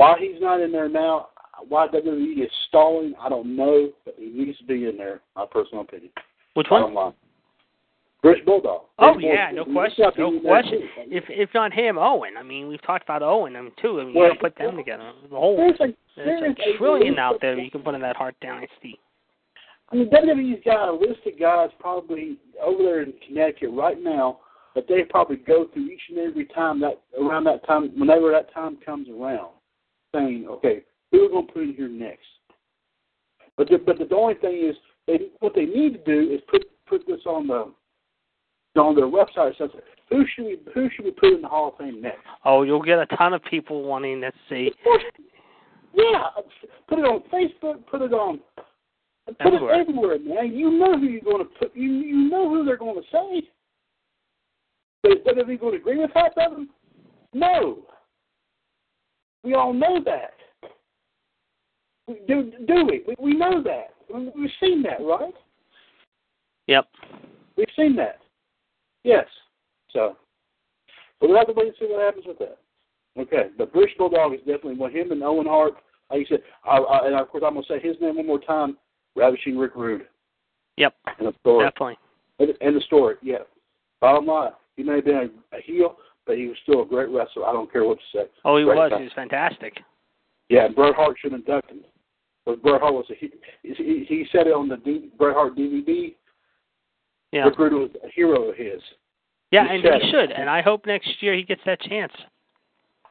Why 0.00 0.16
he's 0.18 0.40
not 0.40 0.62
in 0.62 0.72
there 0.72 0.88
now, 0.88 1.28
why 1.68 1.86
WWE 1.88 2.42
is 2.42 2.50
stalling, 2.68 3.12
I 3.20 3.28
don't 3.28 3.54
know, 3.54 3.90
but 4.06 4.14
he 4.18 4.30
needs 4.30 4.56
to 4.56 4.64
be 4.64 4.86
in 4.86 4.96
there. 4.96 5.20
My 5.36 5.44
personal 5.44 5.82
opinion. 5.82 6.10
Which 6.54 6.68
Bottom 6.70 6.94
one? 6.94 7.04
line. 7.04 7.14
British 8.22 8.44
Bulldog. 8.46 8.82
Oh 8.98 9.12
British 9.12 9.30
yeah, 9.34 9.50
no 9.50 9.64
Bulldog. 9.64 9.94
question, 9.94 10.12
no 10.16 10.40
question. 10.40 10.88
If 11.10 11.24
if 11.28 11.50
not 11.52 11.74
him, 11.74 11.98
Owen. 11.98 12.38
I 12.38 12.42
mean, 12.42 12.68
we've 12.68 12.80
talked 12.80 13.04
about 13.04 13.22
Owen 13.22 13.56
um, 13.56 13.72
too. 13.80 14.00
I 14.00 14.04
mean, 14.04 14.14
Well, 14.14 14.32
you 14.32 14.38
put 14.40 14.56
them 14.56 14.76
together. 14.76 15.12
The 15.28 15.36
whole 15.36 15.58
There's 15.58 15.78
a, 15.80 15.94
there's 16.16 16.40
there's 16.40 16.56
a 16.74 16.78
trillion 16.78 17.18
out 17.18 17.36
there 17.42 17.58
you 17.58 17.70
can 17.70 17.82
put 17.82 17.94
in 17.94 18.00
that 18.00 18.16
Hart 18.16 18.36
Dynasty. 18.40 18.98
I 19.92 19.96
mean, 19.96 20.08
WWE's 20.08 20.62
got 20.64 20.88
a 20.88 20.92
list 20.92 21.20
of 21.26 21.38
guys 21.38 21.68
probably 21.78 22.38
over 22.62 22.82
there 22.82 23.02
in 23.02 23.12
Connecticut 23.26 23.70
right 23.72 24.02
now 24.02 24.38
that 24.74 24.88
they 24.88 25.02
probably 25.02 25.36
go 25.36 25.66
through 25.74 25.88
each 25.90 26.00
and 26.08 26.18
every 26.20 26.46
time 26.46 26.80
that 26.80 27.02
around 27.20 27.44
that 27.44 27.66
time, 27.66 27.90
whenever 27.98 28.30
that 28.30 28.52
time 28.54 28.78
comes 28.84 29.08
around, 29.10 29.50
saying, 30.14 30.46
okay, 30.48 30.82
who 31.10 31.18
are 31.20 31.22
we 31.22 31.28
going 31.28 31.46
to 31.46 31.52
put 31.52 31.62
in 31.62 31.74
here 31.74 31.88
next? 31.88 32.26
But 33.56 33.68
the, 33.68 33.78
but 33.78 33.98
the 33.98 34.14
only 34.14 34.34
thing 34.34 34.68
is, 34.68 34.76
they 35.06 35.18
what 35.40 35.54
they 35.54 35.64
need 35.64 35.92
to 35.92 36.04
do 36.04 36.32
is 36.32 36.40
put 36.48 36.62
put 36.86 37.06
this 37.06 37.20
on 37.26 37.46
the 37.46 38.80
on 38.80 38.94
their 38.94 39.06
website. 39.06 39.56
Says 39.58 39.70
who 40.08 40.24
should 40.34 40.44
we 40.44 40.58
who 40.74 40.88
should 40.94 41.04
we 41.04 41.10
put 41.10 41.32
in 41.34 41.42
the 41.42 41.48
Hall 41.48 41.68
of 41.68 41.78
Fame 41.78 42.00
next? 42.00 42.18
Oh, 42.44 42.62
you'll 42.62 42.82
get 42.82 42.98
a 42.98 43.06
ton 43.16 43.34
of 43.34 43.42
people 43.44 43.82
wanting 43.82 44.20
to 44.20 44.32
see. 44.48 44.70
Yeah, 45.92 46.28
put 46.88 46.98
it 47.00 47.04
on 47.04 47.22
Facebook, 47.32 47.84
put 47.90 48.02
it 48.02 48.12
on 48.12 48.40
Put 49.38 49.46
Everywhere. 49.54 49.74
it 49.74 49.80
everywhere, 49.80 50.18
man. 50.18 50.52
You 50.54 50.70
know 50.72 50.98
who 50.98 51.06
you're 51.06 51.20
going 51.20 51.38
to 51.38 51.50
put. 51.58 51.74
You 51.74 51.90
you 51.92 52.28
know 52.28 52.48
who 52.48 52.64
they're 52.64 52.76
going 52.76 52.96
to 52.96 53.02
say. 53.12 53.48
But 55.02 55.12
is 55.12 55.18
WWE 55.26 55.60
going 55.60 55.72
to 55.74 55.78
agree 55.78 55.98
with 55.98 56.10
half 56.14 56.32
of 56.36 56.52
them? 56.52 56.70
No. 57.32 57.78
We 59.42 59.54
all 59.54 59.72
know 59.72 60.02
that. 60.04 60.34
We, 62.06 62.20
do 62.26 62.52
do 62.66 62.84
we? 62.84 63.02
we? 63.06 63.16
We 63.18 63.34
know 63.34 63.62
that. 63.62 63.94
We- 64.12 64.32
We've 64.34 64.50
seen 64.60 64.82
that, 64.82 65.00
right? 65.00 65.32
Yep. 66.66 66.88
We've 67.56 67.66
seen 67.76 67.94
that. 67.96 68.18
Yes. 69.04 69.26
So, 69.92 70.16
but 71.20 71.28
we'll 71.28 71.38
have 71.38 71.46
to 71.46 71.52
wait 71.52 71.68
and 71.68 71.76
see 71.78 71.86
what 71.86 72.02
happens 72.02 72.24
with 72.26 72.38
that. 72.40 72.58
Okay, 73.18 73.50
but 73.58 73.72
British 73.72 73.96
Bulldog 73.98 74.34
is 74.34 74.40
definitely 74.40 74.76
one. 74.76 74.92
Him 74.92 75.12
and 75.12 75.22
Owen 75.22 75.46
Hart. 75.46 75.74
Like 76.10 76.20
you 76.20 76.26
said, 76.28 76.42
I, 76.64 76.76
I, 76.78 77.06
and 77.06 77.14
of 77.14 77.28
course 77.28 77.44
I'm 77.46 77.54
going 77.54 77.64
to 77.64 77.72
say 77.72 77.80
his 77.80 77.96
name 78.00 78.16
one 78.16 78.26
more 78.26 78.40
time. 78.40 78.76
Ravishing 79.16 79.58
Rick 79.58 79.72
Rude. 79.74 80.06
Yep. 80.76 80.94
And 81.18 81.28
the 81.28 81.34
story. 81.40 81.66
Definitely. 81.66 81.98
And, 82.38 82.50
and 82.60 82.76
the 82.76 82.80
story, 82.82 83.16
yeah. 83.22 83.38
Bottom 84.00 84.26
line, 84.26 84.52
he 84.76 84.82
may 84.82 84.96
have 84.96 85.04
been 85.04 85.30
a, 85.52 85.56
a 85.56 85.60
heel, 85.60 85.96
but 86.30 86.38
he 86.38 86.46
was 86.46 86.56
still 86.62 86.82
a 86.82 86.86
great 86.86 87.08
wrestler. 87.08 87.44
I 87.44 87.52
don't 87.52 87.70
care 87.72 87.84
what 87.84 87.98
you 88.14 88.20
say. 88.20 88.26
Oh, 88.44 88.56
he 88.56 88.62
Great 88.62 88.76
was. 88.76 88.90
guy. 88.92 88.98
He 88.98 89.02
was 89.04 89.12
fantastic. 89.16 89.80
Yeah, 90.48 90.66
and 90.66 90.76
Bret 90.76 90.94
Hart 90.94 91.16
should 91.20 91.32
have 91.32 91.40
inducted 91.40 91.78
him. 91.78 91.84
But 92.46 92.62
Bret 92.62 92.80
Hart 92.80 92.94
was 92.94 93.04
a 93.10 93.14
he, 93.16 93.30
he, 93.64 94.04
he 94.08 94.26
said 94.30 94.46
it 94.46 94.52
on 94.52 94.68
the 94.68 94.76
D, 94.76 95.10
Bret 95.18 95.34
Hart 95.34 95.56
DVD. 95.56 96.14
Yeah. 97.32 97.46
Rick 97.46 97.58
Rude 97.58 97.72
was 97.72 97.90
a 98.04 98.08
hero 98.14 98.50
of 98.50 98.56
his. 98.56 98.80
Yeah, 99.50 99.64
he 99.68 99.74
and 99.74 99.82
he 99.82 99.88
it. 99.88 100.02
should. 100.12 100.30
And 100.30 100.48
I 100.48 100.62
hope 100.62 100.86
next 100.86 101.08
year 101.20 101.34
he 101.34 101.42
gets 101.42 101.62
that 101.66 101.80
chance. 101.80 102.12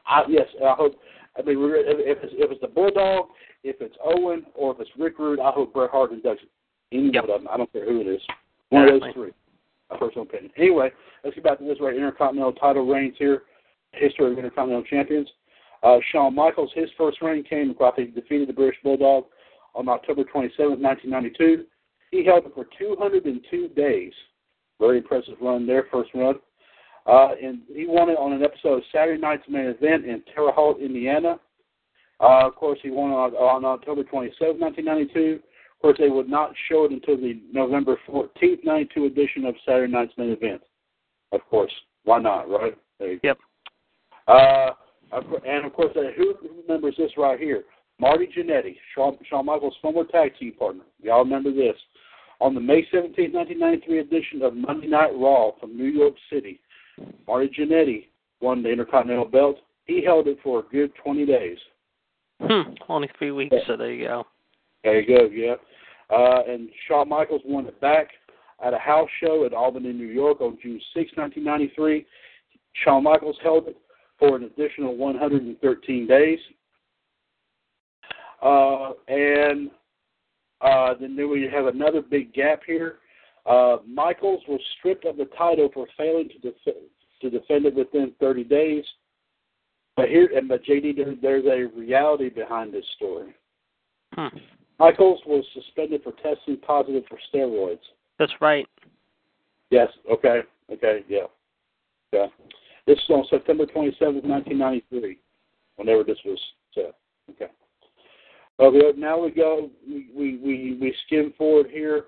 I, 0.06 0.22
yes, 0.30 0.48
I 0.64 0.72
hope. 0.72 0.94
I 1.38 1.42
mean, 1.42 1.56
if, 1.60 2.18
it's 2.22 2.32
if 2.36 2.50
it's 2.50 2.60
the 2.62 2.68
Bulldog, 2.68 3.26
if 3.64 3.76
it's 3.80 3.96
Owen, 4.02 4.46
or 4.54 4.72
if 4.72 4.80
it's 4.80 4.90
Rick 4.98 5.18
Rude, 5.18 5.40
I 5.40 5.50
hope 5.50 5.74
Bret 5.74 5.90
Hart 5.90 6.12
inducts 6.12 6.38
any 6.90 7.10
Yep. 7.12 7.24
one 7.24 7.30
of 7.30 7.40
them. 7.42 7.48
I 7.52 7.58
don't 7.58 7.70
care 7.70 7.84
who 7.84 8.00
it 8.00 8.06
is. 8.06 8.22
One 8.70 8.84
of 8.84 8.88
those 8.88 9.00
Definitely. 9.00 9.22
three. 9.22 9.32
My 9.90 9.98
personal 9.98 10.22
opinion. 10.22 10.52
Anyway, 10.56 10.90
let's 11.24 11.34
get 11.34 11.44
back 11.44 11.58
to 11.58 11.64
this 11.64 11.78
right. 11.80 11.94
Intercontinental 11.94 12.52
title 12.52 12.86
reigns 12.86 13.14
here. 13.18 13.42
History 13.92 14.30
of 14.30 14.38
Intercontinental 14.38 14.84
Champions. 14.84 15.28
Uh, 15.82 15.98
Shawn 16.12 16.34
Michaels, 16.34 16.70
his 16.74 16.90
first 16.96 17.20
reign 17.22 17.42
came 17.42 17.74
after 17.80 18.02
he 18.02 18.08
defeated 18.08 18.48
the 18.48 18.52
British 18.52 18.78
Bulldog 18.84 19.24
on 19.74 19.88
October 19.88 20.24
27, 20.24 20.80
1992. 20.80 21.64
He 22.10 22.24
held 22.24 22.44
it 22.44 22.52
for 22.54 22.66
202 22.78 23.68
days. 23.68 24.12
Very 24.78 24.98
impressive 24.98 25.34
run 25.40 25.66
there, 25.66 25.86
first 25.90 26.10
run. 26.14 26.36
Uh, 27.06 27.30
and 27.42 27.60
he 27.74 27.86
won 27.86 28.10
it 28.10 28.18
on 28.18 28.32
an 28.32 28.42
episode 28.42 28.78
of 28.78 28.82
Saturday 28.92 29.20
Night's 29.20 29.42
Main 29.48 29.66
Event 29.66 30.04
in 30.04 30.22
Terre 30.34 30.52
Haute, 30.52 30.80
Indiana. 30.80 31.40
Uh, 32.20 32.46
of 32.46 32.54
course, 32.54 32.78
he 32.82 32.90
won 32.90 33.10
on, 33.10 33.32
on 33.34 33.64
October 33.64 34.04
27, 34.04 34.60
1992. 34.60 35.40
Of 35.80 35.82
course, 35.82 35.96
they 35.98 36.10
would 36.10 36.28
not 36.28 36.52
show 36.68 36.84
it 36.84 36.92
until 36.92 37.16
the 37.16 37.40
November 37.54 37.98
14th, 38.06 38.62
92 38.64 39.06
edition 39.06 39.46
of 39.46 39.54
Saturday 39.64 39.90
Night's 39.90 40.12
Main 40.18 40.30
Event. 40.30 40.60
Of 41.32 41.40
course. 41.48 41.72
Why 42.04 42.18
not, 42.18 42.50
right? 42.50 42.76
Yep. 43.00 43.38
Uh, 44.28 44.70
and 45.46 45.64
of 45.64 45.72
course, 45.72 45.96
uh, 45.96 46.12
who 46.18 46.34
remembers 46.62 46.96
this 46.98 47.12
right 47.16 47.40
here? 47.40 47.64
Marty 47.98 48.26
Jannetty, 48.26 48.76
Shawn, 48.94 49.16
Shawn 49.28 49.46
Michaels' 49.46 49.74
former 49.80 50.04
tag 50.04 50.32
team 50.38 50.52
partner. 50.52 50.84
Y'all 51.02 51.24
remember 51.24 51.50
this? 51.50 51.76
On 52.42 52.54
the 52.54 52.60
May 52.60 52.86
17, 52.90 53.32
1993 53.32 53.98
edition 54.00 54.42
of 54.42 54.54
Monday 54.54 54.86
Night 54.86 55.12
Raw 55.14 55.52
from 55.58 55.78
New 55.78 55.86
York 55.86 56.14
City, 56.30 56.60
Marty 57.26 57.50
Jannetty 57.58 58.08
won 58.42 58.62
the 58.62 58.68
Intercontinental 58.68 59.24
belt. 59.24 59.56
He 59.86 60.04
held 60.04 60.26
it 60.28 60.36
for 60.42 60.60
a 60.60 60.62
good 60.64 60.92
20 61.02 61.24
days. 61.24 61.58
Hmm. 62.38 62.74
Only 62.86 63.08
three 63.18 63.30
weeks, 63.30 63.56
so 63.66 63.78
there 63.78 63.92
you 63.92 64.06
go. 64.06 64.26
There 64.84 65.00
you 65.00 65.18
go, 65.18 65.24
yeah. 65.24 65.54
Uh, 66.10 66.42
and 66.48 66.68
Shawn 66.86 67.08
Michaels 67.08 67.42
won 67.44 67.66
it 67.66 67.80
back 67.80 68.08
at 68.64 68.74
a 68.74 68.78
house 68.78 69.08
show 69.22 69.44
at 69.44 69.52
Albany, 69.52 69.92
New 69.92 70.06
York 70.06 70.40
on 70.40 70.58
June 70.62 70.80
6, 70.94 71.10
1993. 71.14 72.06
Shawn 72.84 73.04
Michaels 73.04 73.36
held 73.42 73.68
it 73.68 73.76
for 74.18 74.36
an 74.36 74.44
additional 74.44 74.96
113 74.96 76.06
days. 76.06 76.38
Uh, 78.42 78.92
and 79.08 79.70
uh, 80.60 80.94
then 81.00 81.16
we 81.30 81.48
have 81.52 81.66
another 81.66 82.02
big 82.02 82.32
gap 82.32 82.60
here. 82.66 82.96
Uh, 83.46 83.78
Michaels 83.86 84.42
was 84.48 84.60
stripped 84.78 85.04
of 85.06 85.16
the 85.16 85.26
title 85.36 85.70
for 85.72 85.86
failing 85.96 86.28
to, 86.28 86.38
def- 86.38 86.74
to 87.22 87.30
defend 87.30 87.66
it 87.66 87.74
within 87.74 88.12
30 88.20 88.44
days. 88.44 88.84
But 89.96 90.08
here, 90.08 90.30
and 90.34 90.48
but 90.48 90.64
JD, 90.64 90.96
there, 90.96 91.14
there's 91.20 91.44
a 91.46 91.76
reality 91.78 92.28
behind 92.28 92.72
this 92.72 92.84
story. 92.96 93.34
Hmm. 94.14 94.36
Michaels 94.80 95.20
was 95.26 95.44
suspended 95.52 96.02
for 96.02 96.12
testing 96.12 96.56
positive 96.56 97.04
for 97.06 97.18
steroids. 97.32 97.80
That's 98.18 98.32
right. 98.40 98.66
Yes. 99.70 99.88
Okay. 100.10 100.40
Okay. 100.72 101.04
Yeah. 101.06 101.26
Yeah. 102.12 102.26
This 102.86 102.96
is 102.96 103.10
on 103.10 103.24
September 103.28 103.66
27th, 103.66 104.24
1993. 104.24 105.18
Whenever 105.76 106.02
this 106.02 106.16
was 106.24 106.38
said. 106.74 106.92
Okay. 107.30 107.52
Okay. 108.58 108.98
Now 108.98 109.22
we 109.22 109.30
go. 109.30 109.70
We 109.86 110.08
we 110.16 110.38
we, 110.38 110.78
we 110.80 110.94
skim 111.06 111.34
forward 111.36 111.66
here. 111.70 112.06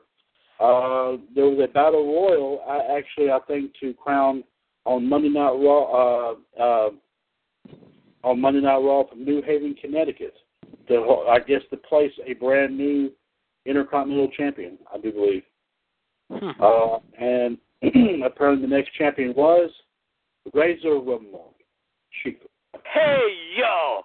Uh, 0.59 1.19
there 1.35 1.45
was 1.45 1.59
a 1.63 1.73
battle 1.73 2.07
royal. 2.07 2.63
I, 2.67 2.99
actually, 2.99 3.31
I 3.31 3.39
think 3.47 3.73
to 3.81 3.93
crown 3.95 4.45
on 4.87 5.07
Monday 5.09 5.29
Night 5.29 5.53
Raw. 5.53 6.33
Uh, 6.33 6.63
uh, 6.63 6.91
on 8.25 8.41
Monday 8.41 8.61
Night 8.61 8.77
Raw 8.79 9.05
from 9.09 9.25
New 9.25 9.43
Haven, 9.43 9.75
Connecticut. 9.75 10.35
To, 10.89 11.25
I 11.31 11.39
guess 11.41 11.63
to 11.71 11.77
place 11.77 12.13
a 12.27 12.35
brand 12.35 12.77
new 12.77 13.11
Intercontinental 13.67 14.29
Champion. 14.37 14.79
I 14.93 14.99
do 14.99 15.13
believe. 15.13 15.43
Hmm. 16.31 16.51
Uh, 16.61 16.99
and 17.19 17.59
apparently 18.25 18.67
the 18.67 18.75
next 18.75 18.93
champion 18.95 19.35
was 19.37 19.71
Razor 20.55 20.95
Ramon. 20.95 21.53
Chief. 22.23 22.37
Hey, 22.93 23.29
yo! 23.57 24.03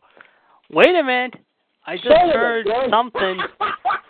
Wait 0.72 0.96
a 0.96 1.04
minute. 1.04 1.36
I 1.86 1.96
just 1.96 2.08
Son 2.08 2.30
of 2.30 2.36
a 2.36 2.38
heard 2.38 2.66
gun. 2.66 2.90
something, 2.90 3.38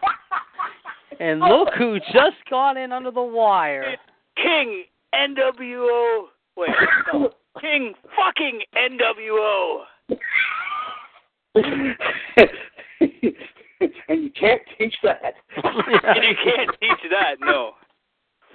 and 1.19 1.39
look 1.41 1.69
who 1.77 1.99
just 2.11 2.37
got 2.49 2.75
in 2.75 2.91
under 2.91 3.11
the 3.11 3.21
wire. 3.21 3.95
King 4.35 4.83
NWO. 5.13 6.25
Wait, 6.55 6.69
no. 7.13 7.29
King 7.61 7.93
fucking 8.15 8.61
NWO. 8.75 9.83
and 14.09 14.23
you 14.23 14.29
can't 14.31 14.61
teach 14.77 14.95
that. 15.03 15.35
And 15.55 16.23
you 16.23 16.35
can't 16.43 16.69
teach 16.79 16.99
that, 17.11 17.35
no. 17.39 17.73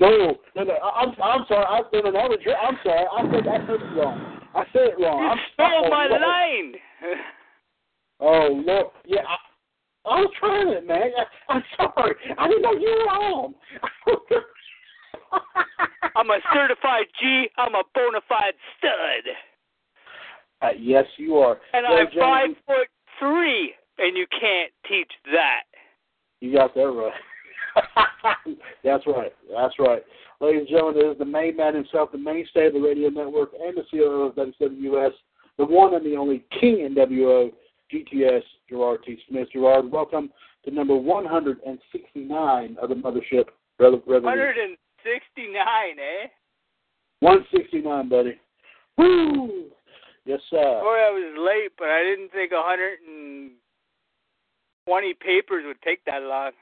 No, 0.00 0.36
no, 0.56 0.64
no. 0.64 0.72
I- 0.74 1.00
I'm, 1.02 1.10
I'm 1.22 1.44
sorry. 1.48 1.64
I, 1.64 1.80
no, 1.92 2.00
no, 2.00 2.10
no, 2.10 2.18
I'm 2.20 2.30
sorry. 2.42 2.56
I'm 2.56 2.78
sorry. 2.82 3.06
I 3.06 3.22
said, 3.30 3.46
I 3.48 3.58
said 3.66 3.80
it 3.80 3.96
wrong. 3.96 4.18
I 4.54 4.64
said 4.72 4.82
it 4.88 4.98
wrong. 5.00 5.22
You 5.22 5.28
I'm 5.28 5.38
stole 5.54 5.68
oh, 5.86 5.90
my 5.90 6.06
Lord. 6.06 6.20
line. 6.20 6.74
Oh 8.20 8.48
Lord, 8.66 8.86
yeah. 9.04 9.22
I, 9.26 9.36
I 10.10 10.20
was 10.20 10.30
trying 10.38 10.68
it, 10.68 10.86
man. 10.86 11.10
I, 11.16 11.24
I'm 11.52 11.62
sorry. 11.76 12.14
I 12.38 12.48
didn't 12.48 12.62
know 12.62 12.72
you 12.72 12.88
were 12.88 13.10
on. 13.10 13.54
I'm 16.16 16.30
a 16.30 16.38
certified 16.52 17.06
G. 17.20 17.48
I'm 17.56 17.74
a 17.74 17.82
bona 17.94 18.20
fide 18.28 18.54
stud. 18.78 19.24
Uh, 20.62 20.68
yes, 20.78 21.04
you 21.16 21.36
are. 21.36 21.58
And 21.72 21.86
I'm 21.86 22.06
James, 22.06 22.16
five 22.18 22.50
foot 22.66 22.88
three, 23.18 23.74
and 23.98 24.16
you 24.16 24.26
can't 24.30 24.70
teach 24.88 25.10
that. 25.32 25.62
You 26.40 26.54
got 26.54 26.74
that 26.74 26.86
right. 26.86 27.12
That's 28.84 29.06
right. 29.06 29.32
That's 29.50 29.74
right. 29.78 30.02
Ladies 30.40 30.60
and 30.60 30.68
gentlemen, 30.68 31.02
this 31.02 31.12
is 31.12 31.18
the 31.18 31.24
main 31.24 31.56
man 31.56 31.74
himself, 31.74 32.12
the 32.12 32.18
mainstay 32.18 32.66
of 32.66 32.74
the 32.74 32.80
radio 32.80 33.08
network, 33.08 33.50
and 33.60 33.76
the 33.76 33.82
CEO 33.92 34.28
of 34.28 34.34
WWS, 34.34 35.12
the 35.58 35.64
one 35.64 35.94
and 35.94 36.04
the 36.04 36.16
only 36.16 36.44
King 36.60 36.94
NWO, 36.94 37.50
GTS, 37.92 38.42
Gerard 38.68 39.00
T. 39.04 39.18
Smith. 39.28 39.48
Gerard, 39.52 39.90
welcome 39.90 40.30
to 40.64 40.70
number 40.70 40.96
169 40.96 42.76
of 42.80 42.88
the 42.88 42.94
Mothership 42.94 43.46
Rev- 43.78 44.02
Revolution. 44.06 44.76
169, 45.04 45.56
eh? 45.98 46.28
169, 47.20 48.08
buddy. 48.08 48.40
Woo! 48.98 49.64
Yes, 50.24 50.40
sir. 50.50 50.80
Boy, 50.80 50.98
I 50.98 51.10
was 51.10 51.34
late, 51.38 51.72
but 51.78 51.88
I 51.88 52.04
didn't 52.04 52.30
think 52.30 52.52
120 52.52 55.14
papers 55.14 55.64
would 55.66 55.82
take 55.82 56.04
that 56.04 56.22
long. 56.22 56.52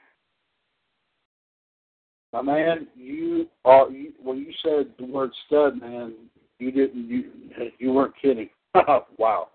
My 2.33 2.41
man, 2.41 2.87
you 2.95 3.47
are 3.65 3.91
you, 3.91 4.13
when 4.23 4.37
you 4.37 4.51
said 4.63 4.87
the 4.97 5.05
word 5.05 5.31
stud, 5.45 5.79
man. 5.79 6.15
You 6.59 6.71
didn't 6.71 7.07
you 7.09 7.29
you 7.77 7.91
weren't 7.91 8.15
kidding. 8.21 8.49
wow, 9.17 9.49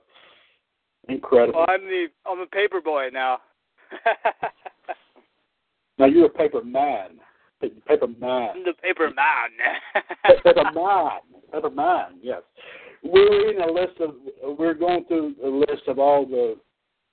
incredible. 1.09 1.61
Well, 1.61 1.67
I'm 1.69 1.87
the 1.87 2.09
I'm 2.27 2.41
a 2.41 2.47
paper 2.47 2.83
boy 2.83 3.09
now. 3.13 3.39
now 5.99 6.07
you're 6.07 6.27
a 6.27 6.29
paper 6.29 6.63
man. 6.63 7.19
Paper 7.61 8.09
man. 8.09 8.51
I'm 8.57 8.65
the 8.65 8.75
paper 8.83 9.11
man. 9.11 9.51
paper 10.45 10.65
man. 10.75 11.21
Paper 11.53 11.71
man. 11.71 12.19
Yes. 12.21 12.43
We're 13.03 13.47
reading 13.47 13.63
a 13.63 13.71
list 13.71 14.01
of. 14.01 14.15
We're 14.59 14.75
going 14.75 15.05
through 15.07 15.35
a 15.45 15.49
list 15.49 15.83
of 15.89 15.99
all 15.99 16.27
the 16.27 16.57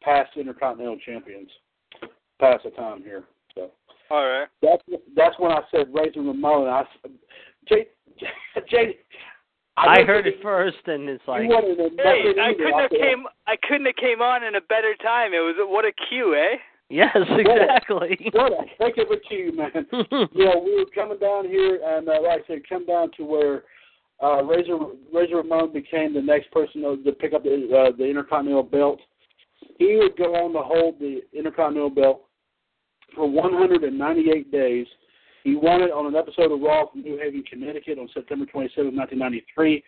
past 0.02 0.32
intercontinental 0.36 0.98
champions. 1.06 1.50
Pass 2.40 2.60
the 2.64 2.72
time 2.72 3.04
here. 3.04 3.24
So. 3.56 3.72
All 4.10 4.26
right. 4.26 4.48
That's 4.62 4.84
that's 5.16 5.36
when 5.40 5.52
I 5.52 5.62
said 5.72 5.88
Razor 5.94 6.22
Ramon. 6.22 6.68
I 6.68 6.84
Jay 7.68 7.88
Jay. 8.70 8.98
I, 9.76 10.02
I 10.02 10.04
heard 10.04 10.28
it 10.28 10.36
first, 10.44 10.78
and 10.86 11.10
it's 11.10 11.24
like. 11.28 11.44
Hey, 11.44 11.50
I 11.50 12.54
couldn't 12.54 12.80
have 12.80 12.90
came. 12.92 13.26
I 13.48 13.56
couldn't 13.64 13.88
have 13.88 13.96
came 13.96 14.22
on 14.22 14.44
in 14.44 14.56
a 14.56 14.62
better 14.62 14.94
time. 15.02 15.34
It 15.34 15.40
was 15.40 15.56
what 15.60 15.86
a 15.86 15.92
cue, 16.10 16.36
eh? 16.36 16.58
Yes, 16.90 17.16
exactly. 17.16 18.30
What 18.34 18.52
a, 18.52 18.56
what 18.56 18.66
a 18.66 18.84
heck 18.84 18.98
of 19.00 19.12
a 19.12 19.20
cue, 19.28 19.52
man. 19.56 19.88
you 20.34 20.46
know, 20.46 20.62
we 20.64 20.76
were 20.78 20.86
coming 20.94 21.18
down 21.18 21.48
here, 21.48 21.80
and 21.84 22.08
uh, 22.08 22.22
like 22.22 22.44
I 22.44 22.48
said, 22.48 22.70
come 22.70 22.86
down 22.86 23.10
to 23.18 23.26
where 23.26 23.64
uh, 24.24 24.44
Razor 24.44 24.78
Razor 25.14 25.38
Ramon 25.38 25.74
became 25.74 26.14
the 26.14 26.22
next 26.22 26.52
person 26.52 26.82
to, 26.82 26.98
to 27.04 27.12
pick 27.12 27.34
up 27.34 27.44
the 27.44 27.50
uh, 27.50 27.96
the 27.98 28.06
Intercontinental 28.06 28.64
belt. 28.64 29.00
He 29.78 29.98
would 29.98 30.16
go 30.18 30.36
on 30.36 30.54
to 30.54 30.60
hold 30.60 31.00
the 31.00 31.22
Intercontinental 31.34 31.90
belt 31.90 32.22
for 33.16 33.30
198 33.30 34.52
days. 34.52 34.88
He 35.44 35.56
won 35.56 35.82
it 35.82 35.92
on 35.92 36.06
an 36.06 36.16
episode 36.16 36.52
of 36.52 36.62
Raw 36.62 36.90
from 36.90 37.02
New 37.02 37.18
Haven, 37.18 37.44
Connecticut 37.44 38.00
on 38.00 38.08
September 38.14 38.46
27, 38.46 38.96
1993. 38.96 39.84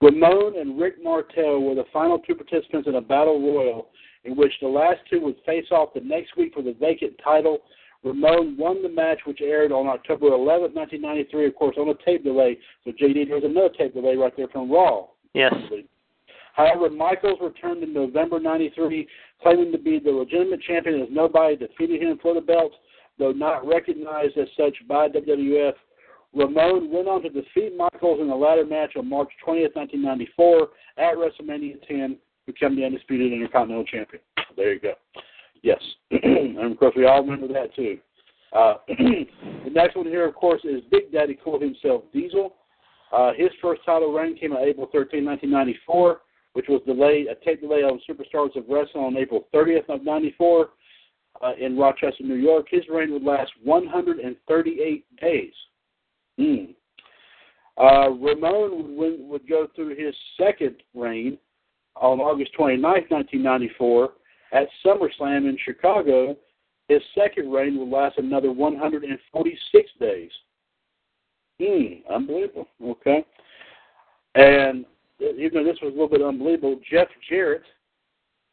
Ramon 0.00 0.58
and 0.58 0.80
Rick 0.80 1.02
Martel 1.02 1.60
were 1.60 1.74
the 1.74 1.84
final 1.92 2.18
two 2.20 2.34
participants 2.34 2.88
in 2.88 2.94
a 2.94 3.00
battle 3.00 3.40
royal 3.40 3.88
in 4.24 4.36
which 4.36 4.52
the 4.62 4.68
last 4.68 5.00
two 5.10 5.20
would 5.20 5.36
face 5.44 5.66
off 5.70 5.92
the 5.94 6.00
next 6.00 6.36
week 6.36 6.54
for 6.54 6.62
the 6.62 6.74
vacant 6.80 7.14
title. 7.22 7.58
Ramon 8.04 8.56
won 8.56 8.82
the 8.82 8.88
match, 8.88 9.18
which 9.24 9.40
aired 9.40 9.72
on 9.72 9.86
October 9.86 10.28
11, 10.28 10.74
1993, 10.74 11.46
of 11.46 11.54
course, 11.56 11.76
on 11.78 11.88
a 11.88 11.94
tape 12.04 12.22
delay. 12.22 12.58
So, 12.84 12.92
JD, 12.92 13.28
there's 13.28 13.44
another 13.44 13.70
tape 13.76 13.94
delay 13.94 14.16
right 14.16 14.32
there 14.36 14.48
from 14.48 14.70
Raw. 14.70 15.06
Yes. 15.34 15.52
However, 16.54 16.90
Michaels 16.90 17.38
returned 17.40 17.82
in 17.82 17.92
November 17.92 18.40
93, 18.40 19.06
claiming 19.42 19.72
to 19.72 19.78
be 19.78 19.98
the 19.98 20.10
legitimate 20.10 20.60
champion 20.62 21.02
as 21.02 21.08
nobody 21.10 21.56
defeated 21.56 22.02
him 22.02 22.18
for 22.20 22.34
the 22.34 22.40
belt, 22.40 22.72
though 23.18 23.32
not 23.32 23.66
recognized 23.66 24.36
as 24.38 24.48
such 24.56 24.76
by 24.88 25.08
WWF. 25.08 25.74
Ramon 26.34 26.90
went 26.90 27.08
on 27.08 27.22
to 27.22 27.30
defeat 27.30 27.76
Michaels 27.76 28.20
in 28.20 28.28
the 28.28 28.34
ladder 28.34 28.66
match 28.66 28.94
on 28.96 29.08
March 29.08 29.30
20th, 29.46 29.74
1994 29.76 30.68
at 30.98 31.14
WrestleMania 31.14 31.86
10, 31.86 32.16
become 32.46 32.76
the 32.76 32.84
undisputed 32.84 33.32
Intercontinental 33.32 33.84
Champion. 33.84 34.22
There 34.56 34.72
you 34.72 34.80
go. 34.80 34.94
Yes. 35.62 35.80
and 36.10 36.72
of 36.72 36.78
course, 36.78 36.94
we 36.96 37.06
all 37.06 37.22
remember 37.22 37.48
that 37.52 37.74
too. 37.74 37.98
Uh, 38.56 38.74
the 38.88 39.70
next 39.72 39.96
one 39.96 40.06
here, 40.06 40.26
of 40.26 40.34
course, 40.34 40.62
is 40.64 40.82
Big 40.90 41.12
Daddy 41.12 41.34
called 41.34 41.62
himself 41.62 42.04
Diesel. 42.12 42.54
Uh, 43.12 43.32
his 43.36 43.48
first 43.60 43.82
title 43.84 44.12
reign 44.12 44.36
came 44.36 44.52
on 44.52 44.62
April 44.62 44.88
13, 44.92 45.24
1994 45.24 46.20
which 46.58 46.66
was 46.68 46.82
delayed, 46.86 47.28
a 47.28 47.36
tape 47.44 47.60
delay 47.60 47.82
on 47.82 48.00
Superstars 48.08 48.56
of 48.56 48.64
Wrestling 48.68 49.04
on 49.04 49.16
April 49.16 49.46
30th 49.54 49.88
of 49.88 50.02
94 50.02 50.70
uh, 51.40 51.52
in 51.56 51.78
Rochester, 51.78 52.24
New 52.24 52.34
York. 52.34 52.66
His 52.68 52.82
reign 52.90 53.12
would 53.12 53.22
last 53.22 53.52
138 53.62 55.04
days. 55.20 55.52
Mm. 56.40 56.74
Uh, 57.80 58.10
Ramon 58.10 58.96
would, 58.96 59.20
would 59.20 59.48
go 59.48 59.68
through 59.76 59.90
his 59.90 60.12
second 60.36 60.82
reign 60.94 61.38
on 61.94 62.18
August 62.18 62.52
29, 62.56 62.82
1994, 62.82 64.08
at 64.52 64.68
SummerSlam 64.84 65.48
in 65.48 65.58
Chicago. 65.64 66.36
His 66.88 67.02
second 67.14 67.52
reign 67.52 67.78
would 67.78 67.88
last 67.88 68.18
another 68.18 68.50
146 68.50 69.90
days. 70.00 70.30
Hmm, 71.60 72.12
unbelievable. 72.12 72.68
Okay. 72.82 73.24
And 74.34 74.86
even 75.20 75.64
though 75.64 75.70
this 75.70 75.80
was 75.82 75.92
a 75.92 75.96
little 75.96 76.08
bit 76.08 76.22
unbelievable, 76.22 76.80
Jeff 76.90 77.08
Jarrett 77.28 77.62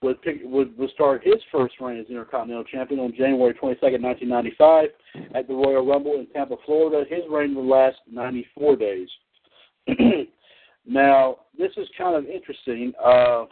would 0.01 0.21
pick, 0.21 0.41
would, 0.43 0.77
would 0.77 0.89
start 0.91 1.23
his 1.23 1.35
first 1.51 1.75
reign 1.79 1.99
as 1.99 2.07
Intercontinental 2.09 2.63
Champion 2.65 2.99
on 2.99 3.13
January 3.15 3.53
22nd, 3.53 4.01
1995, 4.01 4.89
at 5.33 5.47
the 5.47 5.53
Royal 5.53 5.85
Rumble 5.85 6.19
in 6.19 6.27
Tampa, 6.27 6.55
Florida. 6.65 7.05
His 7.09 7.23
reign 7.29 7.55
would 7.55 7.65
last 7.65 7.97
94 8.11 8.75
days. 8.75 9.09
now, 10.85 11.37
this 11.57 11.71
is 11.77 11.87
kind 11.97 12.15
of 12.15 12.25
interesting. 12.25 12.91
Uh, 13.03 13.45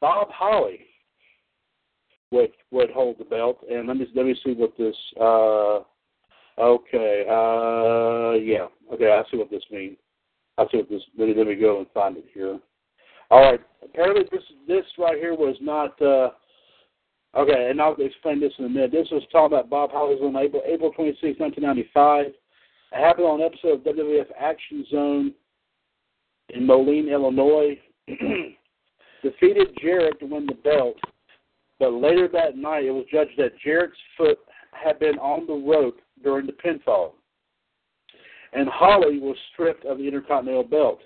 Bob 0.00 0.28
Holly 0.30 0.80
would 2.34 2.50
would 2.70 2.90
hold 2.90 3.16
the 3.18 3.24
belt, 3.24 3.58
and 3.70 3.88
let 3.88 3.96
me 3.96 4.06
let 4.14 4.26
me 4.26 4.34
see 4.44 4.52
what 4.52 4.76
this. 4.76 4.96
Uh, 5.20 5.80
okay, 6.60 7.24
uh, 7.28 8.32
yeah, 8.38 8.66
okay, 8.92 9.12
I 9.12 9.22
see 9.30 9.36
what 9.36 9.50
this 9.50 9.64
means. 9.70 9.96
I 10.58 10.64
see 10.70 10.78
what 10.78 10.90
this. 10.90 11.02
Let 11.16 11.28
me, 11.28 11.34
let 11.36 11.46
me 11.46 11.54
go 11.54 11.78
and 11.78 11.86
find 11.94 12.16
it 12.16 12.26
here. 12.32 12.58
All 13.30 13.40
right. 13.40 13.60
Apparently, 13.82 14.24
this 14.30 14.42
this 14.66 14.84
right 14.98 15.16
here 15.16 15.34
was 15.34 15.56
not. 15.60 16.00
Uh, 16.00 16.30
okay, 17.36 17.70
and 17.70 17.80
I'll 17.80 17.96
explain 17.98 18.40
this 18.40 18.52
in 18.58 18.66
a 18.66 18.68
minute. 18.68 18.92
This 18.92 19.08
was 19.10 19.22
talking 19.32 19.56
about 19.56 19.70
Bob 19.70 19.90
Holly's 19.92 20.20
on 20.22 20.36
April 20.36 20.62
April 20.66 20.92
26, 20.92 21.40
1995. 21.40 22.26
It 22.26 22.34
happened 22.92 23.26
on 23.26 23.40
an 23.40 23.46
episode 23.46 23.86
of 23.86 23.96
WWF 23.96 24.26
Action 24.38 24.86
Zone 24.90 25.34
in 26.50 26.66
Moline, 26.66 27.08
Illinois. 27.08 27.78
Defeated 29.22 29.68
Jarrett 29.80 30.20
to 30.20 30.26
win 30.26 30.46
the 30.46 30.54
belt, 30.54 30.96
but 31.78 31.92
later 31.92 32.28
that 32.32 32.56
night 32.56 32.84
it 32.84 32.90
was 32.90 33.04
judged 33.10 33.32
that 33.38 33.58
Jarrett's 33.64 33.96
foot 34.16 34.38
had 34.72 34.98
been 34.98 35.18
on 35.18 35.46
the 35.46 35.54
rope 35.54 36.00
during 36.22 36.46
the 36.46 36.52
pinfall 36.52 37.12
and 38.54 38.68
Holly 38.68 39.18
was 39.18 39.36
stripped 39.52 39.84
of 39.84 39.98
the 39.98 40.04
Intercontinental 40.06 40.64
Belt. 40.64 41.00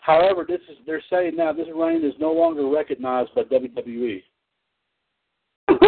However, 0.00 0.44
this 0.48 0.60
is 0.70 0.78
they're 0.86 1.02
saying 1.10 1.36
now 1.36 1.52
this 1.52 1.68
reign 1.74 2.04
is 2.04 2.14
no 2.18 2.32
longer 2.32 2.66
recognized 2.66 3.34
by 3.34 3.42
WWE. 3.42 4.22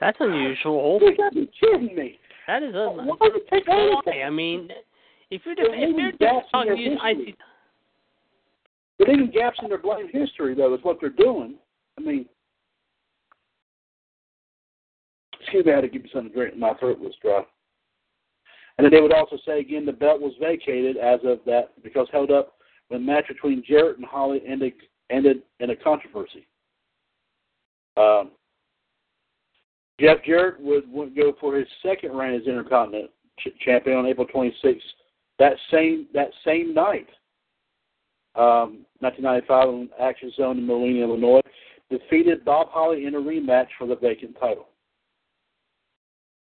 That's 0.00 0.16
unusual. 0.18 0.98
You 1.02 1.16
gotta 1.16 1.34
be 1.34 1.50
kidding 1.60 1.94
me. 1.94 2.18
That 2.46 2.62
is 2.62 2.74
a. 2.74 2.88
Why 2.88 3.16
would 3.20 3.36
it 3.36 3.48
take 3.50 3.68
anything? 3.68 4.22
I 4.24 4.30
mean, 4.30 4.70
if 5.30 5.42
you're 5.44 5.54
if 5.58 5.96
you're 5.96 6.12
just 6.12 6.50
talking, 6.50 6.76
you, 6.76 6.96
I 7.02 7.14
see. 7.14 7.34
But 8.98 9.10
even 9.10 9.30
gaps 9.30 9.58
in 9.62 9.68
their 9.68 9.78
blame 9.78 10.08
history, 10.10 10.54
though, 10.54 10.74
is 10.74 10.80
what 10.82 10.98
they're 11.00 11.10
doing. 11.10 11.56
I 11.98 12.02
mean, 12.02 12.26
I 15.54 15.70
had 15.70 15.80
to 15.82 15.88
give 15.88 16.04
you 16.04 16.10
something 16.12 16.30
to 16.32 16.36
drink. 16.36 16.56
My 16.56 16.74
throat 16.74 16.98
was 16.98 17.12
dry. 17.22 17.42
And 18.78 18.84
then 18.84 18.92
they 18.92 19.00
would 19.00 19.12
also 19.12 19.36
say 19.44 19.60
again 19.60 19.84
the 19.84 19.92
belt 19.92 20.20
was 20.20 20.32
vacated 20.40 20.96
as 20.96 21.20
of 21.24 21.40
that 21.46 21.70
because 21.82 22.08
held 22.12 22.30
up 22.30 22.54
when 22.88 23.04
the 23.04 23.12
match 23.12 23.28
between 23.28 23.62
Jarrett 23.66 23.98
and 23.98 24.06
Holly 24.06 24.42
ended 24.46 24.72
ended 25.10 25.42
in 25.58 25.70
a 25.70 25.76
controversy. 25.76 26.46
Um, 27.96 28.30
Jeff 30.00 30.24
Jarrett 30.24 30.60
would, 30.60 30.90
would 30.90 31.14
go 31.14 31.34
for 31.40 31.56
his 31.56 31.66
second 31.82 32.12
reign 32.12 32.34
as 32.34 32.46
Intercontinental 32.46 33.08
ch- 33.38 33.58
Champion 33.64 33.98
on 33.98 34.06
April 34.06 34.26
26th. 34.26 34.78
That 35.38 35.54
same 35.70 36.06
that 36.14 36.30
same 36.44 36.72
night, 36.72 37.08
um, 38.34 38.86
1995 39.00 39.68
on 39.68 39.88
Action 40.00 40.32
Zone 40.36 40.58
in 40.58 40.66
Moline, 40.66 41.02
Illinois, 41.02 41.40
defeated 41.90 42.44
Bob 42.44 42.68
Holly 42.70 43.06
in 43.06 43.14
a 43.14 43.18
rematch 43.18 43.68
for 43.78 43.86
the 43.86 43.96
vacant 43.96 44.36
title. 44.40 44.68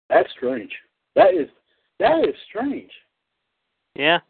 That's 0.09 0.31
strange. 0.37 0.73
That 1.15 1.35
is 1.35 1.49
that 2.01 2.21
is 2.21 2.35
strange. 2.49 2.91
Yeah. 3.95 4.21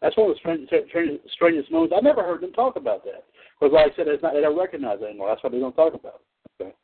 That's 0.00 0.16
one 0.16 0.30
of 0.30 0.36
the 0.36 0.40
strangest, 0.40 1.32
strangest, 1.32 1.70
moments. 1.70 1.94
I've 1.96 2.02
never 2.02 2.24
heard 2.24 2.40
them 2.40 2.52
talk 2.52 2.76
about 2.76 3.04
that. 3.04 3.24
Because, 3.60 3.72
like 3.72 3.92
I 3.92 3.96
said, 3.96 4.08
it's 4.08 4.22
not, 4.22 4.34
they 4.34 4.40
don't 4.40 4.58
recognize 4.58 4.98
it 5.00 5.04
anymore. 5.04 5.28
That's 5.28 5.44
why 5.44 5.50
they 5.50 5.60
don't 5.60 5.76
talk 5.76 5.94
about 5.94 6.22
it. 6.58 6.62
Okay. 6.62 6.74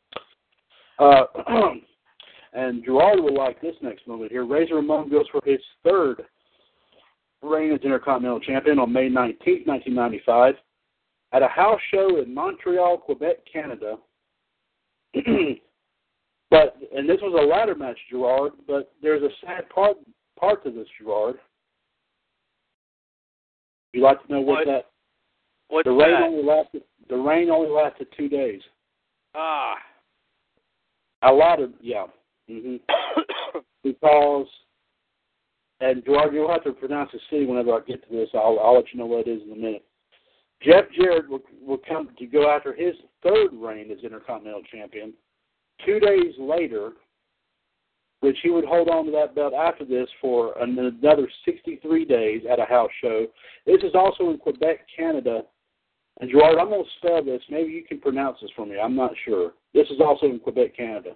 Uh, 0.99 1.71
and 2.53 2.83
Gerard 2.85 3.19
will 3.19 3.35
like 3.35 3.61
this 3.61 3.75
next 3.81 4.07
moment 4.07 4.31
here. 4.31 4.45
Razor 4.45 4.75
Ramon 4.75 5.09
goes 5.09 5.25
for 5.31 5.41
his 5.43 5.59
third 5.83 6.23
reign 7.41 7.73
as 7.73 7.81
Intercontinental 7.81 8.39
Champion 8.39 8.79
on 8.79 8.93
May 8.93 9.09
19, 9.09 9.63
1995, 9.65 10.55
at 11.33 11.43
a 11.43 11.47
house 11.47 11.79
show 11.91 12.21
in 12.21 12.33
Montreal, 12.33 12.97
Quebec, 12.99 13.37
Canada. 13.51 13.97
but 16.51 16.77
and 16.95 17.07
this 17.09 17.19
was 17.21 17.33
a 17.39 17.45
ladder 17.45 17.75
match, 17.75 17.97
Gerard. 18.09 18.53
But 18.67 18.91
there's 19.01 19.23
a 19.23 19.29
sad 19.45 19.69
part 19.69 19.97
part 20.39 20.63
to 20.63 20.71
this, 20.71 20.87
Gerard. 21.01 21.35
You'd 23.93 24.03
like 24.03 24.25
to 24.25 24.31
know 24.33 24.41
what, 24.41 24.59
What? 24.59 24.67
that? 24.67 24.85
What's 25.69 25.85
the 25.85 25.91
rain 25.91 26.11
that? 26.11 26.23
only 26.23 26.43
lasted. 26.43 26.83
The 27.09 27.17
rain 27.17 27.49
only 27.49 27.69
lasted 27.69 28.07
two 28.17 28.29
days. 28.29 28.61
Ah. 29.35 29.75
A 31.23 31.31
lot 31.31 31.61
of 31.61 31.71
yeah. 31.81 32.05
hmm 32.49 32.77
Because, 33.83 34.45
and 35.79 36.03
Gerard, 36.03 36.33
you'll 36.33 36.51
have 36.51 36.63
to 36.65 36.73
pronounce 36.73 37.11
the 37.13 37.19
city 37.29 37.45
whenever 37.45 37.71
I 37.73 37.79
get 37.87 38.07
to 38.09 38.15
this. 38.15 38.29
I'll 38.33 38.59
I'll 38.61 38.75
let 38.75 38.85
you 38.93 38.99
know 38.99 39.05
what 39.05 39.25
it 39.27 39.31
is 39.31 39.41
in 39.43 39.53
a 39.53 39.55
minute. 39.55 39.85
Jeff 40.61 40.85
Jarrett 40.99 41.29
will, 41.29 41.39
will 41.65 41.79
come 41.87 42.09
to 42.19 42.25
go 42.25 42.49
after 42.49 42.73
his 42.73 42.93
third 43.23 43.53
reign 43.53 43.89
as 43.91 44.03
Intercontinental 44.03 44.63
Champion. 44.69 45.13
Two 45.85 45.99
days 45.99 46.33
later, 46.37 46.91
which 48.21 48.37
he 48.43 48.49
would 48.49 48.65
hold 48.65 48.89
on 48.89 49.05
to 49.05 49.11
that 49.11 49.33
belt 49.33 49.53
after 49.53 49.85
this 49.85 50.09
for 50.19 50.53
another 50.59 51.29
63 51.45 52.05
days 52.05 52.41
at 52.49 52.59
a 52.59 52.65
house 52.65 52.91
show. 53.01 53.25
This 53.65 53.81
is 53.81 53.95
also 53.95 54.29
in 54.29 54.37
Quebec, 54.37 54.85
Canada. 54.95 55.43
And 56.19 56.29
Gerard, 56.29 56.57
I'm 56.59 56.69
going 56.69 56.83
to 56.83 56.89
spell 56.97 57.23
this. 57.23 57.41
Maybe 57.49 57.71
you 57.71 57.83
can 57.83 58.01
pronounce 58.01 58.39
this 58.41 58.51
for 58.55 58.65
me. 58.65 58.77
I'm 58.77 58.95
not 58.95 59.11
sure. 59.23 59.53
This 59.73 59.87
is 59.89 60.01
also 60.01 60.25
in 60.25 60.39
Quebec, 60.39 60.75
Canada. 60.75 61.11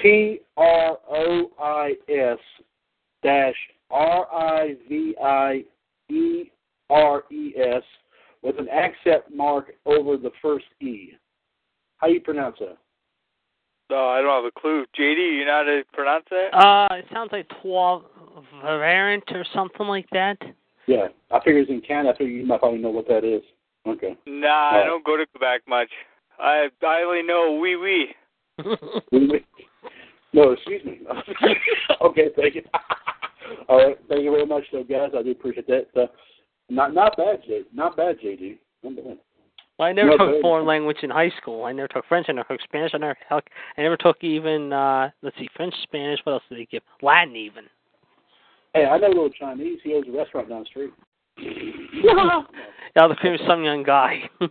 P 0.00 0.40
R 0.56 0.98
O 1.10 1.50
I 1.58 1.94
S 2.08 2.38
dash 3.22 3.54
R 3.90 4.26
I 4.32 4.74
V 4.88 5.14
I 5.22 5.64
E 6.10 6.50
R 6.88 7.24
E 7.30 7.52
S 7.56 7.82
with 8.42 8.58
an 8.58 8.68
accent 8.68 9.24
mark 9.34 9.72
over 9.84 10.16
the 10.16 10.30
first 10.40 10.66
E. 10.80 11.12
How 11.98 12.06
do 12.08 12.14
you 12.14 12.20
pronounce 12.20 12.56
that? 12.60 12.78
No, 13.88 14.08
I 14.08 14.20
don't 14.20 14.44
have 14.44 14.44
a 14.44 14.60
clue. 14.60 14.84
JD, 14.98 15.38
you 15.38 15.44
know 15.44 15.52
how 15.52 15.62
to 15.62 15.82
pronounce 15.92 16.24
that? 16.30 16.54
Uh, 16.56 16.88
it 16.96 17.06
sounds 17.12 17.30
like 17.32 17.48
Trois 17.62 18.02
Variant 18.62 19.24
or 19.32 19.44
something 19.54 19.86
like 19.86 20.08
that. 20.10 20.36
Yeah, 20.86 21.08
I 21.30 21.38
figure 21.40 21.60
it's 21.60 21.70
in 21.70 21.80
Canada. 21.80 22.14
I 22.14 22.18
figure 22.18 22.32
you 22.32 22.46
might 22.46 22.60
probably 22.60 22.78
know 22.80 22.90
what 22.90 23.08
that 23.08 23.24
is. 23.24 23.42
Okay. 23.86 24.16
Nah, 24.26 24.70
I 24.70 24.82
Oh. 24.82 24.86
don't 24.86 25.04
go 25.04 25.16
to 25.16 25.26
Quebec 25.26 25.62
much. 25.68 25.90
I 26.38 26.68
I 26.86 27.02
only 27.02 27.22
know 27.22 27.52
wee 27.60 27.76
wee. 27.76 28.14
no, 30.32 30.50
excuse 30.52 30.84
me. 30.84 31.00
okay, 32.00 32.28
thank 32.36 32.54
you. 32.56 32.62
All 33.68 33.78
right, 33.78 33.98
thank 34.08 34.22
you 34.22 34.30
very 34.32 34.46
much, 34.46 34.64
though, 34.72 34.84
guys. 34.84 35.10
I 35.16 35.22
do 35.22 35.30
appreciate 35.30 35.66
that. 35.68 35.86
Uh, 35.96 36.06
not 36.68 36.92
not 36.94 37.16
bad, 37.16 37.42
J. 37.46 37.62
Not 37.72 37.96
bad, 37.96 38.18
JD. 38.18 38.58
Not 38.82 38.96
bad. 38.96 39.18
Well, 39.78 39.88
I 39.88 39.92
never 39.92 40.10
No, 40.10 40.16
took 40.16 40.34
but- 40.36 40.42
foreign 40.42 40.66
language 40.66 40.98
in 41.02 41.10
high 41.10 41.30
school. 41.40 41.64
I 41.64 41.72
never 41.72 41.88
took 41.88 42.04
French. 42.06 42.26
I 42.28 42.32
never 42.32 42.48
took 42.48 42.62
Spanish. 42.62 42.92
I 42.94 42.98
never 42.98 43.16
heck, 43.28 43.44
I 43.76 43.82
never 43.82 43.96
took 43.96 44.16
even 44.22 44.72
uh 44.72 45.10
let's 45.22 45.36
see, 45.38 45.48
French, 45.56 45.74
Spanish. 45.82 46.20
What 46.24 46.32
else 46.32 46.42
did 46.48 46.58
they 46.58 46.66
give? 46.66 46.82
Latin 47.02 47.36
even. 47.36 47.64
Hey, 48.74 48.84
I 48.86 48.98
know 48.98 49.06
a 49.06 49.08
little 49.08 49.30
Chinese. 49.30 49.78
He 49.82 49.94
owns 49.94 50.06
a 50.08 50.12
restaurant 50.16 50.48
down 50.48 50.60
the 50.60 50.66
street. 50.66 50.92
Yeah, 52.96 53.08
the 53.08 53.16
famous 53.22 53.40
some 53.46 53.62
young 53.62 53.82
guy. 53.82 54.22
All 54.40 54.48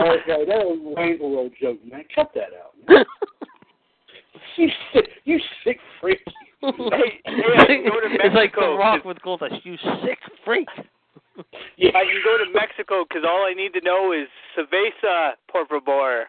right, 0.00 0.20
guys, 0.26 0.44
that 0.48 0.66
was 0.66 0.78
a 0.84 1.00
Wayne 1.00 1.18
World 1.18 1.50
joke, 1.58 1.78
man. 1.90 2.04
Cut 2.14 2.30
that 2.34 2.50
out. 2.62 2.74
Man. 2.88 3.04
You 4.58 4.68
sick, 4.92 5.08
you 5.24 5.38
sick 5.64 5.78
freak. 6.00 6.18
Hey, 6.62 7.20
hey, 7.24 7.84
go 7.84 8.00
to 8.00 8.08
it's 8.10 8.34
like 8.34 8.54
the 8.54 8.60
Mexico, 8.60 8.76
Rock 8.76 9.02
'cause- 9.02 9.06
with 9.06 9.18
Goldust. 9.18 9.64
You 9.64 9.76
sick 10.04 10.18
freak. 10.44 10.68
Yeah, 11.76 11.90
I 11.90 12.04
can 12.04 12.20
go 12.24 12.38
to 12.38 12.50
Mexico 12.52 13.04
because 13.08 13.24
all 13.26 13.46
I 13.46 13.52
need 13.54 13.72
to 13.74 13.80
know 13.82 14.12
is 14.12 14.28
cerveza, 14.56 15.32
por 15.50 15.66
favor. 15.66 16.24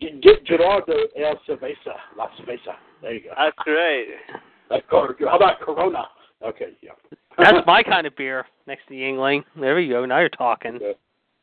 Get 0.00 0.44
Gerardo 0.44 0.94
El 1.16 1.40
Cerveza, 1.48 1.96
La 2.16 2.28
Cerveza. 2.36 2.76
There 3.02 3.14
you 3.14 3.20
go. 3.24 3.30
That's 3.36 3.56
right. 3.66 4.06
That 4.70 4.86
cor- 4.86 5.16
How 5.20 5.36
about 5.36 5.60
Corona? 5.60 6.04
Okay, 6.44 6.76
yeah. 6.82 6.90
That's 7.38 7.66
my 7.66 7.82
kind 7.88 8.06
of 8.06 8.14
beer. 8.16 8.44
Next 8.66 8.86
to 8.88 8.94
Yuengling. 8.94 9.42
There 9.58 9.74
we 9.74 9.88
go. 9.88 10.04
Now 10.04 10.18
you're 10.20 10.28
talking. 10.28 10.78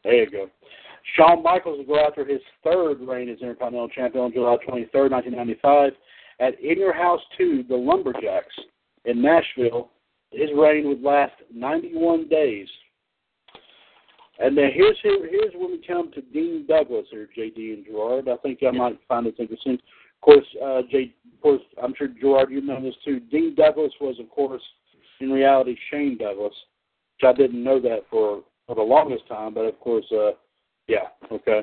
There 0.04 0.14
you 0.14 0.30
go. 0.30 0.48
Shawn 1.16 1.42
Michaels 1.42 1.80
will 1.80 1.96
go 1.96 2.06
after 2.06 2.24
his 2.24 2.40
third 2.64 3.00
reign 3.02 3.30
as 3.30 3.40
Intercontinental 3.42 3.90
Champion 3.90 4.26
on 4.26 4.32
July 4.32 4.58
23rd, 4.58 5.10
1995, 5.10 5.94
at 6.40 6.60
In 6.60 6.78
Your 6.78 6.94
House 6.94 7.22
2, 7.38 7.66
the 7.68 7.76
Lumberjacks 7.76 8.56
in 9.06 9.24
Nashville. 9.24 9.90
His 10.36 10.49
reign 10.56 10.88
would 10.88 11.02
last 11.02 11.34
91 11.53 12.28
days. 12.28 12.68
And 14.40 14.57
then 14.57 14.70
here's 14.74 14.98
here, 15.02 15.28
here's 15.30 15.53
when 15.56 15.72
we 15.72 15.84
come 15.88 16.12
to 16.12 16.22
Dean 16.22 16.66
Douglas 16.68 17.06
here, 17.10 17.30
JD 17.38 17.74
and 17.74 17.86
Gerard. 17.86 18.28
I 18.28 18.36
think 18.38 18.60
I 18.68 18.72
might 18.72 18.99
find 19.07 19.26
this 19.26 19.36
interesting. 19.40 19.76
Of 19.76 20.22
course, 20.22 20.45
uh, 20.62 20.82
J, 20.91 21.14
of 21.34 21.41
course, 21.41 21.62
I'm 21.82 21.94
sure 21.98 22.07
Gerard, 22.07 22.52
you 22.52 22.62
know 22.62 22.82
this 22.82 22.95
too. 23.06 23.22
Dean 23.32 23.56
Douglas 23.56 23.94
was, 24.02 24.20
of 24.20 24.30
course, 24.30 24.62
in 25.22 25.32
reality 25.32 25.78
Shane 25.90 26.18
Douglas, 26.18 26.53
which 27.16 27.30
I 27.30 27.34
didn't 27.34 27.64
know 27.64 27.80
that 27.80 28.06
for 28.10 28.44
for 28.68 28.76
the 28.76 28.82
longest 28.82 29.28
time, 29.28 29.53
but 29.53 29.62
of 29.62 29.80
course, 29.80 30.06
uh, 30.12 30.32
yeah, 30.88 31.07
okay. 31.32 31.62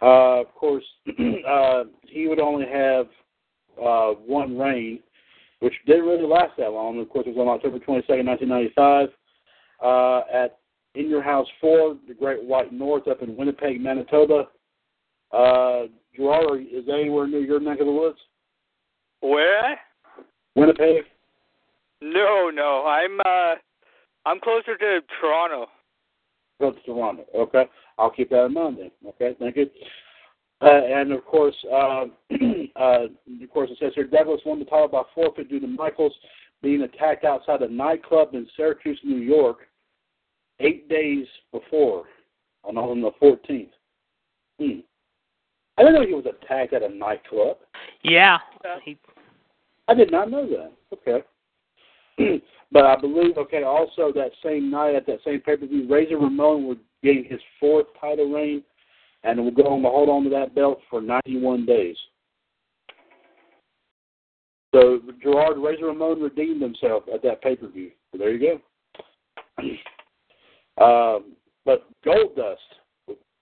Uh, 0.00 0.40
of 0.40 0.54
course, 0.54 0.84
uh, 1.48 1.84
he 2.06 2.28
would 2.28 2.40
only 2.40 2.66
have 2.66 3.06
uh, 3.82 4.10
one 4.24 4.56
reign, 4.56 5.00
which 5.62 5.74
didn't 5.86 6.06
really 6.06 6.26
last 6.26 6.56
that 6.58 6.72
long. 6.72 7.00
Of 7.00 7.08
course, 7.08 7.24
it 7.26 7.36
was 7.36 7.38
on 7.38 7.46
October 7.46 7.78
22nd, 7.78 8.26
1995, 8.26 9.08
uh, 9.80 10.22
at 10.32 10.58
In 10.96 11.08
Your 11.08 11.22
House 11.22 11.46
4, 11.60 11.96
the 12.08 12.14
Great 12.14 12.42
White 12.42 12.72
North 12.72 13.06
up 13.06 13.22
in 13.22 13.36
Winnipeg, 13.36 13.80
Manitoba. 13.80 14.48
Uh, 15.30 15.84
Gerard, 16.16 16.62
is 16.62 16.84
that 16.86 16.98
anywhere 17.00 17.28
near 17.28 17.40
your 17.40 17.60
neck 17.60 17.78
of 17.78 17.86
the 17.86 17.92
woods? 17.92 18.18
Where? 19.20 19.78
Winnipeg? 20.56 21.04
No, 22.00 22.50
no. 22.52 22.84
I'm 22.84 23.20
uh 23.20 23.54
I'm 24.26 24.40
closer 24.40 24.76
to 24.76 25.00
Toronto. 25.20 25.66
Go 26.60 26.72
to 26.72 26.80
Toronto. 26.84 27.24
Okay, 27.34 27.64
I'll 27.98 28.10
keep 28.10 28.30
that 28.30 28.46
in 28.46 28.54
mind 28.54 28.78
then. 28.78 28.90
Okay, 29.10 29.36
thank 29.38 29.56
you. 29.56 29.70
Uh, 30.62 30.84
and 30.84 31.10
of 31.12 31.24
course, 31.24 31.56
uh, 31.72 32.04
uh, 32.76 33.06
of 33.42 33.50
course, 33.52 33.70
it 33.70 33.78
says 33.80 33.92
here 33.94 34.06
Douglas 34.06 34.40
won 34.46 34.60
the 34.60 34.64
title 34.64 34.88
by 34.88 35.02
forfeit 35.14 35.48
due 35.48 35.58
to 35.58 35.66
Michaels 35.66 36.14
being 36.62 36.82
attacked 36.82 37.24
outside 37.24 37.62
a 37.62 37.68
nightclub 37.68 38.34
in 38.34 38.46
Syracuse, 38.56 39.00
New 39.02 39.16
York, 39.16 39.66
eight 40.60 40.88
days 40.88 41.26
before, 41.50 42.04
on 42.62 42.78
on 42.78 43.00
the 43.00 43.10
14th. 43.20 43.70
Hmm. 44.60 44.80
I 45.78 45.82
didn't 45.82 45.94
know 45.94 46.06
he 46.06 46.14
was 46.14 46.26
attacked 46.26 46.74
at 46.74 46.82
a 46.82 46.88
nightclub. 46.88 47.56
Yeah. 48.04 48.38
Yeah. 48.64 48.76
He, 48.84 48.98
I 49.88 49.94
did 49.94 50.12
not 50.12 50.30
know 50.30 50.46
that. 50.48 50.72
Okay. 50.92 51.24
but 52.70 52.84
I 52.84 53.00
believe, 53.00 53.36
okay, 53.36 53.64
also 53.64 54.12
that 54.14 54.30
same 54.44 54.70
night 54.70 54.94
at 54.94 55.06
that 55.06 55.18
same 55.24 55.40
pay 55.40 55.56
per 55.56 55.66
view, 55.66 55.88
Razor 55.88 56.18
Ramon 56.18 56.68
would 56.68 56.78
gain 57.02 57.24
his 57.28 57.40
fourth 57.58 57.86
title 58.00 58.30
reign 58.30 58.62
and 59.24 59.38
will 59.38 59.50
go 59.50 59.64
on 59.64 59.82
to 59.82 59.88
hold 59.88 60.08
on 60.08 60.24
to 60.24 60.30
that 60.30 60.54
belt 60.54 60.80
for 60.90 61.00
91 61.00 61.66
days. 61.66 61.96
So 64.74 65.00
Gerard 65.22 65.58
Razor 65.58 65.86
Ramon 65.86 66.20
redeemed 66.20 66.62
himself 66.62 67.04
at 67.12 67.22
that 67.22 67.42
pay 67.42 67.56
per 67.56 67.68
view. 67.68 67.90
So 68.10 68.18
there 68.18 68.34
you 68.34 68.60
go. 69.58 69.64
um, 70.82 71.32
but 71.64 71.86
Goldust 72.04 72.56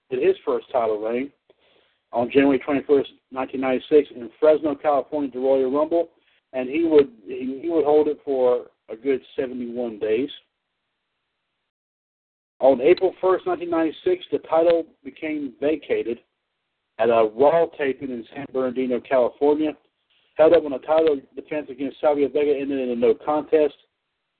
did 0.09 0.21
his 0.21 0.35
first 0.45 0.67
title 0.71 0.99
reign 0.99 1.31
on 2.11 2.29
January 2.29 2.59
21st, 2.59 3.07
1996, 3.31 4.09
in 4.13 4.29
Fresno, 4.39 4.75
California, 4.75 5.31
the 5.31 5.39
Royal 5.39 5.71
Rumble 5.71 6.09
and 6.53 6.69
he 6.69 6.83
would 6.83 7.09
he 7.25 7.67
would 7.69 7.85
hold 7.85 8.07
it 8.07 8.19
for 8.23 8.67
a 8.89 8.95
good 8.95 9.21
71 9.35 9.99
days. 9.99 10.29
On 12.61 12.79
April 12.79 13.11
1st, 13.23 13.47
1996, 13.47 14.25
the 14.31 14.37
title 14.47 14.85
became 15.03 15.53
vacated 15.59 16.19
at 16.99 17.09
a 17.09 17.31
Raw 17.35 17.65
taping 17.75 18.11
in 18.11 18.23
San 18.35 18.45
Bernardino, 18.53 18.99
California. 18.99 19.71
Held 20.35 20.53
up 20.53 20.63
when 20.63 20.73
a 20.73 20.79
title 20.79 21.19
defense 21.35 21.67
against 21.71 21.99
Savio 21.99 22.27
Vega 22.27 22.55
ended 22.55 22.79
in 22.79 22.89
a 22.91 22.95
no 22.95 23.15
contest. 23.15 23.73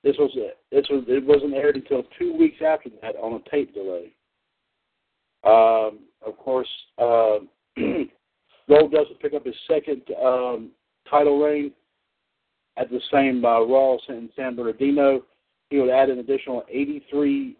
This 0.04 0.16
was 0.18 0.30
this 0.70 0.86
was 0.88 1.04
it 1.08 1.26
wasn't 1.26 1.54
aired 1.54 1.74
until 1.74 2.04
two 2.16 2.36
weeks 2.36 2.58
after 2.64 2.90
that 3.02 3.16
on 3.16 3.40
a 3.40 3.50
tape 3.50 3.74
delay. 3.74 4.12
Um, 5.42 6.00
of 6.24 6.38
course, 6.38 6.68
uh, 6.98 7.38
doesn't 7.76 9.20
pick 9.20 9.34
up 9.34 9.44
his 9.44 9.54
second 9.68 10.02
um, 10.24 10.70
title 11.10 11.42
reign 11.42 11.72
at 12.76 12.88
the 12.88 13.00
same 13.12 13.44
uh, 13.44 13.62
Raw 13.64 13.96
in 14.08 14.30
San 14.36 14.54
Bernardino. 14.54 15.22
He 15.70 15.78
would 15.78 15.90
add 15.90 16.08
an 16.08 16.20
additional 16.20 16.62
83 16.68 17.56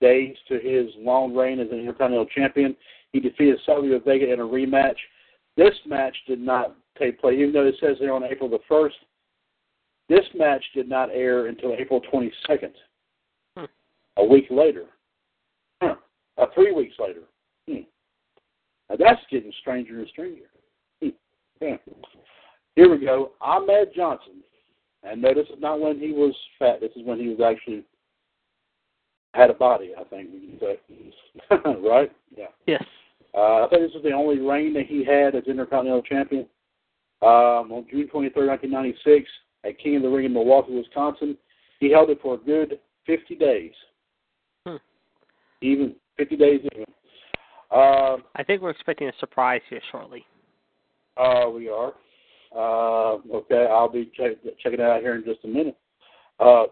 days 0.00 0.36
to 0.48 0.54
his 0.58 0.90
long 0.98 1.34
reign 1.34 1.60
as 1.60 1.68
an 1.70 1.78
Intercontinental 1.78 2.26
Champion. 2.26 2.76
He 3.12 3.20
defeated 3.20 3.58
Savio 3.64 3.98
Vega 4.00 4.32
in 4.32 4.40
a 4.40 4.44
rematch. 4.44 4.96
This 5.56 5.74
match 5.86 6.16
did 6.26 6.40
not 6.40 6.76
take 6.98 7.20
place, 7.20 7.36
even 7.38 7.52
though 7.52 7.66
it 7.66 7.76
says 7.80 7.96
there 8.00 8.12
on 8.12 8.24
April 8.24 8.48
the 8.48 8.58
1st. 8.70 8.90
This 10.08 10.24
match 10.34 10.64
did 10.74 10.88
not 10.88 11.10
air 11.10 11.46
until 11.46 11.74
April 11.74 12.00
22nd, 12.12 12.74
Hmm. 13.56 13.64
a 14.16 14.24
week 14.24 14.46
later. 14.50 14.86
Huh. 15.80 15.96
Uh, 16.36 16.46
three 16.54 16.72
weeks 16.72 16.94
later. 16.98 17.22
Hmm. 17.68 17.82
Now 18.90 18.96
that's 18.96 19.22
getting 19.30 19.52
stranger 19.60 20.00
and 20.00 20.08
stranger. 20.08 20.50
Hmm. 21.00 21.08
Yeah. 21.60 21.76
here 22.76 22.90
we 22.90 22.98
go. 23.04 23.32
Ahmed 23.40 23.94
Johnson. 23.94 24.42
And 25.04 25.22
no, 25.22 25.32
this 25.34 25.46
is 25.48 25.60
not 25.60 25.80
when 25.80 25.98
he 25.98 26.12
was 26.12 26.34
fat. 26.58 26.80
This 26.80 26.90
is 26.96 27.04
when 27.04 27.18
he 27.18 27.28
was 27.28 27.40
actually 27.40 27.84
had 29.34 29.50
a 29.50 29.54
body, 29.54 29.92
I 29.98 30.04
think 30.04 30.30
we 30.32 30.58
can 30.58 30.58
say. 30.60 31.80
right? 31.88 32.10
Yeah. 32.36 32.46
Yes. 32.66 32.84
Uh, 33.34 33.64
I 33.64 33.66
think 33.68 33.82
this 33.82 33.96
is 33.96 34.02
the 34.02 34.12
only 34.12 34.38
reign 34.38 34.72
that 34.74 34.86
he 34.86 35.04
had 35.04 35.34
as 35.34 35.44
Intercontinental 35.46 36.02
Champion. 36.02 36.46
Um, 37.20 37.72
on 37.72 37.86
June 37.90 38.08
23, 38.08 38.46
1996, 38.46 39.28
at 39.64 39.78
King 39.78 39.96
of 39.96 40.02
the 40.02 40.08
Ring 40.08 40.26
in 40.26 40.32
Milwaukee, 40.32 40.76
Wisconsin, 40.76 41.36
he 41.80 41.90
held 41.90 42.10
it 42.10 42.20
for 42.22 42.34
a 42.34 42.38
good 42.38 42.78
50 43.06 43.34
days. 43.34 43.72
Hmm. 44.66 44.76
Even 45.62 45.96
50 46.16 46.36
days 46.36 46.60
even. 46.72 46.84
Uh, 47.70 48.16
I 48.36 48.44
think 48.46 48.62
we're 48.62 48.70
expecting 48.70 49.08
a 49.08 49.12
surprise 49.18 49.62
here 49.68 49.80
shortly. 49.90 50.24
Uh, 51.16 51.48
we 51.48 51.68
are. 51.68 51.94
Uh, 52.54 53.18
okay, 53.34 53.66
I'll 53.68 53.88
be 53.88 54.12
check, 54.16 54.32
checking 54.62 54.80
it 54.80 54.86
out 54.86 55.00
here 55.00 55.16
in 55.16 55.24
just 55.24 55.44
a 55.44 55.48
minute. 55.48 55.76
Uh, 56.38 56.64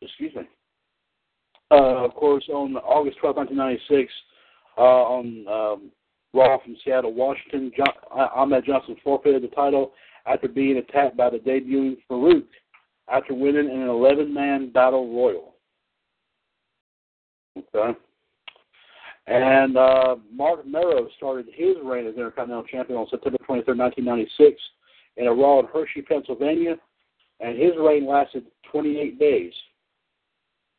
excuse 0.00 0.34
me. 0.34 0.42
Uh, 1.72 2.04
of 2.04 2.14
course, 2.14 2.44
on 2.52 2.76
August 2.76 3.16
12, 3.20 3.36
1996, 3.36 4.12
uh, 4.76 4.80
on 4.80 5.46
um, 5.48 5.90
Raw 6.34 6.58
from 6.62 6.76
Seattle, 6.84 7.14
Washington, 7.14 7.72
John, 7.74 7.94
uh, 8.14 8.28
Ahmed 8.34 8.66
Johnson 8.66 8.96
forfeited 9.02 9.42
the 9.42 9.48
title 9.48 9.92
after 10.26 10.48
being 10.48 10.76
attacked 10.76 11.16
by 11.16 11.30
the 11.30 11.38
debuting 11.38 11.96
Faarooq 12.10 12.44
after 13.08 13.32
winning 13.32 13.70
in 13.70 13.80
an 13.80 13.88
11-man 13.88 14.70
battle 14.70 15.14
royal. 15.14 15.54
Okay. 17.56 17.98
And 19.26 19.76
uh, 19.76 20.16
Mark 20.30 20.66
Mero 20.66 21.08
started 21.16 21.46
his 21.54 21.76
reign 21.82 22.06
as 22.06 22.14
Intercontinental 22.14 22.64
Champion 22.64 22.98
on 22.98 23.06
September 23.08 23.38
23, 23.46 23.78
1996, 23.78 24.60
in 25.16 25.26
a 25.26 25.32
Raw 25.32 25.60
in 25.60 25.66
Hershey, 25.72 26.02
Pennsylvania, 26.02 26.76
and 27.40 27.58
his 27.58 27.72
reign 27.78 28.06
lasted 28.06 28.44
28 28.70 29.18
days. 29.18 29.52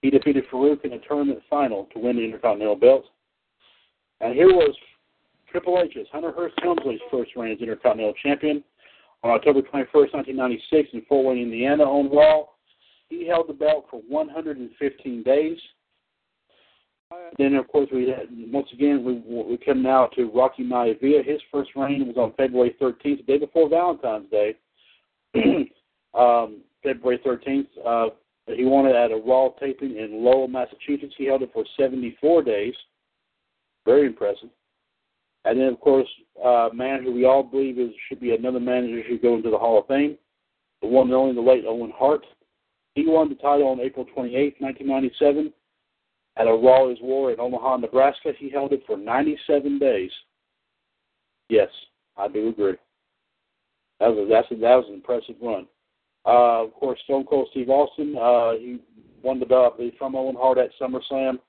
He 0.03 0.09
defeated 0.09 0.43
Faarooq 0.51 0.83
in 0.83 0.91
a 0.91 0.99
tournament 0.99 1.39
final 1.49 1.87
to 1.93 1.99
win 1.99 2.17
the 2.17 2.25
Intercontinental 2.25 2.75
belt. 2.75 3.05
And 4.19 4.33
here 4.35 4.49
was 4.49 4.75
Triple 5.49 5.81
H's 5.81 6.07
Hunter 6.11 6.33
Hearst 6.35 6.55
Helmsley's 6.61 6.99
first 7.09 7.31
reign 7.37 7.53
as 7.53 7.59
Intercontinental 7.61 8.13
Champion 8.21 8.61
on 9.23 9.31
October 9.31 9.61
21, 9.61 9.87
1996, 9.93 10.89
in 10.91 11.01
Fort 11.07 11.25
Wayne, 11.27 11.43
Indiana, 11.43 11.83
on 11.83 12.13
Raw. 12.13 12.43
He 13.07 13.25
held 13.25 13.47
the 13.47 13.53
belt 13.53 13.85
for 13.89 14.01
115 14.09 15.23
days. 15.23 15.57
Then, 17.37 17.55
of 17.55 17.69
course, 17.69 17.87
we 17.93 18.09
had, 18.09 18.27
once 18.51 18.67
again 18.73 19.05
we 19.05 19.13
we 19.23 19.57
come 19.57 19.81
now 19.81 20.07
to 20.17 20.29
Rocky 20.31 20.63
Maivia. 20.63 21.23
His 21.25 21.39
first 21.49 21.69
reign 21.77 22.05
was 22.07 22.17
on 22.17 22.33
February 22.35 22.75
13th, 22.81 23.17
the 23.17 23.23
day 23.23 23.37
before 23.37 23.69
Valentine's 23.69 24.29
Day. 24.29 24.55
um, 26.13 26.61
February 26.81 27.19
13th, 27.25 27.67
uh, 27.85 28.09
he 28.47 28.65
won 28.65 28.85
it 28.85 28.95
at 28.95 29.11
a 29.11 29.15
Raw 29.15 29.49
taping 29.59 29.97
in 29.97 30.23
Lowell, 30.23 30.47
Massachusetts. 30.47 31.13
He 31.17 31.25
held 31.25 31.43
it 31.43 31.51
for 31.53 31.63
74 31.77 32.43
days. 32.43 32.73
Very 33.85 34.07
impressive. 34.07 34.49
And 35.45 35.59
then, 35.59 35.67
of 35.67 35.79
course, 35.79 36.07
uh, 36.43 36.69
man 36.73 37.03
who 37.03 37.13
we 37.13 37.25
all 37.25 37.43
believe 37.43 37.79
is 37.79 37.91
should 38.07 38.19
be 38.19 38.33
another 38.33 38.59
man 38.59 38.83
who 38.83 39.01
should 39.07 39.21
go 39.21 39.35
into 39.35 39.49
the 39.49 39.57
Hall 39.57 39.79
of 39.79 39.87
Fame, 39.87 40.17
the 40.81 40.87
one 40.87 41.07
and 41.07 41.15
only 41.15 41.35
the 41.35 41.41
late 41.41 41.65
Owen 41.67 41.91
Hart. 41.95 42.25
He 42.95 43.05
won 43.07 43.29
the 43.29 43.35
title 43.35 43.67
on 43.67 43.79
April 43.79 44.05
28, 44.13 44.55
1997 44.59 45.53
at 46.37 46.47
a 46.47 46.51
Raw 46.51 46.89
is 46.89 46.97
War 47.01 47.31
in 47.31 47.39
Omaha, 47.39 47.77
Nebraska. 47.77 48.33
He 48.37 48.49
held 48.49 48.73
it 48.73 48.83
for 48.85 48.97
97 48.97 49.79
days. 49.79 50.11
Yes, 51.49 51.69
I 52.17 52.27
do 52.27 52.49
agree. 52.49 52.75
That 53.99 54.07
was 54.07 54.27
that's 54.29 54.49
that 54.49 54.75
was 54.75 54.85
an 54.87 54.95
impressive 54.95 55.35
run. 55.41 55.67
Uh, 56.25 56.63
of 56.63 56.73
course, 56.73 56.99
Stone 57.03 57.25
Cold 57.25 57.47
Steve 57.51 57.69
Austin. 57.69 58.15
Uh, 58.17 58.53
he 58.53 58.79
won 59.21 59.39
the 59.39 59.45
belt 59.45 59.79
from 59.97 60.15
Owen 60.15 60.35
Hart 60.39 60.57
at 60.57 60.69
SummerSlam 60.79 61.39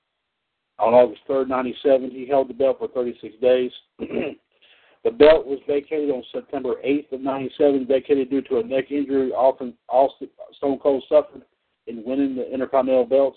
on 0.79 0.93
August 0.93 1.21
3rd, 1.29 1.47
97. 1.47 2.11
He 2.11 2.27
held 2.27 2.49
the 2.49 2.53
belt 2.53 2.79
for 2.79 2.87
36 2.89 3.35
days. 3.41 3.71
the 3.99 5.11
belt 5.11 5.45
was 5.45 5.59
vacated 5.67 6.09
on 6.09 6.23
September 6.33 6.75
8th 6.85 7.13
of 7.13 7.21
97, 7.21 7.87
vacated 7.87 8.29
due 8.29 8.41
to 8.43 8.57
a 8.57 8.63
neck 8.63 8.91
injury 8.91 9.31
often 9.31 9.73
Austin, 9.87 10.29
Stone 10.57 10.79
Cold 10.79 11.03
suffered 11.07 11.43
in 11.87 12.03
winning 12.05 12.35
the 12.35 12.51
Intercontinental 12.51 13.05
belt. 13.05 13.35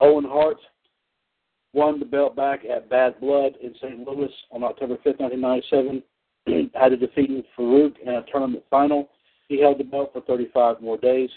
Owen 0.00 0.24
Hart 0.24 0.58
won 1.72 1.98
the 1.98 2.06
belt 2.06 2.36
back 2.36 2.64
at 2.64 2.90
Bad 2.90 3.20
Blood 3.20 3.54
in 3.62 3.74
St. 3.76 4.06
Louis 4.06 4.30
on 4.50 4.64
October 4.64 4.94
5th, 4.96 5.20
1997. 5.20 6.02
Had 6.74 6.90
to 6.90 6.96
defeat 6.96 7.44
Faarooq 7.56 7.98
in 8.00 8.08
a 8.08 8.22
tournament 8.30 8.64
final. 8.70 9.08
He 9.48 9.60
held 9.60 9.78
the 9.78 9.84
belt 9.84 10.10
for 10.12 10.20
35 10.22 10.80
more 10.80 10.98
days. 10.98 11.30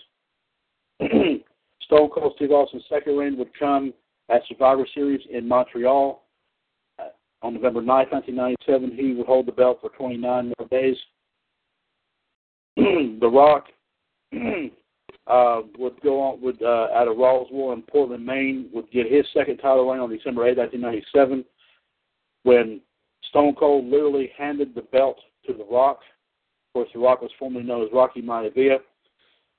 Stone 1.02 2.10
Cold 2.10 2.34
Steve 2.36 2.52
Austin's 2.52 2.84
second 2.90 3.18
reign 3.18 3.38
would 3.38 3.58
come 3.58 3.94
at 4.30 4.42
Survivor 4.48 4.86
Series 4.94 5.22
in 5.30 5.48
Montreal 5.48 6.24
uh, 7.00 7.10
on 7.42 7.54
November 7.54 7.82
9, 7.82 7.88
1997. 8.10 8.96
He 8.96 9.14
would 9.14 9.28
hold 9.28 9.46
the 9.46 9.52
belt 9.52 9.80
for 9.82 9.90
29 9.92 10.54
more 10.58 10.68
days. 10.70 10.98
the 12.78 13.30
Rock 13.30 13.66
uh, 15.28 15.62
would 15.78 16.00
go 16.02 16.22
on 16.22 16.42
would 16.42 16.62
uh, 16.62 16.88
a 16.94 17.14
Raw's 17.14 17.48
War 17.52 17.74
in 17.74 17.82
Portland, 17.82 18.26
Maine, 18.26 18.70
would 18.74 18.90
get 18.92 19.12
his 19.12 19.26
second 19.34 19.58
title 19.58 19.90
reign 19.90 20.02
on 20.02 20.10
December 20.10 20.48
8, 20.48 20.58
1997, 20.58 21.46
when 22.44 22.82
Stone 23.30 23.56
Cold 23.56 23.86
literally 23.86 24.32
handed 24.38 24.74
the 24.76 24.82
belt 24.82 25.18
to 25.48 25.54
The 25.54 25.66
Rock. 25.72 26.00
Of 26.74 26.86
course, 26.86 26.90
The 26.94 27.00
Rock 27.00 27.22
was 27.22 27.32
formerly 27.38 27.66
known 27.66 27.84
as 27.84 27.90
Rocky 27.94 28.22
Maivia. 28.22 28.78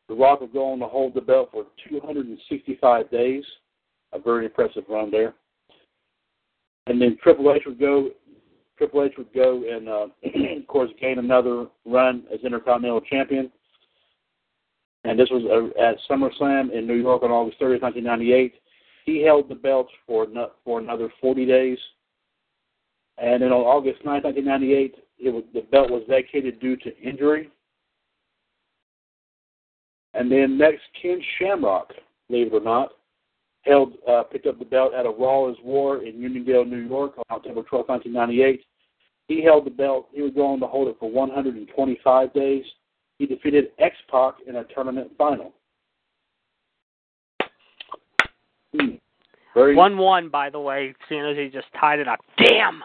The 0.08 0.14
Rock 0.14 0.40
would 0.40 0.52
go 0.52 0.72
on 0.72 0.78
to 0.80 0.86
hold 0.86 1.14
the 1.14 1.20
belt 1.20 1.50
for 1.52 1.66
265 1.88 3.10
days, 3.10 3.44
a 4.12 4.18
very 4.18 4.46
impressive 4.46 4.84
run 4.88 5.10
there. 5.10 5.34
And 6.86 7.00
then 7.00 7.16
Triple 7.22 7.52
H 7.52 7.62
would 7.66 7.78
go. 7.78 8.10
Triple 8.78 9.04
H 9.04 9.12
would 9.18 9.32
go 9.32 9.62
and, 9.70 9.88
uh, 9.88 10.06
of 10.58 10.66
course, 10.66 10.90
gain 11.00 11.18
another 11.18 11.66
run 11.84 12.24
as 12.32 12.40
Intercontinental 12.42 13.02
Champion 13.02 13.52
and 15.04 15.18
this 15.18 15.28
was 15.30 15.42
uh, 15.44 15.82
at 15.82 15.96
SummerSlam 16.08 16.72
in 16.72 16.86
New 16.86 16.94
York 16.94 17.22
on 17.22 17.30
August 17.30 17.60
30th, 17.60 17.82
1998. 17.82 18.54
He 19.04 19.22
held 19.22 19.48
the 19.48 19.54
belt 19.54 19.88
for 20.06 20.26
for 20.64 20.78
another 20.78 21.12
40 21.20 21.44
days, 21.44 21.78
and 23.18 23.42
then 23.42 23.50
on 23.50 23.62
August 23.62 24.00
9th, 24.02 24.24
1998, 24.24 24.94
it 25.22 25.30
was, 25.30 25.44
the 25.54 25.60
belt 25.60 25.90
was 25.90 26.02
vacated 26.08 26.60
due 26.60 26.76
to 26.76 26.98
injury. 26.98 27.50
And 30.14 30.30
then 30.30 30.58
next, 30.58 30.82
Ken 31.00 31.20
Shamrock, 31.38 31.92
believe 32.28 32.48
it 32.48 32.54
or 32.54 32.60
not, 32.60 32.90
held 33.62 33.94
uh, 34.08 34.24
picked 34.24 34.46
up 34.46 34.58
the 34.58 34.64
belt 34.64 34.92
at 34.94 35.06
a 35.06 35.10
Raw 35.10 35.52
War 35.62 36.04
in 36.04 36.16
Uniondale, 36.16 36.68
New 36.68 36.88
York 36.88 37.14
on 37.16 37.24
October 37.30 37.62
12, 37.62 37.88
1998. 37.88 38.64
He 39.28 39.42
held 39.42 39.64
the 39.64 39.70
belt. 39.70 40.08
He 40.12 40.20
was 40.20 40.32
going 40.34 40.60
to 40.60 40.66
hold 40.66 40.88
it 40.88 40.96
for 40.98 41.10
125 41.10 42.34
days. 42.34 42.64
He 43.18 43.26
defeated 43.26 43.68
X 43.78 43.94
Pac 44.10 44.34
in 44.46 44.56
a 44.56 44.64
tournament 44.64 45.12
final. 45.16 45.52
Hmm. 48.74 48.96
One 49.54 49.98
one, 49.98 50.28
by 50.28 50.50
the 50.50 50.58
way. 50.58 50.94
San 51.08 51.20
Jose 51.20 51.50
just 51.50 51.66
tied 51.78 51.98
it 51.98 52.08
up. 52.08 52.20
Damn. 52.38 52.82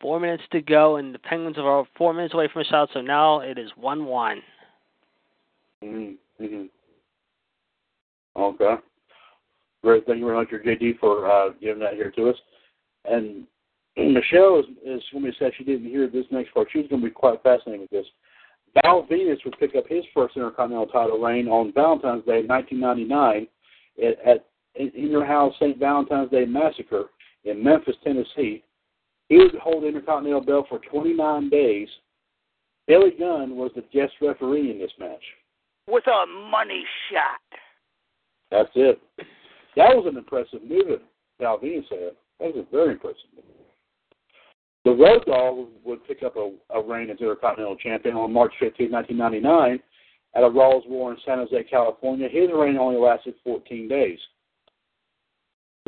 Four 0.00 0.20
minutes 0.20 0.42
to 0.52 0.60
go, 0.60 0.96
and 0.96 1.14
the 1.14 1.18
Penguins 1.18 1.56
are 1.58 1.86
four 1.96 2.12
minutes 2.12 2.34
away 2.34 2.48
from 2.52 2.62
a 2.62 2.64
shot. 2.66 2.90
So 2.92 3.00
now 3.00 3.40
it 3.40 3.58
is 3.58 3.70
one 3.76 4.04
one. 4.04 4.42
Mm-hmm. 5.82 6.64
Okay. 8.36 8.74
Great. 9.82 10.06
Thank 10.06 10.18
you 10.18 10.26
very 10.26 10.36
much, 10.36 10.48
JD, 10.48 10.98
for 10.98 11.30
uh, 11.30 11.50
giving 11.60 11.82
that 11.82 11.94
here 11.94 12.10
to 12.16 12.30
us. 12.30 12.36
And 13.04 13.46
Michelle 13.96 14.60
is, 14.60 14.66
is 14.84 15.02
when 15.12 15.22
we 15.22 15.34
said 15.38 15.52
she 15.56 15.64
didn't 15.64 15.88
hear 15.88 16.08
this 16.08 16.26
next 16.30 16.52
part. 16.52 16.68
She's 16.72 16.88
going 16.88 17.02
to 17.02 17.08
be 17.08 17.12
quite 17.12 17.42
fascinated 17.42 17.82
with 17.82 17.90
this. 17.90 18.06
Val 18.82 19.06
Venis 19.10 19.42
would 19.44 19.58
pick 19.58 19.74
up 19.74 19.84
his 19.88 20.04
first 20.12 20.36
Intercontinental 20.36 20.86
title 20.88 21.18
reign 21.18 21.48
on 21.48 21.72
Valentine's 21.72 22.24
Day, 22.26 22.42
1999, 22.46 23.46
at, 24.04 24.28
at 24.28 24.46
in 24.74 25.10
your 25.10 25.24
house 25.24 25.54
St. 25.56 25.78
Valentine's 25.78 26.30
Day 26.30 26.44
Massacre 26.44 27.06
in 27.44 27.62
Memphis, 27.62 27.96
Tennessee. 28.04 28.62
He 29.28 29.38
would 29.38 29.54
hold 29.56 29.82
the 29.82 29.88
Intercontinental 29.88 30.40
belt 30.40 30.66
for 30.68 30.78
29 30.78 31.48
days. 31.48 31.88
Billy 32.86 33.10
Gunn 33.18 33.56
was 33.56 33.72
the 33.74 33.82
guest 33.92 34.12
referee 34.22 34.70
in 34.70 34.78
this 34.78 34.92
match. 34.98 35.22
With 35.88 36.06
a 36.06 36.26
money 36.50 36.84
shot. 37.10 37.58
That's 38.50 38.70
it. 38.74 39.00
That 39.76 39.94
was 39.94 40.06
an 40.08 40.16
impressive 40.16 40.62
move, 40.62 41.00
Val 41.40 41.58
Venis 41.58 41.88
said. 41.88 42.12
That 42.38 42.54
was 42.54 42.64
a 42.66 42.70
very 42.70 42.92
impressive 42.92 43.26
move. 43.34 43.44
The 44.84 44.92
Road 44.92 45.24
Dog 45.26 45.68
would 45.84 46.06
pick 46.06 46.22
up 46.22 46.36
a, 46.36 46.52
a 46.72 46.82
reign 46.82 47.10
as 47.10 47.18
Intercontinental 47.18 47.76
Champion 47.76 48.14
on 48.14 48.32
March 48.32 48.52
15, 48.60 48.90
1999, 48.90 49.82
at 50.36 50.44
a 50.44 50.48
Raw's 50.48 50.84
War 50.86 51.10
in 51.10 51.18
San 51.26 51.38
Jose, 51.38 51.64
California. 51.64 52.28
His 52.28 52.50
reign 52.54 52.76
only 52.76 53.00
lasted 53.00 53.34
14 53.42 53.88
days. 53.88 54.18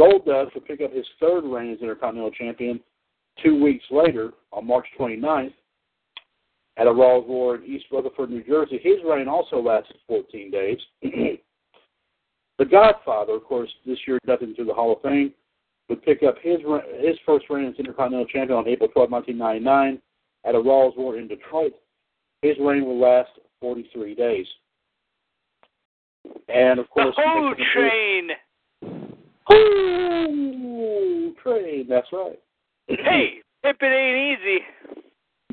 Goldust 0.01 0.55
would 0.55 0.67
pick 0.67 0.81
up 0.81 0.93
his 0.93 1.07
third 1.21 1.45
reign 1.45 1.73
as 1.73 1.81
Intercontinental 1.81 2.31
Champion 2.33 2.81
two 3.43 3.63
weeks 3.63 3.85
later 3.91 4.33
on 4.53 4.67
March 4.67 4.87
29th 4.99 5.53
at 6.77 6.87
a 6.87 6.93
Raw's 6.93 7.25
War 7.27 7.57
in 7.57 7.65
East 7.65 7.87
Rutherford, 7.91 8.31
New 8.31 8.45
Jersey. 8.45 8.79
His 8.83 8.99
reign 9.09 9.29
also 9.29 9.61
lasted 9.61 9.97
14 10.07 10.51
days. 10.51 10.79
the 11.03 12.65
Godfather, 12.65 13.35
of 13.35 13.45
course, 13.45 13.71
this 13.85 13.99
year 14.07 14.19
nothing 14.27 14.55
to 14.57 14.65
the 14.65 14.73
Hall 14.73 14.93
of 14.93 15.03
Fame, 15.03 15.33
would 15.89 16.03
pick 16.03 16.23
up 16.23 16.37
his 16.43 16.59
his 17.01 17.17
first 17.25 17.47
reign 17.51 17.67
as 17.67 17.75
Intercontinental 17.79 18.27
Champion 18.27 18.59
on 18.59 18.69
April 18.69 18.89
12, 18.89 19.11
1999, 19.11 20.01
at 20.45 20.55
a 20.55 20.59
Raw's 20.59 20.95
War 20.97 21.19
in 21.19 21.27
Detroit. 21.27 21.73
His 22.43 22.57
reign 22.61 22.85
will 22.85 23.01
last 23.01 23.31
43 23.61 24.15
days. 24.15 24.47
And 26.49 26.79
of 26.79 26.89
course, 26.91 27.15
the 27.17 27.23
whole 27.25 27.55
train. 27.75 28.29
Whole 29.47 31.33
train. 31.43 31.87
That's 31.89 32.07
right. 32.13 32.39
Hey, 32.89 33.39
if 33.65 33.77
it 33.81 33.85
ain't 33.85 34.41
easy. 34.41 34.65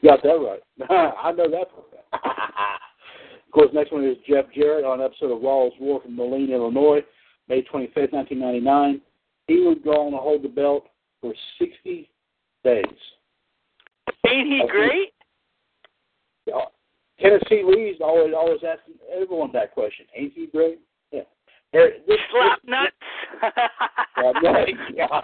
You 0.02 0.10
got 0.10 0.24
that 0.24 0.30
right. 0.30 0.62
I 1.24 1.32
know 1.32 1.50
that. 1.50 1.68
of 2.14 3.52
course, 3.54 3.70
next 3.74 3.92
one 3.92 4.06
is 4.06 4.18
Jeff 4.28 4.46
Jarrett 4.54 4.86
on 4.86 5.00
an 5.00 5.06
episode 5.06 5.36
of 5.36 5.42
Raw's 5.42 5.74
War 5.80 6.02
from 6.02 6.16
Moline, 6.16 6.52
Illinois, 6.52 7.02
May 7.48 7.62
25th, 7.62 8.14
1999. 8.14 9.02
He 9.48 9.62
would 9.62 9.84
go 9.84 10.08
on 10.08 10.12
to 10.12 10.18
hold 10.18 10.44
the 10.44 10.50
belt 10.50 10.88
for 11.22 11.34
60 11.60 12.10
days. 12.64 12.86
Ain't 14.28 14.48
he 14.48 14.64
great? 14.70 15.14
Yeah. 16.46 16.66
Tennessee 17.20 17.64
Lee's 17.66 17.98
always 18.02 18.34
always 18.36 18.60
asking 18.68 18.96
everyone 19.14 19.52
that 19.54 19.74
question. 19.74 20.06
Ain't 20.16 20.34
he 20.34 20.48
great? 20.48 20.80
Yeah. 21.12 21.22
There, 21.72 21.92
this, 22.08 22.18
Slap 22.32 22.62
this, 22.62 22.70
nuts. 22.70 22.96
yeah. 24.96 25.22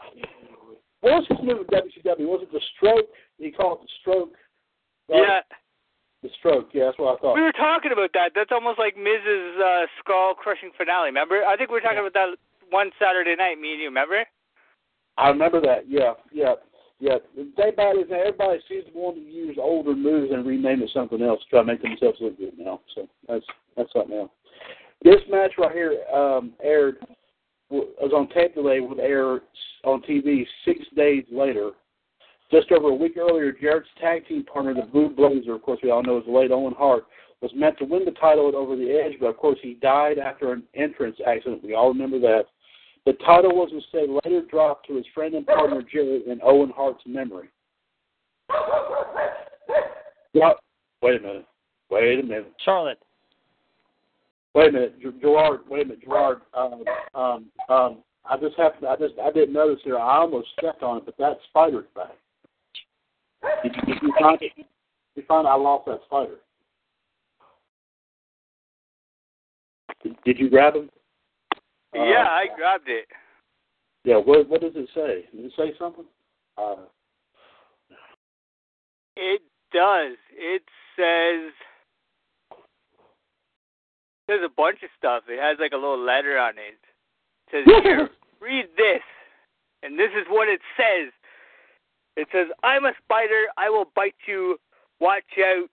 What 1.01 1.21
was 1.21 1.25
his 1.29 1.39
name 1.41 1.57
with 1.57 1.67
WCW? 1.67 2.29
Was 2.29 2.45
it 2.45 2.51
the 2.51 2.61
stroke? 2.77 3.09
He 3.37 3.51
called 3.51 3.79
it 3.81 3.89
the 3.89 3.93
stroke. 4.01 4.33
Right? 5.09 5.21
Yeah. 5.21 5.41
The 6.21 6.29
stroke. 6.37 6.69
Yeah, 6.73 6.85
that's 6.85 6.99
what 6.99 7.17
I 7.17 7.21
thought. 7.21 7.35
We 7.35 7.41
were 7.41 7.51
talking 7.57 7.91
about 7.91 8.13
that. 8.13 8.31
That's 8.35 8.51
almost 8.53 8.77
like 8.77 8.95
Miz 8.95 9.25
Uh, 9.25 9.89
Skull 9.99 10.35
crushing 10.37 10.69
finale. 10.77 11.09
Remember? 11.09 11.43
I 11.43 11.57
think 11.57 11.69
we 11.69 11.81
were 11.81 11.81
talking 11.81 11.99
about 11.99 12.13
that 12.13 12.37
one 12.69 12.91
Saturday 13.01 13.35
night. 13.35 13.59
Me 13.59 13.73
and 13.73 13.81
you. 13.81 13.89
Remember? 13.89 14.23
I 15.17 15.29
remember 15.29 15.59
that. 15.61 15.89
Yeah, 15.89 16.13
yeah, 16.31 16.53
yeah. 16.99 17.17
The 17.35 17.49
thing 17.57 17.73
about 17.73 17.97
it 17.97 18.05
is 18.05 18.09
that 18.09 18.21
everybody 18.21 18.59
seems 18.69 18.85
to 18.85 18.91
want 18.93 19.17
to 19.17 19.21
use 19.21 19.57
older 19.59 19.95
moves 19.95 20.31
and 20.31 20.45
rename 20.45 20.83
it 20.83 20.91
something 20.93 21.21
else 21.21 21.41
to 21.43 21.49
try 21.49 21.59
to 21.59 21.65
make 21.65 21.81
themselves 21.81 22.17
look 22.21 22.37
good 22.37 22.53
now. 22.57 22.79
So 22.93 23.09
that's 23.27 23.45
that's 23.75 23.91
something 23.91 24.15
else. 24.15 24.31
This 25.03 25.21
match 25.29 25.53
right 25.57 25.73
here 25.73 26.05
um, 26.13 26.53
aired 26.63 26.97
was 27.71 28.11
on 28.15 28.27
tape 28.29 28.55
delay 28.55 28.79
would 28.79 28.99
air 28.99 29.41
on 29.83 30.01
TV 30.01 30.45
six 30.65 30.79
days 30.95 31.23
later. 31.31 31.71
Just 32.51 32.71
over 32.71 32.89
a 32.89 32.95
week 32.95 33.17
earlier, 33.17 33.53
Jarrett's 33.53 33.87
tag 33.99 34.27
team 34.27 34.43
partner, 34.43 34.73
the 34.73 34.81
Blue 34.81 35.09
Blazer, 35.09 35.55
of 35.55 35.61
course 35.61 35.79
we 35.81 35.89
all 35.89 36.03
know 36.03 36.17
is 36.17 36.23
late 36.27 36.51
Owen 36.51 36.75
Hart, 36.77 37.05
was 37.41 37.51
meant 37.55 37.77
to 37.79 37.85
win 37.85 38.05
the 38.05 38.11
title 38.11 38.49
at 38.49 38.55
over 38.55 38.75
the 38.75 38.91
edge, 38.91 39.13
but 39.19 39.27
of 39.27 39.37
course 39.37 39.57
he 39.61 39.75
died 39.75 40.19
after 40.19 40.51
an 40.51 40.63
entrance 40.75 41.17
accident. 41.25 41.63
We 41.63 41.73
all 41.73 41.89
remember 41.89 42.19
that. 42.19 42.43
The 43.05 43.13
title 43.25 43.55
was 43.55 43.71
instead 43.73 44.09
later 44.23 44.45
dropped 44.49 44.87
to 44.87 44.95
his 44.95 45.05
friend 45.15 45.33
and 45.33 45.45
partner 45.47 45.81
Jarrett 45.81 46.27
in 46.27 46.39
Owen 46.43 46.71
Hart's 46.75 47.03
memory. 47.05 47.49
What? 50.33 50.59
Wait 51.01 51.19
a 51.19 51.21
minute. 51.21 51.45
Wait 51.89 52.19
a 52.19 52.23
minute. 52.23 52.53
Charlotte. 52.63 52.99
Wait 54.53 54.69
a 54.69 54.71
minute, 54.71 54.99
Gerard. 55.21 55.61
Wait 55.69 55.83
a 55.83 55.85
minute, 55.85 56.03
Gerard. 56.03 56.41
Um, 56.53 56.83
um, 57.15 57.45
um, 57.69 57.97
I 58.25 58.37
just 58.37 58.57
have 58.57 58.79
to. 58.81 58.87
I 58.87 58.95
just. 58.97 59.13
I 59.23 59.31
didn't 59.31 59.53
notice 59.53 59.79
here. 59.83 59.97
I 59.97 60.17
almost 60.17 60.49
stepped 60.59 60.83
on 60.83 60.97
it, 60.97 61.05
but 61.05 61.17
that 61.17 61.37
spider's 61.49 61.85
back. 61.95 62.11
Did 63.63 63.75
you, 63.75 63.93
did 63.93 64.03
you 64.03 64.13
find? 64.19 64.39
Did 64.39 64.51
you 65.15 65.23
find 65.27 65.47
I 65.47 65.55
lost 65.55 65.85
that 65.87 66.01
spider? 66.05 66.35
Did, 70.03 70.15
did 70.25 70.39
you 70.39 70.49
grab 70.49 70.75
him? 70.75 70.89
Yeah, 71.93 72.01
Uh, 72.01 72.29
I 72.29 72.45
grabbed 72.55 72.87
it. 72.89 73.07
Yeah. 74.03 74.17
What 74.17 74.49
What 74.49 74.61
does 74.61 74.73
it 74.75 74.89
say? 74.93 75.25
Did 75.35 75.45
it 75.45 75.53
say 75.55 75.73
something? 75.79 76.05
Uh, 76.57 76.75
It 79.15 79.41
does. 79.73 80.17
It 80.35 80.63
says 80.95 81.53
there's 84.31 84.47
a 84.47 84.55
bunch 84.55 84.79
of 84.81 84.89
stuff. 84.97 85.23
It 85.27 85.43
has 85.43 85.59
like 85.59 85.73
a 85.73 85.75
little 85.75 85.99
letter 85.99 86.39
on 86.39 86.55
it. 86.55 86.79
It 87.51 87.67
says 87.67 87.75
here, 87.83 88.09
read 88.39 88.65
this. 88.77 89.03
And 89.83 89.99
this 89.99 90.11
is 90.15 90.23
what 90.29 90.47
it 90.47 90.61
says. 90.77 91.11
It 92.15 92.27
says, 92.31 92.47
I'm 92.63 92.85
a 92.85 92.93
spider, 93.03 93.51
I 93.57 93.69
will 93.69 93.91
bite 93.93 94.15
you, 94.27 94.57
watch 95.01 95.35
out. 95.39 95.67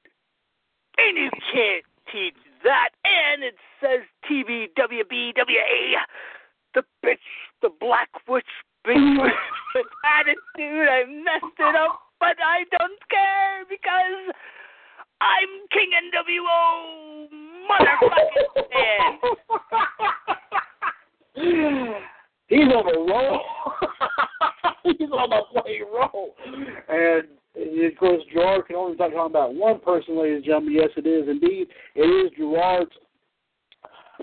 And 0.98 1.16
you 1.16 1.30
can't 1.52 1.84
teach 2.10 2.34
that. 2.64 2.90
And 3.04 3.44
it 3.44 3.54
says 3.78 4.02
TBWBWA. 4.26 6.02
The 6.74 6.82
bitch, 7.04 7.28
the 7.62 7.70
black 7.78 8.10
witch, 8.26 8.44
bitch 8.84 9.22
with 9.74 9.86
attitude. 10.02 10.88
I 10.88 11.04
messed 11.06 11.58
it 11.58 11.76
up, 11.76 12.00
but 12.18 12.36
I 12.42 12.64
don't 12.76 12.98
care 13.08 13.64
because 13.68 14.34
I'm 15.20 15.48
King 15.72 15.90
NWO 16.12 17.28
motherfucking 17.68 18.62
man. 18.72 19.18
He's 22.48 22.72
on 22.72 22.86
a 22.88 22.98
roll. 23.12 23.40
He's 24.84 25.10
on 25.10 25.32
a 25.32 25.42
play 25.52 25.80
roll. 25.92 26.34
And 26.88 27.24
of 27.56 27.98
course, 27.98 28.22
Gerard 28.32 28.66
can 28.66 28.76
only 28.76 28.96
talk 28.96 29.12
about 29.12 29.54
one 29.54 29.80
person, 29.80 30.18
ladies 30.18 30.36
and 30.36 30.44
gentlemen. 30.44 30.74
Yes, 30.74 30.90
it 30.96 31.06
is 31.06 31.28
indeed. 31.28 31.68
It 31.94 32.02
is 32.02 32.32
Gerard's 32.36 32.90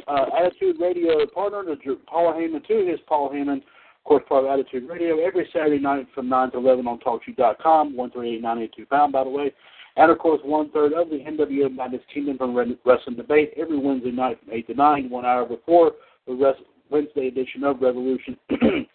uh, 0.07 0.25
Attitude 0.39 0.77
Radio 0.79 1.25
partner, 1.27 1.63
Ger- 1.83 1.95
Paul 2.07 2.33
Heyman, 2.33 2.65
too. 2.67 2.85
his 2.89 2.99
Paul 3.07 3.29
Heyman, 3.29 3.57
of 3.57 3.63
course, 4.05 4.23
part 4.27 4.45
of 4.45 4.51
Attitude 4.51 4.89
Radio, 4.89 5.19
every 5.19 5.47
Saturday 5.53 5.79
night 5.79 6.07
from 6.15 6.29
9 6.29 6.51
to 6.51 6.57
11 6.57 6.87
on 6.87 6.99
TalkShoe.com, 6.99 7.95
138 7.95 8.89
pound, 8.89 9.13
by 9.13 9.23
the 9.23 9.29
way. 9.29 9.53
And, 9.97 10.11
of 10.11 10.19
course, 10.19 10.41
one 10.43 10.69
third 10.71 10.93
of 10.93 11.09
the 11.09 11.17
NWO 11.17 11.73
Madness 11.73 12.01
Kingdom 12.13 12.37
from 12.37 12.55
Wrestling 12.55 13.15
Debate 13.15 13.53
every 13.55 13.77
Wednesday 13.77 14.11
night 14.11 14.39
from 14.43 14.53
8 14.53 14.67
to 14.67 14.73
9, 14.73 15.09
one 15.09 15.25
hour 15.25 15.45
before 15.45 15.93
the 16.27 16.55
Wednesday 16.89 17.27
edition 17.27 17.63
of 17.63 17.81
Revolution. 17.81 18.37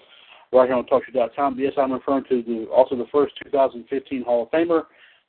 right 0.53 0.69
here 0.69 0.77
on 0.77 0.87
TalkShoe.com. 0.87 1.59
Yes, 1.59 1.73
I'm 1.77 1.93
referring 1.93 2.25
to 2.29 2.43
the 2.43 2.67
also 2.71 2.97
the 2.97 3.07
first 3.13 3.35
2015 3.45 4.25
Hall 4.25 4.45
of 4.45 4.51
Famer, 4.51 4.83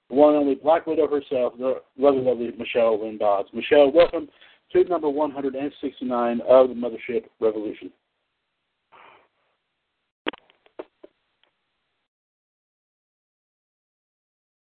the 0.09 0.15
one 0.15 0.33
and 0.33 0.43
only 0.43 0.55
Black 0.55 0.87
Widow 0.87 1.07
herself, 1.07 1.53
the 1.57 1.81
lovely, 1.97 2.21
lovely 2.21 2.51
Michelle 2.57 3.03
Lynn 3.03 3.17
Dodds. 3.17 3.49
Michelle, 3.53 3.91
welcome 3.91 4.27
to 4.73 4.83
number 4.85 5.09
169 5.09 6.41
of 6.47 6.69
the 6.69 6.75
Mothership 6.75 7.25
Revolution. 7.39 7.91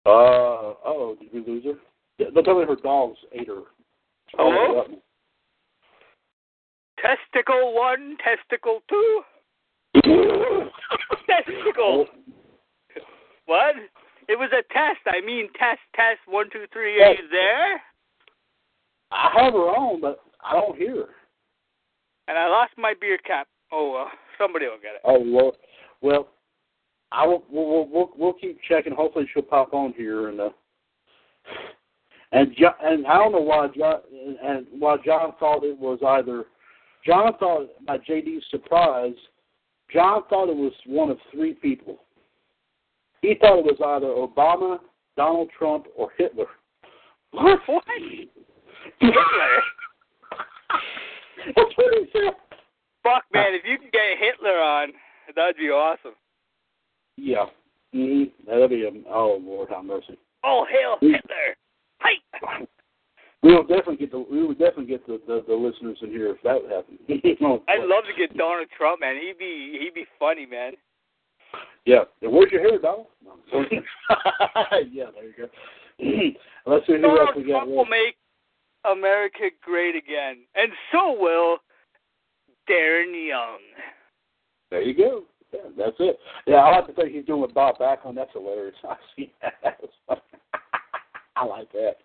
Uh 0.04 0.74
oh, 0.86 1.16
did 1.20 1.32
we 1.32 1.52
lose 1.52 1.64
her? 1.64 1.74
Yeah, 2.18 2.28
Don't 2.34 2.44
tell 2.44 2.58
me 2.58 2.66
her 2.66 2.76
dogs 2.76 3.18
ate 3.32 3.48
her. 3.48 3.62
Hello? 4.34 4.84
Testicle 7.00 7.74
one, 7.74 8.16
testicle 8.24 8.80
two. 8.88 9.20
testicle. 11.26 12.06
What? 13.46 13.76
It 14.28 14.38
was 14.38 14.50
a 14.52 14.62
test. 14.72 15.00
I 15.06 15.24
mean, 15.24 15.48
test, 15.58 15.80
test. 15.94 16.18
One, 16.26 16.46
two, 16.52 16.64
three. 16.72 17.00
Are 17.02 17.12
you 17.12 17.28
there? 17.30 17.80
I 19.12 19.30
have 19.44 19.52
her 19.52 19.68
on, 19.70 20.00
but 20.00 20.20
I 20.44 20.54
don't 20.54 20.76
hear 20.76 20.96
her. 20.96 21.08
And 22.28 22.36
I 22.36 22.48
lost 22.48 22.72
my 22.76 22.94
beer 23.00 23.18
cap. 23.18 23.46
Oh 23.70 23.92
well, 23.92 24.10
somebody 24.38 24.66
will 24.66 24.78
get 24.82 24.94
it. 24.96 25.00
Oh 25.04 25.18
Lord. 25.18 25.54
Well, 26.00 26.28
I 27.12 27.26
will. 27.26 27.44
We'll, 27.50 27.68
we'll, 27.68 27.88
we'll, 27.88 28.10
we'll 28.16 28.32
keep 28.32 28.58
checking. 28.68 28.94
Hopefully, 28.94 29.28
she'll 29.32 29.42
pop 29.42 29.74
on 29.74 29.92
here 29.96 30.28
and. 30.28 30.40
uh 30.40 30.48
and 32.32 32.54
John, 32.58 32.74
and 32.82 33.06
I 33.06 33.18
don't 33.18 33.32
know 33.32 33.40
why 33.40 33.68
John 33.76 34.00
and 34.42 34.66
why 34.78 34.96
John 35.04 35.32
thought 35.38 35.64
it 35.64 35.78
was 35.78 35.98
either 36.06 36.44
John 37.04 37.32
thought 37.38 37.68
by 37.86 37.98
JD's 37.98 38.44
surprise, 38.50 39.14
John 39.92 40.22
thought 40.28 40.48
it 40.48 40.56
was 40.56 40.72
one 40.86 41.10
of 41.10 41.18
three 41.32 41.54
people. 41.54 41.98
He 43.22 43.34
thought 43.40 43.60
it 43.60 43.64
was 43.64 43.80
either 43.84 44.06
Obama, 44.06 44.78
Donald 45.16 45.50
Trump, 45.56 45.86
or 45.96 46.10
Hitler. 46.18 46.46
What? 47.30 47.60
What? 47.66 47.84
Hitler. 49.00 49.14
That's 51.46 51.76
what 51.76 51.94
he 51.94 52.06
said. 52.12 52.34
Fuck, 53.02 53.24
man! 53.32 53.54
If 53.54 53.62
you 53.64 53.78
can 53.78 53.88
get 53.92 54.18
Hitler 54.18 54.58
on, 54.58 54.88
that'd 55.34 55.56
be 55.56 55.70
awesome. 55.70 56.14
Yeah. 57.16 57.46
Mm-hmm. 57.94 58.48
That'll 58.48 58.68
be 58.68 58.84
a 58.84 58.90
oh 59.08 59.40
Lord 59.42 59.70
have 59.70 59.84
mercy. 59.84 60.18
Oh 60.46 60.64
hell, 60.70 60.98
Hitler! 61.00 61.56
Hi. 62.00 62.64
We 63.42 63.54
will 63.54 63.62
definitely 63.62 63.96
get 63.96 64.12
the 64.12 64.24
we 64.30 64.46
would 64.46 64.58
definitely 64.58 64.86
get 64.86 65.06
the, 65.06 65.20
the, 65.26 65.44
the 65.46 65.54
listeners 65.54 65.98
in 66.02 66.10
here 66.10 66.30
if 66.30 66.42
that 66.44 66.62
would 66.62 66.70
happen. 66.70 66.98
I'd 67.68 67.84
love 67.84 68.04
to 68.04 68.14
get 68.16 68.36
Donald 68.36 68.68
Trump, 68.76 69.00
man. 69.00 69.16
He'd 69.20 69.38
be 69.38 69.78
he'd 69.80 69.94
be 69.94 70.06
funny, 70.18 70.46
man. 70.46 70.72
Yeah. 71.84 72.04
Where's 72.22 72.50
your 72.52 72.62
hair, 72.62 72.78
Donald? 72.78 73.06
No, 73.24 73.34
yeah, 74.90 75.06
there 75.14 75.24
you 75.24 75.34
go. 75.36 75.48
Let's 76.70 76.86
see 76.86 76.94
who 76.94 77.02
Donald 77.02 77.20
else 77.20 77.36
we 77.36 77.42
got. 77.42 77.64
Trump 77.64 77.70
will 77.70 77.86
make 77.86 78.16
America 78.84 79.50
great 79.62 79.96
again, 79.96 80.38
and 80.54 80.70
so 80.92 81.16
will 81.18 81.58
Darren 82.70 83.28
Young. 83.28 83.58
There 84.70 84.82
you 84.82 84.96
go. 84.96 85.22
Yeah, 85.52 85.60
that's 85.76 85.96
it. 86.00 86.18
Yeah, 86.46 86.56
I 86.56 86.76
like 86.76 86.88
the 86.88 86.92
thing 86.92 87.12
he's 87.12 87.24
doing 87.24 87.42
with 87.42 87.54
Bob 87.54 87.78
Backlund. 87.78 88.16
That's 88.16 88.32
hilarious. 88.32 88.74
I 88.88 88.96
see 89.14 89.32
that. 89.42 89.78
I 91.36 91.44
like 91.44 91.70
that. 91.72 91.96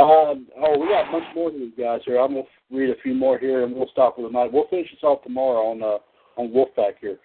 Um, 0.00 0.48
oh, 0.58 0.78
we 0.78 0.88
got 0.88 1.08
a 1.08 1.12
bunch 1.12 1.24
more 1.34 1.48
of 1.48 1.54
these 1.54 1.72
guys 1.78 2.00
here. 2.04 2.18
I'm 2.18 2.34
gonna 2.34 2.42
read 2.70 2.90
a 2.90 3.00
few 3.02 3.14
more 3.14 3.38
here, 3.38 3.64
and 3.64 3.74
we'll 3.74 3.88
stop 3.92 4.18
with 4.18 4.26
the 4.26 4.32
night. 4.32 4.52
We'll 4.52 4.68
finish 4.68 4.90
this 4.90 5.02
off 5.02 5.22
tomorrow 5.22 5.70
on 5.70 5.82
uh, 5.82 5.98
on 6.40 6.50
Wolfpack 6.50 6.94
here. 7.00 7.18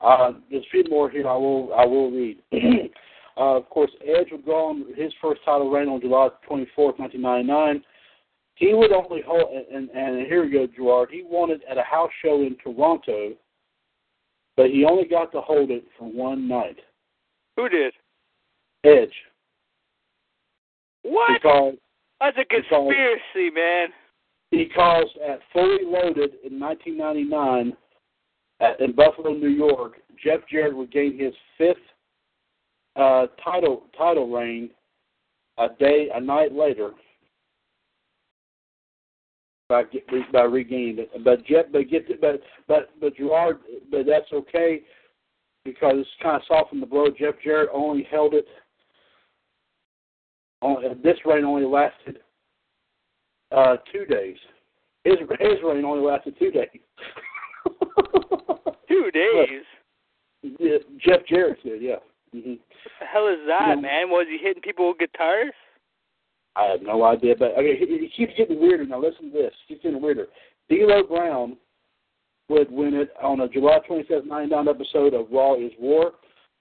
Uh, 0.00 0.32
there's 0.50 0.64
a 0.64 0.70
few 0.70 0.84
more 0.88 1.10
here. 1.10 1.28
I 1.28 1.36
will 1.36 1.72
I 1.74 1.84
will 1.84 2.10
read. 2.10 2.38
uh, 3.36 3.56
of 3.56 3.68
course, 3.68 3.90
Edge 4.02 4.28
would 4.32 4.46
go 4.46 4.70
on 4.70 4.86
his 4.96 5.12
first 5.20 5.42
title 5.44 5.70
reign 5.70 5.88
on 5.88 6.00
July 6.00 6.28
24th, 6.48 6.98
1999. 6.98 7.82
He 8.56 8.72
would 8.72 8.92
only 8.92 9.20
hold, 9.26 9.50
and, 9.52 9.90
and 9.90 10.26
here 10.26 10.44
we 10.44 10.50
go, 10.50 10.66
Gerard. 10.66 11.08
He 11.10 11.24
won 11.24 11.50
it 11.50 11.60
at 11.68 11.76
a 11.76 11.82
house 11.82 12.10
show 12.22 12.40
in 12.42 12.56
Toronto, 12.62 13.32
but 14.56 14.70
he 14.70 14.84
only 14.84 15.08
got 15.08 15.32
to 15.32 15.40
hold 15.40 15.70
it 15.70 15.84
for 15.98 16.10
one 16.10 16.46
night. 16.46 16.78
Who 17.56 17.68
did? 17.68 17.92
Edge. 18.84 19.12
What? 21.04 21.40
Because 21.40 21.74
That's 22.20 22.36
a 22.38 22.44
conspiracy, 22.44 23.54
man. 23.54 23.88
because 24.50 25.06
at 25.26 25.40
Fully 25.52 25.84
Loaded 25.84 26.32
in 26.44 26.58
1999 26.58 27.76
at, 28.60 28.80
in 28.80 28.92
Buffalo, 28.94 29.32
New 29.34 29.48
York, 29.48 29.94
Jeff 30.22 30.40
Jarrett 30.50 30.76
would 30.76 30.90
gain 30.90 31.18
his 31.18 31.34
fifth 31.58 31.76
uh, 32.96 33.26
title 33.42 33.84
title 33.96 34.30
reign 34.30 34.70
a 35.58 35.68
day 35.78 36.08
a 36.14 36.20
night 36.20 36.52
later 36.52 36.90
by 39.68 39.82
get, 39.84 40.06
by 40.32 40.42
regaining 40.42 41.00
it. 41.00 41.24
But 41.24 41.44
Jeff, 41.46 41.66
but 41.72 41.90
get 41.90 42.20
but 42.20 42.40
but 42.66 42.90
but 43.00 43.16
Gerard, 43.16 43.58
but 43.90 44.06
that's 44.06 44.32
okay 44.32 44.82
because 45.64 45.94
it's 45.96 46.08
kind 46.22 46.36
of 46.36 46.42
softened 46.46 46.82
the 46.82 46.86
blow. 46.86 47.06
Jeff 47.08 47.34
Jarrett 47.42 47.70
only 47.72 48.06
held 48.10 48.34
it. 48.34 48.46
Only, 50.64 50.88
this 51.02 51.18
reign 51.26 51.44
only 51.44 51.66
lasted 51.66 52.18
uh, 53.52 53.76
two 53.92 54.06
days. 54.06 54.36
His 55.04 55.16
his 55.38 55.58
reign 55.62 55.84
only 55.84 56.04
lasted 56.04 56.34
two 56.38 56.50
days. 56.50 56.68
Two 58.88 59.10
days. 59.12 59.62
Yeah, 60.58 60.78
Jeff 60.98 61.20
Jarrett 61.28 61.62
did, 61.62 61.82
yeah. 61.82 61.96
hmm 62.32 62.50
What 62.52 62.58
the 63.00 63.06
hell 63.06 63.28
is 63.28 63.38
that, 63.46 63.74
Yeah. 63.76 63.80
man? 63.80 64.08
Was 64.10 64.26
he 64.30 64.38
hitting 64.42 64.62
people 64.62 64.88
with 64.88 64.98
guitars? 64.98 65.52
I 66.56 66.66
have 66.66 66.82
no 66.82 67.02
idea, 67.04 67.34
but 67.38 67.52
okay, 67.58 67.76
he, 67.78 68.08
keeps 68.16 68.32
getting 68.36 68.60
weirder. 68.60 68.86
Now 68.86 69.00
listen 69.02 69.30
to 69.32 69.36
this. 69.36 69.52
He 69.66 69.74
keeps 69.74 69.84
getting 69.84 70.00
weirder. 70.00 70.26
D'Lo 70.70 71.02
Brown 71.02 71.56
would 72.48 72.70
win 72.70 72.94
it 72.94 73.10
on 73.22 73.40
a 73.40 73.48
July 73.48 73.78
27th, 73.88 74.26
99 74.26 74.68
episode 74.68 75.14
of 75.14 75.26
Raw 75.32 75.54
is 75.56 75.72
War. 75.80 76.08
Of 76.08 76.12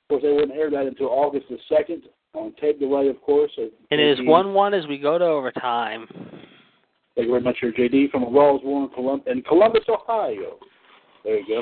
course, 0.10 0.24
they 0.24 0.32
wouldn't 0.32 0.52
air 0.58 0.72
that 0.72 0.88
until 0.88 1.08
August 1.08 1.46
the 1.50 1.58
2nd 1.72 2.04
on 2.34 2.54
tape 2.60 2.80
delay, 2.80 3.08
of 3.08 3.22
course. 3.22 3.52
It 3.58 4.00
is 4.00 4.18
one 4.22 4.54
one 4.54 4.74
as 4.74 4.88
we 4.88 4.98
go 4.98 5.18
to 5.18 5.26
overtime. 5.26 6.08
Thank 7.16 7.28
you 7.28 7.32
very 7.32 7.42
much, 7.42 7.58
here, 7.62 7.72
JD, 7.72 8.10
from 8.10 8.34
Raw 8.34 8.56
is 8.56 8.62
War 8.64 8.84
in, 8.84 8.90
Colum- 8.90 9.22
in 9.28 9.44
Columbus, 9.44 9.84
Ohio. 9.88 10.58
There 11.24 11.40
you 11.40 11.62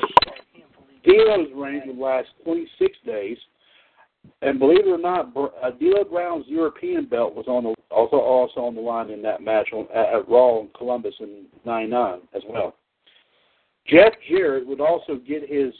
D'Lo's 1.04 1.48
reign 1.54 1.82
would 1.86 1.98
last 1.98 2.28
26 2.44 2.96
days. 3.04 3.36
And 4.40 4.58
believe 4.58 4.86
it 4.86 4.88
or 4.88 4.98
not, 4.98 5.36
uh, 5.36 5.70
D'Lo 5.72 6.04
Brown's 6.04 6.46
European 6.46 7.04
belt 7.04 7.34
was 7.34 7.46
on 7.48 7.64
the, 7.64 7.74
also 7.90 8.16
also 8.16 8.60
on 8.60 8.74
the 8.74 8.80
line 8.80 9.10
in 9.10 9.20
that 9.22 9.42
match 9.42 9.68
on, 9.72 9.86
at, 9.94 10.14
at 10.14 10.28
Raw 10.28 10.60
in 10.60 10.68
Columbus 10.76 11.14
in 11.20 11.46
'99 11.66 12.20
as 12.34 12.42
well. 12.48 12.76
Jeff 13.86 14.12
Jarrett 14.30 14.66
would 14.66 14.80
also 14.80 15.16
get 15.16 15.42
his 15.48 15.74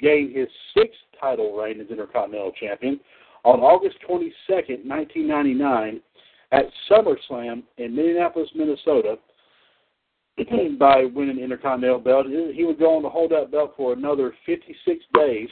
gain 0.00 0.32
his 0.32 0.46
sixth 0.72 1.00
title 1.20 1.56
reign 1.56 1.80
as 1.80 1.88
Intercontinental 1.90 2.52
Champion 2.52 3.00
on 3.48 3.60
August 3.60 3.96
22nd, 4.06 4.84
1999, 4.84 6.02
at 6.52 6.64
SummerSlam 6.90 7.62
in 7.78 7.96
Minneapolis, 7.96 8.50
Minnesota, 8.54 9.16
by 10.78 11.04
winning 11.14 11.38
Intercontinental 11.38 11.98
belt. 11.98 12.26
He 12.26 12.64
would 12.64 12.78
go 12.78 12.96
on 12.96 13.02
to 13.02 13.08
hold 13.08 13.30
that 13.32 13.50
belt 13.50 13.72
for 13.74 13.94
another 13.94 14.34
56 14.44 15.04
days. 15.14 15.48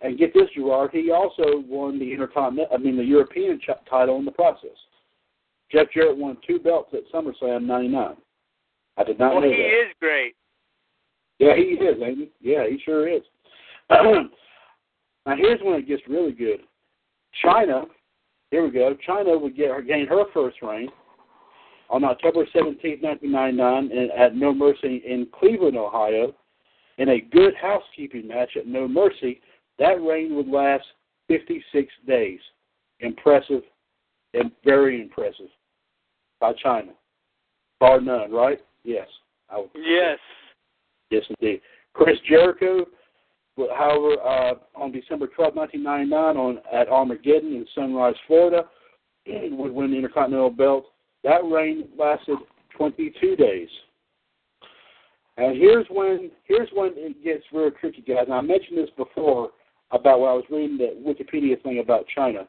And 0.00 0.18
get 0.18 0.32
this, 0.32 0.48
Gerard, 0.54 0.90
he 0.92 1.10
also 1.10 1.62
won 1.68 1.98
the 1.98 2.10
Intercontinental, 2.10 2.74
I 2.74 2.78
mean 2.78 2.96
the 2.96 3.04
European 3.04 3.60
ch- 3.60 3.88
title 3.88 4.18
in 4.18 4.24
the 4.24 4.30
process. 4.30 4.70
Jeff 5.70 5.88
Jarrett 5.92 6.16
won 6.16 6.38
two 6.46 6.58
belts 6.58 6.94
at 6.94 7.10
SummerSlam 7.12 7.66
'99. 7.66 8.16
I 8.96 9.04
did 9.04 9.18
not 9.18 9.34
Well, 9.34 9.42
know 9.42 9.48
he 9.48 9.54
is 9.54 9.92
great. 10.00 10.34
Yeah, 11.38 11.54
he 11.54 11.62
is, 11.62 11.96
ain't 12.02 12.18
he? 12.18 12.30
Yeah, 12.40 12.66
he 12.68 12.78
sure 12.84 13.08
is. 13.08 13.22
now 13.90 14.28
here's 15.36 15.60
when 15.62 15.74
it 15.74 15.88
gets 15.88 16.02
really 16.08 16.32
good. 16.32 16.60
Chyna, 17.44 17.84
here 18.50 18.64
we 18.64 18.70
go. 18.70 18.96
Chyna 19.06 19.40
would 19.40 19.56
get 19.56 19.68
her 19.70 19.82
gain 19.82 20.06
her 20.06 20.24
first 20.32 20.62
reign 20.62 20.88
on 21.88 22.04
October 22.04 22.46
17, 22.52 22.98
1999, 23.00 23.96
in, 23.96 24.10
at 24.10 24.34
No 24.34 24.52
Mercy 24.52 25.02
in 25.06 25.28
Cleveland, 25.38 25.76
Ohio, 25.76 26.34
in 26.98 27.10
a 27.10 27.20
good 27.20 27.54
housekeeping 27.60 28.26
match 28.26 28.50
at 28.56 28.66
No 28.66 28.88
Mercy. 28.88 29.40
That 29.78 30.02
reign 30.02 30.34
would 30.34 30.48
last 30.48 30.84
56 31.28 31.92
days. 32.06 32.40
Impressive 33.00 33.62
and 34.34 34.50
very 34.64 35.02
impressive 35.02 35.48
by 36.40 36.52
Chyna. 36.64 36.92
Bar 37.78 38.00
none, 38.00 38.32
right? 38.32 38.58
Yes. 38.84 39.06
I 39.50 39.58
would 39.58 39.70
Yes. 39.74 40.18
Yes, 41.10 41.22
indeed. 41.38 41.60
Chris 41.92 42.16
Jericho, 42.28 42.86
well, 43.56 43.68
however, 43.76 44.20
uh, 44.22 44.54
on 44.74 44.92
December 44.92 45.26
12, 45.28 45.54
1999, 45.54 46.36
on 46.36 46.58
at 46.72 46.88
Armageddon 46.88 47.54
in 47.54 47.66
Sunrise, 47.74 48.14
Florida, 48.26 48.64
would 49.26 49.72
win 49.72 49.90
the 49.90 49.96
Intercontinental 49.96 50.50
Belt. 50.50 50.86
That 51.24 51.44
reign 51.44 51.88
lasted 51.98 52.38
22 52.76 53.36
days. 53.36 53.68
And 55.38 55.56
here's 55.56 55.86
when 55.90 56.30
here's 56.44 56.68
when 56.72 56.92
it 56.96 57.22
gets 57.22 57.44
real 57.52 57.70
tricky, 57.70 58.02
guys. 58.02 58.24
And 58.26 58.34
I 58.34 58.40
mentioned 58.40 58.78
this 58.78 58.90
before 58.96 59.50
about 59.90 60.20
when 60.20 60.30
I 60.30 60.34
was 60.34 60.44
reading 60.50 60.78
the 60.78 60.96
Wikipedia 61.04 61.62
thing 61.62 61.78
about 61.78 62.06
Chyna. 62.16 62.46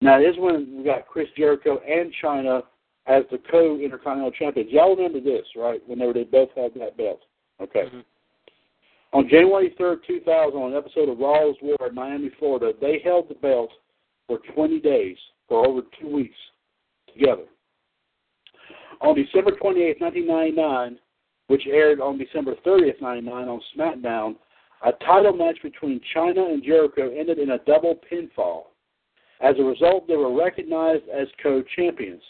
Now, 0.00 0.18
this 0.18 0.34
is 0.34 0.38
when 0.38 0.78
we 0.78 0.84
got 0.84 1.06
Chris 1.06 1.28
Jericho 1.36 1.80
and 1.86 2.12
Chyna 2.22 2.62
as 3.06 3.24
the 3.30 3.38
co-intercontinental 3.50 4.30
champions. 4.32 4.70
Y'all 4.70 4.94
remember 4.94 5.20
this, 5.20 5.44
right? 5.56 5.80
Whenever 5.88 6.12
they 6.12 6.24
both 6.24 6.50
had 6.54 6.72
that 6.74 6.96
belt. 6.96 7.20
Okay. 7.60 7.90
Mhm. 7.92 8.04
On 9.12 9.28
January 9.28 9.74
3rd, 9.80 9.98
2000, 10.06 10.58
on 10.58 10.72
an 10.72 10.78
episode 10.78 11.08
of 11.08 11.18
Raw's 11.18 11.56
War 11.62 11.76
in 11.88 11.94
Miami, 11.94 12.30
Florida, 12.38 12.72
they 12.80 13.00
held 13.02 13.28
the 13.28 13.34
belt 13.34 13.70
for 14.26 14.38
20 14.54 14.80
days, 14.80 15.16
for 15.48 15.66
over 15.66 15.80
two 16.00 16.08
weeks 16.08 16.36
together. 17.12 17.44
On 19.00 19.14
December 19.14 19.52
28, 19.52 20.00
1999, 20.00 20.98
which 21.46 21.62
aired 21.66 22.00
on 22.00 22.18
December 22.18 22.54
30th, 22.66 23.00
99 23.00 23.48
on 23.48 23.60
SmackDown, 23.76 24.36
a 24.84 24.92
title 25.04 25.32
match 25.32 25.56
between 25.62 26.00
Chyna 26.14 26.52
and 26.52 26.62
Jericho 26.62 27.10
ended 27.10 27.38
in 27.38 27.50
a 27.50 27.58
double 27.60 27.98
pinfall. 28.12 28.64
As 29.40 29.54
a 29.58 29.62
result, 29.62 30.06
they 30.06 30.16
were 30.16 30.36
recognized 30.36 31.04
as 31.08 31.28
co-champions. 31.42 32.22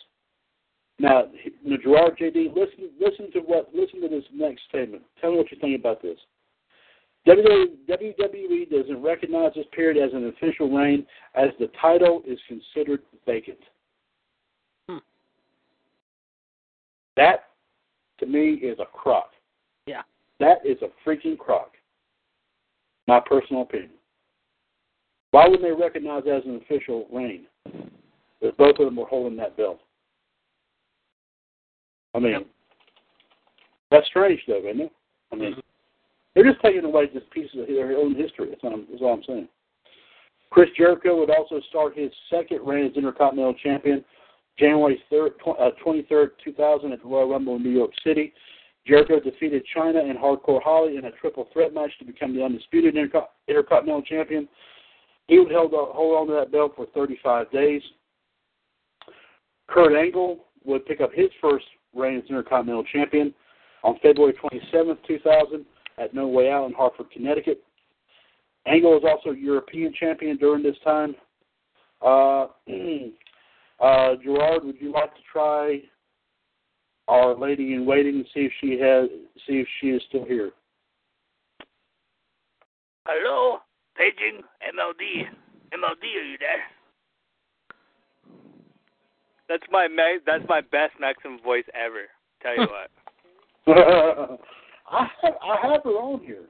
Now, 1.01 1.25
now, 1.65 1.77
Gerard 1.83 2.19
JD, 2.19 2.55
listen, 2.55 2.91
listen 3.01 3.31
to 3.33 3.41
what, 3.41 3.71
listen 3.75 4.01
to 4.03 4.09
this 4.09 4.25
next 4.33 4.63
statement. 4.69 5.03
Tell 5.21 5.33
me 5.33 5.39
what 5.39 5.51
you 5.51 5.59
think 5.61 5.79
about 5.79 6.03
this. 6.03 6.19
WWE 7.27 8.71
doesn't 8.71 9.03
recognize 9.03 9.53
this 9.55 9.67
period 9.73 10.03
as 10.03 10.15
an 10.15 10.29
official 10.29 10.71
reign, 10.71 11.07
as 11.35 11.49
the 11.59 11.71
title 11.81 12.23
is 12.27 12.39
considered 12.49 13.03
vacant. 13.27 13.59
Hmm. 14.89 14.99
That, 17.17 17.51
to 18.21 18.27
me, 18.27 18.53
is 18.55 18.79
a 18.79 18.87
crock. 18.87 19.33
Yeah. 19.87 20.03
That 20.41 20.59
is 20.65 20.79
a 20.83 21.09
freaking 21.09 21.37
crock. 21.37 21.73
My 23.07 23.21
personal 23.21 23.63
opinion. 23.63 23.91
Why 25.31 25.47
wouldn't 25.47 25.63
they 25.63 25.73
recognize 25.73 26.23
it 26.25 26.31
as 26.31 26.45
an 26.45 26.57
official 26.57 27.07
reign? 27.13 27.47
If 28.41 28.57
both 28.57 28.79
of 28.79 28.87
them 28.87 28.97
were 28.97 29.07
holding 29.07 29.37
that 29.39 29.57
belt. 29.57 29.81
I 32.15 32.19
mean, 32.21 32.33
Yep. 32.33 32.47
that's 33.91 34.07
strange, 34.07 34.41
though, 34.47 34.59
isn't 34.59 34.81
it? 34.81 34.93
I 35.33 35.37
mean, 35.37 35.55
Mhm. 35.55 35.63
They're 36.39 36.53
just 36.53 36.63
taking 36.63 36.85
away 36.85 37.09
just 37.13 37.29
pieces 37.33 37.59
of 37.59 37.67
their 37.67 37.97
own 37.97 38.15
history. 38.15 38.51
That's, 38.51 38.61
I'm, 38.63 38.87
all 39.03 39.15
I'm 39.15 39.23
saying. 39.27 39.49
Chris 40.51 40.69
Jericho 40.77 41.19
would 41.19 41.31
also 41.31 41.61
start 41.69 41.99
his 41.99 42.13
second 42.31 42.65
reign 42.65 42.87
as 42.87 42.97
Intercontinental 42.97 43.55
Champion 43.55 44.05
January 44.57 45.03
3rd, 45.11 45.31
tw- 45.41 45.59
uh, 45.59 45.71
23rd, 45.85 46.29
2000 46.45 46.93
at 46.93 47.03
the 47.03 47.09
Royal 47.09 47.29
Rumble 47.29 47.57
in 47.57 47.65
New 47.65 47.71
York 47.71 47.91
City. 48.05 48.33
Jericho 48.87 49.19
defeated 49.19 49.65
Chyna 49.77 50.09
and 50.09 50.17
Hardcore 50.17 50.63
Holly 50.63 50.97
in 50.97 51.07
a 51.07 51.11
triple 51.11 51.49
threat 51.53 51.75
match 51.75 51.91
to 51.99 52.05
become 52.05 52.37
the 52.37 52.45
undisputed 52.45 52.95
Interco- 52.95 53.27
Intercontinental 53.49 54.03
Champion. 54.03 54.49
He 55.27 55.41
would 55.41 55.51
hold, 55.51 55.73
hold 55.73 56.19
on 56.19 56.27
to 56.29 56.35
that 56.35 56.53
belt 56.53 56.75
for 56.77 56.87
35 56.95 57.51
days. 57.51 57.83
Kurt 59.67 59.97
Angle 59.97 60.45
would 60.65 60.87
pick 60.87 61.01
up 61.01 61.11
his 61.13 61.31
first 61.41 61.67
reign 61.97 62.19
as 62.19 62.25
Intercontinental 62.29 62.85
Champion 62.85 63.35
on 63.83 63.99
February 64.03 64.35
27th, 64.35 64.99
2000, 65.05 65.67
at 65.99 66.15
No 66.15 66.29
Way 66.29 66.51
Out 66.51 66.67
in 66.67 66.73
Hartford, 66.73 67.11
Connecticut. 67.11 67.63
Angle 68.67 69.01
was 69.01 69.05
also 69.05 69.35
European 69.35 69.93
champion 69.99 70.37
during 70.37 70.63
this 70.63 70.77
time. 70.85 71.15
Uh, 72.03 72.47
uh, 73.81 74.17
Gerard, 74.23 74.65
would 74.65 74.81
you 74.81 74.93
like 74.93 75.15
to 75.15 75.21
try 75.31 75.81
our 77.09 77.35
lady 77.35 77.75
in 77.75 77.87
waiting 77.87 78.17
and 78.17 78.27
see 78.35 78.41
if 78.41 78.53
she 78.61 78.79
has 78.79 79.09
see 79.47 79.61
if 79.61 79.69
she 79.81 79.89
is 79.89 80.03
still 80.09 80.25
here? 80.25 80.51
Hello, 83.07 83.59
paging 83.97 84.43
MLD. 84.63 85.25
MLD, 85.73 86.03
are 86.03 86.25
you 86.25 86.39
there? 86.39 86.65
That's 89.49 89.65
my 89.71 89.89
ma- 89.89 90.21
that's 90.27 90.45
my 90.49 90.61
best 90.61 90.93
Maxim 91.01 91.39
voice 91.43 91.65
ever. 91.75 92.05
Tell 92.43 92.55
you 92.55 92.69
what. 93.67 94.41
I 94.91 95.07
have, 95.23 95.35
I 95.43 95.67
have 95.67 95.83
her 95.85 95.91
on 95.91 96.21
here, 96.21 96.45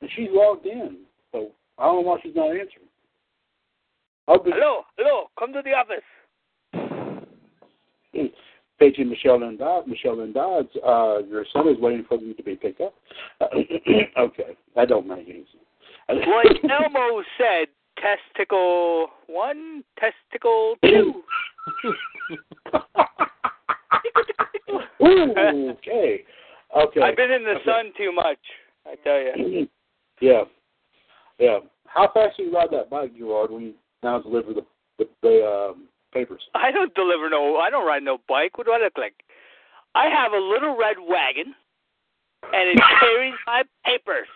and 0.00 0.10
she's 0.16 0.28
logged 0.30 0.66
in, 0.66 0.98
so 1.32 1.50
I 1.78 1.84
don't 1.84 1.96
know 1.96 2.00
why 2.10 2.18
she's 2.22 2.34
not 2.34 2.50
answering. 2.50 2.88
Be, 4.26 4.50
hello, 4.52 4.82
hello, 4.96 5.26
come 5.38 5.52
to 5.52 5.62
the 5.62 5.72
office. 5.72 6.02
Paging 8.80 9.08
Michelle 9.08 9.42
and 9.42 9.58
Dodds. 9.58 9.86
Michelle 9.86 10.20
and 10.20 10.34
Dodds, 10.34 10.68
uh, 10.84 11.18
your 11.28 11.44
son 11.52 11.68
is 11.68 11.78
waiting 11.78 12.04
for 12.08 12.18
you 12.18 12.34
to 12.34 12.42
be 12.42 12.56
picked 12.56 12.80
up. 12.80 12.94
Uh, 13.40 13.46
okay, 14.18 14.56
that 14.74 14.88
don't 14.88 15.06
make 15.06 15.28
any 15.28 15.46
sense. 15.52 15.64
Like 16.08 16.58
Elmo 16.70 17.22
said, 17.38 17.68
testicle 17.96 19.08
one, 19.26 19.84
testicle 19.98 20.76
two. 20.82 21.22
Ooh, 25.02 25.70
okay. 25.70 26.24
Okay. 26.76 27.00
I've 27.00 27.16
been 27.16 27.30
in 27.30 27.44
the 27.44 27.50
okay. 27.50 27.64
sun 27.64 27.92
too 27.96 28.12
much. 28.12 28.38
I 28.86 28.96
tell 29.02 29.20
you. 29.20 29.68
yeah. 30.20 30.42
Yeah. 31.38 31.58
How 31.86 32.10
fast 32.12 32.36
do 32.36 32.44
you 32.44 32.52
ride 32.52 32.68
that 32.72 32.90
bike, 32.90 33.16
Gerard, 33.16 33.50
when 33.50 33.62
you 33.62 33.74
now 34.02 34.20
deliver 34.20 34.52
the 34.52 34.66
the, 34.98 35.08
the 35.22 35.46
um, 35.46 35.88
papers? 36.12 36.42
I 36.54 36.70
don't 36.70 36.94
deliver 36.94 37.30
no. 37.30 37.56
I 37.56 37.70
don't 37.70 37.86
ride 37.86 38.02
no 38.02 38.18
bike. 38.28 38.58
What 38.58 38.66
do 38.66 38.72
I 38.72 38.78
look 38.78 38.98
like? 38.98 39.14
I 39.94 40.06
have 40.08 40.32
a 40.32 40.38
little 40.38 40.76
red 40.76 40.96
wagon, 40.98 41.54
and 42.52 42.68
it 42.68 42.82
carries 43.00 43.34
my 43.46 43.62
papers. 43.84 44.28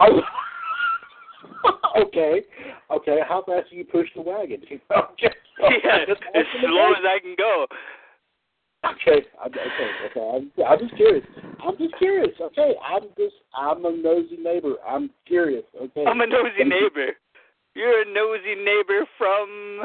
Oh. 0.00 0.20
okay. 2.06 2.42
Okay. 2.90 3.18
How 3.28 3.42
fast 3.46 3.70
do 3.70 3.76
you 3.76 3.84
push 3.84 4.08
the 4.16 4.22
wagon? 4.22 4.62
okay. 4.72 5.34
yeah, 5.60 5.98
as 6.34 6.46
slow 6.60 6.92
as 6.92 7.04
I 7.06 7.18
can 7.20 7.34
go. 7.38 7.66
Okay, 8.84 9.26
I'm, 9.42 9.50
okay, 9.50 9.90
okay. 10.10 10.30
I'm, 10.34 10.64
I'm 10.66 10.78
just 10.78 10.96
curious. 10.96 11.26
I'm 11.66 11.76
just 11.78 11.96
curious. 11.98 12.34
Okay, 12.40 12.74
I'm 12.84 13.08
just 13.16 13.34
I'm 13.56 13.84
a 13.84 13.90
nosy 13.90 14.36
neighbor. 14.36 14.74
I'm 14.86 15.10
curious. 15.26 15.64
Okay. 15.80 16.04
I'm 16.06 16.20
a 16.20 16.26
nosy 16.26 16.64
neighbor. 16.64 17.12
You're 17.74 18.02
a 18.02 18.04
nosy 18.04 18.54
neighbor 18.54 19.06
from 19.18 19.84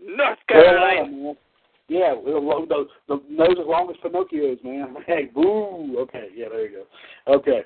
North 0.00 0.38
Carolina. 0.48 1.10
man. 1.10 1.36
Yeah, 1.88 2.14
the, 2.16 2.32
the, 2.68 2.86
the 3.06 3.22
nose 3.30 3.56
as 3.60 3.66
long 3.66 3.88
as 3.90 3.96
Pinocchio's, 4.02 4.58
man. 4.64 4.96
Hey, 5.06 5.30
boo. 5.32 5.96
Okay, 6.00 6.28
yeah, 6.34 6.46
there 6.48 6.66
you 6.66 6.84
go. 7.26 7.34
Okay, 7.34 7.60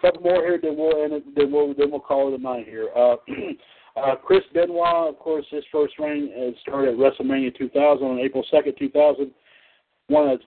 couple 0.00 0.22
more 0.22 0.42
here, 0.42 0.58
then 0.60 0.76
we'll 0.76 1.02
end 1.02 1.12
it, 1.12 1.24
then 1.34 1.52
we'll 1.52 1.74
then 1.74 1.90
we'll 1.90 2.00
call 2.00 2.32
it 2.32 2.38
a 2.38 2.42
night 2.42 2.66
here. 2.66 2.88
Uh, 2.96 3.16
uh, 3.96 4.16
Chris 4.16 4.42
Benoit, 4.54 5.08
of 5.08 5.18
course, 5.18 5.44
his 5.50 5.64
first 5.72 5.94
reign 5.98 6.30
uh, 6.36 6.58
started 6.62 6.94
at 6.94 6.96
WrestleMania 6.96 7.56
2000 7.56 8.06
on 8.06 8.18
April 8.18 8.44
2nd, 8.52 8.78
2000. 8.78 9.30
One 10.08 10.28
of 10.28 10.40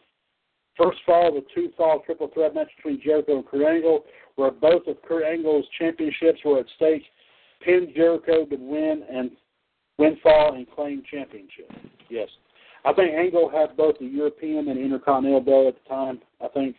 first 0.77 0.99
fall 1.05 1.37
a 1.37 1.41
two 1.53 1.71
fall 1.75 2.01
triple 2.05 2.29
threat 2.33 2.55
match 2.55 2.69
between 2.77 3.01
Jericho 3.01 3.37
and 3.37 3.47
Kurt 3.47 3.65
Angle, 3.65 4.05
where 4.35 4.51
both 4.51 4.87
of 4.87 5.01
Kurt 5.01 5.23
Angle's 5.23 5.65
championships 5.77 6.39
were 6.45 6.59
at 6.59 6.65
stake. 6.75 7.03
Pinned 7.61 7.89
Jericho 7.93 8.45
to 8.45 8.55
win 8.55 9.03
and 9.11 9.31
win 9.97 10.17
fall 10.23 10.55
and 10.55 10.69
claim 10.71 11.03
championship. 11.11 11.69
Yes. 12.09 12.29
I 12.85 12.93
think 12.93 13.13
Angle 13.13 13.49
had 13.49 13.75
both 13.75 13.99
the 13.99 14.05
European 14.05 14.69
and 14.69 14.79
Intercontinental 14.79 15.41
belt 15.41 15.67
at 15.67 15.83
the 15.83 15.89
time. 15.89 16.19
I 16.41 16.47
think 16.47 16.77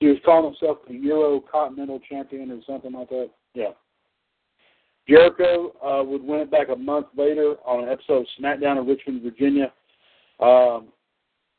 he 0.00 0.06
was 0.06 0.16
calling 0.24 0.46
himself 0.46 0.78
the 0.88 0.94
Euro 0.94 1.40
Continental 1.40 2.00
Champion 2.08 2.50
or 2.50 2.60
something 2.66 2.92
like 2.92 3.10
that. 3.10 3.30
Yeah. 3.54 3.72
Jericho 5.06 5.72
uh, 5.84 6.02
would 6.02 6.22
win 6.22 6.40
it 6.40 6.50
back 6.50 6.68
a 6.70 6.76
month 6.76 7.06
later 7.16 7.56
on 7.66 7.84
an 7.84 7.90
episode 7.90 8.20
of 8.22 8.26
SmackDown 8.40 8.80
in 8.80 8.86
Richmond, 8.86 9.22
Virginia. 9.22 9.72
Um, 10.40 10.88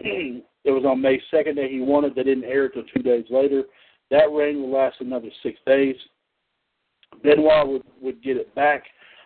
it 0.64 0.72
was 0.72 0.85
on 0.85 1.02
May 1.02 1.22
2nd 1.31 1.56
that 1.56 1.69
he 1.69 1.80
won 1.81 2.06
it. 2.06 2.15
They 2.15 2.23
didn't 2.23 2.45
air 2.45 2.65
until 2.65 2.84
two 2.84 3.03
days 3.03 3.26
later. 3.30 3.64
That 4.11 4.31
reign 4.31 4.61
would 4.61 4.76
last 4.76 4.98
another 4.99 5.30
six 5.41 5.60
days. 5.65 5.95
Benoit 7.23 7.68
would, 7.68 7.84
would 8.02 8.23
get 8.23 8.38
it 8.38 8.53
back 8.56 8.84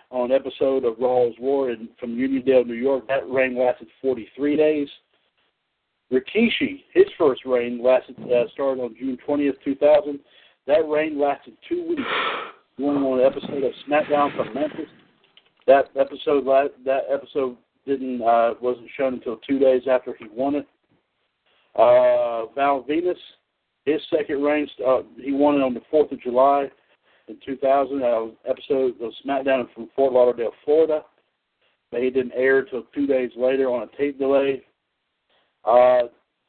on 0.10 0.32
an 0.32 0.38
episode 0.38 0.86
of 0.86 0.98
Raw's 1.00 1.36
War 1.40 1.72
in, 1.72 1.90
from 2.00 2.16
Uniondale, 2.16 2.66
New 2.66 2.74
York. 2.74 3.08
That 3.08 3.30
reign 3.30 3.58
lasted 3.58 3.88
43 4.02 4.56
days. 4.56 4.88
Rikishi, 6.12 6.84
his 6.94 7.06
first 7.18 7.42
reign 7.46 7.84
lasted 7.84 8.16
uh, 8.32 8.50
started 8.54 8.82
on 8.82 8.96
June 8.98 9.18
20th, 9.28 9.56
2000. 9.64 10.20
That 10.66 10.88
reign 10.88 11.20
lasted 11.20 11.58
two 11.68 11.86
weeks. 11.90 12.02
Going 12.78 12.98
on 12.98 13.20
an 13.20 13.26
episode 13.26 13.64
of 13.64 13.72
SmackDown 13.90 14.36
from 14.38 14.54
Memphis. 14.54 14.88
That 15.66 15.90
episode 16.00 16.46
that 16.86 17.02
episode 17.12 17.58
didn't 17.86 18.22
uh, 18.22 18.54
wasn't 18.62 18.88
shown 18.96 19.16
until 19.16 19.38
two 19.38 19.60
days 19.60 19.82
after 19.90 20.16
he 20.18 20.28
won 20.32 20.56
it. 20.56 20.68
Uh, 21.78 22.48
Val 22.56 22.84
Venis, 22.90 23.16
his 23.86 24.02
second 24.10 24.42
reign, 24.42 24.68
uh, 24.86 25.02
he 25.22 25.32
won 25.32 25.56
it 25.56 25.62
on 25.62 25.74
the 25.74 25.82
4th 25.94 26.12
of 26.12 26.22
July 26.22 26.70
in 27.28 27.38
2000. 27.46 28.04
Uh, 28.04 28.26
episode 28.50 28.96
of 29.02 29.12
SmackDown 29.26 29.72
from 29.74 29.90
Fort 29.96 30.14
Lauderdale, 30.14 30.52
Florida. 30.66 31.04
But 31.92 32.02
he 32.02 32.10
didn't 32.10 32.34
air 32.36 32.60
until 32.60 32.84
two 32.94 33.08
days 33.08 33.32
later 33.38 33.70
on 33.70 33.84
a 33.84 33.98
tape 33.98 34.20
delay. 34.20 34.64
Uh, 35.64 36.04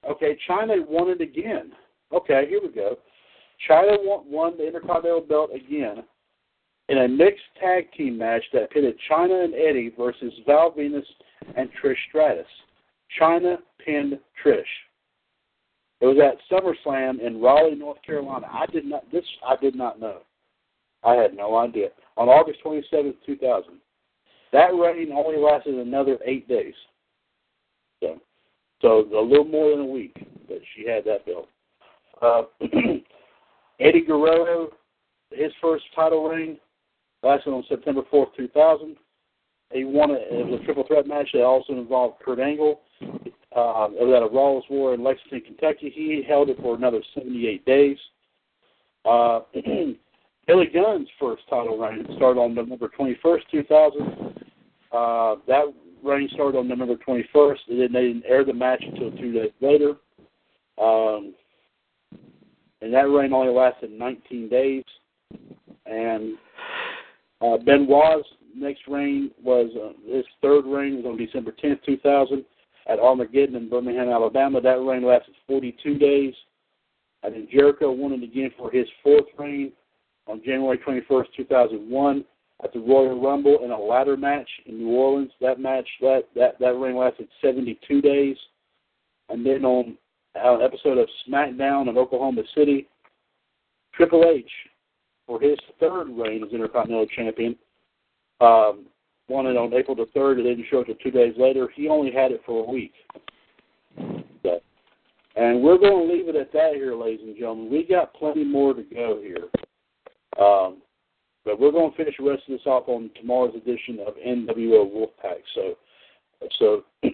okay, 0.09 0.37
Chyna 0.49 0.87
won 0.89 1.11
it 1.11 1.21
again. 1.21 1.73
Okay, 2.13 2.47
here 2.49 2.61
we 2.63 2.73
go. 2.73 2.97
Chyna 3.69 3.99
won, 4.03 4.25
won 4.31 4.57
the 4.57 4.67
Intercontinental 4.67 5.21
belt 5.21 5.51
again 5.55 6.05
in 6.89 6.99
a 6.99 7.09
mixed 7.09 7.45
tag 7.61 7.93
team 7.93 8.17
match 8.17 8.43
that 8.53 8.71
pitted 8.71 8.99
Chyna 9.11 9.45
and 9.45 9.55
Eddie 9.55 9.93
versus 9.97 10.33
Val 10.47 10.73
Venis 10.73 11.05
and 11.57 11.69
Trish 11.83 11.97
Stratus. 12.09 12.47
Chyna 13.21 13.59
pinned 13.85 14.19
Trish. 14.45 14.63
It 16.01 16.07
was 16.07 16.17
at 16.19 16.39
SummerSlam 16.51 17.21
in 17.21 17.41
Raleigh, 17.41 17.75
North 17.75 18.01
Carolina. 18.03 18.47
I 18.51 18.67
did 18.67 18.85
not 18.85 19.11
this 19.11 19.25
I 19.47 19.57
did 19.57 19.75
not 19.75 20.01
know. 20.01 20.19
I 21.05 21.15
had 21.15 21.35
no 21.35 21.57
idea. 21.57 21.89
On 22.17 22.29
August 22.29 22.61
twenty 22.63 22.85
seventh, 22.91 23.17
two 23.27 23.37
thousand. 23.37 23.75
That 24.53 24.75
reign 24.75 25.13
only 25.13 25.39
lasted 25.39 25.75
another 25.75 26.19
eight 26.25 26.49
days. 26.49 26.75
So 28.01 28.21
so 28.81 29.01
a 29.13 29.21
little 29.21 29.45
more 29.45 29.71
than 29.71 29.81
a 29.81 29.85
week 29.85 30.15
that 30.49 30.61
she 30.75 30.87
had 30.89 31.05
that 31.05 31.27
belt. 31.27 31.49
Uh, 32.23 32.43
Eddie 33.81 34.05
Guerrero, 34.05 34.71
his 35.31 35.53
first 35.61 35.85
title 35.95 36.29
reign 36.29 36.59
lasted 37.23 37.51
on 37.51 37.65
September 37.69 38.03
4th, 38.13 38.35
2000. 38.37 38.97
He 39.73 39.85
won 39.85 40.11
it. 40.11 40.27
It 40.31 40.47
was 40.47 40.61
a 40.61 40.65
triple 40.65 40.85
threat 40.87 41.07
match 41.07 41.29
that 41.33 41.43
also 41.43 41.75
involved 41.75 42.21
Kurt 42.25 42.41
Angle. 42.41 42.81
Uh, 43.59 43.89
it 43.91 44.07
was 44.07 44.15
at 44.15 44.23
a 44.23 44.33
Raw's 44.33 44.63
War 44.71 44.95
in 44.95 45.03
Lexington, 45.03 45.41
Kentucky. 45.41 45.91
He 45.93 46.23
held 46.27 46.49
it 46.49 46.59
for 46.61 46.77
another 46.77 47.03
78 47.15 47.65
days. 47.65 47.99
Uh, 49.05 49.41
Billy 50.47 50.67
Gunn's 50.73 51.09
first 51.19 51.43
title 51.51 51.77
reign 51.77 52.07
started 52.17 52.41
on 52.41 52.55
November 52.55 52.89
21st, 52.97 53.41
2000. 53.51 54.03
Uh, 54.93 55.35
that 55.49 55.65
reign 56.05 56.29
started 56.33 56.57
on 56.57 56.69
November 56.69 56.95
21st. 56.97 57.59
And 57.69 57.81
then 57.81 57.93
they 57.93 58.03
didn't 58.03 58.25
air 58.29 58.45
the 58.45 58.55
match 58.55 58.83
until 58.87 59.11
two 59.19 59.33
days 59.33 59.51
later. 59.61 59.95
Um, 60.81 61.35
and 62.81 62.95
that 62.95 63.09
reign 63.11 63.33
only 63.33 63.53
lasted 63.53 63.91
19 63.91 64.49
days. 64.49 64.85
And 65.85 66.35
uh, 67.41 67.57
Benoit's 67.67 68.29
next 68.57 68.83
reign 68.87 69.33
was 69.43 69.69
uh, 69.75 70.15
his 70.15 70.25
third 70.43 70.65
reign 70.65 71.03
was 71.03 71.07
on 71.07 71.17
December 71.17 71.53
10th, 71.63 71.85
2000, 71.85 72.45
at 72.89 72.99
Armageddon 72.99 73.57
in 73.57 73.69
Birmingham, 73.69 74.09
Alabama. 74.09 74.61
That 74.61 74.81
reign 74.81 75.05
lasted 75.05 75.35
42 75.47 75.99
days. 75.99 76.35
And 77.23 77.35
then 77.35 77.49
Jericho 77.53 77.91
won 77.91 78.13
it 78.13 78.23
again 78.23 78.51
for 78.57 78.71
his 78.71 78.87
fourth 79.03 79.27
reign 79.39 79.73
on 80.27 80.41
January 80.45 80.79
21st, 80.79 81.27
2001, 81.37 82.25
at 82.63 82.73
the 82.73 82.81
Royal 82.81 83.21
Rumble 83.21 83.59
in 83.65 83.71
a 83.71 83.79
ladder 83.79 84.17
match 84.17 84.49
in 84.67 84.79
New 84.79 84.91
Orleans. 84.91 85.31
That 85.41 85.61
match 85.61 85.89
that 86.01 86.25
that 86.35 86.59
that 86.61 86.79
reign 86.79 86.97
lasted 86.97 87.29
72 87.43 88.01
days. 88.01 88.37
And 89.29 89.45
then 89.45 89.65
on 89.65 89.97
an 90.35 90.63
episode 90.63 90.99
of 90.99 91.09
SmackDown 91.29 91.89
in 91.89 91.99
Oklahoma 91.99 92.43
City, 92.57 92.89
Triple 93.95 94.25
H 94.25 94.51
for 95.27 95.41
his 95.41 95.59
third 95.79 96.09
reign 96.09 96.45
as 96.45 96.53
Intercontinental 96.53 97.07
Champion. 97.07 97.57
Um, 98.41 98.87
it 99.29 99.57
on 99.57 99.75
April 99.75 99.97
the 99.97 100.07
third. 100.15 100.39
It 100.39 100.45
didn't 100.45 100.67
show 100.71 100.81
until 100.81 100.95
two 100.97 101.11
days 101.11 101.35
later. 101.37 101.69
He 101.75 101.89
only 101.89 102.11
had 102.11 102.33
it 102.33 102.43
for 102.47 102.65
a 102.65 102.71
week. 102.71 102.93
So, 104.43 104.61
and 105.37 105.63
we're 105.63 105.79
going 105.79 106.07
to 106.07 106.13
leave 106.13 106.29
it 106.29 106.37
at 106.37 106.53
that 106.53 106.73
here, 106.75 106.95
ladies 106.95 107.21
and 107.23 107.37
gentlemen. 107.37 107.71
We 107.71 107.85
got 107.85 108.15
plenty 108.15 108.45
more 108.45 108.75
to 108.75 108.83
go 108.83 109.21
here. 109.23 109.49
Um, 110.43 110.79
but 111.45 111.59
we're 111.59 111.73
going 111.73 111.91
to 111.91 111.97
finish 111.97 112.15
the 112.19 112.29
rest 112.29 112.43
of 112.49 112.53
this 112.53 112.67
off 112.67 112.89
on 112.89 113.11
tomorrow's 113.19 113.55
edition 113.55 113.99
of 114.07 114.15
NWO 114.17 114.91
Wolfpack. 114.91 115.41
So, 115.55 115.77
so, 116.59 116.85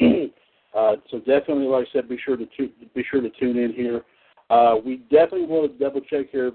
uh, 0.77 0.97
so 1.11 1.19
definitely, 1.19 1.67
like 1.67 1.87
I 1.89 1.93
said, 1.93 2.09
be 2.09 2.19
sure 2.25 2.37
to 2.37 2.47
tu- 2.57 2.73
be 2.95 3.05
sure 3.11 3.21
to 3.21 3.31
tune 3.31 3.59
in 3.59 3.73
here. 3.73 4.03
Uh, 4.51 4.77
we 4.85 4.99
definitely 5.11 5.47
want 5.47 5.73
to 5.73 5.79
double 5.79 6.01
check 6.01 6.31
here. 6.31 6.53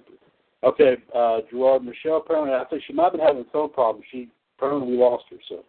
Okay, 0.63 0.97
uh, 1.15 1.39
Gerard 1.49 1.83
Michelle. 1.83 2.17
Apparently, 2.17 2.53
I 2.53 2.65
think 2.65 2.83
she 2.85 2.93
might 2.93 3.05
have 3.05 3.13
been 3.13 3.21
having 3.21 3.45
phone 3.51 3.71
problems. 3.71 4.05
She 4.11 4.29
apparently 4.59 4.91
we 4.91 4.97
lost 4.97 5.25
her. 5.31 5.37
So, 5.47 5.63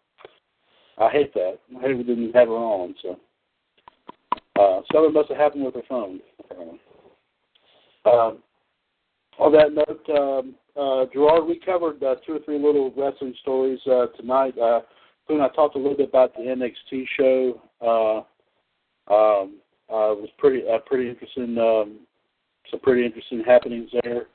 I 0.98 1.10
hate 1.10 1.32
that. 1.34 1.58
I 1.78 1.80
hate 1.80 1.96
we 1.96 2.02
didn't 2.02 2.34
have 2.34 2.48
her 2.48 2.54
on. 2.54 2.94
So, 3.02 3.18
uh, 4.58 4.80
something 4.92 5.12
must 5.12 5.28
have 5.28 5.38
happened 5.38 5.64
with 5.64 5.74
her 5.74 5.82
phone. 5.88 6.20
Apparently. 6.40 6.80
Um, 8.04 8.38
on 9.38 9.52
that 9.52 9.72
note, 9.72 10.18
um, 10.18 10.54
uh, 10.76 11.06
Gerard, 11.12 11.46
we 11.46 11.58
covered 11.58 12.02
uh, 12.02 12.16
two 12.26 12.34
or 12.34 12.40
three 12.40 12.58
little 12.58 12.92
wrestling 12.96 13.34
stories 13.40 13.80
uh, 13.86 14.06
tonight. 14.18 14.56
Uh, 14.58 14.80
I 15.30 15.48
talked 15.54 15.76
a 15.76 15.78
little 15.78 15.96
bit 15.96 16.08
about 16.08 16.34
the 16.34 16.40
NXT 16.40 17.04
show. 17.16 17.60
Uh, 17.80 18.18
um, 19.14 19.58
uh, 19.88 20.12
it 20.12 20.20
was 20.20 20.28
pretty 20.38 20.62
uh, 20.68 20.78
pretty 20.86 21.08
interesting. 21.08 21.56
Um, 21.56 22.00
some 22.70 22.80
pretty 22.80 23.04
interesting 23.04 23.42
happenings 23.44 23.90
there, 24.02 24.26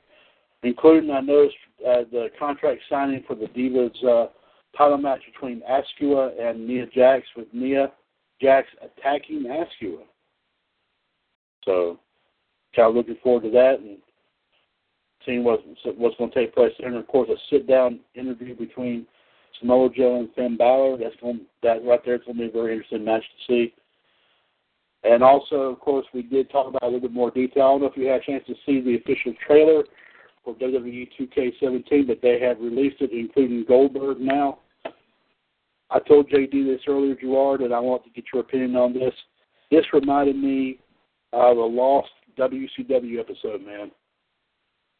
including 0.62 1.10
I 1.10 1.20
noticed 1.20 1.56
uh, 1.86 2.02
the 2.10 2.28
contract 2.38 2.80
signing 2.88 3.24
for 3.26 3.34
the 3.34 3.46
Divas 3.46 4.04
uh, 4.04 4.30
title 4.76 4.98
match 4.98 5.20
between 5.32 5.62
Asuka 5.62 6.30
and 6.40 6.66
Nia 6.66 6.86
Jax, 6.86 7.26
with 7.36 7.46
Nia 7.52 7.92
Jax 8.40 8.68
attacking 8.82 9.44
Asuka. 9.44 10.02
So, 11.64 11.98
kind 12.74 12.88
of 12.88 12.94
looking 12.94 13.16
forward 13.22 13.42
to 13.44 13.50
that 13.50 13.80
and 13.80 13.98
seeing 15.24 15.42
what 15.42 15.60
what's 15.96 16.16
going 16.16 16.30
to 16.30 16.34
take 16.34 16.54
place 16.54 16.72
there. 16.78 16.88
And 16.88 16.96
of 16.96 17.06
course, 17.08 17.28
a 17.28 17.36
sit 17.50 17.66
down 17.66 18.00
interview 18.14 18.54
between 18.54 19.06
Samoa 19.60 19.90
Joe 19.90 20.20
and 20.20 20.32
Finn 20.34 20.56
Balor. 20.56 20.98
That's 20.98 21.16
going 21.20 21.40
that 21.62 21.84
right 21.84 22.00
there. 22.04 22.14
It's 22.14 22.24
going 22.24 22.36
to 22.36 22.44
be 22.44 22.48
a 22.48 22.52
very 22.52 22.72
interesting 22.74 23.04
match 23.04 23.22
to 23.22 23.52
see. 23.52 23.74
And 25.04 25.22
also, 25.22 25.56
of 25.56 25.80
course, 25.80 26.06
we 26.12 26.22
did 26.22 26.50
talk 26.50 26.68
about 26.68 26.82
a 26.82 26.86
little 26.86 27.00
bit 27.00 27.12
more 27.12 27.30
detail. 27.30 27.62
I 27.62 27.68
don't 27.68 27.80
know 27.82 27.86
if 27.86 27.96
you 27.96 28.06
had 28.06 28.22
a 28.22 28.24
chance 28.24 28.44
to 28.46 28.54
see 28.64 28.80
the 28.80 28.96
official 28.96 29.34
trailer 29.46 29.84
for 30.44 30.54
WWE 30.54 31.08
2K17, 31.18 32.06
but 32.06 32.20
they 32.22 32.40
have 32.40 32.60
released 32.60 33.00
it, 33.00 33.10
including 33.12 33.64
Goldberg 33.68 34.20
now. 34.20 34.58
I 35.90 36.00
told 36.00 36.28
JD 36.28 36.50
this 36.66 36.80
earlier, 36.88 37.14
Gerard, 37.14 37.60
and 37.60 37.72
I 37.72 37.78
want 37.78 38.04
to 38.04 38.10
get 38.10 38.24
your 38.32 38.42
opinion 38.42 38.76
on 38.76 38.92
this. 38.92 39.14
This 39.70 39.84
reminded 39.92 40.36
me 40.36 40.80
of 41.32 41.56
a 41.56 41.60
lost 41.60 42.08
WCW 42.38 43.20
episode, 43.20 43.64
man. 43.64 43.90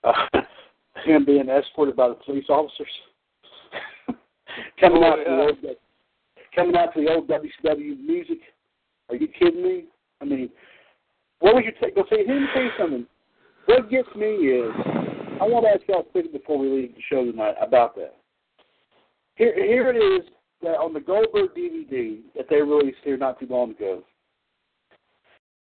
Uh, 0.05 0.13
him 1.05 1.25
being 1.25 1.49
escorted 1.49 1.97
by 1.97 2.09
the 2.09 2.15
police 2.15 2.47
officers, 2.49 2.87
coming 4.81 5.03
Oh, 5.03 5.07
out 5.07 5.17
to 5.17 5.25
the 5.25 5.37
old, 5.43 5.77
coming 6.55 6.77
out 6.77 6.95
to 6.95 7.01
the 7.03 7.13
old 7.13 7.29
WCW 7.29 7.99
music. 8.01 8.39
Are 9.09 9.17
you 9.17 9.29
kidding 9.29 9.63
me? 9.63 9.85
I 10.21 10.25
mean, 10.25 10.51
what 11.41 11.55
would 11.55 11.65
you 11.65 11.73
take? 11.81 11.95
Go 11.97 12.05
say, 12.11 12.25
let 12.27 12.37
me 12.37 12.47
tell 12.55 12.63
you 12.63 12.71
something. 12.79 13.07
What 13.67 13.91
gets 13.91 14.09
me 14.17 14.27
is, 14.27 14.73
I 15.41 15.45
want 15.45 15.67
to 15.67 15.71
ask 15.71 15.83
y'all 15.89 16.05
quick 16.05 16.33
before 16.33 16.59
we 16.59 16.69
leave 16.69 16.95
the 16.95 17.03
show 17.11 17.25
tonight 17.25 17.55
about 17.61 17.97
that. 17.97 18.15
Here, 19.35 19.55
here 19.55 19.91
it 19.91 19.97
is 19.97 20.27
that 20.63 20.77
on 20.77 20.93
the 20.93 21.01
Goldberg 21.01 21.51
DVD 21.55 22.21
that 22.37 22.47
they 22.49 22.61
released 22.61 22.99
here 23.05 23.17
not 23.17 23.39
too 23.39 23.47
long 23.49 23.71
ago. 23.73 24.03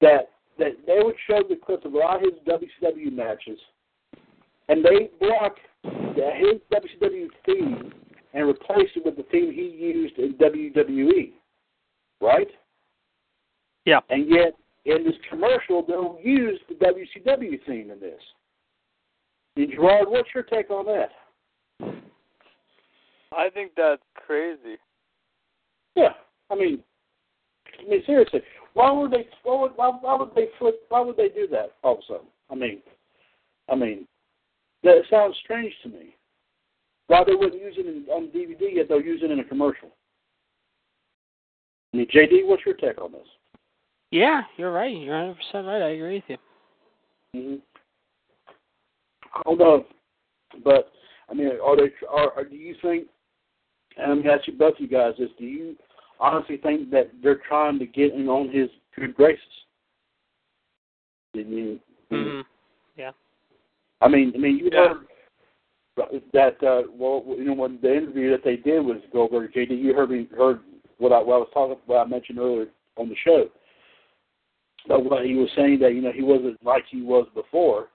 That 0.01 0.31
that 0.59 0.73
they 0.87 0.99
would 1.03 1.17
show 1.27 1.43
the 1.49 1.57
clips 1.57 1.85
of 1.85 1.95
a 1.95 1.99
lot 1.99 2.17
of 2.17 2.23
his 2.23 2.33
WCW 2.47 3.13
matches, 3.13 3.59
and 4.69 4.85
they 4.85 5.11
block 5.21 5.57
the, 5.83 6.31
his 6.37 6.61
WCW 6.73 7.27
theme 7.45 7.93
and 8.33 8.49
replace 8.49 8.89
it 8.95 9.05
with 9.05 9.17
the 9.17 9.25
theme 9.25 9.53
he 9.53 9.63
used 9.63 10.19
in 10.19 10.35
WWE, 10.35 11.33
right? 12.21 12.49
Yeah. 13.85 14.01
And 14.11 14.29
yet, 14.29 14.55
in 14.85 15.05
this 15.05 15.15
commercial, 15.31 15.85
they'll 15.87 16.19
use 16.23 16.61
the 16.69 16.75
WCW 16.75 17.59
theme 17.67 17.91
in 17.91 18.01
this. 18.01 18.21
And 19.57 19.71
Gerard, 19.71 20.09
what's 20.09 20.29
your 20.35 20.43
take 20.43 20.71
on 20.71 20.87
that? 20.87 21.11
I 23.37 23.51
think 23.51 23.73
that's 23.77 24.03
crazy. 24.15 24.77
Yeah, 25.97 26.11
I 26.51 26.55
mean, 26.55 26.83
I 27.85 27.89
mean 27.89 28.03
seriously, 28.07 28.41
why 28.75 28.93
would 28.93 29.11
they? 29.11 29.27
Why 29.43 29.63
would, 29.63 29.73
why, 29.77 29.91
why 30.01 30.17
would 30.17 30.35
they 30.35 30.49
flip? 30.59 30.83
Why 30.91 31.01
would 31.01 31.17
they 31.17 31.29
do 31.29 31.49
that 31.51 31.73
all 31.83 31.95
of 31.95 31.99
a 32.01 32.03
sudden? 32.07 32.27
I 32.51 32.55
mean, 32.55 32.83
I 33.71 33.75
mean, 33.75 34.07
that 34.83 35.03
sounds 35.11 35.37
strange 35.43 35.73
to 35.83 35.89
me. 35.89 36.15
Why 37.09 37.25
they 37.25 37.35
wouldn't 37.35 37.61
use 37.61 37.77
it 37.79 37.87
in, 37.87 38.05
on 38.11 38.29
DVD 38.29 38.77
yet 38.77 38.89
they'll 38.89 39.01
use 39.01 39.21
it 39.23 39.31
in 39.31 39.41
a 39.41 39.45
commercial? 39.45 39.89
I 41.93 41.99
mean, 41.99 42.07
JD, 42.15 42.47
what's 42.47 42.67
your 42.67 42.75
take 42.75 43.01
on 43.01 43.13
this? 43.13 43.21
Yeah, 44.11 44.43
you're 44.57 44.73
right. 44.73 44.95
You're 44.95 45.17
100 45.17 45.37
percent 45.37 45.67
right. 45.67 45.83
I 45.83 45.91
agree 45.91 46.23
with 46.29 46.39
you. 47.35 47.41
Mm-hmm. 47.41 47.57
I 49.35 49.79
but 50.65 50.91
I 51.31 51.35
mean, 51.35 51.51
are 51.65 51.77
they? 51.77 51.93
Are, 52.09 52.33
are 52.33 52.45
do 52.45 52.57
you 52.57 52.75
think? 52.83 53.07
And 53.97 54.13
I'm 54.13 54.23
gonna 54.23 54.35
ask 54.35 54.47
you 54.47 54.55
both 54.55 54.75
you 54.79 54.89
guys 54.89 55.15
this: 55.19 55.31
Do 55.39 55.45
you 55.45 55.77
honestly 56.21 56.57
think 56.59 56.91
that 56.91 57.11
they're 57.23 57.41
trying 57.49 57.79
to 57.79 57.87
get 57.87 58.13
in 58.13 58.29
on 58.29 58.51
his 58.51 58.69
good 58.99 59.15
graces? 59.15 59.43
I 61.35 61.39
mean, 61.39 61.81
hmm 62.11 62.41
Yeah. 62.97 63.13
I 64.01 64.09
mean, 64.09 64.33
I 64.35 64.39
mean, 64.39 64.59
you 64.59 64.71
Yeah. 64.73 64.95
heard 65.97 66.23
that. 66.33 66.63
Uh, 66.63 66.85
well, 66.91 67.25
you 67.27 67.45
know, 67.45 67.55
when 67.55 67.79
the 67.81 67.95
interview 67.95 68.31
that 68.31 68.45
they 68.45 68.57
did 68.57 68.85
was 68.85 69.03
Goldberg 69.13 69.53
JD. 69.53 69.71
You 69.79 69.95
heard 69.95 70.11
me 70.11 70.29
heard 70.37 70.61
what 70.99 71.13
I, 71.13 71.19
what 71.19 71.37
I 71.37 71.39
was 71.39 71.51
talking, 71.53 71.77
what 71.87 71.99
I 71.99 72.05
mentioned 72.05 72.39
earlier 72.39 72.69
on 72.97 73.09
the 73.09 73.17
show. 73.17 73.51
But 74.89 75.05
what 75.05 75.25
he 75.25 75.35
was 75.35 75.51
saying 75.57 75.81
that 75.81 75.95
you 75.95 76.03
know 76.03 76.13
he 76.13 76.23
wasn't 76.23 76.63
like 76.65 76.85
he 76.89 77.03
was 77.03 77.27
before, 77.35 77.89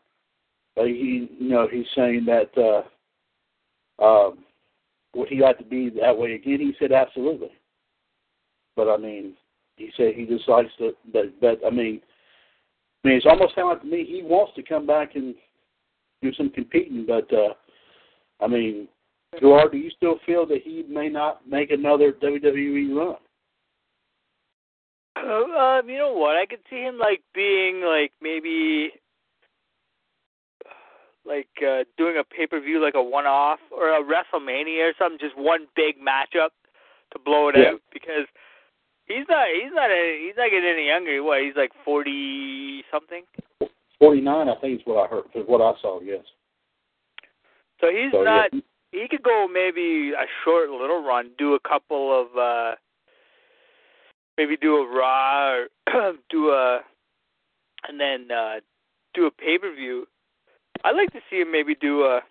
but 0.76 0.88
he 0.88 1.30
you 1.40 1.50
know 1.50 1.68
he's 1.72 1.86
saying 1.96 2.26
that 2.26 2.52
uh, 2.58 4.04
um, 4.04 4.40
would 5.16 5.30
he 5.30 5.42
like 5.42 5.58
to 5.60 5.64
be 5.64 5.90
that 6.02 6.18
way 6.18 6.34
again? 6.34 6.60
He 6.60 6.74
said 6.80 6.92
absolutely. 6.92 7.52
But 8.82 8.90
I 8.90 8.98
mean, 8.98 9.34
he 9.76 9.92
said 9.96 10.16
he 10.16 10.26
just 10.26 10.50
likes 10.50 10.72
to. 10.80 10.94
But 11.14 11.40
but 11.40 11.60
I 11.64 11.70
mean, 11.70 12.02
I 13.04 13.08
mean 13.08 13.18
it's 13.18 13.28
almost 13.28 13.54
sound 13.54 13.70
like 13.70 13.82
to 13.82 13.88
me 13.88 14.04
he 14.04 14.24
wants 14.24 14.54
to 14.56 14.64
come 14.64 14.88
back 14.88 15.14
and 15.14 15.36
do 16.24 16.34
some 16.34 16.50
competing. 16.50 17.06
But 17.08 17.32
uh, 17.32 17.54
I 18.44 18.48
mean, 18.48 18.88
Gerard, 19.40 19.74
do 19.74 19.78
you 19.78 19.92
still 19.92 20.16
feel 20.26 20.48
that 20.48 20.64
he 20.64 20.84
may 20.90 21.10
not 21.10 21.48
make 21.48 21.70
another 21.70 22.12
WWE 22.12 22.96
run? 22.96 23.18
Um, 25.16 25.88
you 25.88 26.00
know 26.00 26.14
what? 26.14 26.38
I 26.38 26.48
could 26.48 26.62
see 26.68 26.82
him 26.82 26.98
like 26.98 27.22
being 27.36 27.84
like 27.84 28.14
maybe 28.20 28.94
like 31.24 31.50
uh 31.62 31.84
doing 32.00 32.18
a 32.18 32.24
pay 32.24 32.48
per 32.48 32.60
view 32.60 32.84
like 32.84 32.96
a 32.96 33.04
one 33.04 33.28
off 33.28 33.60
or 33.70 33.90
a 33.90 34.02
WrestleMania 34.02 34.90
or 34.90 34.94
something, 34.98 35.20
just 35.20 35.38
one 35.38 35.68
big 35.76 35.98
matchup 36.00 36.50
to 37.14 37.20
blow 37.24 37.50
it 37.50 37.56
Yeah. 37.60 37.74
out 37.74 37.82
because 37.94 38.26
he's 39.16 39.28
not 39.30 39.48
he's 39.54 39.74
not 39.74 39.90
a, 39.92 40.20
he's 40.26 40.36
not 40.38 40.50
getting 40.50 40.70
any 40.70 40.88
younger. 40.88 41.24
What 41.24 41.42
he's 41.42 41.56
like 41.56 41.72
forty 41.86 42.84
something. 42.92 43.24
Forty 44.00 44.22
nine, 44.22 44.50
I 44.50 44.56
think 44.62 44.80
is 44.80 44.86
what 44.86 45.04
I 45.04 45.08
heard. 45.08 45.26
Is 45.36 45.44
what 45.46 45.62
I 45.62 45.80
saw. 45.82 46.00
Yes. 46.02 46.24
So 47.80 47.88
he's 47.90 48.12
So, 48.12 48.24
not. 48.24 48.50
yeah. 48.54 48.62
He 48.92 49.08
could 49.10 49.24
go 49.24 49.48
maybe 49.52 50.12
a 50.12 50.26
short 50.44 50.70
little 50.70 51.02
run, 51.02 51.32
do 51.38 51.54
a 51.54 51.60
couple 51.60 52.12
of 52.20 52.38
uh 52.38 52.76
maybe 54.38 54.58
do 54.58 54.76
a 54.78 54.88
raw 54.88 55.54
or 55.54 55.68
do 56.30 56.50
a 56.50 56.80
and 57.88 58.00
then 58.00 58.30
uh 58.36 58.60
do 59.14 59.26
a 59.28 59.32
pay 59.32 59.58
per 59.58 59.74
view. 59.74 60.08
I'd 60.84 60.96
like 60.96 61.12
to 61.14 61.20
see 61.30 61.38
him 61.42 61.52
maybe 61.52 61.76
do 61.76 62.04
a 62.04 62.22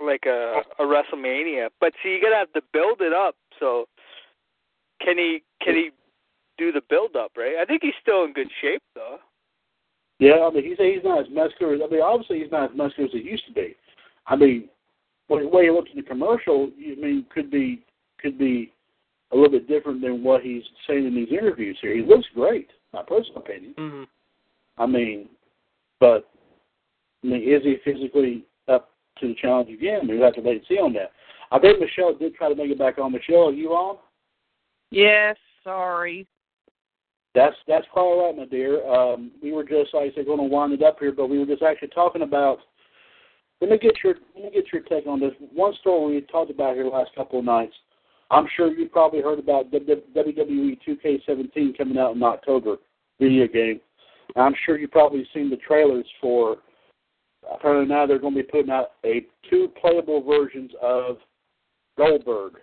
like 0.00 0.24
a 0.26 0.62
a 0.78 0.82
WrestleMania. 0.82 1.68
But 1.80 1.92
see 2.02 2.10
you 2.10 2.22
gotta 2.22 2.36
have 2.36 2.52
to 2.54 2.62
build 2.72 3.00
it 3.00 3.12
up, 3.12 3.36
so 3.60 3.86
can 5.00 5.18
he 5.18 5.42
can 5.62 5.74
he 5.74 5.90
do 6.58 6.72
the 6.72 6.82
build 6.88 7.16
up, 7.16 7.32
right? 7.36 7.56
I 7.60 7.64
think 7.64 7.82
he's 7.82 7.94
still 8.00 8.24
in 8.24 8.32
good 8.32 8.48
shape 8.60 8.82
though. 8.94 9.18
Yeah, 10.18 10.48
I 10.48 10.50
mean, 10.50 10.64
he's 10.64 10.78
he's 10.78 11.04
not 11.04 11.20
as 11.20 11.26
muscular. 11.30 11.74
as 11.74 11.80
I 11.84 11.90
mean, 11.90 12.02
obviously 12.02 12.40
he's 12.40 12.50
not 12.52 12.70
as 12.70 12.76
muscular 12.76 13.06
as 13.06 13.12
he 13.12 13.20
used 13.20 13.46
to 13.46 13.52
be. 13.52 13.76
I 14.26 14.36
mean, 14.36 14.68
when 15.28 15.42
the 15.42 15.48
way 15.48 15.64
he 15.64 15.70
looks 15.70 15.90
in 15.92 16.00
the 16.00 16.06
commercial, 16.06 16.70
I 16.78 17.00
mean, 17.00 17.26
could 17.34 17.50
be 17.50 17.82
could 18.18 18.38
be 18.38 18.72
a 19.32 19.36
little 19.36 19.50
bit 19.50 19.68
different 19.68 20.00
than 20.00 20.22
what 20.22 20.42
he's 20.42 20.62
saying 20.86 21.06
in 21.06 21.14
these 21.14 21.28
interviews 21.30 21.76
here. 21.82 21.94
He 21.94 22.02
looks 22.02 22.26
great, 22.34 22.68
my 22.92 23.02
personal 23.02 23.38
opinion. 23.38 23.74
hmm 23.76 24.02
I 24.78 24.86
mean, 24.86 25.28
but 26.00 26.28
I 27.24 27.28
mean, 27.28 27.42
is 27.42 27.62
he 27.62 27.76
physically 27.84 28.44
up 28.68 28.90
to 29.20 29.28
the 29.28 29.34
challenge 29.40 29.70
again? 29.70 30.06
We 30.08 30.20
have 30.20 30.34
to 30.34 30.40
wait 30.40 30.58
and 30.58 30.66
see 30.68 30.76
on 30.76 30.92
that. 30.94 31.12
I 31.50 31.58
think 31.58 31.80
Michelle 31.80 32.14
did 32.14 32.34
try 32.34 32.48
to 32.48 32.54
make 32.54 32.70
it 32.70 32.78
back 32.78 32.98
on. 32.98 33.12
Michelle, 33.12 33.48
are 33.48 33.52
you 33.52 33.70
on? 33.70 33.98
Yes, 34.90 35.36
sorry. 35.64 36.26
That's 37.34 37.56
that's 37.68 37.86
quite 37.92 38.02
all 38.02 38.26
right, 38.26 38.36
my 38.36 38.46
dear. 38.46 38.86
Um, 38.88 39.30
we 39.42 39.52
were 39.52 39.64
just 39.64 39.92
like 39.92 40.12
I 40.12 40.14
said, 40.14 40.26
going 40.26 40.38
to 40.38 40.44
wind 40.44 40.72
it 40.72 40.82
up 40.82 40.98
here, 40.98 41.12
but 41.12 41.28
we 41.28 41.38
were 41.38 41.46
just 41.46 41.62
actually 41.62 41.88
talking 41.88 42.22
about. 42.22 42.58
Let 43.60 43.70
me 43.70 43.78
get 43.78 43.94
your 44.04 44.14
let 44.34 44.44
me 44.44 44.50
get 44.52 44.72
your 44.72 44.82
take 44.82 45.06
on 45.06 45.20
this. 45.20 45.32
One 45.54 45.74
story 45.80 46.14
we 46.14 46.20
talked 46.22 46.50
about 46.50 46.74
here 46.74 46.84
the 46.84 46.90
last 46.90 47.10
couple 47.14 47.38
of 47.38 47.44
nights. 47.44 47.74
I'm 48.30 48.46
sure 48.56 48.72
you 48.72 48.88
probably 48.88 49.20
heard 49.20 49.38
about 49.38 49.70
WWE 49.70 50.78
2K17 50.86 51.78
coming 51.78 51.96
out 51.96 52.16
in 52.16 52.22
October 52.22 52.76
video 53.20 53.46
game. 53.46 53.80
I'm 54.34 54.54
sure 54.64 54.78
you've 54.78 54.90
probably 54.90 55.26
seen 55.32 55.48
the 55.48 55.56
trailers 55.56 56.06
for. 56.20 56.56
Apparently 57.54 57.86
now 57.86 58.06
they're 58.06 58.18
going 58.18 58.34
to 58.34 58.42
be 58.42 58.48
putting 58.48 58.70
out 58.70 58.92
a 59.04 59.24
two 59.48 59.70
playable 59.80 60.22
versions 60.22 60.72
of 60.82 61.18
Goldberg, 61.96 62.54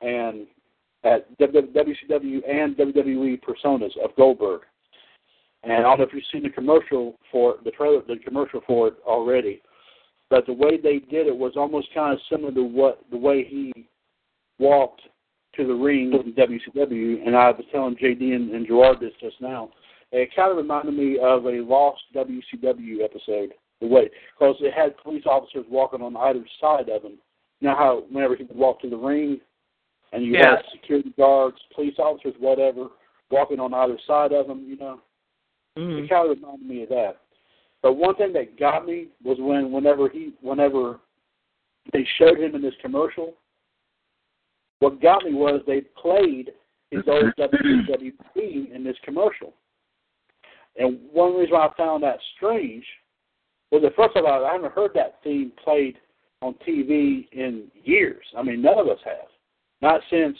and 0.00 0.46
at 1.06 1.38
WCW 1.38 2.40
and 2.48 2.76
WWE 2.76 3.40
personas 3.42 3.96
of 4.02 4.14
Goldberg. 4.16 4.62
And 5.62 5.72
I 5.72 5.82
don't 5.82 5.98
know 5.98 6.04
if 6.04 6.12
you've 6.12 6.24
seen 6.32 6.42
the 6.42 6.50
commercial 6.50 7.18
for 7.30 7.56
the 7.64 7.70
trailer, 7.70 8.00
the 8.06 8.16
commercial 8.24 8.60
for 8.66 8.88
it 8.88 8.94
already, 9.06 9.62
but 10.30 10.46
the 10.46 10.52
way 10.52 10.76
they 10.76 10.98
did 10.98 11.26
it 11.26 11.36
was 11.36 11.52
almost 11.56 11.88
kind 11.94 12.12
of 12.12 12.18
similar 12.30 12.52
to 12.52 12.62
what 12.62 13.00
the 13.10 13.16
way 13.16 13.44
he 13.44 13.72
walked 14.58 15.02
to 15.54 15.66
the 15.66 15.74
ring 15.74 16.12
in 16.12 16.32
WCW. 16.34 17.26
And 17.26 17.36
I 17.36 17.50
was 17.50 17.64
telling 17.72 17.96
JD 17.96 18.34
and, 18.34 18.50
and 18.50 18.66
Gerard 18.66 19.00
this 19.00 19.12
just 19.20 19.40
now. 19.40 19.70
It 20.12 20.30
kind 20.36 20.50
of 20.50 20.56
reminded 20.56 20.94
me 20.94 21.18
of 21.18 21.46
a 21.46 21.62
lost 21.62 22.02
WCW 22.14 23.02
episode. 23.02 23.52
The 23.80 23.86
way 23.86 24.08
because 24.38 24.56
it 24.60 24.72
had 24.72 24.96
police 24.96 25.24
officers 25.26 25.66
walking 25.68 26.00
on 26.00 26.16
either 26.16 26.42
side 26.60 26.88
of 26.88 27.02
him. 27.02 27.18
You 27.60 27.68
know 27.68 27.74
how 27.74 28.04
whenever 28.10 28.34
he 28.34 28.44
would 28.44 28.56
walk 28.56 28.80
to 28.80 28.88
the 28.88 28.96
ring, 28.96 29.38
and 30.12 30.24
you 30.24 30.32
Yes. 30.32 30.44
had 30.44 30.64
security 30.72 31.10
guards, 31.16 31.60
police 31.74 31.98
officers, 31.98 32.34
whatever, 32.38 32.88
walking 33.30 33.60
on 33.60 33.74
either 33.74 33.98
side 34.06 34.32
of 34.32 34.48
him. 34.48 34.64
You 34.68 34.76
know, 34.76 35.00
Mhm. 35.76 36.04
it 36.04 36.08
kind 36.08 36.30
of 36.30 36.36
reminded 36.36 36.66
me 36.66 36.82
of 36.82 36.88
that. 36.90 37.20
But 37.82 37.94
one 37.94 38.14
thing 38.16 38.32
that 38.32 38.56
got 38.56 38.86
me 38.86 39.08
was 39.22 39.38
when 39.40 39.70
whenever 39.72 40.08
he 40.08 40.32
whenever 40.40 41.00
they 41.92 42.04
showed 42.04 42.38
him 42.38 42.54
in 42.54 42.62
this 42.62 42.74
commercial, 42.76 43.36
what 44.80 45.00
got 45.00 45.24
me 45.24 45.34
was 45.34 45.62
they 45.64 45.82
played 45.82 46.52
his 46.90 47.06
old 47.06 47.32
WWE 47.38 48.12
theme 48.34 48.72
in 48.72 48.84
this 48.84 48.98
commercial. 49.00 49.54
And 50.76 51.00
one 51.12 51.34
reason 51.36 51.52
why 51.54 51.66
I 51.66 51.74
found 51.74 52.02
that 52.02 52.18
strange 52.36 52.84
was 53.70 53.82
that 53.82 53.94
first 53.96 54.16
of 54.16 54.24
all, 54.24 54.44
I 54.44 54.52
haven't 54.52 54.72
heard 54.72 54.92
that 54.94 55.22
theme 55.22 55.52
played 55.62 55.98
on 56.42 56.54
TV 56.66 57.28
in 57.32 57.70
years. 57.74 58.24
I 58.36 58.42
mean, 58.42 58.62
none 58.62 58.78
of 58.78 58.88
us 58.88 58.98
have. 59.04 59.28
Not 59.82 60.00
since 60.10 60.36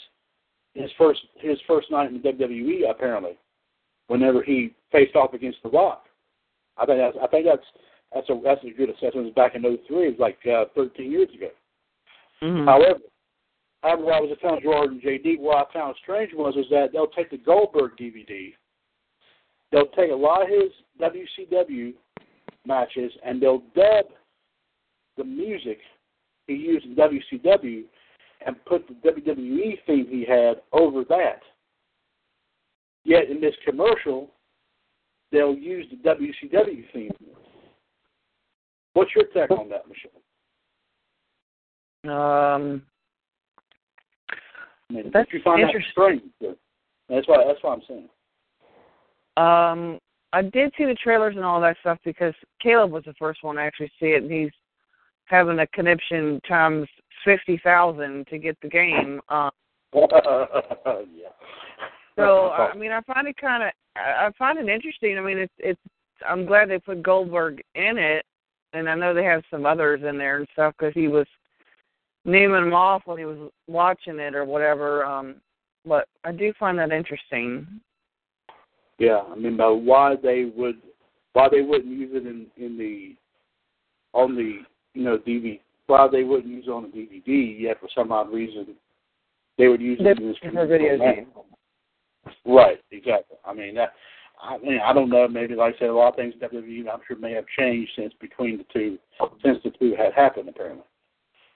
his 0.74 0.90
first 0.98 1.20
his 1.36 1.58
first 1.66 1.90
night 1.90 2.10
in 2.10 2.20
the 2.20 2.28
WWE, 2.28 2.90
apparently, 2.90 3.38
whenever 4.08 4.42
he 4.42 4.74
faced 4.92 5.16
off 5.16 5.34
against 5.34 5.62
The 5.62 5.70
Rock. 5.70 6.04
I 6.76 6.86
think 6.86 6.98
that's 6.98 7.16
I 7.22 7.26
think 7.28 7.46
that's 7.46 7.66
that's 8.14 8.28
a 8.30 8.40
that's 8.42 8.64
a 8.64 8.76
good 8.76 8.90
assessment. 8.90 9.14
It 9.14 9.20
was 9.24 9.32
back 9.34 9.54
in 9.54 9.62
'03. 9.62 10.06
It 10.06 10.18
was 10.18 10.18
like 10.18 10.38
uh, 10.46 10.66
13 10.74 11.10
years 11.10 11.28
ago. 11.34 11.48
Mhm. 12.42 12.66
However, 12.66 13.00
however, 13.82 14.02
what 14.04 14.14
I 14.14 14.20
was 14.20 14.38
telling 14.40 14.62
Jordan 14.62 15.00
and 15.02 15.24
JD, 15.24 15.40
what 15.40 15.68
I 15.68 15.72
found 15.72 15.96
strange 16.02 16.32
was 16.34 16.54
is 16.56 16.66
that 16.70 16.92
they'll 16.92 17.06
take 17.08 17.30
the 17.30 17.38
Goldberg 17.38 17.92
DVD, 17.98 18.54
they'll 19.72 19.86
take 19.88 20.10
a 20.10 20.14
lot 20.14 20.42
of 20.42 20.48
his 20.48 20.70
WCW 21.00 21.94
matches, 22.66 23.12
and 23.24 23.40
they'll 23.40 23.62
dub 23.74 24.06
the 25.16 25.24
music 25.24 25.78
he 26.46 26.54
used 26.54 26.84
in 26.84 26.94
WCW 26.94 27.84
and 28.44 28.56
put 28.64 28.86
the 28.88 28.94
WWE 29.10 29.78
theme 29.86 30.06
he 30.08 30.24
had 30.28 30.62
over 30.72 31.04
that. 31.04 31.40
Yet 33.04 33.30
in 33.30 33.40
this 33.40 33.54
commercial, 33.64 34.30
they'll 35.30 35.54
use 35.54 35.86
the 35.90 35.96
WCW 36.08 36.84
theme. 36.92 37.12
What's 38.94 39.10
your 39.14 39.24
take 39.26 39.50
on 39.50 39.68
that, 39.68 39.84
Michelle? 39.88 40.10
Um, 42.04 42.82
I 44.88 44.92
mean, 44.92 45.10
That's 45.12 45.28
did 45.30 45.38
you 45.38 45.42
find 45.44 45.62
that 45.62 45.68
interesting. 45.68 45.92
strange? 45.92 46.56
That's 47.08 47.28
why. 47.28 47.44
That's 47.46 47.62
why 47.62 47.74
I'm 47.74 47.82
saying. 47.88 48.08
um, 49.36 49.98
I 50.32 50.42
did 50.42 50.72
see 50.76 50.84
the 50.84 50.96
trailers 51.02 51.36
and 51.36 51.44
all 51.44 51.60
that 51.60 51.76
stuff 51.80 51.98
because 52.04 52.34
Caleb 52.60 52.90
was 52.90 53.04
the 53.04 53.14
first 53.18 53.42
one 53.42 53.56
to 53.56 53.62
actually 53.62 53.90
see 54.00 54.06
it, 54.06 54.22
and 54.22 54.30
he's 54.30 54.50
having 55.26 55.58
a 55.58 55.66
conniption 55.68 56.40
times 56.48 56.88
fifty 57.24 57.60
thousand 57.62 58.26
to 58.28 58.38
get 58.38 58.56
the 58.62 58.68
game. 58.68 59.20
Um, 59.28 59.50
yeah. 59.94 61.32
so 62.16 62.50
I 62.50 62.74
mean, 62.76 62.92
I 62.92 63.00
find 63.02 63.28
it 63.28 63.36
kind 63.36 63.62
of, 63.64 63.70
I 63.96 64.30
find 64.38 64.58
it 64.58 64.68
interesting. 64.68 65.18
I 65.18 65.22
mean, 65.22 65.38
it's 65.38 65.52
it's. 65.58 65.80
I'm 66.26 66.46
glad 66.46 66.70
they 66.70 66.78
put 66.78 67.02
Goldberg 67.02 67.60
in 67.74 67.98
it, 67.98 68.24
and 68.72 68.88
I 68.88 68.94
know 68.94 69.12
they 69.12 69.24
have 69.24 69.42
some 69.50 69.66
others 69.66 70.00
in 70.06 70.16
there 70.16 70.38
and 70.38 70.48
stuff 70.52 70.74
because 70.78 70.94
he 70.94 71.08
was 71.08 71.26
naming 72.24 72.64
them 72.64 72.74
off 72.74 73.02
when 73.04 73.18
he 73.18 73.24
was 73.24 73.50
watching 73.68 74.18
it 74.18 74.34
or 74.34 74.44
whatever. 74.44 75.04
Um, 75.04 75.36
but 75.86 76.08
I 76.24 76.32
do 76.32 76.52
find 76.58 76.78
that 76.78 76.90
interesting. 76.90 77.66
yeah, 78.98 79.22
I 79.30 79.36
mean, 79.36 79.56
but 79.56 79.76
why 79.76 80.16
they 80.20 80.50
would, 80.56 80.76
why 81.32 81.48
they 81.50 81.62
wouldn't 81.62 81.96
use 81.96 82.10
it 82.12 82.26
in 82.26 82.46
in 82.56 82.76
the, 82.76 83.14
on 84.12 84.34
the 84.34 84.60
you 84.94 85.04
know 85.04 85.18
DVD, 85.18 85.60
why 85.86 86.08
they 86.10 86.22
wouldn't 86.22 86.52
use 86.52 86.64
it 86.66 86.70
on 86.70 86.82
the 86.82 86.88
DVD? 86.88 87.60
Yet 87.60 87.80
for 87.80 87.88
some 87.94 88.12
odd 88.12 88.32
reason, 88.32 88.74
they 89.58 89.68
would 89.68 89.80
use 89.80 89.98
it 90.00 90.18
in 90.18 90.28
this 90.28 90.36
video 90.42 90.98
game. 90.98 91.26
Right, 92.44 92.78
exactly. 92.90 93.36
I 93.44 93.54
mean 93.54 93.74
that. 93.76 93.92
I 94.42 94.58
mean, 94.58 94.80
I 94.84 94.92
don't 94.92 95.08
know. 95.08 95.26
Maybe, 95.26 95.54
like 95.54 95.76
I 95.76 95.78
said, 95.78 95.88
a 95.88 95.94
lot 95.94 96.10
of 96.10 96.16
things 96.16 96.34
WWE, 96.42 96.84
I'm 96.92 97.00
sure, 97.08 97.16
may 97.16 97.32
have 97.32 97.46
changed 97.58 97.90
since 97.96 98.12
between 98.20 98.58
the 98.58 98.66
two, 98.70 98.98
since 99.42 99.58
the 99.64 99.70
two 99.78 99.96
had 99.96 100.12
happened, 100.12 100.48
apparently. 100.48 100.84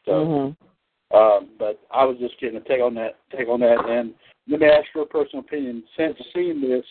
So, 0.07 0.13
Mhm. 0.13 0.57
Um, 1.13 1.51
but 1.59 1.81
I 1.91 2.05
was 2.05 2.17
just 2.19 2.39
getting 2.39 2.57
a 2.57 2.61
take 2.61 2.81
on 2.81 2.95
that. 2.95 3.17
Take 3.37 3.49
on 3.49 3.61
that, 3.61 3.85
and 3.85 4.15
let 4.47 4.61
me 4.61 4.69
ask 4.69 4.87
your 4.95 5.07
personal 5.07 5.45
opinion. 5.45 5.83
Since 5.97 6.17
seeing 6.33 6.61
this, 6.61 6.87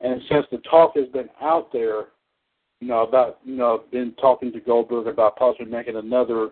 and 0.00 0.22
since 0.28 0.46
the 0.50 0.58
talk 0.58 0.94
has 0.96 1.08
been 1.08 1.30
out 1.40 1.72
there, 1.72 2.08
you 2.80 2.88
know 2.88 3.02
about 3.02 3.38
you 3.44 3.56
know 3.56 3.84
been 3.90 4.12
talking 4.20 4.52
to 4.52 4.60
Goldberg 4.60 5.06
about 5.06 5.36
possibly 5.36 5.72
making 5.72 5.96
another 5.96 6.50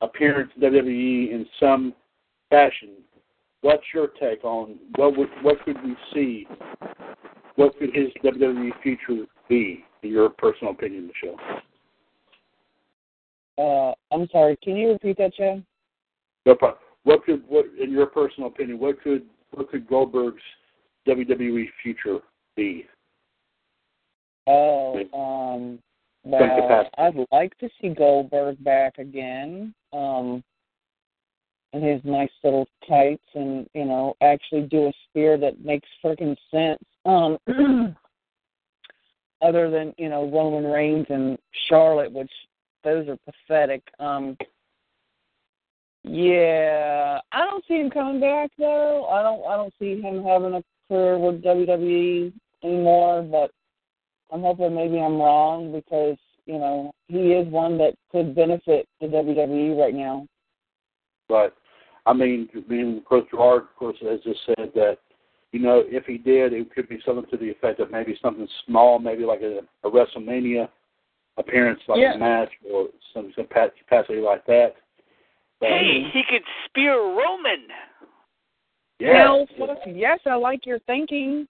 appearance 0.00 0.50
in 0.56 0.62
WWE 0.62 1.30
in 1.30 1.46
some 1.58 1.94
fashion. 2.50 2.90
What's 3.62 3.84
your 3.94 4.08
take 4.20 4.44
on 4.44 4.76
what 4.96 5.16
would 5.16 5.28
what 5.42 5.62
could 5.64 5.76
we 5.82 5.96
see? 6.14 6.46
What 7.56 7.78
could 7.78 7.94
his 7.94 8.08
WWE 8.22 8.70
future 8.82 9.24
be? 9.48 9.84
In 10.02 10.10
your 10.10 10.28
personal 10.28 10.72
opinion, 10.72 11.08
Michelle. 11.08 11.62
Uh, 13.58 13.92
I'm 14.14 14.28
sorry. 14.30 14.56
Can 14.62 14.76
you 14.76 14.90
repeat 14.90 15.16
that, 15.18 15.34
Chad? 15.34 15.64
No 16.44 16.54
problem. 16.54 16.80
What 17.04 17.24
could, 17.24 17.42
what 17.48 17.66
in 17.80 17.90
your 17.90 18.06
personal 18.06 18.48
opinion, 18.48 18.78
what 18.78 19.00
could, 19.02 19.22
what 19.52 19.70
could 19.70 19.88
Goldberg's 19.88 20.42
WWE 21.08 21.64
future 21.82 22.18
be? 22.56 22.86
Oh, 24.46 24.98
um, 25.14 25.78
well. 26.24 26.88
I'd 26.98 27.26
like 27.32 27.56
to 27.58 27.68
see 27.80 27.88
Goldberg 27.88 28.62
back 28.62 28.98
again. 28.98 29.74
Um, 29.96 30.44
in 31.72 31.82
his 31.82 32.00
nice 32.04 32.30
little 32.42 32.66
tights, 32.88 33.24
and 33.34 33.68
you 33.74 33.84
know, 33.84 34.14
actually 34.22 34.62
do 34.62 34.86
a 34.86 34.92
spear 35.08 35.36
that 35.38 35.64
makes 35.64 35.88
freaking 36.04 36.36
sense. 36.50 36.82
Um, 37.04 37.38
other 39.42 39.70
than 39.70 39.94
you 39.98 40.08
know 40.08 40.30
Roman 40.30 40.70
Reigns 40.70 41.06
and 41.08 41.38
Charlotte, 41.68 42.12
which 42.12 42.30
those 42.84 43.08
are 43.08 43.18
pathetic. 43.26 43.82
Um, 43.98 44.36
yeah, 46.02 47.20
I 47.32 47.44
don't 47.44 47.64
see 47.66 47.74
him 47.74 47.90
coming 47.90 48.20
back 48.20 48.50
though. 48.58 49.06
I 49.06 49.22
don't. 49.22 49.44
I 49.46 49.56
don't 49.56 49.74
see 49.78 50.00
him 50.00 50.24
having 50.24 50.54
a 50.54 50.62
career 50.88 51.18
with 51.18 51.42
WWE 51.42 52.32
anymore. 52.62 53.22
But 53.22 53.50
I'm 54.32 54.42
hoping 54.42 54.74
maybe 54.74 54.98
I'm 54.98 55.18
wrong 55.18 55.72
because 55.72 56.16
you 56.46 56.58
know 56.58 56.92
he 57.08 57.32
is 57.32 57.46
one 57.48 57.76
that 57.78 57.94
could 58.10 58.34
benefit 58.34 58.86
the 59.00 59.06
WWE 59.06 59.78
right 59.78 59.94
now. 59.94 60.26
But 61.28 61.54
I 62.06 62.12
mean, 62.12 62.48
being 62.68 62.92
mean, 62.94 63.02
Coach 63.08 63.26
Gerard, 63.30 63.62
of 63.62 63.76
course, 63.76 63.96
has 64.02 64.20
just 64.22 64.40
said 64.46 64.70
that 64.74 64.98
you 65.52 65.60
know 65.60 65.82
if 65.86 66.04
he 66.06 66.18
did, 66.18 66.52
it 66.52 66.72
could 66.74 66.88
be 66.88 67.00
something 67.04 67.28
to 67.30 67.36
the 67.36 67.50
effect 67.50 67.80
of 67.80 67.90
maybe 67.90 68.18
something 68.22 68.48
small, 68.66 68.98
maybe 68.98 69.24
like 69.24 69.42
a, 69.42 69.60
a 69.86 69.90
WrestleMania 69.90 70.68
appearance, 71.36 71.80
like 71.88 71.98
Yeah. 72.00 72.14
a 72.14 72.18
match 72.18 72.50
or 72.72 72.88
some 73.12 73.32
some 73.36 73.46
capacity 73.46 74.20
like 74.20 74.46
that. 74.46 74.74
But, 75.60 75.70
Hey, 75.70 76.02
he 76.12 76.22
could 76.28 76.42
spear 76.66 76.94
Roman. 77.00 77.66
yeah, 78.98 79.22
Hell, 79.22 79.46
fuck 79.58 79.78
yes, 79.86 80.20
I 80.26 80.34
like 80.34 80.64
your 80.66 80.78
thinking. 80.80 81.46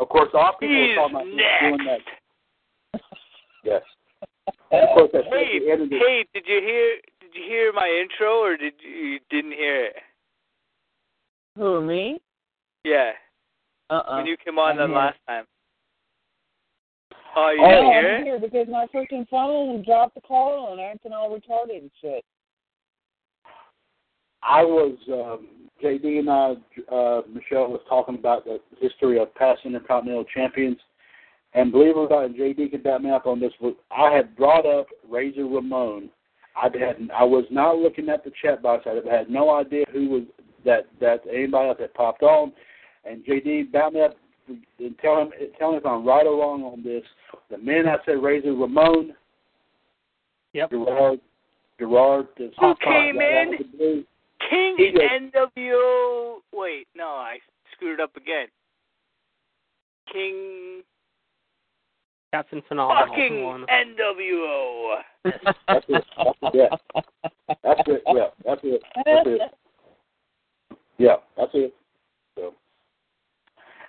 of 0.00 0.08
course, 0.08 0.30
a 0.34 0.36
lot 0.36 0.54
of 0.54 0.60
people 0.60 0.76
are 0.76 0.86
He's 0.86 0.96
talking 0.96 1.14
about 1.16 1.26
him 1.26 1.76
doing 1.76 1.86
that. 2.92 3.00
Next. 3.64 3.86
Yes, 4.70 4.82
of 4.82 4.88
course, 4.94 5.10
Hey, 5.30 5.58
the 5.60 5.70
end 5.72 5.90
hey, 5.90 6.26
did 6.34 6.44
you 6.46 6.60
hear? 6.60 6.96
Did 7.20 7.30
you 7.34 7.42
hear 7.48 7.72
my 7.72 7.88
intro 7.88 8.38
or 8.38 8.56
did 8.56 8.74
you, 8.80 8.90
you 8.90 9.18
didn't 9.30 9.52
hear 9.52 9.86
it? 9.86 9.96
Who 11.56 11.80
me? 11.82 12.20
Yeah. 12.84 13.12
Uh-uh. 13.90 14.16
When 14.16 14.26
you 14.26 14.36
came 14.44 14.58
on 14.58 14.76
the 14.76 14.86
last 14.86 15.18
time. 15.26 15.44
Oh, 17.36 17.50
you 17.50 17.64
Oh, 17.64 17.68
didn't 17.68 17.86
I'm 17.86 17.92
hear 17.92 18.16
it? 18.16 18.24
here 18.24 18.40
because 18.40 18.66
my 18.70 18.86
freaking 18.94 19.28
phone 19.28 19.82
dropped 19.84 20.14
the 20.14 20.20
call 20.20 20.72
and 20.72 20.80
acting 20.80 21.12
all 21.12 21.30
retarded 21.30 21.78
and 21.78 21.90
shit. 22.00 22.24
I 24.42 24.62
was 24.62 24.96
um, 25.08 25.48
JD 25.82 26.18
and 26.20 26.30
I, 26.30 26.50
uh, 26.94 27.22
Michelle 27.32 27.68
was 27.70 27.80
talking 27.88 28.14
about 28.16 28.44
the 28.44 28.60
history 28.80 29.18
of 29.18 29.34
past 29.34 29.62
Intercontinental 29.64 30.24
champions, 30.24 30.76
and 31.54 31.70
believe 31.70 31.90
it 31.90 31.96
or 31.96 32.08
not, 32.08 32.24
and 32.24 32.34
JD 32.34 32.70
can 32.70 32.82
back 32.82 33.00
me 33.00 33.10
up 33.10 33.26
on 33.26 33.40
this. 33.40 33.52
I 33.90 34.10
had 34.10 34.36
brought 34.36 34.66
up 34.66 34.86
Razor 35.08 35.46
Ramon. 35.46 36.10
I 36.56 36.64
had 36.64 37.08
I 37.14 37.24
was 37.24 37.44
not 37.50 37.78
looking 37.78 38.08
at 38.08 38.24
the 38.24 38.32
chat 38.42 38.62
box. 38.62 38.86
I 38.86 39.00
had 39.12 39.30
no 39.30 39.50
idea 39.50 39.84
who 39.92 40.08
was 40.08 40.22
that 40.64 40.86
that 41.00 41.22
anybody 41.32 41.68
else 41.68 41.78
that 41.80 41.94
popped 41.94 42.22
on, 42.22 42.52
and 43.04 43.24
JD 43.24 43.72
back 43.72 43.92
me 43.92 44.02
up 44.02 44.16
and 44.48 44.98
tell 45.00 45.20
him 45.20 45.30
tell 45.58 45.70
him 45.70 45.78
if 45.78 45.86
I'm 45.86 46.06
right 46.06 46.26
or 46.26 46.38
wrong 46.38 46.62
on 46.64 46.82
this. 46.82 47.02
The 47.50 47.58
minute 47.58 47.86
I 47.86 48.04
said 48.04 48.22
Razor 48.22 48.54
Ramon, 48.54 49.14
Yep. 50.54 50.70
Gerard 50.70 51.20
Gerard 51.78 52.28
is 52.38 52.52
Who 52.60 52.74
came 52.76 53.18
right 53.18 53.48
out 53.48 53.54
in? 53.54 53.98
of. 53.98 54.04
King 54.50 54.74
He 54.76 54.90
did. 54.90 55.32
NWO. 55.32 56.36
Wait, 56.52 56.86
no, 56.94 57.06
I 57.08 57.38
screwed 57.72 57.98
it 57.98 58.02
up 58.02 58.16
again. 58.16 58.46
King 60.12 60.82
Captain 62.34 62.62
Phenomenal. 62.66 63.06
fucking 63.06 63.66
NWO. 63.70 64.96
That's 65.24 65.36
it. 65.38 65.54
That's 65.68 65.86
it. 65.88 66.04
Yeah. 66.52 66.68
That's 67.62 67.82
it. 67.86 68.02
Yeah. 68.08 68.26
That's 68.44 68.60
it. 68.64 68.82
That's 69.06 69.26
it. 69.26 69.40
Yeah. 70.98 71.16
That's 71.36 71.50
it. 71.54 71.74
So. 72.36 72.54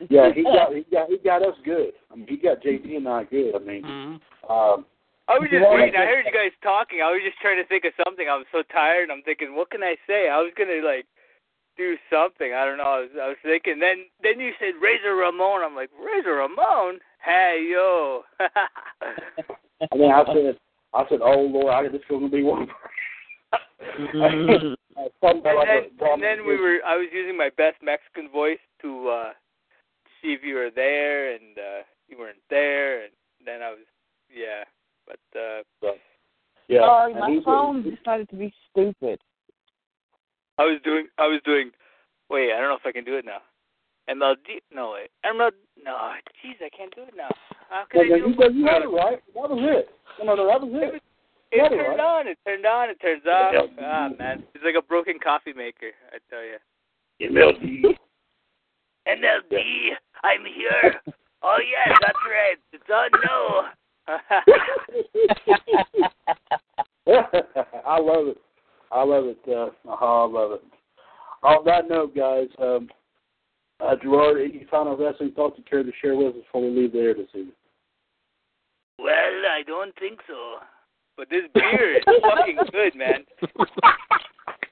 Yeah, 0.10 0.32
he 0.32 0.44
got 0.44 0.74
he 0.76 0.86
got 0.92 1.10
he 1.10 1.18
got 1.18 1.42
us 1.42 1.56
good. 1.66 1.94
I 2.12 2.16
mean, 2.16 2.28
he 2.30 2.38
got 2.38 2.62
JD 2.62 2.98
and 2.98 3.10
I 3.10 3.24
good. 3.24 3.56
I 3.56 3.60
mean, 3.60 3.82
Mhm. 3.82 4.22
um, 4.48 4.86
I 5.28 5.40
was 5.40 5.50
just 5.50 5.64
Yeah. 5.64 5.74
waiting. 5.74 5.96
I 5.96 6.06
heard 6.06 6.26
you 6.28 6.32
guys 6.32 6.52
talking. 6.62 7.02
I 7.02 7.10
was 7.12 7.22
just 7.24 7.40
trying 7.40 7.58
to 7.58 7.66
think 7.66 7.84
of 7.86 7.94
something. 8.06 8.30
I 8.30 8.36
was 8.36 8.46
so 8.52 8.62
tired. 8.62 9.10
I'm 9.10 9.24
thinking, 9.24 9.56
what 9.56 9.72
can 9.72 9.82
I 9.82 9.98
say? 10.06 10.30
I 10.30 10.38
was 10.40 10.54
gonna 10.54 10.86
like 10.86 11.08
do 11.78 11.96
something. 12.10 12.54
I 12.54 12.66
don't 12.66 12.78
know. 12.78 12.84
I 12.84 13.00
was 13.02 13.10
I 13.22 13.28
was 13.28 13.38
thinking. 13.44 13.80
Then 13.80 14.06
then 14.24 14.40
you 14.40 14.52
said 14.60 14.74
Razor 14.82 15.16
Ramon. 15.16 15.64
I'm 15.64 15.76
like 15.76 15.90
Razor 16.00 16.36
Ramon. 16.36 17.00
Hey 17.24 17.68
yo. 17.72 18.24
I 18.40 19.96
mean, 19.96 20.12
I 20.12 20.24
said 20.26 20.58
I 20.94 21.04
said, 21.10 21.20
oh 21.22 21.42
Lord, 21.42 21.74
I 21.74 21.84
this 21.88 22.00
is 22.00 22.08
gonna 22.10 22.30
be 22.30 22.44
one. 22.44 22.68
Mhm. 24.00 24.76
Something 25.22 25.42
and 25.46 25.70
then 25.70 26.10
and 26.10 26.24
then 26.24 26.48
we 26.48 26.56
were. 26.58 26.80
I 26.86 26.96
was 26.96 27.08
using 27.12 27.38
my 27.38 27.50
best 27.58 27.78
Mexican 27.84 28.30
voice 28.30 28.64
to 28.82 29.10
uh 29.10 29.34
see 30.22 30.30
if 30.30 30.42
you 30.42 30.56
were 30.56 30.72
there, 30.74 31.34
and 31.34 31.58
uh 31.58 31.84
you 32.08 32.18
weren't 32.18 32.38
there, 32.50 33.04
and 33.04 33.12
then 33.46 33.62
I 33.62 33.72
was 33.72 33.86
yeah. 34.34 34.64
But 35.06 35.20
uh 35.38 35.64
so, 35.82 35.96
Yeah. 36.68 36.82
Sorry, 36.82 37.14
my 37.14 37.40
phone 37.44 37.84
decided 37.84 38.30
to 38.30 38.36
be 38.36 38.54
stupid. 38.72 39.20
I 40.58 40.64
was 40.64 40.80
doing. 40.84 41.08
I 41.18 41.28
was 41.28 41.42
doing. 41.46 41.72
Wait, 42.30 42.52
I 42.54 42.60
don't 42.60 42.70
know 42.70 42.76
if 42.76 42.86
I 42.86 42.92
can 42.92 43.04
do 43.04 43.18
it 43.18 43.26
now. 43.26 43.42
MLD. 44.10 44.62
No 44.74 44.94
wait. 44.94 45.10
MLD. 45.26 45.52
No, 45.84 46.14
jeez, 46.44 46.56
I 46.64 46.70
can't 46.76 46.94
do 46.96 47.04
it 47.04 47.14
now. 47.18 47.30
How 47.70 47.86
can 47.90 48.00
Well, 48.00 48.06
I 48.06 48.10
then 48.10 48.20
do 48.20 48.36
you, 48.38 48.42
it? 48.42 48.56
you 48.56 48.66
had 48.66 48.82
it 48.82 48.88
right. 48.88 49.22
That 49.34 49.50
was 49.50 49.60
it. 49.62 49.90
No, 50.20 50.26
no, 50.26 50.36
no, 50.36 50.48
that 50.48 50.62
was 50.62 50.72
it. 50.74 51.02
It 51.52 51.58
got 51.58 51.72
it 51.72 51.78
turned 51.78 51.98
right. 51.98 52.00
on. 52.00 52.28
It 52.28 52.38
turned 52.46 52.66
on. 52.66 52.90
It 52.90 53.00
turns 53.02 53.26
off. 53.26 53.54
Yeah. 53.54 53.68
Ah 53.82 54.10
man, 54.18 54.44
it's 54.54 54.64
like 54.64 54.76
a 54.78 54.82
broken 54.82 55.20
coffee 55.22 55.54
maker. 55.54 55.92
I 56.12 56.18
tell 56.30 56.44
you. 56.44 56.58
MLD. 57.22 57.98
MLD. 59.08 59.92
I'm 60.24 60.46
here. 60.46 61.02
oh 61.44 61.58
yes, 61.60 61.98
that's 62.02 62.26
right. 62.30 62.58
It's 62.74 62.90
on 62.90 63.10
no. 63.26 63.66
I 67.86 68.00
love 68.00 68.28
it. 68.30 68.38
I 68.96 69.04
love 69.04 69.26
it. 69.26 69.38
Uh, 69.46 69.70
uh, 69.90 69.96
I 70.02 70.26
love 70.26 70.52
it. 70.54 70.64
On 71.44 71.66
that 71.66 71.90
note, 71.90 72.16
guys, 72.16 72.48
um, 72.60 72.88
uh, 73.84 73.96
Gerard, 74.02 74.42
any 74.42 74.66
final 74.72 74.96
wrestling 74.96 75.34
thoughts 75.36 75.56
you 75.58 75.64
care 75.70 75.84
to 75.84 75.92
share 76.02 76.16
with 76.16 76.28
us 76.28 76.42
before 76.42 76.62
we 76.62 76.70
leave 76.70 76.94
the 76.94 77.00
air 77.00 77.14
this 77.14 77.28
evening? 77.34 77.52
well, 78.98 79.36
I 79.52 79.62
don't 79.68 79.94
think 80.00 80.20
so. 80.28 80.64
But 81.18 81.30
this 81.30 81.44
beer 81.54 81.98
is 81.98 82.04
fucking 82.22 82.58
good, 82.72 82.96
man. 82.96 83.26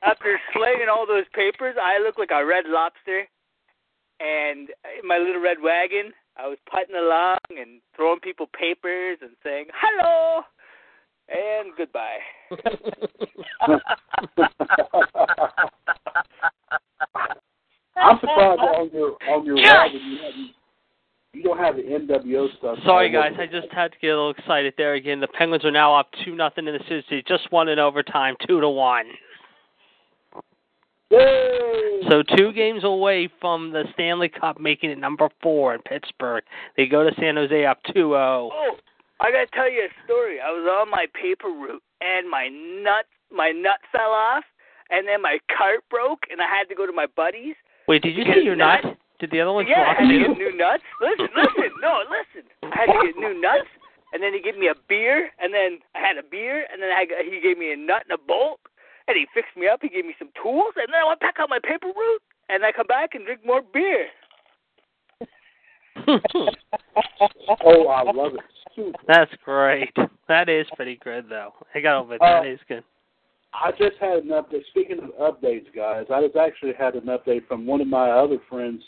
After 0.01 0.39
slaying 0.53 0.87
all 0.89 1.05
those 1.05 1.27
papers, 1.33 1.75
I 1.81 2.01
look 2.01 2.17
like 2.17 2.31
a 2.31 2.45
red 2.45 2.63
lobster. 2.67 3.27
And 4.19 4.69
in 4.99 5.07
my 5.07 5.17
little 5.17 5.41
red 5.41 5.57
wagon, 5.61 6.13
I 6.37 6.47
was 6.47 6.57
putting 6.71 6.95
along 6.95 7.39
and 7.49 7.81
throwing 7.95 8.19
people 8.21 8.47
papers 8.57 9.19
and 9.21 9.31
saying 9.43 9.67
hello 9.75 10.43
and 11.29 11.71
goodbye. 11.77 12.19
I'm 17.95 18.19
surprised 18.19 18.59
on 18.59 18.89
your 18.91 19.15
on 19.29 19.45
your 19.45 19.57
Yes! 19.57 19.73
wagon 19.73 20.01
you 20.01 20.17
haven't 20.17 20.53
you 21.33 21.41
don't 21.41 21.57
have 21.57 21.75
the 21.75 21.81
NWO 21.81 22.47
stuff. 22.57 22.77
Sorry 22.85 23.11
guys, 23.11 23.33
I 23.39 23.47
just 23.47 23.71
had 23.71 23.91
to 23.91 23.97
get 23.99 24.09
a 24.09 24.15
little 24.15 24.31
excited 24.31 24.75
there 24.77 24.93
again. 24.93 25.19
The 25.19 25.27
Penguins 25.27 25.65
are 25.65 25.71
now 25.71 25.95
up 25.95 26.09
two 26.23 26.35
nothing 26.35 26.67
in 26.67 26.73
the 26.73 26.83
city. 26.87 27.23
Just 27.27 27.51
won 27.51 27.69
in 27.69 27.79
overtime, 27.79 28.35
two 28.47 28.61
to 28.61 28.69
one. 28.69 29.05
Yay! 31.09 32.01
So 32.09 32.23
two 32.37 32.51
games 32.53 32.83
away 32.83 33.29
from 33.39 33.71
the 33.71 33.83
Stanley 33.93 34.29
Cup, 34.29 34.59
making 34.59 34.91
it 34.91 34.97
number 34.97 35.29
four 35.41 35.73
in 35.73 35.81
Pittsburgh. 35.81 36.43
They 36.77 36.85
go 36.85 37.03
to 37.03 37.11
San 37.19 37.35
Jose 37.35 37.65
up 37.65 37.79
2-0. 37.95 38.13
Oh, 38.13 38.49
oh 38.51 38.75
I 39.23 39.31
gotta 39.31 39.47
tell 39.53 39.71
you 39.71 39.87
a 39.87 39.91
story. 40.03 40.39
I 40.43 40.51
was 40.51 40.67
on 40.67 40.91
my 40.91 41.07
paper 41.15 41.47
route 41.47 41.81
and 42.01 42.29
my 42.29 42.49
nut 42.51 43.05
my 43.31 43.51
nut 43.51 43.79
fell 43.91 44.11
off 44.11 44.43
and 44.91 45.07
then 45.07 45.21
my 45.21 45.39
cart 45.55 45.79
broke 45.89 46.23
and 46.29 46.41
I 46.41 46.45
had 46.47 46.67
to 46.69 46.75
go 46.75 46.85
to 46.85 46.91
my 46.91 47.07
buddies. 47.15 47.55
Wait, 47.87 48.01
did 48.03 48.15
you 48.15 48.23
Because 48.25 48.39
see 48.43 48.45
your 48.45 48.55
nut? 48.55 48.81
that- 48.83 48.97
Did 49.19 49.31
the 49.31 49.39
other 49.41 49.53
one 49.53 49.65
yeah, 49.65 49.81
I 49.81 49.83
drop 49.83 49.97
had 49.97 50.07
to 50.07 50.13
you? 50.13 50.27
get 50.27 50.37
new 50.37 50.53
nuts. 50.57 50.83
Listen, 51.01 51.29
listen, 51.35 51.71
no, 51.81 52.03
listen. 52.11 52.43
I 52.67 52.75
had 52.75 52.85
to 52.91 52.99
get 53.07 53.15
new 53.17 53.39
nuts 53.41 53.71
and 54.11 54.21
then 54.21 54.33
he 54.35 54.41
gave 54.43 54.57
me 54.59 54.67
a 54.67 54.75
beer 54.87 55.31
and 55.39 55.53
then 55.53 55.79
I 55.95 55.99
had 56.03 56.17
a 56.19 56.23
beer 56.27 56.67
and 56.71 56.81
then 56.83 56.91
I 56.91 57.05
got, 57.07 57.23
he 57.23 57.39
gave 57.39 57.57
me 57.57 57.71
a 57.71 57.77
nut 57.79 58.03
and 58.05 58.13
a 58.13 58.21
bolt 58.21 58.59
and 59.07 59.15
he 59.17 59.25
fixed 59.33 59.55
me 59.55 59.67
up. 59.71 59.79
He 59.81 59.89
gave 59.89 60.05
me 60.05 60.13
some 60.19 60.29
tools 60.35 60.75
and 60.75 60.91
then 60.91 60.99
I 61.01 61.07
went 61.07 61.21
back 61.23 61.39
on 61.39 61.47
my 61.49 61.59
paper 61.63 61.87
route 61.87 62.21
and 62.49 62.63
I 62.65 62.71
come 62.75 62.87
back 62.87 63.15
and 63.15 63.23
drink 63.25 63.41
more 63.45 63.61
beer. 63.63 64.07
Oh, 67.65 67.87
I 67.87 68.03
love 68.11 68.33
it. 68.35 68.41
That's 69.07 69.31
great. 69.43 69.93
That 70.27 70.49
is 70.49 70.65
pretty 70.75 70.99
good 71.03 71.25
though. 71.29 71.53
I 71.75 71.79
got 71.79 72.01
over 72.01 72.15
it. 72.15 72.21
That 72.21 72.45
is 72.45 72.59
good. 72.67 72.83
I 73.53 73.71
just 73.71 73.97
had 73.99 74.19
an 74.23 74.29
update. 74.29 74.65
Speaking 74.69 74.97
of 74.99 75.35
updates, 75.35 75.67
guys, 75.75 76.05
I 76.11 76.21
just 76.21 76.35
actually 76.35 76.73
had 76.77 76.95
an 76.95 77.03
update 77.03 77.47
from 77.47 77.65
one 77.65 77.81
of 77.81 77.87
my 77.87 78.09
other 78.09 78.37
friends 78.49 78.81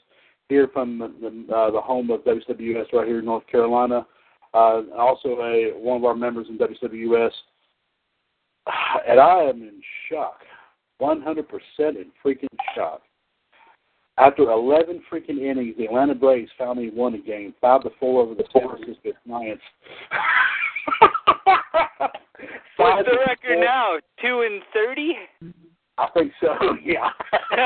here 0.50 0.70
from 0.74 1.00
the, 1.00 1.56
uh, 1.56 1.72
the 1.72 1.82
home 1.82 2.10
of 2.10 2.22
WWS 2.22 2.94
right 2.94 3.08
here 3.08 3.20
in 3.20 3.26
North 3.26 3.46
Carolina. 3.48 4.06
Uh, 4.54 4.82
also, 4.98 5.30
a 5.42 5.74
one 5.78 5.98
of 5.98 6.06
our 6.06 6.16
members 6.16 6.48
in 6.50 6.58
WWS, 6.58 7.32
and 9.08 9.20
I 9.20 9.44
am 9.44 9.62
in 9.62 9.82
shock, 10.10 10.40
100% 11.02 11.44
in 11.80 12.06
freaking 12.24 12.48
shock. 12.74 13.02
After 14.18 14.44
11 14.44 15.04
freaking 15.12 15.40
innings, 15.40 15.76
the 15.78 15.86
Atlanta 15.86 16.16
Braves 16.16 16.50
finally 16.58 16.90
won 16.90 17.16
a 17.16 17.18
game, 17.18 17.54
five 17.60 17.84
to 17.84 17.90
four 18.00 18.24
over 18.24 18.34
the 18.34 18.46
San 18.54 18.70
Francisco 18.70 19.12
Giants. 19.28 19.62
What's 22.78 23.10
the 23.10 23.18
record 23.28 23.60
now? 23.60 23.98
Two 24.22 24.42
and 24.42 24.62
thirty? 24.74 25.14
I 25.98 26.08
think 26.14 26.32
so. 26.42 26.56
Yeah. 26.84 27.10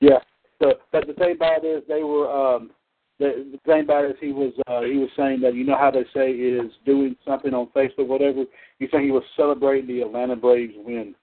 yeah. 0.00 0.18
So, 0.60 0.74
but 0.92 1.06
the 1.06 1.14
thing 1.14 1.36
about 1.36 1.64
it 1.64 1.66
is, 1.66 1.82
they 1.88 2.02
were. 2.02 2.30
um 2.30 2.70
the, 3.18 3.46
the 3.50 3.58
thing 3.66 3.80
about 3.80 4.04
it 4.04 4.10
is, 4.10 4.16
he 4.20 4.32
was 4.32 4.52
uh, 4.68 4.82
he 4.82 4.98
was 4.98 5.08
saying 5.16 5.40
that 5.40 5.54
you 5.54 5.64
know 5.64 5.76
how 5.76 5.90
they 5.90 6.04
say 6.14 6.30
is 6.30 6.70
doing 6.86 7.16
something 7.26 7.52
on 7.52 7.66
Facebook, 7.74 8.06
whatever. 8.06 8.44
He's 8.78 8.90
saying 8.92 9.04
he 9.04 9.10
was 9.10 9.24
celebrating 9.36 9.88
the 9.88 10.02
Atlanta 10.02 10.36
Braves 10.36 10.74
win. 10.76 11.16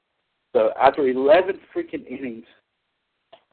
So 0.54 0.72
after 0.82 1.08
11 1.08 1.60
freaking 1.74 2.06
innings, 2.08 2.46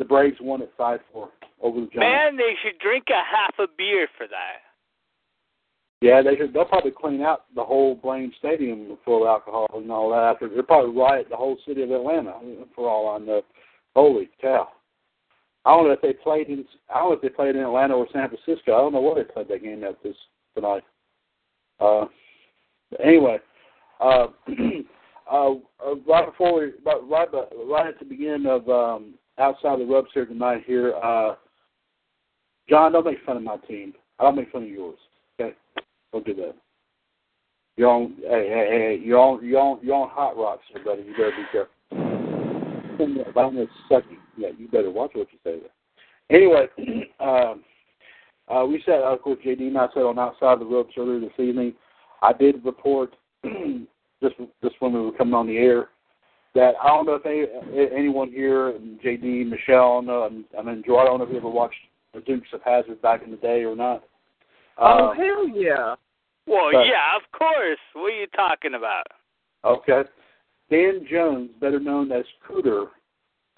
the 0.02 0.08
Braves 0.08 0.36
won 0.40 0.62
at 0.62 0.70
five 0.76 0.98
four 1.12 1.30
over 1.62 1.80
the 1.80 1.86
Giants. 1.86 1.98
Man, 1.98 2.36
they 2.36 2.54
should 2.62 2.80
drink 2.80 3.04
a 3.08 3.22
half 3.24 3.54
a 3.60 3.70
beer 3.78 4.08
for 4.18 4.26
that. 4.26 4.58
Yeah, 6.00 6.20
they 6.20 6.34
should, 6.36 6.52
they'll 6.52 6.64
probably 6.64 6.90
clean 6.90 7.22
out 7.22 7.44
the 7.54 7.62
whole 7.62 7.94
Blaine 7.94 8.32
Stadium 8.40 8.98
full 9.04 9.22
of 9.22 9.28
alcohol 9.28 9.68
and 9.74 9.90
all 9.92 10.10
that. 10.10 10.24
After 10.24 10.48
they'll 10.48 10.64
probably 10.64 11.00
riot 11.00 11.28
the 11.30 11.36
whole 11.36 11.56
city 11.64 11.84
of 11.84 11.92
Atlanta 11.92 12.34
for 12.74 12.90
all 12.90 13.14
I 13.14 13.24
know. 13.24 13.42
Holy 13.94 14.28
cow! 14.40 14.68
I 15.64 15.70
don't 15.70 15.86
know 15.86 15.92
if 15.92 16.00
they 16.00 16.14
played 16.14 16.48
in 16.48 16.64
I 16.92 16.98
don't 16.98 17.10
know 17.10 17.14
if 17.14 17.22
they 17.22 17.28
played 17.28 17.54
in 17.54 17.62
Atlanta 17.62 17.94
or 17.94 18.08
San 18.12 18.28
Francisco. 18.28 18.74
I 18.74 18.78
don't 18.78 18.92
know 18.92 19.00
where 19.00 19.22
they 19.22 19.32
played 19.32 19.46
that 19.48 19.62
game 19.62 19.84
at 19.84 20.02
this 20.02 20.16
tonight. 20.56 20.82
Uh, 21.78 22.06
anyway, 23.02 23.38
uh, 24.00 24.26
uh, 25.32 25.50
uh, 25.52 25.94
right 26.08 26.26
before 26.26 26.58
we, 26.58 26.72
right, 26.84 27.00
right, 27.08 27.28
right 27.68 27.86
at 27.86 28.00
the 28.00 28.04
beginning 28.04 28.46
of 28.46 28.68
um, 28.68 29.14
outside 29.38 29.80
the 29.80 29.84
ropes 29.84 30.10
here 30.14 30.26
tonight. 30.26 30.62
Here, 30.66 30.94
uh, 30.96 31.34
John, 32.68 32.92
don't 32.92 33.06
make 33.06 33.24
fun 33.24 33.36
of 33.36 33.42
my 33.42 33.56
team. 33.68 33.94
I 34.18 34.24
don't 34.24 34.36
make 34.36 34.50
fun 34.52 34.64
of 34.64 34.68
yours. 34.68 34.98
Okay, 35.40 35.54
don't 36.12 36.24
do 36.24 36.34
that. 36.34 36.54
You're 37.76 37.88
on, 37.88 38.16
hey, 38.20 38.48
hey, 38.48 38.66
hey, 38.70 39.00
you're 39.02 39.18
on, 39.18 39.44
you're 39.44 39.60
on, 39.60 39.78
you're 39.82 39.94
on 39.94 40.10
hot 40.10 40.36
rocks, 40.36 40.62
here, 40.72 40.84
buddy. 40.84 41.02
You 41.02 41.12
better 41.12 41.30
be 41.30 41.44
careful. 41.50 41.72
I'm 43.00 43.34
gonna 43.34 43.66
suck 43.88 44.04
you. 44.10 44.18
Yeah, 44.36 44.50
you 44.59 44.68
better 44.68 44.90
watch 44.90 45.12
what 45.14 45.28
you 45.32 45.38
say 45.42 45.60
there. 45.60 45.70
Anyway, 46.30 46.66
um, 47.20 47.64
uh, 48.48 48.64
we 48.64 48.82
said, 48.84 49.00
of 49.00 49.20
course, 49.22 49.38
JD 49.44 49.60
and 49.60 49.78
I 49.78 49.86
said 49.94 50.02
on 50.02 50.18
outside 50.18 50.60
the 50.60 50.64
ropes 50.64 50.94
earlier 50.98 51.20
this 51.20 51.30
evening. 51.38 51.74
I 52.20 52.32
did 52.32 52.64
report 52.64 53.14
just 54.22 54.34
just 54.62 54.76
when 54.80 54.92
we 54.92 55.00
were 55.00 55.12
coming 55.12 55.34
on 55.34 55.46
the 55.46 55.56
air 55.56 55.88
that 56.54 56.74
I 56.82 56.88
don't 56.88 57.06
know 57.06 57.14
if 57.22 57.26
any, 57.26 57.46
anyone 57.96 58.30
here, 58.30 58.72
JD, 59.04 59.46
Michelle, 59.48 60.00
I 60.02 60.04
don't 60.04 60.06
know, 60.06 60.44
I 60.58 60.62
mean, 60.62 60.82
Joe, 60.86 60.98
I 60.98 61.04
don't 61.04 61.18
know 61.18 61.24
if 61.24 61.30
you 61.30 61.38
ever 61.38 61.48
watched 61.48 61.76
the 62.12 62.20
Dukes 62.20 62.48
of 62.52 62.60
Hazzard 62.62 63.00
back 63.00 63.22
in 63.24 63.30
the 63.30 63.36
day 63.38 63.64
or 63.64 63.74
not. 63.74 64.04
Oh 64.78 65.10
Um, 65.10 65.16
hell 65.16 65.48
yeah! 65.48 65.94
Well, 66.46 66.70
But- 66.72 66.86
yeah, 66.86 67.16
of 67.16 67.22
course. 67.38 67.78
What 67.94 68.12
are 68.12 68.20
you 68.20 68.26
talking 68.28 68.74
about? 68.74 69.06
Okay. 69.64 70.02
Dan 70.70 71.06
Jones, 71.10 71.50
better 71.60 71.78
known 71.78 72.10
as 72.12 72.24
Cooter, 72.48 72.88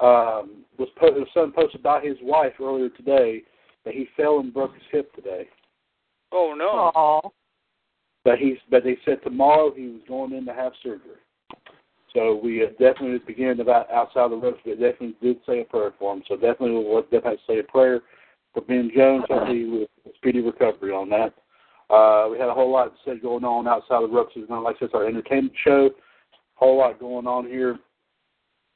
um, 0.01 0.65
was 0.77 0.89
po- 0.97 1.13
was 1.13 1.29
something 1.33 1.53
posted 1.53 1.83
by 1.83 2.01
his 2.01 2.17
wife 2.21 2.55
earlier 2.61 2.89
today 2.91 3.43
that 3.85 3.95
he 3.95 4.07
fell 4.17 4.41
and 4.41 4.53
broke 4.53 4.75
his 4.75 4.83
hip 4.91 5.13
today. 5.15 5.49
Oh 6.33 6.55
no. 6.57 6.69
Aw. 6.69 7.29
But 8.25 8.39
he's 8.39 8.59
but 8.71 8.83
they 8.85 8.99
said 9.05 9.23
tomorrow 9.23 9.73
he 9.75 9.87
was 9.89 10.01
going 10.09 10.33
in 10.33 10.45
to 10.47 10.53
have 10.55 10.73
surgery. 10.83 11.19
So 12.15 12.37
we 12.43 12.61
definitely 12.79 13.19
beginning 13.27 13.61
of 13.61 13.69
outside 13.69 14.31
the 14.31 14.37
ropes, 14.37 14.61
we 14.65 14.73
definitely 14.73 15.17
did 15.21 15.39
say 15.47 15.63
a 15.63 15.65
prayer 15.65 15.93
for 15.99 16.15
him. 16.15 16.23
So 16.29 16.37
definitely 16.37 16.73
we'll 16.73 17.03
definitely 17.03 17.41
say 17.47 17.59
a 17.59 17.65
prayer 17.65 18.03
for 18.53 18.63
Ben 18.63 18.91
Jones. 18.95 19.25
Hopefully 19.29 19.69
with 19.69 20.15
speedy 20.17 20.41
recovery 20.41 20.93
on 20.93 21.11
that. 21.11 21.35
Uh, 21.91 22.29
we 22.31 22.39
had 22.39 22.49
a 22.49 22.55
whole 22.55 22.73
lot 22.73 22.93
said 23.05 23.21
going 23.21 23.45
on 23.45 23.67
outside 23.67 24.03
the 24.03 24.09
ropes. 24.09 24.33
It's 24.37 24.49
not 24.49 24.63
like 24.63 24.77
it's 24.81 24.95
our 24.95 25.07
entertainment 25.07 25.53
show. 25.65 25.91
Whole 26.55 26.79
lot 26.79 27.01
going 27.01 27.27
on 27.27 27.47
here. 27.47 27.79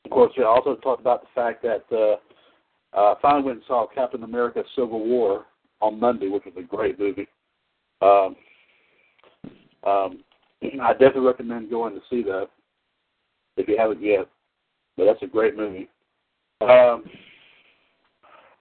Of 0.05 0.10
course, 0.10 0.32
we 0.36 0.43
also 0.43 0.74
talked 0.77 1.01
about 1.01 1.23
the 1.23 1.28
fact 1.35 1.62
that 1.62 1.85
uh, 1.93 2.97
uh, 2.98 3.15
finally 3.23 3.44
went 3.44 3.59
and 3.59 3.66
saw 3.66 3.86
Captain 3.94 4.24
America: 4.24 4.62
Civil 4.74 5.05
War 5.05 5.47
on 5.81 6.01
Monday, 6.01 6.28
which 6.28 6.44
was 6.44 6.55
a 6.59 6.62
great 6.62 6.98
movie. 6.98 7.28
Um, 8.02 8.36
um, 9.85 10.24
I 10.82 10.93
definitely 10.93 11.27
recommend 11.27 11.70
going 11.70 11.94
to 11.94 12.01
see 12.10 12.23
that 12.24 12.48
if 13.59 13.69
you 13.69 13.77
haven't 13.79 14.03
yet. 14.03 14.27
But 14.97 15.07
that's 15.07 15.23
a 15.23 15.27
great 15.27 15.57
movie. 15.57 15.89
Um, 16.61 17.05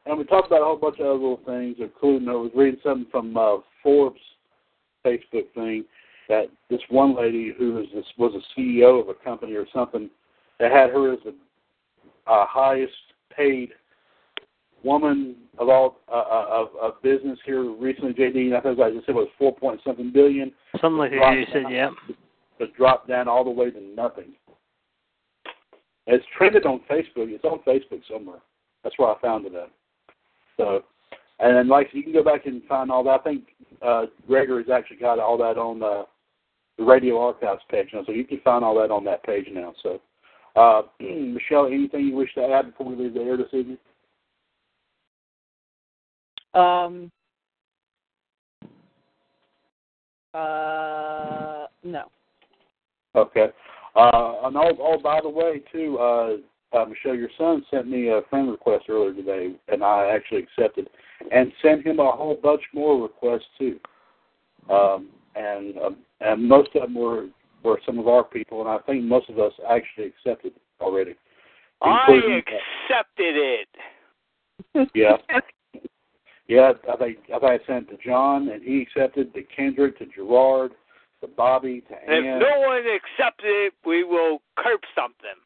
and 0.05 0.17
we 0.17 0.23
talked 0.23 0.47
about 0.47 0.61
a 0.61 0.65
whole 0.65 0.77
bunch 0.77 0.99
of 0.99 1.05
other 1.05 1.13
little 1.13 1.41
things, 1.45 1.77
including 1.79 2.29
I 2.29 2.33
was 2.33 2.51
reading 2.55 2.79
something 2.83 3.07
from 3.11 3.35
uh, 3.35 3.57
Forbes 3.83 4.19
Facebook 5.05 5.51
thing 5.53 5.85
that 6.29 6.45
this 6.69 6.81
one 6.89 7.15
lady 7.15 7.53
who 7.57 7.73
was 7.73 7.85
this, 7.93 8.05
was 8.17 8.33
a 8.35 8.59
CEO 8.59 9.01
of 9.01 9.09
a 9.09 9.13
company 9.13 9.53
or 9.53 9.65
something 9.73 10.09
that 10.59 10.71
had 10.71 10.89
her 10.89 11.13
as 11.13 11.19
the 11.23 11.33
uh, 12.27 12.45
highest 12.47 12.93
paid 13.35 13.69
woman 14.83 15.35
of 15.57 15.69
all 15.69 15.99
uh, 16.09 16.15
uh, 16.15 16.47
of, 16.49 16.67
of 16.81 17.01
business 17.01 17.39
here 17.45 17.63
recently. 17.71 18.13
JD, 18.13 18.55
I 18.55 18.61
think 18.61 18.79
I 18.79 18.91
just 18.91 19.05
said 19.05 19.15
it 19.15 19.15
was 19.15 19.29
four 19.37 19.55
point 19.55 19.81
something 19.85 20.11
billion. 20.11 20.51
Something 20.81 20.97
like 20.97 21.11
that. 21.11 21.33
You 21.33 21.45
said, 21.51 21.71
yep. 21.71 21.91
But 22.59 22.73
dropped 22.75 23.07
down 23.07 23.27
all 23.27 23.43
the 23.43 23.49
way 23.49 23.71
to 23.71 23.81
nothing. 23.81 24.33
It's 26.07 26.25
trended 26.37 26.65
on 26.65 26.79
Facebook. 26.89 27.29
It's 27.29 27.43
on 27.43 27.59
Facebook 27.67 28.01
somewhere. 28.09 28.39
That's 28.83 28.97
where 28.97 29.09
I 29.09 29.19
found 29.19 29.45
it 29.45 29.53
at. 29.53 29.69
So, 30.55 30.83
and 31.39 31.55
then 31.55 31.67
like 31.67 31.89
you 31.91 32.01
can 32.01 32.13
go 32.13 32.23
back 32.23 32.45
and 32.45 32.63
find 32.63 32.89
all 32.89 33.03
that. 33.03 33.19
I 33.19 33.23
think 33.23 33.43
uh, 33.81 34.05
Gregory's 34.25 34.69
actually 34.73 34.97
got 34.97 35.19
all 35.19 35.37
that 35.37 35.57
on 35.57 35.83
uh, 35.83 36.03
the 36.77 36.85
Radio 36.85 37.19
Archives 37.19 37.61
page 37.69 37.89
now, 37.93 38.03
so 38.05 38.13
you 38.13 38.23
can 38.23 38.39
find 38.39 38.63
all 38.63 38.75
that 38.79 38.89
on 38.89 39.03
that 39.03 39.23
page 39.23 39.47
now. 39.51 39.73
So, 39.83 40.01
uh, 40.55 40.83
Michelle, 40.99 41.67
anything 41.67 42.07
you 42.07 42.15
wish 42.15 42.33
to 42.35 42.41
add 42.41 42.67
before 42.67 42.87
we 42.87 42.95
leave 42.95 43.13
the 43.13 43.21
air 43.21 43.37
this 43.37 43.47
evening? 43.53 43.77
Um. 46.53 47.11
Uh, 50.33 51.65
no. 51.83 52.05
Okay. 53.15 53.47
Uh, 53.97 54.35
and 54.43 54.55
oh, 54.55 54.77
oh, 54.79 54.99
by 54.99 55.19
the 55.21 55.29
way, 55.29 55.59
too, 55.71 55.97
uh, 55.97 56.37
uh, 56.71 56.85
Michelle, 56.85 57.15
your 57.15 57.29
son 57.35 57.65
sent 57.71 57.87
me 57.87 58.09
a 58.09 58.21
friend 58.29 58.51
request 58.51 58.85
earlier 58.89 59.13
today, 59.13 59.55
and 59.69 59.83
I 59.83 60.13
actually 60.13 60.43
accepted, 60.43 60.87
and 61.31 61.51
sent 61.63 61.83
him 61.83 61.99
a 61.99 62.11
whole 62.11 62.39
bunch 62.41 62.61
more 62.75 63.01
requests 63.01 63.47
too. 63.57 63.79
Um, 64.69 65.07
and 65.35 65.77
um, 65.79 65.97
and 66.21 66.47
most 66.47 66.69
of 66.75 66.83
them 66.83 66.93
were 66.93 67.27
were 67.63 67.79
some 67.85 67.97
of 67.97 68.07
our 68.07 68.23
people, 68.23 68.61
and 68.61 68.69
I 68.69 68.77
think 68.85 69.03
most 69.03 69.29
of 69.29 69.39
us 69.39 69.53
actually 69.67 70.07
accepted 70.07 70.53
already. 70.79 71.15
I 71.81 72.07
accepted 72.37 73.35
it. 73.35 73.67
Yeah. 74.93 75.17
Yeah, 76.49 76.71
I 76.89 76.95
think 76.95 77.17
I 77.25 77.39
think 77.39 77.61
I 77.61 77.67
sent 77.67 77.89
it 77.89 77.97
to 77.97 78.07
John, 78.07 78.47
and 78.47 78.63
he 78.63 78.81
accepted. 78.81 79.33
To 79.33 79.43
Kendrick, 79.53 79.99
to 79.99 80.05
Gerard, 80.05 80.71
to 81.21 81.27
Bobby, 81.27 81.81
to 81.81 81.95
And 82.07 82.25
Ann. 82.25 82.35
if 82.35 82.41
no 82.41 82.59
one 82.67 82.79
accepts 82.87 83.43
it, 83.43 83.73
we 83.85 84.03
will 84.03 84.41
curb 84.57 84.81
something. 84.95 85.37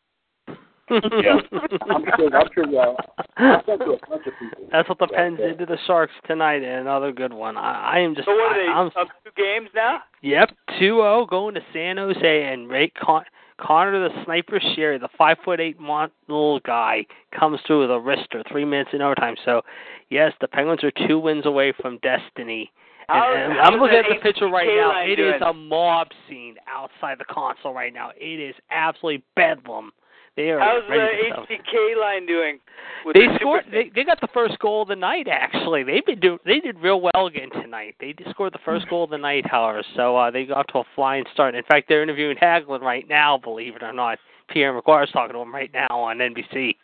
Yeah. 1.23 1.38
I'm 1.89 2.03
sure. 2.18 2.35
I'm 2.35 2.49
sure. 2.53 2.95
I 3.38 3.61
sent 3.65 3.80
to 3.80 3.91
a 3.91 4.10
bunch 4.10 4.27
of 4.27 4.34
people. 4.38 4.68
That's 4.73 4.89
what 4.89 4.98
the 4.99 5.07
Yeah, 5.10 5.18
Pens 5.18 5.38
yeah. 5.39 5.48
did 5.49 5.60
to 5.60 5.65
the 5.68 5.77
Sharks 5.88 6.11
tonight, 6.27 6.64
and 6.64 6.81
another 6.81 7.14
good 7.14 7.31
one. 7.31 7.56
I, 7.56 7.93
I 7.95 7.99
am 7.99 8.14
just. 8.14 8.26
So 8.27 8.34
what 8.34 8.52
are 8.52 8.61
they? 8.61 8.68
I, 8.69 8.73
I'm, 8.73 8.88
up 8.88 9.07
two 9.23 9.31
games 9.38 9.69
now? 9.73 9.99
Yep, 10.22 10.49
2-0 10.81 11.30
going 11.30 11.56
to 11.56 11.61
San 11.72 11.95
Jose, 11.95 12.43
and 12.53 12.69
Ray 12.69 12.89
Con- 12.89 13.23
Conor 13.57 14.10
the 14.10 14.23
Sniper 14.26 14.60
Sheary, 14.60 14.99
the 14.99 15.07
five 15.18 15.38
foot 15.45 15.61
eight 15.61 15.80
mon- 15.80 16.11
little 16.27 16.60
guy, 16.60 17.06
comes 17.38 17.60
through 17.65 17.81
with 17.81 17.91
a 17.91 17.93
wrister 17.93 18.43
three 18.52 18.65
minutes 18.65 18.89
in 18.91 19.02
overtime. 19.02 19.35
So, 19.45 19.61
yes, 20.10 20.34
the 20.41 20.48
Penguins 20.49 20.84
are 20.84 20.91
two 21.07 21.19
wins 21.19 21.45
away 21.45 21.72
from 21.80 21.99
destiny. 21.99 22.69
And, 23.11 23.19
How- 23.19 23.33
and 23.33 23.53
how's 23.59 23.67
I'm 23.73 23.79
looking 23.79 23.97
at 23.97 24.05
that 24.09 24.15
the 24.15 24.21
picture 24.21 24.47
right 24.47 24.67
HBK 24.67 24.75
now. 24.81 24.89
line 24.89 25.09
It 25.09 25.19
is 25.19 25.31
doing? 25.39 25.43
a 25.43 25.53
mob 25.53 26.07
scene 26.29 26.55
outside 26.67 27.17
the 27.19 27.25
Consol 27.25 27.73
right 27.73 27.93
now. 27.93 28.11
It 28.17 28.39
is 28.39 28.55
absolutely 28.69 29.23
bedlam. 29.35 29.91
They 30.38 30.49
are 30.51 30.59
How's 30.59 30.89
ready 30.89 31.29
the 31.29 31.35
to 31.35 31.35
go. 31.35 31.43
HBK 31.43 31.99
line 31.99 32.25
doing? 32.25 32.59
With 33.05 33.15
They 33.17 33.27
the 33.27 33.35
scored. 33.35 33.65
super- 33.65 33.71
They, 33.83 33.89
they 33.93 34.03
got 34.05 34.21
the 34.21 34.29
first 34.33 34.57
goal 34.59 34.83
of 34.83 34.88
the 34.88 34.95
night. 34.95 35.27
Actually, 35.29 35.83
they've 35.83 36.05
been 36.05 36.19
do. 36.21 36.39
They 36.45 36.61
did 36.61 36.79
real 36.79 37.01
well 37.01 37.27
again 37.27 37.49
tonight. 37.51 37.95
They 37.99 38.15
scored 38.29 38.53
the 38.53 38.59
first 38.63 38.88
goal 38.88 39.03
of 39.03 39.09
the 39.09 39.17
night, 39.17 39.45
however. 39.45 39.83
So 39.97 40.15
uh, 40.15 40.31
they 40.31 40.45
got 40.45 40.67
to 40.69 40.79
a 40.79 40.83
flying 40.95 41.25
start. 41.33 41.53
In 41.53 41.63
fact, 41.63 41.89
they're 41.89 42.01
interviewing 42.01 42.38
Hagelin 42.38 42.79
right 42.79 43.05
now. 43.09 43.38
Believe 43.38 43.75
it 43.75 43.83
or 43.83 43.91
not, 43.91 44.19
Pierre 44.47 44.79
McGuire's 44.79 45.11
talking 45.11 45.33
to 45.33 45.39
him 45.41 45.53
right 45.53 45.71
now 45.73 45.88
on 45.89 46.19
NBC. 46.19 46.77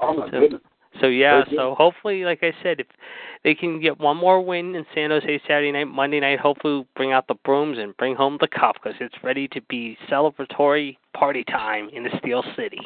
Oh 0.00 0.14
my 0.14 0.26
So- 0.26 0.40
goodness. 0.40 0.62
So 1.00 1.06
yeah. 1.06 1.44
Very. 1.44 1.56
So 1.56 1.74
hopefully, 1.76 2.24
like 2.24 2.40
I 2.42 2.52
said, 2.62 2.80
if 2.80 2.86
they 3.44 3.54
can 3.54 3.80
get 3.80 3.98
one 3.98 4.16
more 4.16 4.40
win 4.40 4.74
in 4.74 4.84
San 4.94 5.10
Jose 5.10 5.40
Saturday 5.46 5.72
night, 5.72 5.84
Monday 5.84 6.20
night, 6.20 6.40
hopefully 6.40 6.86
bring 6.96 7.12
out 7.12 7.26
the 7.28 7.36
brooms 7.44 7.78
and 7.78 7.96
bring 7.96 8.14
home 8.14 8.38
the 8.40 8.48
cup 8.48 8.76
because 8.82 8.96
it's 9.00 9.14
ready 9.22 9.48
to 9.48 9.60
be 9.62 9.96
celebratory 10.10 10.96
party 11.14 11.44
time 11.44 11.88
in 11.92 12.02
the 12.02 12.10
Steel 12.18 12.42
City. 12.56 12.80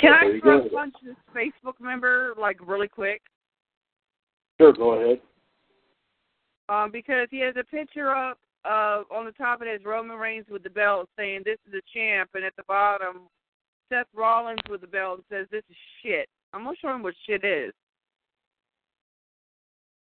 Can 0.00 0.10
There 0.10 0.30
I 0.30 0.34
you 0.34 0.40
throw 0.40 0.62
go. 0.62 0.68
punch 0.68 0.94
this 1.04 1.14
Facebook 1.34 1.80
member 1.80 2.34
like 2.38 2.58
really 2.66 2.88
quick? 2.88 3.22
Sure, 4.60 4.72
go 4.72 4.92
ahead. 4.92 5.20
Um, 6.68 6.90
because 6.90 7.28
he 7.30 7.40
has 7.40 7.54
a 7.58 7.64
picture 7.64 8.10
up 8.10 8.38
uh 8.64 9.02
on 9.10 9.24
the 9.24 9.32
top 9.32 9.60
of 9.60 9.66
his 9.66 9.84
Roman 9.84 10.16
Reigns 10.16 10.46
with 10.48 10.62
the 10.62 10.70
belt 10.70 11.08
saying 11.18 11.42
this 11.44 11.58
is 11.66 11.72
the 11.72 11.82
champ 11.92 12.30
and 12.34 12.44
at 12.44 12.54
the 12.56 12.62
bottom 12.68 13.22
Seth 13.88 14.06
Rollins 14.14 14.60
with 14.70 14.80
the 14.80 14.86
belt 14.86 15.18
and 15.18 15.24
says 15.28 15.46
this 15.50 15.64
is 15.68 15.76
shit. 16.02 16.28
I'm 16.54 16.64
not 16.64 16.76
sure 16.78 16.96
what 17.00 17.14
shit 17.26 17.44
is. 17.44 17.72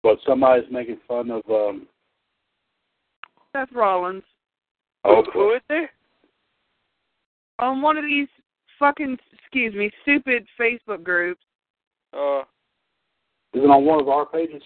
But 0.04 0.18
somebody's 0.28 0.70
making 0.72 0.98
fun 1.08 1.30
of 1.32 1.44
um 1.50 1.88
Seth 3.56 3.72
Rollins. 3.74 4.24
oh, 5.04 5.24
Who 5.34 5.54
is 5.54 5.62
there? 5.70 5.90
On 7.60 7.82
one 7.82 7.98
of 7.98 8.06
these 8.06 8.28
fucking 8.80 9.18
excuse 9.34 9.74
me, 9.76 9.92
stupid 10.02 10.46
Facebook 10.60 11.04
groups. 11.04 11.42
Oh, 12.14 12.44
is 13.54 13.64
it 13.64 13.70
on 13.70 13.86
one 13.86 14.00
of 14.00 14.08
our 14.10 14.26
pages? 14.26 14.64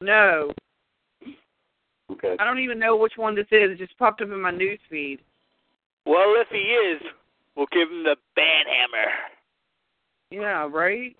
No. 0.00 0.50
Okay. 2.12 2.36
I 2.38 2.44
don't 2.44 2.58
even 2.58 2.78
know 2.78 2.96
which 2.96 3.14
one 3.16 3.34
this 3.34 3.46
is. 3.50 3.70
It 3.72 3.78
just 3.78 3.96
popped 3.98 4.20
up 4.20 4.28
in 4.28 4.40
my 4.40 4.50
news 4.50 4.78
feed. 4.90 5.20
well, 6.04 6.34
if 6.36 6.48
he 6.50 6.58
is, 6.58 7.00
we'll 7.56 7.66
give 7.72 7.88
him 7.88 8.04
the 8.04 8.16
bad 8.36 8.66
hammer. 8.66 9.10
Yeah, 10.40 10.68
right? 10.70 11.16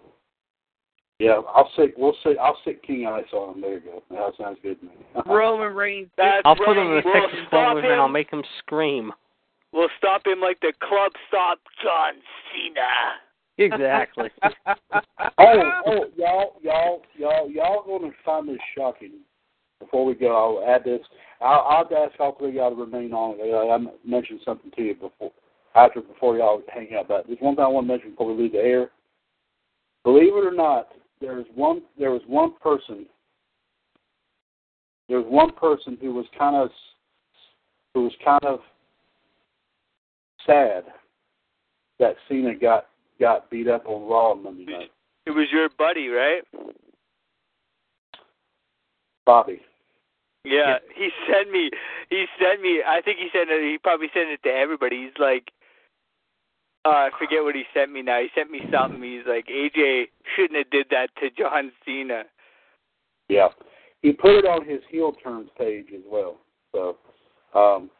Yeah, 1.20 1.40
I'll 1.54 1.70
stick 1.74 1.94
we'll 1.96 2.16
stick 2.20 2.36
I'll 2.42 2.58
stick 2.62 2.82
King 2.82 3.06
Ice 3.06 3.24
on 3.32 3.54
him. 3.54 3.60
There 3.60 3.74
you 3.74 3.80
go. 3.80 4.02
That 4.10 4.32
sounds 4.36 4.58
good 4.62 4.80
to 4.80 4.86
me. 4.86 4.92
Roman 5.26 5.74
Reigns. 5.74 6.10
That's 6.16 6.42
I'll 6.44 6.56
put 6.56 6.76
him 6.76 6.88
in 6.88 6.94
right. 6.94 7.04
the 7.04 7.10
We'll 7.10 7.22
Texas 7.22 7.40
stop 7.48 7.76
and 7.76 7.86
I'll 7.86 8.08
make 8.08 8.30
him 8.30 8.42
scream. 8.58 9.12
We'll 9.72 9.88
stop 9.98 10.26
him 10.26 10.40
like 10.40 10.60
the 10.60 10.72
club 10.80 11.12
stopped 11.28 11.66
John 11.82 12.14
Cena. 12.52 13.18
Exactly. 13.58 14.30
oh, 14.42 15.70
oh, 15.86 16.04
y'all, 16.16 16.56
y'all, 16.62 17.02
y'all, 17.16 17.50
y'all 17.50 17.84
going 17.84 18.10
to 18.10 18.16
find 18.24 18.48
this 18.48 18.58
shocking. 18.76 19.12
Before 19.80 20.04
we 20.04 20.14
go, 20.14 20.60
I'll 20.62 20.74
add 20.74 20.84
this. 20.84 21.00
I'll, 21.40 21.86
I'll 21.92 22.06
ask 22.06 22.18
all 22.18 22.36
three 22.38 22.50
of 22.50 22.54
y'all 22.54 22.70
to 22.70 22.76
remain 22.76 23.12
on. 23.12 23.38
Uh, 23.40 23.74
I 23.74 24.08
mentioned 24.08 24.40
something 24.44 24.70
to 24.76 24.82
you 24.82 24.94
before, 24.94 25.32
after, 25.74 26.00
before 26.00 26.36
y'all 26.36 26.62
hang 26.72 26.88
out. 26.96 27.08
But 27.08 27.26
there's 27.26 27.38
one 27.40 27.56
thing 27.56 27.64
I 27.64 27.68
want 27.68 27.86
to 27.86 27.92
mention 27.92 28.10
before 28.10 28.34
we 28.34 28.42
leave 28.44 28.52
the 28.52 28.58
air. 28.58 28.90
Believe 30.04 30.34
it 30.34 30.44
or 30.46 30.52
not, 30.52 30.88
there 31.20 31.38
is 31.38 31.46
one. 31.54 31.82
There 31.98 32.10
was 32.10 32.22
one 32.26 32.52
person. 32.62 33.06
There 35.08 35.18
was 35.18 35.26
one 35.28 35.52
person 35.52 35.98
who 36.00 36.14
was 36.14 36.26
kind 36.38 36.56
of, 36.56 36.70
who 37.94 38.04
was 38.04 38.12
kind 38.24 38.44
of 38.44 38.60
sad 40.46 40.84
that 41.98 42.16
Cena 42.28 42.54
got 42.54 42.86
got 43.20 43.50
beat 43.50 43.68
up 43.68 43.86
on 43.86 44.08
Raw 44.08 44.34
Monday 44.34 44.64
night. 44.64 44.90
It 45.26 45.30
was 45.30 45.46
your 45.50 45.68
buddy, 45.78 46.08
right? 46.08 46.42
Bobby. 49.24 49.60
Yeah, 50.44 50.76
he 50.94 51.08
sent 51.26 51.50
me. 51.50 51.70
He 52.10 52.26
sent 52.38 52.60
me. 52.60 52.82
I 52.86 53.00
think 53.00 53.18
he 53.18 53.28
sent 53.32 53.48
it. 53.48 53.62
He 53.62 53.78
probably 53.78 54.08
sent 54.12 54.28
it 54.28 54.42
to 54.42 54.50
everybody. 54.50 55.04
He's 55.04 55.18
like, 55.18 55.50
uh, 56.84 56.88
I 56.88 57.10
forget 57.18 57.42
what 57.42 57.54
he 57.54 57.64
sent 57.72 57.92
me 57.92 58.02
now. 58.02 58.20
He 58.20 58.28
sent 58.34 58.50
me 58.50 58.60
something. 58.72 59.02
He's 59.02 59.26
like, 59.26 59.46
AJ 59.46 60.06
shouldn't 60.34 60.58
have 60.58 60.70
did 60.70 60.86
that 60.90 61.08
to 61.20 61.30
John 61.30 61.72
Cena. 61.84 62.24
Yeah, 63.28 63.48
he 64.02 64.12
put 64.12 64.32
it 64.32 64.44
on 64.44 64.68
his 64.68 64.80
heel 64.90 65.12
turns 65.12 65.48
page 65.58 65.86
as 65.94 66.02
well. 66.06 66.36
So, 66.72 66.98
um, 67.54 67.90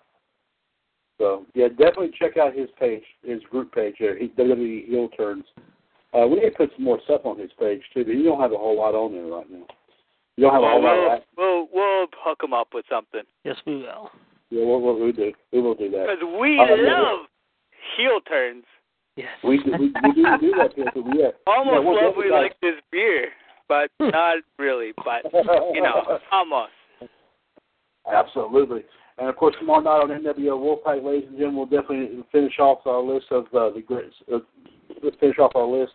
so 1.19 1.47
yeah, 1.55 1.69
definitely 1.69 2.11
check 2.19 2.37
out 2.37 2.55
his 2.55 2.69
page, 2.79 3.05
his 3.23 3.41
group 3.51 3.73
page 3.73 3.95
there. 3.99 4.19
He 4.19 4.29
WWE 4.29 4.87
heel 4.87 5.09
turns. 5.17 5.45
Uh, 6.13 6.27
we 6.27 6.37
need 6.37 6.51
to 6.51 6.57
put 6.57 6.71
some 6.77 6.85
more 6.85 7.01
stuff 7.05 7.23
on 7.25 7.39
his 7.39 7.51
page 7.59 7.81
too, 7.95 8.05
but 8.05 8.13
you 8.15 8.23
don't 8.23 8.41
have 8.41 8.53
a 8.53 8.59
whole 8.59 8.77
lot 8.77 8.95
on 8.95 9.13
there 9.13 9.25
right 9.25 9.51
now. 9.51 9.67
You 10.37 10.45
don't 10.45 10.53
have 10.53 10.63
well, 10.63 10.71
a 10.71 10.73
whole 10.73 10.83
we'll, 10.83 11.09
lot. 11.09 11.17
Of 11.17 11.23
we'll 11.39 11.69
we'll 11.73 12.07
hook 12.23 12.41
him 12.43 12.53
up 12.53 12.69
with 12.75 12.85
something. 12.91 13.23
Yes, 13.45 13.57
we 13.67 13.77
will. 13.77 14.11
Yeah, 14.51 14.65
we'll, 14.65 14.83
we'll, 14.83 15.01
we'll 15.01 15.13
do. 15.13 15.33
We 15.53 15.61
will 15.63 15.75
do 15.75 15.91
that. 15.91 16.07
Because 16.07 16.39
we 16.39 16.59
Uh, 16.59 16.77
love 16.87 17.27
heel 17.97 18.21
turns. 18.29 18.65
Yes. 19.17 19.29
We 19.45 19.59
do, 19.59 19.71
we, 19.79 19.93
we 20.03 20.13
do 20.15 20.25
do 20.41 20.55
that. 20.59 20.75
Too, 20.75 20.85
so 20.95 21.01
we, 21.01 21.21
yeah. 21.21 21.29
Almost 21.47 21.75
yeah, 21.75 21.79
we'll 21.79 22.05
love 22.05 22.15
we 22.17 22.31
like 22.31 22.59
this 22.61 22.75
beer, 22.91 23.29
but 23.69 23.91
not 24.01 24.39
really. 24.59 24.93
But 24.97 25.33
you 25.33 25.83
know, 25.83 26.19
almost. 26.33 26.73
Absolutely. 28.13 28.83
And 29.19 29.29
of 29.29 29.37
course, 29.37 29.55
tomorrow 29.59 29.81
night 29.81 30.15
on 30.15 30.23
NWO 30.23 30.59
Wolfpack, 30.59 31.05
ladies 31.05 31.29
and 31.29 31.39
gentlemen, 31.39 31.69
we'll 31.71 31.83
definitely 31.83 32.25
finish 32.33 32.59
off 32.59 32.87
our 32.87 33.01
list 33.01 33.27
of 33.31 33.45
uh, 33.55 33.71
the 33.71 33.83
great. 33.87 34.11
Uh, 34.33 34.39
let's 35.03 35.17
finish 35.21 35.39
off 35.39 35.53
our 35.55 35.67
list 35.67 35.93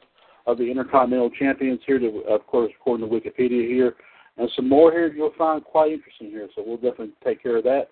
of 0.47 0.57
the 0.57 0.63
Intercontinental 0.63 1.29
Champions 1.29 1.81
here. 1.85 1.99
To, 1.99 2.23
of 2.29 2.47
course, 2.47 2.71
according 2.79 3.09
to 3.09 3.13
Wikipedia 3.13 3.67
here, 3.67 3.95
and 4.37 4.49
some 4.55 4.69
more 4.69 4.91
here 4.93 5.11
you'll 5.13 5.33
find 5.37 5.63
quite 5.63 5.91
interesting 5.91 6.29
here. 6.29 6.47
So 6.55 6.63
we'll 6.65 6.77
definitely 6.77 7.11
take 7.23 7.43
care 7.43 7.57
of 7.57 7.65
that. 7.65 7.89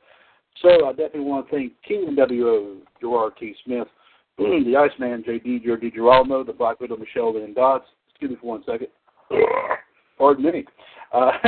So 0.62 0.88
I 0.88 0.92
definitely 0.92 1.22
want 1.22 1.50
to 1.50 1.56
thank 1.56 1.74
King 1.86 2.16
NWO 2.18 2.78
Gerard 3.02 3.34
T. 3.40 3.54
Smith, 3.66 3.88
the 4.38 4.76
Iceman, 4.78 5.24
J.D. 5.26 5.62
Jordi 5.66 5.94
Giralmo, 5.94 6.46
the 6.46 6.54
Black 6.54 6.80
Widow, 6.80 6.98
Michelle 6.98 7.34
Van 7.34 7.54
Dots. 7.54 7.86
Excuse 8.10 8.32
me 8.32 8.38
for 8.40 8.48
one 8.48 8.64
second. 8.66 8.88
Pardon 10.18 10.46
me. 10.46 10.66
Uh, 11.14 11.32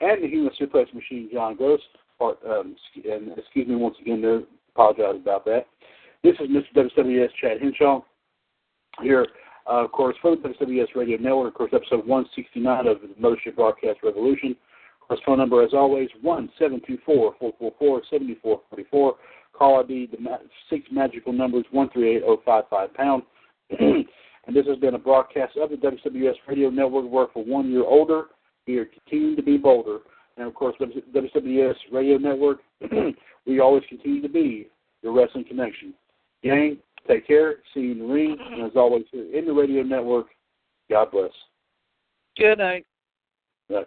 and 0.00 0.22
the 0.22 0.28
Human 0.28 0.52
Suplex 0.60 0.92
Machine, 0.94 1.28
John 1.32 1.56
Gross. 1.56 1.80
Part, 2.18 2.38
um, 2.48 2.76
and 3.10 3.36
excuse 3.36 3.66
me 3.66 3.74
once 3.74 3.96
again 4.00 4.22
there. 4.22 4.42
Apologize 4.74 5.20
about 5.20 5.44
that. 5.46 5.66
This 6.22 6.34
is 6.40 6.48
Mr. 6.48 6.88
WWS 6.96 7.28
Chad 7.40 7.60
Henshaw 7.60 8.00
here, 9.02 9.26
uh, 9.68 9.84
of 9.84 9.92
course, 9.92 10.16
for 10.22 10.36
the 10.36 10.48
WWS 10.48 10.94
Radio 10.94 11.18
Network. 11.18 11.48
Of 11.48 11.54
course, 11.54 11.70
episode 11.74 12.06
169 12.06 12.86
of 12.86 12.98
the 13.00 13.08
Mothership 13.20 13.56
Broadcast 13.56 13.98
Revolution. 14.02 14.56
Of 15.02 15.08
course, 15.08 15.20
phone 15.26 15.38
number, 15.38 15.62
as 15.62 15.74
always, 15.74 16.08
one 16.22 16.48
seven 16.58 16.80
two 16.86 16.98
four 17.04 17.34
four 17.38 17.52
four 17.58 17.72
four 17.78 18.02
seventy 18.10 18.36
four 18.42 18.62
forty 18.70 18.84
four. 18.90 19.16
Call 19.56 19.80
ID, 19.80 20.06
the 20.06 20.18
six 20.68 20.86
magical 20.90 21.32
numbers, 21.32 21.64
138055 21.70 22.94
pound. 22.94 23.22
and 23.80 24.56
this 24.56 24.66
has 24.66 24.78
been 24.78 24.94
a 24.94 24.98
broadcast 24.98 25.56
of 25.56 25.70
the 25.70 25.76
WWS 25.76 26.34
Radio 26.48 26.70
Network. 26.70 27.04
Work 27.04 27.32
for 27.32 27.44
one 27.44 27.70
year 27.70 27.84
older. 27.84 28.24
We 28.66 28.78
are 28.78 28.86
continuing 28.86 29.36
to 29.36 29.42
be 29.42 29.56
bolder. 29.56 29.98
And 30.36 30.46
of 30.46 30.54
course, 30.54 30.74
WWS 30.80 31.74
Radio 31.92 32.18
Network, 32.18 32.58
we 33.46 33.60
always 33.60 33.84
continue 33.88 34.20
to 34.22 34.28
be 34.28 34.68
your 35.02 35.12
wrestling 35.12 35.44
connection. 35.44 35.94
Gang, 36.42 36.78
take 37.06 37.26
care. 37.26 37.56
See 37.72 37.80
you 37.80 37.92
in 37.92 37.98
the 38.00 38.06
ring. 38.06 38.36
And 38.52 38.64
as 38.64 38.72
always, 38.74 39.04
here 39.12 39.32
in 39.32 39.46
the 39.46 39.52
radio 39.52 39.82
network, 39.82 40.26
God 40.90 41.10
bless. 41.12 41.30
Good 42.36 42.58
night. 42.58 42.84
Right. 43.70 43.86